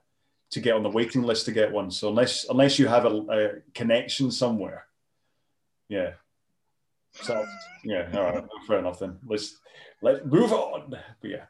to 0.53 0.61
get 0.61 0.75
on 0.75 0.83
the 0.83 0.89
waiting 0.89 1.23
list 1.23 1.47
to 1.47 1.53
get 1.53 1.73
one. 1.73 1.91
So 1.91 2.09
unless 2.09 2.47
unless 2.49 2.79
you 2.79 2.87
have 2.87 3.05
a, 3.05 3.09
a 3.09 3.51
connection 3.75 4.31
somewhere, 4.31 4.87
yeah. 5.89 6.13
So 7.13 7.45
yeah, 7.85 8.09
all 8.15 8.23
right, 8.23 8.45
fair 8.67 8.79
enough 8.79 8.99
then. 8.99 9.19
Let's 9.27 9.59
let's 10.01 10.25
move 10.25 10.53
on. 10.53 10.91
But 10.91 11.31
yeah. 11.31 11.45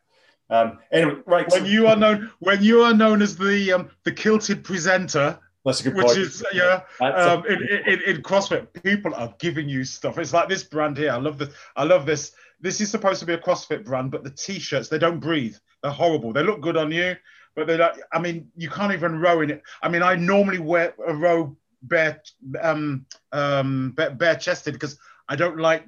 Um, 0.51 0.79
anyway, 0.91 1.17
right. 1.27 1.51
When 1.51 1.67
you 1.67 1.87
are 1.87 1.97
known 1.97 2.31
when 2.41 2.63
you 2.63 2.83
are 2.83 2.95
known 2.95 3.23
as 3.23 3.37
the 3.37 3.73
um, 3.73 3.91
the 4.05 4.13
kilted 4.13 4.65
presenter. 4.65 5.39
That's 5.65 5.79
a 5.81 5.85
good 5.85 5.95
Which 5.95 6.17
is 6.17 6.45
yeah, 6.53 6.81
um, 7.01 7.47
in, 7.47 7.63
in, 7.87 8.01
in 8.03 8.23
CrossFit, 8.23 8.67
people 8.83 9.15
are 9.15 9.33
giving 9.39 9.69
you 9.69 9.85
stuff. 9.85 10.19
It's 10.19 10.33
like 10.33 10.49
this 10.49 10.65
brand 10.65 10.99
here. 10.99 11.13
I 11.13 11.19
love 11.19 11.39
this. 11.39 11.51
I 11.77 11.85
love 11.85 12.05
this. 12.05 12.33
This 12.61 12.81
is 12.81 12.91
supposed 12.91 13.21
to 13.21 13.27
be 13.27 13.35
a 13.35 13.39
CrossFit 13.39 13.85
brand, 13.85 14.11
but 14.11 14.25
the 14.25 14.31
t-shirts 14.31 14.89
they 14.89 14.99
don't 14.99 15.21
breathe. 15.21 15.55
They're 15.81 15.93
horrible. 15.93 16.33
They 16.33 16.43
look 16.43 16.63
good 16.63 16.77
on 16.77 16.91
you, 16.91 17.15
but 17.55 17.67
they're 17.67 17.79
like, 17.79 17.97
I 18.13 18.19
mean, 18.19 18.51
you 18.57 18.71
can't 18.71 18.93
even 18.93 19.21
row 19.21 19.41
in 19.41 19.51
it. 19.51 19.63
I 19.83 19.89
mean, 19.89 20.03
I 20.03 20.15
normally 20.15 20.59
wear 20.59 20.95
a 21.07 21.15
row 21.15 21.57
bare, 21.83 22.23
um, 22.61 23.07
um, 23.33 23.93
bare, 23.97 24.37
chested 24.37 24.75
because 24.75 24.99
I 25.29 25.37
don't 25.37 25.59
like 25.59 25.85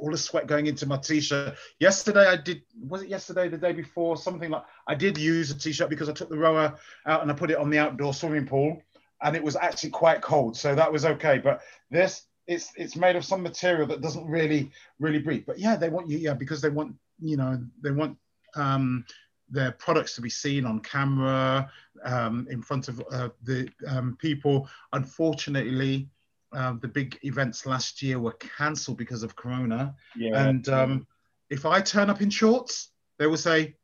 all 0.00 0.10
the 0.10 0.18
sweat 0.18 0.46
going 0.46 0.66
into 0.66 0.86
my 0.86 0.98
t-shirt. 0.98 1.56
Yesterday 1.80 2.26
I 2.26 2.36
did, 2.36 2.62
was 2.80 3.02
it 3.02 3.08
yesterday, 3.08 3.48
the 3.48 3.58
day 3.58 3.72
before, 3.72 4.16
something 4.16 4.50
like, 4.50 4.64
I 4.86 4.94
did 4.94 5.16
use 5.18 5.50
a 5.50 5.58
t-shirt 5.58 5.90
because 5.90 6.08
I 6.08 6.12
took 6.12 6.28
the 6.28 6.38
rower 6.38 6.74
out 7.06 7.22
and 7.22 7.30
I 7.30 7.34
put 7.34 7.50
it 7.50 7.56
on 7.56 7.70
the 7.70 7.78
outdoor 7.78 8.14
swimming 8.14 8.46
pool 8.46 8.82
and 9.22 9.34
it 9.34 9.42
was 9.42 9.56
actually 9.56 9.90
quite 9.90 10.22
cold. 10.22 10.56
So 10.56 10.74
that 10.74 10.92
was 10.92 11.04
okay. 11.04 11.38
But 11.38 11.62
this, 11.90 12.24
it's, 12.46 12.72
it's 12.76 12.96
made 12.96 13.16
of 13.16 13.24
some 13.24 13.42
material 13.42 13.86
that 13.88 14.00
doesn't 14.00 14.26
really, 14.26 14.70
really 14.98 15.18
breathe. 15.18 15.44
But 15.46 15.58
yeah, 15.58 15.76
they 15.76 15.88
want 15.88 16.08
you, 16.08 16.18
yeah, 16.18 16.34
because 16.34 16.60
they 16.60 16.70
want, 16.70 16.94
you 17.20 17.36
know, 17.36 17.60
they 17.82 17.90
want, 17.90 18.16
um, 18.56 19.04
their 19.50 19.72
products 19.72 20.14
to 20.14 20.20
be 20.20 20.30
seen 20.30 20.64
on 20.64 20.80
camera 20.80 21.70
um, 22.04 22.46
in 22.50 22.62
front 22.62 22.88
of 22.88 23.02
uh, 23.10 23.28
the 23.42 23.68
um, 23.86 24.16
people. 24.20 24.68
Unfortunately, 24.92 26.08
uh, 26.52 26.74
the 26.80 26.88
big 26.88 27.18
events 27.22 27.66
last 27.66 28.02
year 28.02 28.18
were 28.18 28.32
cancelled 28.32 28.98
because 28.98 29.22
of 29.22 29.36
Corona. 29.36 29.94
Yeah. 30.16 30.48
And 30.48 30.68
um, 30.68 31.06
if 31.50 31.66
I 31.66 31.80
turn 31.80 32.10
up 32.10 32.20
in 32.20 32.30
shorts, 32.30 32.90
they 33.18 33.26
will 33.26 33.36
say, 33.36 33.76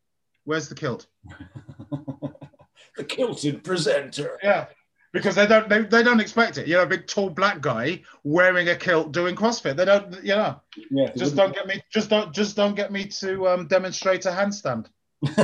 "Where's 0.44 0.68
the 0.68 0.74
kilt?" 0.74 1.06
the 2.96 3.04
kilted 3.04 3.64
presenter. 3.64 4.38
Yeah. 4.42 4.66
Because 5.12 5.36
they 5.36 5.46
don't 5.46 5.68
they, 5.68 5.82
they 5.82 6.02
don't 6.02 6.20
expect 6.20 6.58
it. 6.58 6.66
You 6.66 6.74
know, 6.74 6.82
a 6.82 6.86
big 6.86 7.06
tall 7.06 7.30
black 7.30 7.60
guy 7.60 8.02
wearing 8.24 8.68
a 8.68 8.74
kilt 8.74 9.12
doing 9.12 9.36
CrossFit. 9.36 9.76
They 9.76 9.84
don't 9.84 10.12
you 10.24 10.34
know. 10.34 10.60
Yeah, 10.90 11.12
just 11.16 11.36
don't 11.36 11.54
get 11.54 11.68
me 11.68 11.80
just 11.88 12.10
don't 12.10 12.34
just 12.34 12.56
don't 12.56 12.74
get 12.74 12.90
me 12.90 13.04
to 13.06 13.46
um, 13.46 13.68
demonstrate 13.68 14.26
a 14.26 14.30
handstand. 14.30 14.86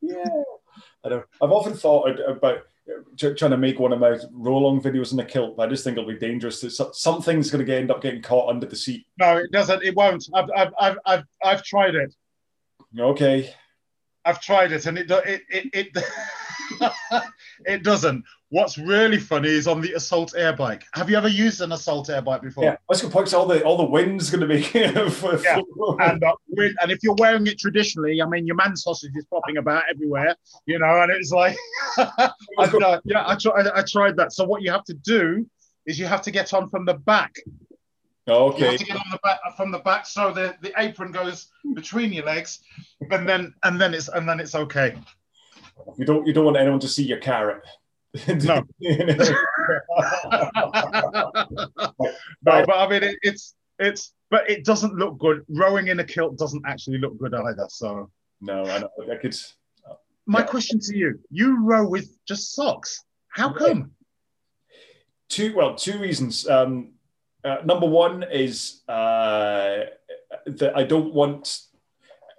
yeah, 0.00 0.42
I 1.04 1.08
know. 1.08 1.24
I've 1.42 1.50
often 1.50 1.74
thought 1.74 2.18
about 2.26 2.62
trying 3.16 3.50
to 3.50 3.56
make 3.56 3.78
one 3.78 3.92
of 3.92 4.00
my 4.00 4.18
roll-on 4.32 4.80
videos 4.80 5.12
in 5.12 5.20
a 5.20 5.24
kilt, 5.24 5.56
but 5.56 5.68
I 5.68 5.70
just 5.70 5.84
think 5.84 5.96
it'll 5.96 6.08
be 6.08 6.18
dangerous. 6.18 6.64
Something's 6.92 7.50
going 7.50 7.64
to 7.64 7.76
end 7.76 7.90
up 7.90 8.02
getting 8.02 8.22
caught 8.22 8.50
under 8.50 8.66
the 8.66 8.76
seat. 8.76 9.06
No, 9.18 9.36
it 9.36 9.52
doesn't. 9.52 9.82
It 9.82 9.94
won't. 9.94 10.28
I've, 10.34 10.50
I've, 10.56 10.72
I've, 10.80 10.98
I've, 11.06 11.24
I've 11.44 11.62
tried 11.62 11.94
it. 11.94 12.14
Okay. 12.98 13.54
I've 14.24 14.40
tried 14.40 14.72
it, 14.72 14.86
and 14.86 14.98
it, 14.98 15.10
it, 15.10 15.42
it, 15.48 15.66
it 15.72 16.04
it 17.66 17.82
doesn't. 17.82 18.24
What's 18.50 18.78
really 18.78 19.18
funny 19.18 19.48
is 19.48 19.68
on 19.68 19.80
the 19.80 19.92
assault 19.92 20.34
air 20.36 20.52
bike. 20.52 20.84
Have 20.94 21.08
you 21.08 21.16
ever 21.16 21.28
used 21.28 21.60
an 21.60 21.70
assault 21.70 22.10
air 22.10 22.20
bike 22.20 22.42
before? 22.42 22.64
Yeah, 22.64 22.76
that's 22.88 23.00
good 23.00 23.12
point. 23.12 23.32
All 23.32 23.46
the 23.46 23.62
all 23.62 23.76
the 23.76 23.84
wind's 23.84 24.28
going 24.28 24.40
to 24.40 24.48
be. 24.48 24.62
for, 25.10 25.38
yeah, 25.38 25.60
and 26.00 26.24
uh, 26.24 26.34
wind, 26.48 26.76
and 26.82 26.90
if 26.90 26.98
you're 27.02 27.14
wearing 27.18 27.46
it 27.46 27.58
traditionally, 27.58 28.20
I 28.20 28.26
mean, 28.26 28.46
your 28.46 28.56
man 28.56 28.76
sausage 28.76 29.12
is 29.14 29.24
popping 29.26 29.58
about 29.58 29.84
everywhere, 29.88 30.34
you 30.66 30.78
know, 30.80 31.02
and 31.02 31.12
it's 31.12 31.30
like, 31.30 31.56
uh, 31.98 32.30
yeah, 33.04 33.24
I, 33.24 33.36
tried, 33.36 33.68
I 33.68 33.82
tried 33.82 34.16
that. 34.16 34.32
So 34.32 34.44
what 34.44 34.62
you 34.62 34.72
have 34.72 34.84
to 34.84 34.94
do 34.94 35.46
is 35.86 35.98
you 35.98 36.06
have 36.06 36.22
to 36.22 36.30
get 36.32 36.52
on 36.52 36.68
from 36.70 36.84
the 36.84 36.94
back. 36.94 37.36
Okay. 38.26 38.58
You 38.58 38.70
have 38.70 38.78
to 38.78 38.84
get 38.84 38.96
on 38.96 39.10
the 39.12 39.18
back 39.22 39.38
from 39.56 39.70
the 39.70 39.78
back, 39.78 40.06
so 40.06 40.32
the, 40.32 40.56
the 40.60 40.72
apron 40.76 41.12
goes 41.12 41.48
between 41.74 42.12
your 42.12 42.24
legs, 42.24 42.60
and 43.12 43.28
then 43.28 43.54
and 43.62 43.80
then 43.80 43.94
it's 43.94 44.08
and 44.08 44.28
then 44.28 44.40
it's 44.40 44.54
okay. 44.54 44.96
You 45.96 46.04
don't 46.04 46.26
you 46.26 46.32
don't 46.32 46.44
want 46.44 46.56
anyone 46.56 46.80
to 46.80 46.88
see 46.88 47.04
your 47.04 47.18
carrot. 47.18 47.62
No. 48.26 48.64
no, 48.80 49.04
but 52.42 52.70
I 52.70 52.88
mean 52.88 53.02
it, 53.04 53.18
it's 53.22 53.54
it's 53.78 54.12
but 54.30 54.48
it 54.48 54.64
doesn't 54.64 54.94
look 54.94 55.18
good. 55.18 55.44
Rowing 55.48 55.88
in 55.88 56.00
a 56.00 56.04
kilt 56.04 56.38
doesn't 56.38 56.64
actually 56.66 56.98
look 56.98 57.18
good 57.18 57.34
either. 57.34 57.66
So 57.68 58.10
no, 58.40 58.64
I, 58.64 58.78
know, 58.78 58.90
I 59.10 59.16
could. 59.16 59.36
My 60.26 60.40
yeah. 60.40 60.46
question 60.46 60.80
to 60.80 60.96
you: 60.96 61.20
You 61.30 61.64
row 61.64 61.88
with 61.88 62.16
just 62.26 62.54
socks? 62.54 63.04
How 63.28 63.52
come? 63.52 63.92
Two 65.28 65.54
well, 65.54 65.74
two 65.74 65.98
reasons. 65.98 66.48
Um, 66.48 66.92
uh, 67.44 67.58
number 67.64 67.86
one 67.86 68.24
is 68.30 68.82
uh, 68.88 69.84
that 70.46 70.76
I 70.76 70.84
don't 70.84 71.14
want 71.14 71.60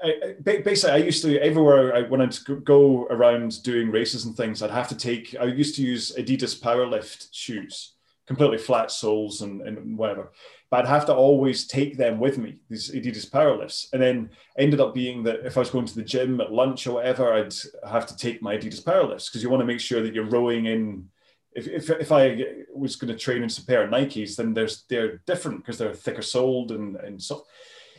I, 0.03 0.35
basically, 0.41 0.91
I 0.91 0.97
used 0.97 1.23
to 1.23 1.39
everywhere 1.39 1.95
I 1.95 2.01
when 2.03 2.21
I'd 2.21 2.35
go 2.63 3.05
around 3.05 3.61
doing 3.63 3.91
races 3.91 4.25
and 4.25 4.35
things, 4.35 4.61
I'd 4.61 4.71
have 4.71 4.87
to 4.89 4.97
take. 4.97 5.35
I 5.39 5.45
used 5.45 5.75
to 5.75 5.83
use 5.83 6.15
Adidas 6.17 6.59
Powerlift 6.59 7.27
shoes, 7.31 7.93
completely 8.25 8.57
flat 8.57 8.91
soles 8.91 9.41
and, 9.41 9.61
and 9.61 9.97
whatever. 9.97 10.31
But 10.69 10.85
I'd 10.85 10.89
have 10.89 11.05
to 11.07 11.13
always 11.13 11.67
take 11.67 11.97
them 11.97 12.19
with 12.19 12.37
me, 12.37 12.61
these 12.69 12.91
Adidas 12.91 13.29
Powerlifts, 13.29 13.91
and 13.93 14.01
then 14.01 14.29
ended 14.57 14.79
up 14.79 14.93
being 14.93 15.23
that 15.23 15.45
if 15.45 15.57
I 15.57 15.59
was 15.59 15.69
going 15.69 15.85
to 15.85 15.95
the 15.95 16.03
gym 16.03 16.39
at 16.41 16.53
lunch 16.53 16.87
or 16.87 16.95
whatever, 16.95 17.33
I'd 17.33 17.53
have 17.87 18.05
to 18.07 18.15
take 18.15 18.41
my 18.41 18.57
Adidas 18.57 18.83
Powerlifts 18.83 19.27
because 19.27 19.43
you 19.43 19.49
want 19.49 19.61
to 19.61 19.67
make 19.67 19.81
sure 19.81 20.01
that 20.01 20.15
you're 20.15 20.25
rowing 20.25 20.65
in. 20.65 21.09
If, 21.53 21.67
if, 21.67 21.89
if 21.89 22.11
I 22.13 22.45
was 22.73 22.95
going 22.95 23.11
to 23.11 23.19
train 23.19 23.43
in 23.43 23.49
a 23.49 23.65
pair 23.67 23.83
of 23.83 23.91
Nikes, 23.91 24.37
then 24.37 24.53
there's 24.53 24.85
they're 24.89 25.17
different 25.27 25.57
because 25.57 25.77
they're 25.77 25.93
thicker 25.93 26.21
soled 26.21 26.71
and 26.71 26.95
and 26.95 27.21
so 27.21 27.45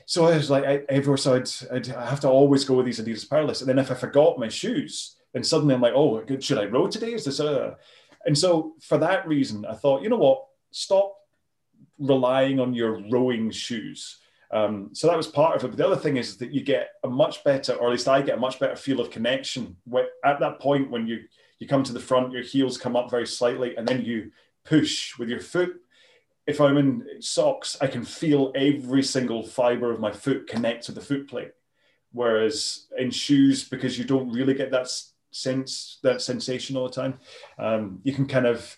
so 0.07 0.27
I 0.27 0.37
was 0.37 0.51
like, 0.51 0.65
I, 0.65 0.83
everywhere, 0.89 1.17
so 1.17 1.35
I'd, 1.35 1.51
I'd 1.71 1.87
have 1.87 2.21
to 2.21 2.29
always 2.29 2.65
go 2.65 2.75
with 2.75 2.87
these 2.87 3.01
Adidas 3.01 3.29
Powerlifts. 3.29 3.61
And 3.61 3.69
then 3.69 3.79
if 3.79 3.91
I 3.91 3.95
forgot 3.95 4.39
my 4.39 4.49
shoes, 4.49 5.17
then 5.33 5.45
suddenly 5.45 5.75
I'm 5.75 5.81
like, 5.81 5.95
oh, 5.95 6.25
should 6.41 6.59
I 6.59 6.67
row 6.67 6.89
today? 6.89 7.15
Is 7.15 7.25
this 7.25 7.41
a... 7.41 7.77
And 8.25 8.37
so 8.37 8.75
for 8.81 8.99
that 8.99 9.27
reason, 9.27 9.65
I 9.65 9.75
thought, 9.75 10.03
you 10.03 10.09
know 10.09 10.17
what, 10.17 10.45
stop 10.71 11.15
relying 11.99 12.61
on 12.61 12.75
your 12.75 13.03
rowing 13.11 13.51
shoes. 13.51 14.19
Um, 14.53 14.91
so 14.93 15.07
that 15.07 15.17
was 15.17 15.27
part 15.27 15.57
of 15.57 15.65
it. 15.65 15.69
But 15.69 15.77
the 15.79 15.87
other 15.87 15.97
thing 15.97 16.19
is 16.19 16.37
that 16.37 16.53
you 16.53 16.63
get 16.63 16.91
a 17.03 17.09
much 17.09 17.43
better, 17.43 17.73
or 17.73 17.89
at 17.89 17.93
least 17.93 18.09
I 18.09 18.23
get 18.23 18.37
a 18.37 18.41
much 18.41 18.61
better 18.61 18.77
feel 18.77 19.01
of 19.01 19.11
connection 19.11 19.77
with, 19.87 20.09
at 20.25 20.41
that 20.41 20.61
point 20.61 20.91
when 20.91 21.07
you 21.07 21.21
you 21.59 21.69
come 21.69 21.85
to 21.85 21.93
the 21.93 22.01
front, 22.01 22.33
your 22.33 22.43
heels 22.43 22.77
come 22.77 22.97
up 22.97 23.09
very 23.09 23.27
slightly, 23.27 23.77
and 23.77 23.87
then 23.87 24.05
you 24.05 24.33
push 24.65 25.17
with 25.17 25.29
your 25.29 25.39
foot 25.39 25.75
if 26.47 26.61
I'm 26.61 26.77
in 26.77 27.07
socks, 27.21 27.77
I 27.81 27.87
can 27.87 28.05
feel 28.05 28.53
every 28.55 29.03
single 29.03 29.43
fiber 29.43 29.93
of 29.93 30.01
my 30.01 30.11
foot 30.11 30.49
connect 30.49 30.85
to 30.87 30.93
the 30.93 31.01
foot 31.01 31.29
plate. 31.29 31.53
Whereas 32.13 32.89
in 32.99 33.11
shoes, 33.11 33.69
because 33.69 33.99
you 33.99 34.05
don't 34.05 34.33
really 34.33 34.55
get 34.55 34.71
that 34.73 34.89
sense, 35.31 35.99
that 36.03 36.21
sensation 36.21 36.77
all 36.77 36.89
the 36.89 36.95
time, 36.95 37.19
um, 37.59 38.01
you 38.03 38.13
can 38.13 38.27
kind 38.27 38.47
of 38.47 38.77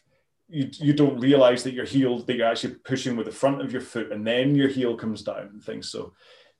you, 0.49 0.69
you 0.73 0.93
don't 0.93 1.19
realize 1.19 1.65
that 1.65 1.73
your 1.73 1.87
heel 1.87 2.19
that 2.19 2.37
you're 2.37 2.47
actually 2.47 2.75
pushing 2.75 3.17
with 3.17 3.27
the 3.27 3.33
front 3.33 3.63
of 3.63 3.73
your 3.73 3.81
foot, 3.81 4.13
and 4.13 4.27
then 4.27 4.55
your 4.55 4.69
heel 4.69 4.97
comes 4.97 5.23
down 5.23 5.49
and 5.53 5.63
things. 5.63 5.91
So 5.91 6.13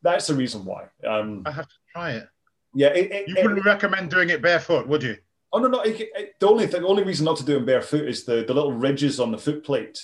that's 0.03 0.27
the 0.27 0.35
reason 0.35 0.65
why. 0.65 0.87
Um, 1.07 1.43
I 1.45 1.53
have 1.53 1.69
to 1.69 1.75
try 1.93 2.13
it. 2.13 2.27
Yeah, 2.75 2.89
it, 2.89 3.13
it, 3.13 3.29
you 3.29 3.37
wouldn't 3.37 3.59
it, 3.59 3.65
recommend 3.65 4.11
doing 4.11 4.31
it 4.31 4.43
barefoot, 4.43 4.89
would 4.89 5.03
you? 5.03 5.17
Oh 5.53 5.59
no, 5.59 5.69
no. 5.69 5.85
the 5.85 6.49
only 6.49 6.67
thing, 6.67 6.83
the 6.83 6.89
only 6.89 7.05
reason 7.05 7.25
not 7.25 7.37
to 7.37 7.45
do 7.45 7.59
it 7.59 7.67
barefoot 7.67 8.09
is 8.09 8.25
the 8.25 8.45
the 8.45 8.55
little 8.55 8.73
ridges 8.73 9.21
on 9.21 9.31
the 9.31 9.39
foot 9.39 9.65
plate 9.65 10.01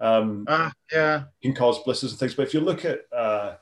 um, 0.00 0.44
ah, 0.48 0.72
yeah, 0.92 1.24
can 1.42 1.54
cause 1.54 1.82
blisters 1.82 2.10
and 2.10 2.18
things. 2.18 2.34
But 2.34 2.46
if 2.46 2.54
you 2.54 2.60
look 2.60 2.84
at 2.84 3.00
uh, 3.12 3.54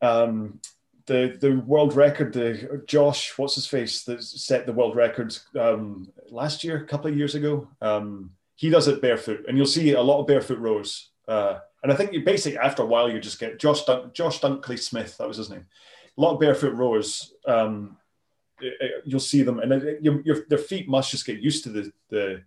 um, 0.00 0.60
the 1.06 1.36
the 1.40 1.56
world 1.66 1.94
record, 1.94 2.32
the 2.32 2.82
Josh, 2.86 3.36
what's 3.36 3.56
his 3.56 3.66
face, 3.66 4.04
that 4.04 4.22
set 4.22 4.66
the 4.66 4.72
world 4.72 4.96
record 4.96 5.36
um, 5.58 6.12
last 6.30 6.64
year, 6.64 6.76
a 6.76 6.86
couple 6.86 7.10
of 7.10 7.16
years 7.16 7.34
ago. 7.34 7.68
Um, 7.80 8.32
he 8.54 8.68
does 8.68 8.88
it 8.88 9.00
barefoot, 9.00 9.46
and 9.48 9.56
you'll 9.56 9.66
see 9.66 9.92
a 9.92 10.02
lot 10.02 10.20
of 10.20 10.26
barefoot 10.26 10.58
rows. 10.58 11.10
Uh, 11.26 11.60
and 11.82 11.90
I 11.90 11.96
think 11.96 12.12
you 12.12 12.24
basically 12.24 12.58
after 12.58 12.82
a 12.82 12.86
while 12.86 13.10
you 13.10 13.18
just 13.18 13.40
get 13.40 13.58
Josh 13.58 13.84
Dun- 13.84 14.10
Josh 14.12 14.40
Dunkley 14.40 14.78
Smith, 14.78 15.16
that 15.16 15.28
was 15.28 15.38
his 15.38 15.50
name. 15.50 15.66
A 16.18 16.20
lot 16.20 16.34
of 16.34 16.40
barefoot 16.40 16.74
rowers, 16.74 17.32
um, 17.46 17.96
you'll 19.04 19.20
see 19.20 19.42
them, 19.42 19.60
and 19.60 20.04
your, 20.04 20.20
your, 20.22 20.44
their 20.48 20.58
feet 20.58 20.88
must 20.88 21.10
just 21.10 21.26
get 21.26 21.40
used 21.40 21.64
to 21.64 21.70
the 21.70 21.92
the 22.10 22.42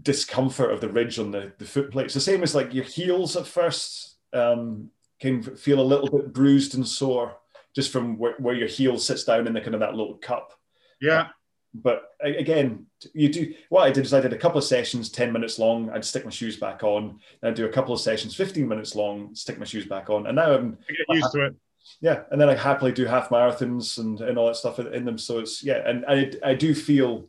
discomfort 0.00 0.72
of 0.72 0.80
the 0.80 0.88
ridge 0.88 1.18
on 1.18 1.30
the, 1.30 1.52
the 1.58 1.64
foot 1.64 1.90
plate. 1.90 2.06
It's 2.06 2.14
the 2.14 2.20
same 2.20 2.42
as 2.42 2.54
like 2.54 2.74
your 2.74 2.84
heels 2.84 3.36
at 3.36 3.46
first 3.46 4.16
um, 4.32 4.90
can 5.20 5.42
feel 5.42 5.80
a 5.80 5.82
little 5.82 6.08
bit 6.08 6.32
bruised 6.32 6.74
and 6.74 6.86
sore 6.86 7.36
just 7.74 7.92
from 7.92 8.18
where, 8.18 8.34
where 8.38 8.54
your 8.54 8.68
heel 8.68 8.98
sits 8.98 9.24
down 9.24 9.46
in 9.46 9.52
the 9.52 9.60
kind 9.60 9.74
of 9.74 9.80
that 9.80 9.94
little 9.94 10.14
cup. 10.14 10.52
Yeah. 11.00 11.28
But 11.74 12.04
again, 12.22 12.86
you 13.12 13.28
do 13.28 13.54
what 13.68 13.82
I 13.82 13.90
did 13.90 14.06
is 14.06 14.14
I 14.14 14.20
did 14.20 14.32
a 14.32 14.38
couple 14.38 14.56
of 14.56 14.64
sessions, 14.64 15.10
10 15.10 15.30
minutes 15.30 15.58
long. 15.58 15.90
I'd 15.90 16.04
stick 16.04 16.24
my 16.24 16.30
shoes 16.30 16.56
back 16.56 16.82
on. 16.82 17.20
Then 17.40 17.50
I'd 17.50 17.56
do 17.56 17.66
a 17.66 17.72
couple 17.72 17.92
of 17.92 18.00
sessions, 18.00 18.34
15 18.34 18.66
minutes 18.66 18.94
long, 18.94 19.34
stick 19.34 19.58
my 19.58 19.66
shoes 19.66 19.84
back 19.84 20.08
on. 20.08 20.26
And 20.26 20.36
now 20.36 20.54
I'm 20.54 20.78
get 20.88 21.16
used 21.16 21.32
to 21.32 21.46
it. 21.46 21.54
Yeah. 22.00 22.22
And 22.30 22.40
then 22.40 22.48
I 22.48 22.54
happily 22.54 22.92
do 22.92 23.04
half 23.04 23.28
marathons 23.28 23.98
and, 23.98 24.20
and 24.22 24.38
all 24.38 24.46
that 24.46 24.56
stuff 24.56 24.78
in, 24.78 24.92
in 24.94 25.04
them. 25.04 25.18
So 25.18 25.38
it's, 25.38 25.62
yeah. 25.62 25.82
And 25.86 26.04
I, 26.08 26.32
I 26.42 26.54
do 26.54 26.74
feel 26.74 27.28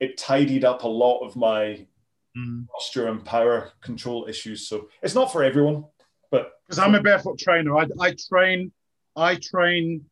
it 0.00 0.18
tidied 0.18 0.64
up 0.64 0.82
a 0.82 0.88
lot 0.88 1.20
of 1.20 1.36
my 1.36 1.86
mm. 2.36 2.66
posture 2.68 3.08
and 3.08 3.24
power 3.24 3.72
control 3.80 4.26
issues. 4.28 4.68
So 4.68 4.88
it's 5.02 5.14
not 5.14 5.32
for 5.32 5.42
everyone, 5.42 5.84
but 6.30 6.52
because 6.66 6.78
I'm 6.78 6.94
a 6.94 7.02
barefoot 7.02 7.38
trainer, 7.38 7.76
I, 7.76 7.86
I 8.00 8.14
train, 8.28 8.72
I 9.16 9.36
train. 9.36 10.04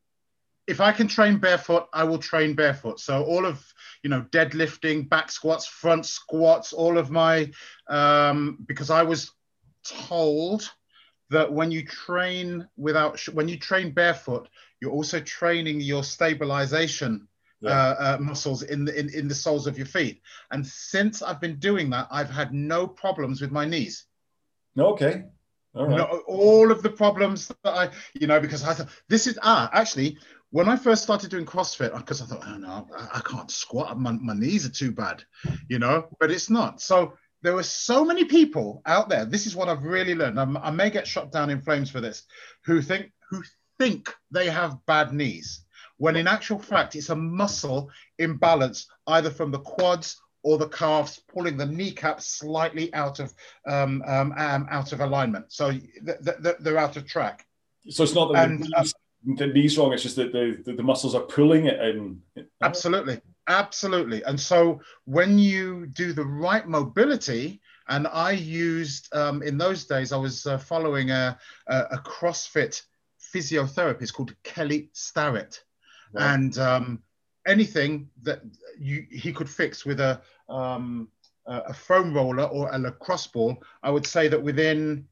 If 0.67 0.81
I 0.81 0.93
can 0.93 1.09
train 1.09 1.39
barefoot, 1.39 1.89
I 1.93 2.05
will 2.05 2.19
train 2.19 2.55
barefoot. 2.55 2.99
So 2.99 3.23
all 3.25 3.45
of 3.45 3.63
you 4.05 4.11
know, 4.11 4.21
deadlifting, 4.31 5.09
back 5.09 5.33
squats, 5.33 5.67
front 5.67 6.05
squats, 6.05 6.75
all 6.75 6.99
of 6.99 7.11
my, 7.11 7.51
um, 7.89 8.59
because 8.67 8.91
I 8.91 9.03
was 9.03 9.33
told 9.83 10.71
that 11.31 11.51
when 11.51 11.71
you 11.71 11.85
train 11.87 12.69
without, 12.77 13.19
when 13.33 13.49
you 13.49 13.59
train 13.59 13.93
barefoot, 13.93 14.47
you're 14.81 14.93
also 14.93 15.21
training 15.21 15.81
your 15.81 16.05
stabilization 16.05 17.27
yeah. 17.65 17.70
uh, 17.70 17.95
uh, 17.99 18.19
muscles 18.20 18.62
in 18.62 18.85
the 18.85 18.99
in, 18.99 19.09
in 19.15 19.28
the 19.28 19.35
soles 19.35 19.66
of 19.66 19.77
your 19.77 19.86
feet. 19.86 20.23
And 20.51 20.66
since 20.66 21.23
I've 21.23 21.41
been 21.41 21.59
doing 21.59 21.91
that, 21.91 22.09
I've 22.11 22.31
had 22.31 22.53
no 22.53 22.86
problems 22.86 23.41
with 23.41 23.51
my 23.51 23.65
knees. 23.65 24.07
Okay. 24.78 25.24
All 25.74 25.86
right. 25.86 25.97
No, 25.97 26.23
all 26.27 26.70
of 26.70 26.82
the 26.82 26.91
problems 26.91 27.49
that 27.49 27.59
I, 27.65 27.91
you 28.15 28.27
know, 28.27 28.41
because 28.41 28.62
I 28.62 28.74
thought 28.74 28.89
this 29.09 29.27
is 29.27 29.39
ah 29.43 29.69
actually 29.73 30.19
when 30.51 30.69
I 30.69 30.77
first 30.77 31.03
started 31.03 31.31
doing 31.31 31.45
CrossFit, 31.45 31.97
because 31.97 32.23
I 32.23 32.27
thought, 32.27 32.45
oh 32.47 32.57
no, 32.57 32.86
I, 32.97 33.19
I 33.19 33.20
can't 33.20 33.51
squat. 33.51 33.99
My, 33.99 34.12
my 34.12 34.35
knees 34.35 34.65
are 34.65 34.70
too 34.70 34.93
bad, 34.93 35.24
you 35.69 35.81
know, 35.81 36.07
but 36.20 36.31
it's 36.31 36.49
not. 36.49 36.81
So 36.81 37.15
there 37.43 37.55
were 37.55 37.65
so 37.65 38.05
many 38.05 38.24
people 38.24 38.81
out 38.86 39.09
there. 39.09 39.24
This 39.24 39.47
is 39.47 39.57
what 39.57 39.69
I've 39.69 39.82
really 39.82 40.15
learned. 40.15 40.39
I'm, 40.39 40.57
i 40.57 40.70
may 40.70 40.91
get 40.91 41.09
shot 41.09 41.32
down 41.32 41.51
in 41.51 41.61
flames 41.61 41.91
for 41.91 42.01
this, 42.01 42.23
who 42.65 42.81
think 42.81 43.11
who 43.31 43.43
think 43.81 44.15
they 44.31 44.49
have 44.49 44.78
bad 44.86 45.12
knees 45.12 45.64
when 46.05 46.17
in 46.17 46.29
actual 46.29 46.59
fact 46.59 46.95
it's 46.97 47.09
a 47.09 47.17
muscle 47.17 47.91
imbalance 48.19 48.89
either 49.07 49.31
from 49.31 49.51
the 49.51 49.59
quads 49.61 50.21
or 50.43 50.59
the 50.59 50.69
calves 50.69 51.23
pulling 51.33 51.57
the 51.57 51.65
kneecap 51.65 52.21
slightly 52.21 52.93
out 52.93 53.21
of 53.21 53.33
um, 53.67 54.03
um, 54.07 54.35
um, 54.37 54.67
out 54.71 54.93
of 54.93 55.01
alignment. 55.01 55.47
So 55.49 55.71
th- 55.71 56.37
th- 56.43 56.57
they're 56.61 56.77
out 56.77 56.99
of 56.99 57.07
track. 57.07 57.47
So 57.89 58.03
it's 58.05 58.15
not 58.15 58.35
that 58.35 58.51
and, 58.51 58.59
the, 58.63 58.69
knees, 58.69 58.95
uh, 58.95 59.35
the 59.37 59.47
knees 59.47 59.79
wrong 59.79 59.95
it's 59.95 60.03
just 60.03 60.17
that 60.17 60.33
the, 60.33 60.63
the, 60.67 60.75
the 60.75 60.83
muscles 60.83 61.15
are 61.15 61.23
pulling 61.23 61.65
it 61.67 61.81
and 61.81 62.21
absolutely. 62.63 63.21
Absolutely. 63.47 64.23
And 64.25 64.41
so 64.41 64.81
when 65.05 65.39
you 65.39 65.87
do 65.87 66.13
the 66.13 66.25
right 66.25 66.67
mobility 66.67 67.61
and 67.89 68.07
i 68.07 68.31
used 68.31 69.15
um, 69.15 69.43
in 69.43 69.59
those 69.59 69.85
days 69.85 70.13
i 70.13 70.17
was 70.17 70.47
uh, 70.47 70.59
following 70.59 71.11
a, 71.11 71.39
a, 71.67 71.77
a 71.93 71.99
crossfit 71.99 72.83
physiotherapist 73.35 74.13
called 74.15 74.35
kelly 74.43 74.89
starrett 74.93 75.64
and 76.16 76.59
um, 76.59 77.03
anything 77.47 78.09
that 78.23 78.41
you, 78.78 79.07
he 79.11 79.32
could 79.32 79.49
fix 79.49 79.85
with 79.85 80.01
a 80.01 80.20
um, 80.49 81.09
a 81.47 81.74
foam 81.74 82.15
roller 82.15 82.45
or 82.45 82.70
a 82.73 82.78
lacrosse 82.78 83.27
ball, 83.27 83.62
I 83.82 83.91
would 83.91 84.07
say 84.07 84.28
that 84.28 84.43
within 84.43 85.07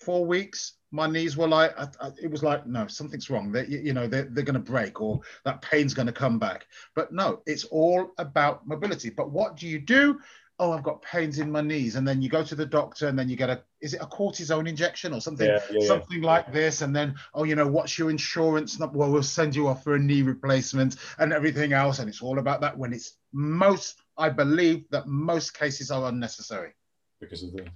four 0.00 0.24
weeks, 0.24 0.74
my 0.92 1.06
knees 1.06 1.36
were 1.36 1.48
like, 1.48 1.76
I, 1.78 1.88
I, 2.00 2.10
it 2.22 2.30
was 2.30 2.42
like, 2.42 2.66
no, 2.66 2.86
something's 2.86 3.30
wrong. 3.30 3.50
They, 3.50 3.66
you 3.66 3.92
know, 3.92 4.06
they're, 4.06 4.28
they're 4.30 4.44
going 4.44 4.54
to 4.54 4.60
break 4.60 5.00
or 5.00 5.20
that 5.44 5.62
pain's 5.62 5.94
going 5.94 6.06
to 6.06 6.12
come 6.12 6.38
back. 6.38 6.66
But 6.94 7.12
no, 7.12 7.40
it's 7.46 7.64
all 7.64 8.12
about 8.18 8.66
mobility. 8.66 9.10
But 9.10 9.30
what 9.30 9.56
do 9.56 9.66
you 9.66 9.78
do? 9.78 10.20
Oh, 10.58 10.72
I've 10.72 10.82
got 10.82 11.02
pains 11.02 11.38
in 11.38 11.50
my 11.50 11.60
knees, 11.60 11.96
and 11.96 12.06
then 12.06 12.22
you 12.22 12.28
go 12.28 12.44
to 12.44 12.54
the 12.54 12.66
doctor, 12.66 13.08
and 13.08 13.18
then 13.18 13.28
you 13.28 13.36
get 13.36 13.50
a 13.50 13.62
is 13.80 13.94
it 13.94 14.00
a 14.00 14.06
cortisone 14.06 14.68
injection 14.68 15.12
or 15.12 15.20
something, 15.20 15.48
yeah, 15.48 15.60
yeah, 15.70 15.86
something 15.86 16.22
yeah. 16.22 16.28
like 16.28 16.52
this, 16.52 16.82
and 16.82 16.94
then 16.94 17.14
oh, 17.34 17.44
you 17.44 17.54
know, 17.54 17.66
what's 17.66 17.98
your 17.98 18.10
insurance? 18.10 18.78
Well, 18.78 19.10
we'll 19.10 19.22
send 19.22 19.56
you 19.56 19.68
off 19.68 19.82
for 19.82 19.94
a 19.94 19.98
knee 19.98 20.22
replacement 20.22 20.96
and 21.18 21.32
everything 21.32 21.72
else, 21.72 21.98
and 21.98 22.08
it's 22.08 22.22
all 22.22 22.38
about 22.38 22.60
that. 22.60 22.76
When 22.76 22.92
it's 22.92 23.18
most, 23.32 24.02
I 24.16 24.28
believe 24.28 24.88
that 24.90 25.08
most 25.08 25.58
cases 25.58 25.90
are 25.90 26.08
unnecessary 26.08 26.72
because 27.20 27.42
of 27.42 27.52
the 27.52 27.66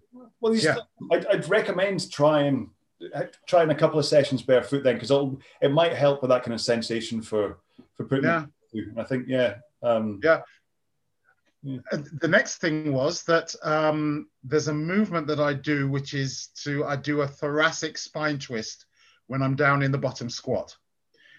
well. 0.40 0.54
yeah. 0.54 0.76
I'd, 1.12 1.26
I'd 1.26 1.48
recommend 1.48 2.10
trying 2.10 2.70
trying 3.46 3.70
a 3.70 3.74
couple 3.74 3.98
of 3.98 4.06
sessions 4.06 4.42
barefoot 4.42 4.82
then 4.82 4.98
because 4.98 5.10
it 5.60 5.70
might 5.70 5.92
help 5.92 6.22
with 6.22 6.30
that 6.30 6.42
kind 6.42 6.54
of 6.54 6.60
sensation 6.60 7.22
for 7.22 7.58
for 7.94 8.04
putting. 8.04 8.24
Yeah. 8.24 8.46
I 8.96 9.04
think 9.04 9.26
yeah. 9.28 9.56
Um, 9.82 10.20
yeah, 10.22 10.40
the 11.62 12.28
next 12.28 12.58
thing 12.58 12.92
was 12.92 13.22
that 13.24 13.54
um, 13.62 14.28
there's 14.44 14.68
a 14.68 14.74
movement 14.74 15.26
that 15.26 15.40
I 15.40 15.54
do, 15.54 15.88
which 15.88 16.14
is 16.14 16.48
to 16.62 16.84
I 16.84 16.96
do 16.96 17.22
a 17.22 17.26
thoracic 17.26 17.98
spine 17.98 18.38
twist 18.38 18.86
when 19.26 19.42
I'm 19.42 19.56
down 19.56 19.82
in 19.82 19.90
the 19.90 19.98
bottom 19.98 20.30
squat. 20.30 20.76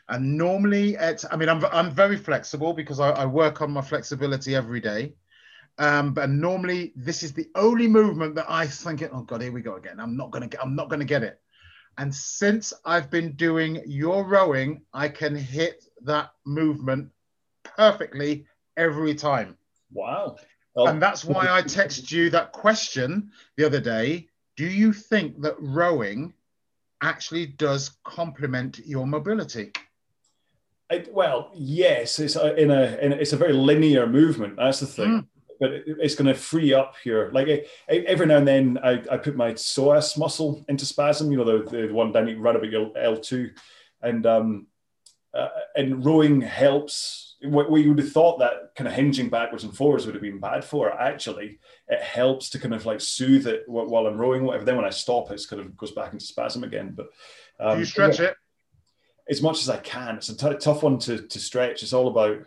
And 0.10 0.38
normally, 0.38 0.98
at, 0.98 1.24
I 1.32 1.36
mean, 1.36 1.50
I'm, 1.50 1.64
I'm 1.66 1.92
very 1.92 2.18
flexible 2.18 2.74
because 2.74 3.00
I, 3.00 3.10
I 3.10 3.26
work 3.26 3.62
on 3.62 3.72
my 3.72 3.82
flexibility 3.82 4.56
every 4.56 4.80
day. 4.80 5.14
Um, 5.80 6.14
but 6.14 6.30
normally, 6.30 6.94
this 6.96 7.24
is 7.24 7.34
the 7.34 7.48
only 7.56 7.88
movement 7.88 8.36
that 8.36 8.50
I 8.50 8.68
think, 8.68 9.04
oh 9.12 9.22
God, 9.22 9.42
here 9.42 9.52
we 9.52 9.62
go 9.62 9.76
again. 9.76 10.00
I'm 10.00 10.18
not 10.18 10.32
gonna 10.32 10.48
get, 10.48 10.62
I'm 10.62 10.76
not 10.76 10.90
gonna 10.90 11.06
get 11.06 11.24
it. 11.24 11.40
And 11.98 12.14
since 12.14 12.74
I've 12.86 13.10
been 13.10 13.34
doing 13.34 13.82
your 13.86 14.26
rowing, 14.26 14.82
I 14.94 15.10
can 15.10 15.36
hit 15.36 15.84
that 16.04 16.32
movement 16.46 17.10
perfectly 17.64 18.46
every 18.76 19.14
time. 19.14 19.58
Wow. 19.92 20.38
Well, 20.76 20.88
and 20.88 21.02
that's 21.02 21.26
why 21.26 21.48
I 21.50 21.62
texted 21.62 22.12
you 22.12 22.30
that 22.32 22.52
question 22.52 23.32
the 23.56 23.66
other 23.66 23.80
day. 23.80 24.28
Do 24.56 24.66
you 24.66 24.94
think 24.94 25.42
that 25.42 25.56
rowing 25.60 26.34
actually 27.02 27.48
does 27.48 27.98
complement 28.04 28.80
your 28.86 29.08
mobility? 29.08 29.72
It, 30.90 31.14
well, 31.14 31.52
yes, 31.54 32.20
it's 32.20 32.36
a, 32.36 32.56
in, 32.56 32.72
a, 32.72 32.98
in 33.02 33.14
a, 33.14 33.16
it's 33.16 33.34
a 33.34 33.38
very 33.38 33.54
linear 33.54 34.08
movement. 34.08 34.56
That's 34.58 34.80
the 34.80 34.88
thing. 34.88 35.10
Mm. 35.10 35.28
But 35.60 35.72
it, 35.72 35.84
it's 36.00 36.16
going 36.16 36.28
to 36.28 36.34
free 36.34 36.74
up 36.74 36.94
your 37.04 37.32
like 37.32 37.68
every 37.90 38.28
now 38.28 38.38
and 38.38 38.48
then 38.48 38.78
I, 38.84 39.04
I 39.12 39.18
put 39.18 39.36
my 39.36 39.54
psoas 39.54 40.18
muscle 40.18 40.64
into 40.70 40.86
spasm. 40.86 41.32
You 41.32 41.40
know 41.40 41.60
the, 41.60 41.88
the 41.88 41.94
one 41.94 42.12
down 42.12 42.28
you 42.28 42.40
run 42.40 42.56
about 42.56 42.70
your 42.70 42.96
L 42.96 43.18
two, 43.18 43.50
and 44.02 44.26
um, 44.28 44.68
uh, 45.38 45.50
and 45.76 46.04
rowing 46.04 46.42
helps 46.42 47.36
what, 47.44 47.70
you 47.80 47.90
would 47.90 48.00
have 48.00 48.12
thought 48.12 48.40
that 48.40 48.72
kind 48.76 48.88
of 48.88 48.94
hinging 48.94 49.30
backwards 49.30 49.64
and 49.64 49.76
forwards 49.76 50.06
would 50.06 50.16
have 50.16 50.22
been 50.24 50.40
bad 50.40 50.66
for. 50.66 50.92
Actually, 50.92 51.60
it 51.88 52.02
helps 52.02 52.50
to 52.50 52.60
kind 52.60 52.74
of 52.74 52.86
like 52.86 53.00
soothe 53.00 53.46
it 53.46 53.64
while 53.68 54.08
I'm 54.08 54.18
rowing, 54.18 54.44
whatever. 54.44 54.66
Then 54.66 54.78
when 54.78 54.86
I 54.86 54.90
stop, 54.90 55.30
it 55.32 55.42
kind 55.48 55.62
of 55.62 55.78
goes 55.78 55.92
back 55.92 56.14
into 56.14 56.26
spasm 56.26 56.64
again. 56.64 56.96
But 56.96 57.10
um, 57.60 57.76
Do 57.76 57.80
you 57.80 57.86
stretch 57.86 58.20
yeah, 58.20 58.28
it 58.28 58.38
as 59.30 59.42
much 59.42 59.62
as 59.62 59.70
I 59.70 59.78
can. 59.78 60.16
It's 60.16 60.30
a 60.30 60.38
t- 60.38 60.58
tough 60.58 60.84
one 60.84 60.98
to, 61.00 61.22
to 61.22 61.40
stretch. 61.40 61.84
It's 61.84 61.94
all 61.94 62.08
about 62.08 62.40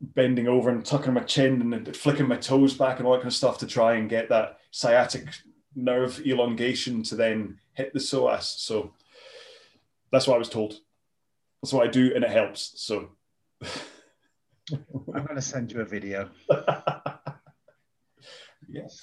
bending 0.00 0.48
over 0.48 0.68
and 0.68 0.84
tucking 0.84 1.14
my 1.14 1.22
chin 1.22 1.72
and 1.72 1.96
flicking 1.96 2.26
my 2.26 2.36
toes 2.36 2.74
back 2.74 2.98
and 2.98 3.06
all 3.06 3.12
that 3.12 3.20
kind 3.20 3.28
of 3.28 3.34
stuff 3.34 3.58
to 3.58 3.66
try 3.66 3.94
and 3.94 4.10
get 4.10 4.28
that 4.28 4.58
sciatic 4.72 5.28
nerve 5.74 6.20
elongation 6.26 7.02
to 7.04 7.14
then 7.14 7.58
hit 7.72 7.92
the 7.92 8.00
psoas. 8.00 8.58
So 8.58 8.92
that's 10.10 10.26
what 10.26 10.34
I 10.34 10.38
was 10.38 10.48
told. 10.48 10.74
That's 11.62 11.72
what 11.72 11.86
I 11.86 11.90
do, 11.90 12.12
and 12.14 12.24
it 12.24 12.30
helps. 12.30 12.72
So. 12.76 13.10
I'm 14.72 15.24
going 15.24 15.36
to 15.36 15.42
send 15.42 15.72
you 15.72 15.80
a 15.80 15.84
video. 15.84 16.30
yes. 18.68 19.02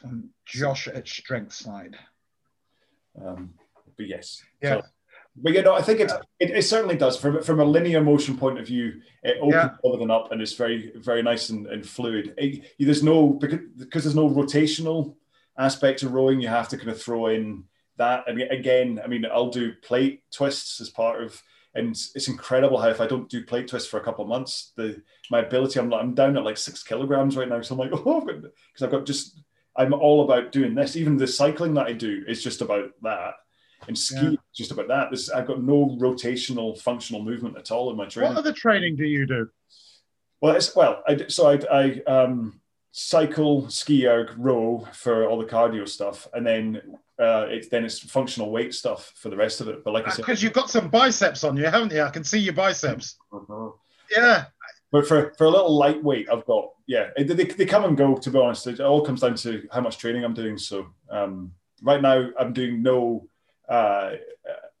From 0.00 0.30
Josh 0.46 0.88
at 0.88 1.06
Strength 1.06 1.52
Side. 1.52 1.96
Um, 3.20 3.54
but 3.96 4.06
yes. 4.06 4.42
Yeah. 4.62 4.80
So, 4.80 4.82
but 5.36 5.52
you 5.52 5.62
know, 5.62 5.74
I 5.74 5.82
think 5.82 6.00
it, 6.00 6.10
it, 6.38 6.50
it 6.50 6.62
certainly 6.62 6.96
does 6.96 7.16
from 7.16 7.42
from 7.42 7.60
a 7.60 7.64
linear 7.64 8.00
motion 8.00 8.36
point 8.36 8.58
of 8.58 8.66
view. 8.66 9.00
It 9.22 9.38
opens 9.40 9.54
yeah. 9.54 9.70
everything 9.84 10.10
up 10.10 10.30
and 10.30 10.40
it's 10.40 10.54
very 10.54 10.92
very 10.96 11.22
nice 11.22 11.50
and, 11.50 11.66
and 11.66 11.86
fluid. 11.86 12.34
It, 12.38 12.72
there's 12.78 13.02
no 13.02 13.30
because, 13.30 13.58
because 13.76 14.04
there's 14.04 14.14
no 14.14 14.30
rotational 14.30 15.16
aspect 15.58 16.00
to 16.00 16.08
rowing. 16.08 16.40
You 16.40 16.48
have 16.48 16.68
to 16.68 16.76
kind 16.76 16.90
of 16.90 17.02
throw 17.02 17.26
in 17.26 17.64
that. 17.96 18.24
I 18.28 18.32
mean, 18.32 18.48
again, 18.48 19.00
I 19.02 19.08
mean, 19.08 19.26
I'll 19.26 19.50
do 19.50 19.72
plate 19.82 20.22
twists 20.32 20.80
as 20.80 20.88
part 20.88 21.22
of 21.22 21.42
and 21.74 21.90
it's 22.14 22.28
incredible 22.28 22.78
how 22.78 22.88
if 22.88 23.00
I 23.00 23.06
don't 23.06 23.28
do 23.28 23.44
plate 23.44 23.68
twists 23.68 23.88
for 23.88 23.98
a 23.98 24.04
couple 24.04 24.22
of 24.22 24.28
months, 24.28 24.72
the 24.76 25.02
my 25.30 25.40
ability 25.40 25.80
I'm 25.80 25.92
I'm 25.92 26.14
down 26.14 26.36
at 26.36 26.44
like 26.44 26.56
six 26.56 26.82
kilograms 26.82 27.36
right 27.36 27.48
now. 27.48 27.60
So 27.62 27.74
I'm 27.74 27.80
like, 27.80 27.90
oh, 28.06 28.20
because 28.20 28.52
I've, 28.80 28.84
I've 28.84 28.90
got 28.90 29.06
just 29.06 29.40
I'm 29.76 29.92
all 29.92 30.24
about 30.24 30.52
doing 30.52 30.74
this. 30.74 30.96
Even 30.96 31.16
the 31.16 31.26
cycling 31.26 31.74
that 31.74 31.86
I 31.86 31.92
do 31.92 32.22
is 32.28 32.42
just 32.42 32.60
about 32.60 32.90
that. 33.02 33.34
And 33.86 33.98
ski 33.98 34.16
yeah. 34.22 34.36
just 34.54 34.70
about 34.70 34.88
that. 34.88 35.10
This 35.10 35.30
I've 35.30 35.46
got 35.46 35.62
no 35.62 35.96
rotational 36.00 36.80
functional 36.80 37.22
movement 37.22 37.58
at 37.58 37.70
all 37.70 37.90
in 37.90 37.96
my 37.96 38.06
training. 38.06 38.30
What 38.30 38.38
other 38.38 38.52
training 38.52 38.96
do 38.96 39.04
you 39.04 39.26
do? 39.26 39.48
Well, 40.40 40.54
it's 40.54 40.74
well, 40.76 41.02
I 41.06 41.26
so 41.28 41.50
I, 41.50 41.60
I 41.70 42.02
um, 42.06 42.60
cycle, 42.96 43.64
SkiErg, 43.64 44.32
row 44.38 44.86
for 44.92 45.26
all 45.26 45.36
the 45.36 45.44
cardio 45.44 45.86
stuff, 45.86 46.28
and 46.32 46.46
then 46.46 46.80
uh, 47.18 47.46
it's 47.48 47.68
then 47.68 47.84
it's 47.84 47.98
functional 47.98 48.52
weight 48.52 48.72
stuff 48.72 49.12
for 49.16 49.30
the 49.30 49.36
rest 49.36 49.60
of 49.60 49.66
it. 49.66 49.82
But 49.82 49.94
like 49.94 50.06
I 50.06 50.10
said, 50.10 50.24
because 50.24 50.44
you've 50.44 50.52
got 50.52 50.70
some 50.70 50.88
biceps 50.88 51.42
on 51.42 51.56
you, 51.56 51.64
haven't 51.64 51.92
you? 51.92 52.02
I 52.02 52.10
can 52.10 52.22
see 52.22 52.38
your 52.38 52.54
biceps. 52.54 53.16
Uh-huh. 53.32 53.70
Yeah. 54.16 54.44
But 54.92 55.08
for, 55.08 55.34
for 55.36 55.44
a 55.44 55.50
little 55.50 55.76
lightweight, 55.76 56.28
I've 56.30 56.46
got 56.46 56.70
yeah. 56.86 57.10
They, 57.16 57.24
they, 57.24 57.66
come 57.66 57.84
and 57.84 57.96
go. 57.96 58.14
To 58.16 58.30
be 58.30 58.38
honest, 58.38 58.68
it 58.68 58.78
all 58.78 59.04
comes 59.04 59.22
down 59.22 59.34
to 59.36 59.66
how 59.72 59.80
much 59.80 59.98
training 59.98 60.22
I'm 60.22 60.34
doing. 60.34 60.56
So 60.56 60.86
um, 61.10 61.50
right 61.82 62.00
now, 62.00 62.30
I'm 62.38 62.52
doing 62.52 62.80
no 62.80 63.26
uh, 63.68 64.12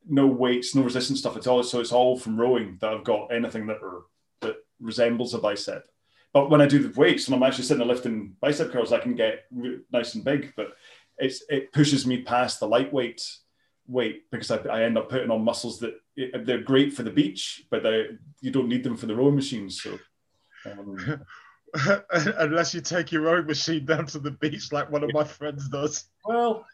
no 0.08 0.28
weights, 0.28 0.76
no 0.76 0.82
resistance 0.82 1.18
stuff 1.18 1.36
at 1.36 1.48
all. 1.48 1.64
So 1.64 1.80
it's 1.80 1.90
all 1.90 2.16
from 2.16 2.40
rowing 2.40 2.78
that 2.80 2.92
I've 2.92 3.02
got 3.02 3.34
anything 3.34 3.66
that 3.66 3.78
that 4.40 4.54
resembles 4.78 5.34
a 5.34 5.38
bicep. 5.38 5.88
But 6.34 6.50
when 6.50 6.60
I 6.60 6.66
do 6.66 6.80
the 6.80 7.00
weights, 7.00 7.26
and 7.26 7.34
I'm 7.34 7.42
actually 7.44 7.64
sitting 7.64 7.78
there 7.78 7.94
lifting 7.94 8.36
bicep 8.40 8.72
curls, 8.72 8.92
I 8.92 8.98
can 8.98 9.14
get 9.14 9.44
nice 9.92 10.16
and 10.16 10.24
big. 10.24 10.52
But 10.56 10.74
it's 11.16 11.44
it 11.48 11.72
pushes 11.72 12.06
me 12.06 12.22
past 12.22 12.60
the 12.60 12.66
lightweight 12.66 13.24
weight 13.86 14.28
because 14.30 14.50
I, 14.50 14.56
I 14.56 14.82
end 14.82 14.98
up 14.98 15.08
putting 15.08 15.30
on 15.30 15.44
muscles 15.44 15.78
that 15.78 15.94
they're 16.16 16.62
great 16.62 16.92
for 16.92 17.04
the 17.04 17.10
beach, 17.10 17.64
but 17.70 17.84
you 18.40 18.50
don't 18.50 18.68
need 18.68 18.82
them 18.82 18.96
for 18.96 19.06
the 19.06 19.14
rowing 19.14 19.36
machines. 19.36 19.80
So. 19.80 19.98
Um, 20.66 21.24
Unless 22.12 22.74
you 22.74 22.80
take 22.80 23.12
your 23.12 23.22
rowing 23.22 23.46
machine 23.46 23.84
down 23.84 24.06
to 24.06 24.18
the 24.18 24.30
beach 24.30 24.72
like 24.72 24.90
one 24.90 25.04
of 25.04 25.12
my 25.12 25.24
friends 25.24 25.68
does. 25.68 26.04
Well, 26.24 26.66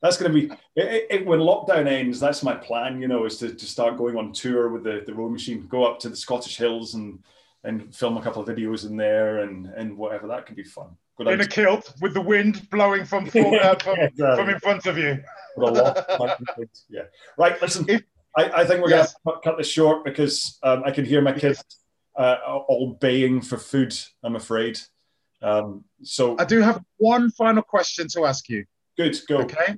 that's 0.00 0.16
going 0.16 0.32
to 0.32 0.40
be 0.40 0.54
it, 0.76 1.06
it, 1.10 1.26
when 1.26 1.40
lockdown 1.40 1.86
ends. 1.86 2.20
That's 2.20 2.42
my 2.42 2.54
plan, 2.54 3.00
you 3.00 3.08
know, 3.08 3.26
is 3.26 3.38
to, 3.38 3.54
to 3.54 3.66
start 3.66 3.96
going 3.96 4.16
on 4.16 4.32
tour 4.32 4.68
with 4.68 4.84
the, 4.84 5.02
the 5.06 5.14
rowing 5.14 5.32
machine, 5.32 5.66
go 5.68 5.84
up 5.84 5.98
to 6.00 6.08
the 6.08 6.16
Scottish 6.16 6.56
hills 6.56 6.94
and 6.94 7.20
and 7.64 7.94
film 7.94 8.16
a 8.16 8.22
couple 8.22 8.42
of 8.42 8.48
videos 8.48 8.86
in 8.86 8.96
there 8.96 9.38
and 9.38 9.66
and 9.66 9.96
whatever 9.96 10.28
that 10.28 10.46
could 10.46 10.56
be 10.56 10.64
fun. 10.64 10.96
Go 11.18 11.30
in 11.30 11.40
a 11.40 11.46
kilt 11.46 11.92
with 12.00 12.14
the 12.14 12.20
wind 12.20 12.68
blowing 12.70 13.04
from 13.04 13.26
from, 13.30 13.54
uh, 13.54 13.74
from, 13.76 13.98
exactly. 13.98 14.36
from, 14.36 14.48
in 14.50 14.60
front 14.60 14.86
of 14.86 14.98
you. 14.98 15.22
yeah. 16.88 17.02
Right. 17.38 17.60
Listen, 17.62 17.86
if, 17.88 18.02
I, 18.36 18.50
I, 18.50 18.64
think 18.66 18.82
we're 18.82 18.90
yes. 18.90 19.14
going 19.24 19.36
to 19.36 19.48
cut 19.48 19.56
this 19.56 19.68
short 19.68 20.04
because 20.04 20.58
um, 20.64 20.82
I 20.84 20.90
can 20.90 21.04
hear 21.04 21.22
my 21.22 21.32
kids 21.32 21.62
uh, 22.16 22.36
all 22.44 22.98
baying 23.00 23.42
for 23.42 23.56
food. 23.56 23.96
I'm 24.24 24.34
afraid. 24.34 24.80
Um, 25.40 25.84
so 26.02 26.36
I 26.38 26.44
do 26.44 26.60
have 26.60 26.82
one 26.96 27.30
final 27.30 27.62
question 27.62 28.08
to 28.08 28.24
ask 28.24 28.48
you. 28.48 28.64
Good. 28.96 29.16
Go. 29.28 29.38
Okay. 29.38 29.76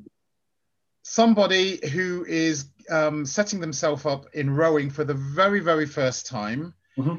Somebody 1.02 1.86
who 1.90 2.24
is 2.26 2.70
um, 2.90 3.26
setting 3.26 3.60
themselves 3.60 4.06
up 4.06 4.24
in 4.32 4.48
rowing 4.48 4.88
for 4.88 5.04
the 5.04 5.14
very, 5.14 5.60
very 5.60 5.86
first 5.86 6.26
time. 6.26 6.72
Mm-hmm 6.98 7.16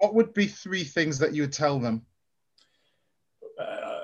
what 0.00 0.14
would 0.14 0.34
be 0.34 0.46
three 0.46 0.84
things 0.84 1.18
that 1.18 1.34
you 1.34 1.42
would 1.42 1.52
tell 1.52 1.78
them? 1.78 2.06
Uh, 3.60 3.98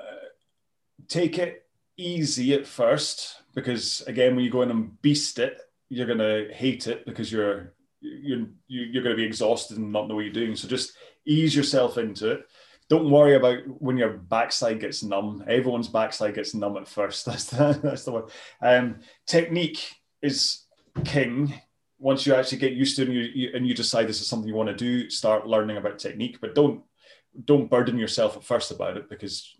take 1.07 1.39
it 1.39 1.65
easy 1.97 2.53
at 2.53 2.67
first, 2.67 3.41
because 3.53 4.01
again, 4.07 4.35
when 4.35 4.43
you 4.43 4.51
go 4.51 4.61
in 4.61 4.71
and 4.71 5.01
beast 5.01 5.39
it, 5.39 5.59
you're 5.89 6.07
going 6.07 6.19
to 6.19 6.53
hate 6.53 6.87
it 6.87 7.05
because 7.05 7.31
you're 7.31 7.73
you're 8.01 8.47
you're 8.67 9.03
going 9.03 9.15
to 9.15 9.21
be 9.21 9.25
exhausted 9.25 9.77
and 9.77 9.91
not 9.91 10.07
know 10.07 10.15
what 10.15 10.25
you're 10.25 10.33
doing. 10.33 10.55
So 10.55 10.67
just 10.67 10.93
ease 11.25 11.55
yourself 11.55 11.97
into 11.97 12.31
it. 12.31 12.45
Don't 12.87 13.09
worry 13.09 13.35
about 13.35 13.59
when 13.81 13.97
your 13.97 14.11
backside 14.11 14.79
gets 14.79 15.03
numb. 15.03 15.43
Everyone's 15.47 15.87
backside 15.87 16.35
gets 16.35 16.53
numb 16.53 16.77
at 16.77 16.87
first. 16.87 17.25
That's 17.25 17.45
the, 17.45 17.79
that's 17.81 18.03
the 18.03 18.11
one. 18.11 18.23
Um, 18.61 18.99
technique 19.25 19.91
is 20.21 20.65
king 21.03 21.59
once 21.97 22.25
you 22.25 22.35
actually 22.35 22.57
get 22.57 22.73
used 22.73 22.95
to 22.95 23.03
it 23.03 23.07
and 23.07 23.17
you, 23.17 23.21
you, 23.33 23.51
and 23.53 23.67
you 23.67 23.73
decide 23.73 24.07
this 24.07 24.21
is 24.21 24.27
something 24.27 24.47
you 24.47 24.55
want 24.55 24.69
to 24.69 24.75
do, 24.75 25.09
start 25.09 25.47
learning 25.47 25.77
about 25.77 25.99
technique, 25.99 26.39
but 26.41 26.55
don't 26.55 26.81
don't 27.43 27.69
burden 27.69 27.97
yourself 27.97 28.37
at 28.37 28.43
first 28.45 28.71
about 28.71 28.95
it 28.95 29.09
because 29.09 29.55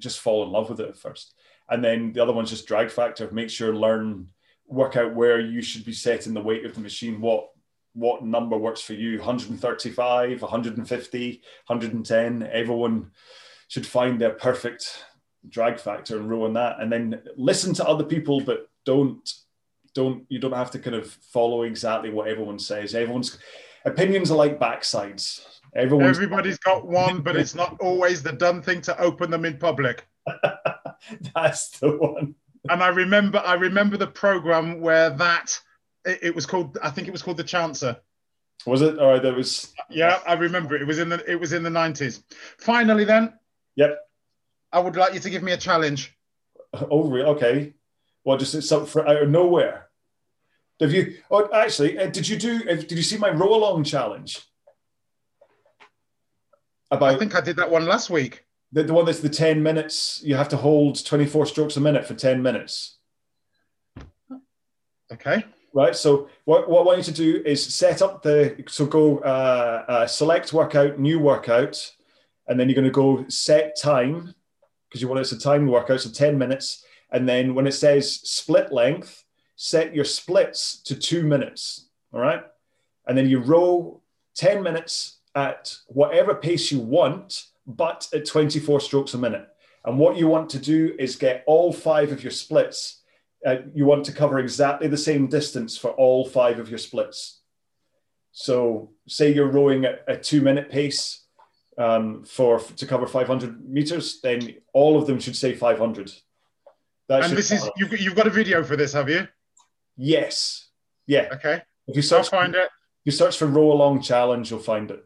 just 0.00 0.18
fall 0.18 0.42
in 0.42 0.50
love 0.50 0.68
with 0.68 0.80
it 0.80 0.88
at 0.88 0.96
first. 0.96 1.34
And 1.68 1.84
then 1.84 2.12
the 2.12 2.20
other 2.20 2.32
one's 2.32 2.50
just 2.50 2.66
drag 2.66 2.90
factor. 2.90 3.30
Make 3.30 3.50
sure 3.50 3.72
learn 3.72 4.28
work 4.66 4.96
out 4.96 5.14
where 5.14 5.40
you 5.40 5.62
should 5.62 5.84
be 5.84 5.92
setting 5.92 6.34
the 6.34 6.40
weight 6.40 6.64
of 6.64 6.74
the 6.74 6.80
machine. 6.80 7.20
What 7.20 7.50
what 7.92 8.24
number 8.24 8.56
works 8.56 8.80
for 8.80 8.94
you? 8.94 9.18
135, 9.18 10.42
150, 10.42 11.42
110. 11.66 12.42
Everyone 12.52 13.10
should 13.68 13.86
find 13.86 14.20
their 14.20 14.30
perfect 14.30 15.04
drag 15.48 15.78
factor 15.78 16.16
and 16.16 16.28
row 16.28 16.44
on 16.44 16.52
that. 16.54 16.80
And 16.80 16.90
then 16.92 17.22
listen 17.36 17.74
to 17.74 17.88
other 17.88 18.04
people, 18.04 18.40
but 18.40 18.68
don't 18.84 19.32
don't 19.94 20.24
you 20.28 20.38
don't 20.38 20.52
have 20.52 20.70
to 20.72 20.78
kind 20.78 20.96
of 20.96 21.10
follow 21.10 21.62
exactly 21.62 22.10
what 22.10 22.28
everyone 22.28 22.58
says. 22.58 22.94
Everyone's 22.94 23.38
opinions 23.84 24.30
are 24.30 24.36
like 24.36 24.60
backsides. 24.60 25.44
Everyone's 25.74 26.16
Everybody's 26.16 26.58
got 26.58 26.86
one, 26.86 27.22
but 27.22 27.36
it's 27.36 27.54
not 27.54 27.76
always 27.80 28.22
the 28.22 28.32
done 28.32 28.62
thing 28.62 28.80
to 28.82 29.00
open 29.00 29.30
them 29.30 29.44
in 29.44 29.58
public. 29.58 30.06
That's 31.34 31.78
the 31.78 31.96
one. 31.96 32.34
And 32.68 32.82
I 32.82 32.88
remember, 32.88 33.38
I 33.38 33.54
remember 33.54 33.96
the 33.96 34.06
program 34.06 34.80
where 34.80 35.10
that 35.10 35.58
it, 36.04 36.18
it 36.22 36.34
was 36.34 36.46
called. 36.46 36.78
I 36.82 36.90
think 36.90 37.08
it 37.08 37.12
was 37.12 37.22
called 37.22 37.36
the 37.36 37.44
Chancer. 37.44 37.96
Was 38.66 38.82
it? 38.82 38.98
All 38.98 39.12
right, 39.12 39.22
there 39.22 39.34
was. 39.34 39.72
Yeah, 39.88 40.20
I 40.26 40.34
remember 40.34 40.76
it. 40.76 40.82
It 40.82 40.86
was 40.86 40.98
in 40.98 41.08
the. 41.08 41.24
It 41.30 41.40
was 41.40 41.52
in 41.52 41.62
the 41.62 41.70
nineties. 41.70 42.22
Finally, 42.58 43.04
then. 43.04 43.32
Yep. 43.76 43.98
I 44.72 44.80
would 44.80 44.96
like 44.96 45.14
you 45.14 45.20
to 45.20 45.30
give 45.30 45.42
me 45.42 45.52
a 45.52 45.56
challenge. 45.56 46.16
Oh, 46.72 47.08
really? 47.08 47.26
Okay. 47.30 47.74
Well, 48.24 48.38
just 48.38 48.62
some 48.62 48.86
for 48.86 49.06
out 49.06 49.22
of 49.22 49.30
nowhere. 49.30 49.88
Have 50.80 50.92
you? 50.92 51.16
Oh, 51.30 51.48
actually, 51.52 51.98
uh, 51.98 52.06
did 52.06 52.28
you 52.28 52.36
do? 52.36 52.62
Uh, 52.68 52.76
did 52.76 52.92
you 52.92 53.02
see 53.02 53.18
my 53.18 53.30
row 53.30 53.54
along 53.54 53.84
challenge? 53.84 54.40
About 56.90 57.14
I 57.14 57.18
think 57.18 57.34
I 57.34 57.40
did 57.40 57.56
that 57.56 57.70
one 57.70 57.86
last 57.86 58.10
week. 58.10 58.44
The, 58.72 58.84
the 58.84 58.94
one 58.94 59.04
that's 59.04 59.20
the 59.20 59.28
ten 59.28 59.62
minutes. 59.62 60.20
You 60.24 60.36
have 60.36 60.48
to 60.50 60.56
hold 60.56 61.04
twenty 61.04 61.26
four 61.26 61.46
strokes 61.46 61.76
a 61.76 61.80
minute 61.80 62.06
for 62.06 62.14
ten 62.14 62.42
minutes. 62.42 62.98
Okay. 65.12 65.44
Right. 65.72 65.94
So 65.94 66.28
what, 66.46 66.68
what 66.68 66.80
I 66.80 66.84
want 66.84 66.98
you 66.98 67.04
to 67.04 67.12
do 67.12 67.42
is 67.46 67.64
set 67.64 68.02
up 68.02 68.22
the 68.22 68.64
so 68.68 68.86
go 68.86 69.18
uh, 69.18 69.84
uh, 69.88 70.06
select 70.06 70.52
workout, 70.52 70.98
new 70.98 71.20
workout, 71.20 71.92
and 72.48 72.58
then 72.58 72.68
you're 72.68 72.74
going 72.74 72.84
to 72.84 72.90
go 72.90 73.24
set 73.28 73.76
time 73.80 74.34
because 74.88 75.00
you 75.00 75.08
want 75.08 75.20
it's 75.20 75.32
a 75.32 75.38
timed 75.38 75.68
workout, 75.68 76.00
so 76.00 76.10
ten 76.10 76.38
minutes 76.38 76.84
and 77.12 77.28
then 77.28 77.54
when 77.54 77.66
it 77.66 77.72
says 77.72 78.14
split 78.14 78.72
length, 78.72 79.24
set 79.56 79.94
your 79.94 80.04
splits 80.04 80.80
to 80.82 80.94
two 80.94 81.24
minutes. 81.24 81.88
All 82.12 82.20
right. 82.20 82.42
And 83.06 83.16
then 83.16 83.28
you 83.28 83.40
row 83.40 84.00
10 84.36 84.62
minutes 84.62 85.18
at 85.34 85.74
whatever 85.88 86.34
pace 86.34 86.72
you 86.72 86.80
want, 86.80 87.46
but 87.66 88.08
at 88.14 88.26
24 88.26 88.80
strokes 88.80 89.14
a 89.14 89.18
minute. 89.18 89.46
And 89.84 89.98
what 89.98 90.16
you 90.16 90.28
want 90.28 90.50
to 90.50 90.58
do 90.58 90.94
is 90.98 91.16
get 91.16 91.44
all 91.46 91.72
five 91.72 92.12
of 92.12 92.22
your 92.22 92.30
splits. 92.30 93.02
Uh, 93.44 93.56
you 93.74 93.86
want 93.86 94.04
to 94.04 94.12
cover 94.12 94.38
exactly 94.38 94.88
the 94.88 94.96
same 94.96 95.26
distance 95.26 95.76
for 95.76 95.90
all 95.92 96.26
five 96.26 96.58
of 96.58 96.68
your 96.68 96.78
splits. 96.78 97.40
So, 98.32 98.92
say 99.08 99.32
you're 99.32 99.50
rowing 99.50 99.84
at 99.84 100.04
a 100.06 100.16
two 100.16 100.40
minute 100.40 100.70
pace 100.70 101.24
um, 101.78 102.24
for 102.24 102.60
to 102.60 102.86
cover 102.86 103.06
500 103.06 103.68
meters, 103.68 104.20
then 104.22 104.56
all 104.72 104.98
of 104.98 105.06
them 105.06 105.18
should 105.18 105.36
say 105.36 105.54
500. 105.54 106.12
And 107.10 107.36
this 107.36 107.50
is 107.50 107.68
you've, 107.76 108.00
you've 108.00 108.14
got 108.14 108.26
a 108.26 108.30
video 108.30 108.62
for 108.62 108.76
this, 108.76 108.92
have 108.92 109.08
you? 109.08 109.26
Yes. 109.96 110.68
Yeah. 111.06 111.28
Okay. 111.32 111.62
If 111.88 111.96
you 111.96 112.02
search, 112.02 112.32
I'll 112.32 112.40
find 112.40 112.54
it. 112.54 112.64
If 112.64 113.06
you 113.06 113.12
search 113.12 113.36
for 113.36 113.46
row 113.46 113.72
along 113.72 114.02
challenge, 114.02 114.50
you'll 114.50 114.60
find 114.60 114.90
it. 114.90 115.04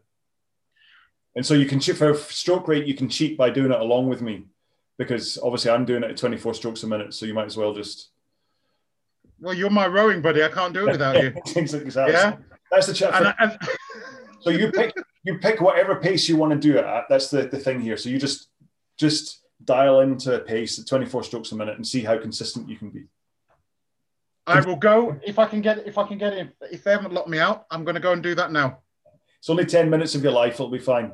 And 1.35 1.45
so 1.45 1.53
you 1.53 1.65
can 1.65 1.79
cheat 1.79 1.97
for 1.97 2.13
stroke 2.15 2.67
rate. 2.67 2.85
You 2.85 2.93
can 2.93 3.09
cheat 3.09 3.37
by 3.37 3.49
doing 3.49 3.71
it 3.71 3.79
along 3.79 4.07
with 4.07 4.21
me, 4.21 4.45
because 4.97 5.37
obviously 5.41 5.71
I'm 5.71 5.85
doing 5.85 6.03
it 6.03 6.11
at 6.11 6.17
24 6.17 6.53
strokes 6.53 6.83
a 6.83 6.87
minute. 6.87 7.13
So 7.13 7.25
you 7.25 7.33
might 7.33 7.45
as 7.45 7.57
well 7.57 7.73
just. 7.73 8.09
Well, 9.39 9.53
you're 9.53 9.69
my 9.69 9.87
rowing 9.87 10.21
buddy. 10.21 10.43
I 10.43 10.49
can't 10.49 10.73
do 10.73 10.87
it 10.87 10.91
without 10.91 11.21
you. 11.21 11.33
exactly. 11.55 12.13
Yeah. 12.13 12.37
That's 12.71 12.87
the 12.87 12.93
chat. 12.93 13.13
And, 13.15 13.33
and... 13.39 13.57
so 14.41 14.49
you 14.49 14.71
pick 14.71 14.93
you 15.23 15.39
pick 15.39 15.59
whatever 15.59 15.95
pace 15.95 16.29
you 16.29 16.37
want 16.37 16.53
to 16.53 16.59
do 16.59 16.77
it 16.77 16.85
at. 16.85 17.05
That's 17.09 17.29
the, 17.29 17.43
the 17.47 17.57
thing 17.57 17.81
here. 17.81 17.97
So 17.97 18.09
you 18.09 18.19
just 18.19 18.49
just 18.97 19.41
dial 19.63 20.01
into 20.01 20.35
a 20.35 20.39
pace 20.39 20.79
at 20.79 20.87
24 20.87 21.23
strokes 21.23 21.51
a 21.51 21.55
minute 21.55 21.75
and 21.75 21.87
see 21.87 22.01
how 22.01 22.17
consistent 22.17 22.69
you 22.69 22.77
can 22.77 22.89
be. 22.89 23.05
I 24.47 24.61
will 24.61 24.75
go 24.75 25.19
if 25.25 25.39
I 25.39 25.45
can 25.47 25.61
get 25.61 25.87
if 25.87 25.97
I 25.97 26.07
can 26.07 26.17
get 26.17 26.33
it. 26.33 26.55
If 26.71 26.83
they 26.83 26.91
haven't 26.91 27.13
locked 27.13 27.29
me 27.29 27.39
out, 27.39 27.65
I'm 27.71 27.83
going 27.83 27.95
to 27.95 28.01
go 28.01 28.11
and 28.11 28.21
do 28.21 28.35
that 28.35 28.51
now. 28.51 28.79
It's 29.39 29.49
only 29.49 29.65
10 29.65 29.89
minutes 29.89 30.15
of 30.15 30.23
your 30.23 30.33
life. 30.33 30.55
It'll 30.55 30.69
be 30.69 30.79
fine. 30.79 31.11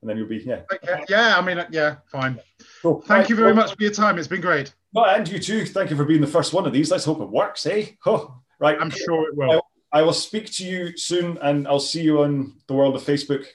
And 0.00 0.10
then 0.10 0.16
you'll 0.18 0.28
be, 0.28 0.36
yeah. 0.36 0.60
Okay. 0.72 1.02
Yeah, 1.08 1.38
I 1.38 1.40
mean, 1.40 1.64
yeah, 1.70 1.96
fine. 2.06 2.38
Cool. 2.82 3.00
Thank 3.00 3.08
right. 3.08 3.28
you 3.30 3.36
very 3.36 3.54
much 3.54 3.74
for 3.74 3.82
your 3.82 3.90
time. 3.90 4.18
It's 4.18 4.28
been 4.28 4.40
great. 4.40 4.74
No, 4.92 5.04
and 5.04 5.26
you 5.26 5.38
too. 5.38 5.64
Thank 5.64 5.90
you 5.90 5.96
for 5.96 6.04
being 6.04 6.20
the 6.20 6.26
first 6.26 6.52
one 6.52 6.66
of 6.66 6.72
these. 6.72 6.90
Let's 6.90 7.04
hope 7.04 7.20
it 7.20 7.28
works, 7.28 7.66
eh? 7.66 7.86
Oh, 8.06 8.40
right. 8.60 8.76
I'm 8.80 8.90
sure 8.90 9.28
it 9.28 9.36
will. 9.36 9.62
I, 9.92 10.00
I 10.00 10.02
will 10.02 10.12
speak 10.12 10.52
to 10.52 10.64
you 10.64 10.96
soon 10.96 11.38
and 11.38 11.66
I'll 11.66 11.80
see 11.80 12.02
you 12.02 12.22
on 12.22 12.54
the 12.66 12.74
world 12.74 12.96
of 12.96 13.02
Facebook. 13.02 13.46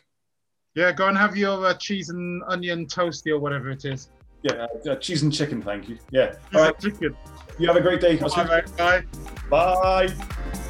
Yeah, 0.76 0.92
go 0.92 1.08
and 1.08 1.18
have 1.18 1.38
your 1.38 1.66
uh, 1.66 1.74
cheese 1.76 2.10
and 2.10 2.42
onion 2.48 2.88
toasty 2.88 3.32
or 3.32 3.40
whatever 3.40 3.70
it 3.70 3.86
is. 3.86 4.10
Yeah, 4.42 4.68
uh, 4.90 4.96
cheese 4.96 5.24
and 5.24 5.34
chicken, 5.34 5.62
thank 5.62 5.90
you. 5.90 5.98
Yeah. 6.12 6.36
All 6.54 6.62
right. 6.62 6.80
Chicken. 6.80 7.16
You 7.58 7.68
have 7.68 7.76
a 7.76 7.82
great 7.82 8.00
day. 8.00 8.16
Bye. 8.16 8.64
Bye. 8.78 9.04
Bye. 9.50 10.66